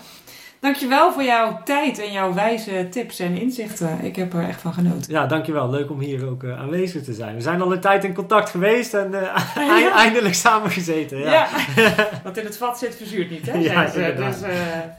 Dankjewel 0.63 1.11
voor 1.13 1.23
jouw 1.23 1.61
tijd 1.63 1.99
en 1.99 2.11
jouw 2.11 2.33
wijze 2.33 2.87
tips 2.89 3.19
en 3.19 3.37
inzichten. 3.37 3.99
Ik 4.03 4.15
heb 4.15 4.33
er 4.33 4.47
echt 4.47 4.61
van 4.61 4.73
genoten. 4.73 5.11
Ja, 5.11 5.25
dankjewel. 5.25 5.69
Leuk 5.69 5.89
om 5.89 5.99
hier 5.99 6.27
ook 6.29 6.43
eh, 6.43 6.59
aanwezig 6.59 7.03
te 7.03 7.13
zijn. 7.13 7.35
We 7.35 7.41
zijn 7.41 7.61
al 7.61 7.71
een 7.71 7.79
tijd 7.79 8.03
in 8.03 8.13
contact 8.13 8.49
geweest 8.49 8.93
en 8.93 9.13
eh, 9.13 9.55
Ja. 9.79 9.91
eindelijk 9.95 10.33
samen 10.35 10.71
gezeten. 10.71 11.19
Ja, 11.19 11.31
Ja, 11.31 11.47
ja. 11.83 12.09
wat 12.23 12.37
in 12.37 12.45
het 12.45 12.57
vat 12.57 12.77
zit 12.77 12.95
verzuurt 12.95 13.29
niet, 13.29 13.51
hè? 13.51 13.57
Ja, 13.57 13.87
ze. 13.87 14.13
dus, 14.17 14.41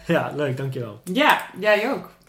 eh, 0.07 0.27
leuk. 0.35 0.57
Dankjewel. 0.57 1.01
ja, 1.05 1.41
jij 1.61 1.91
ook. 1.93 2.11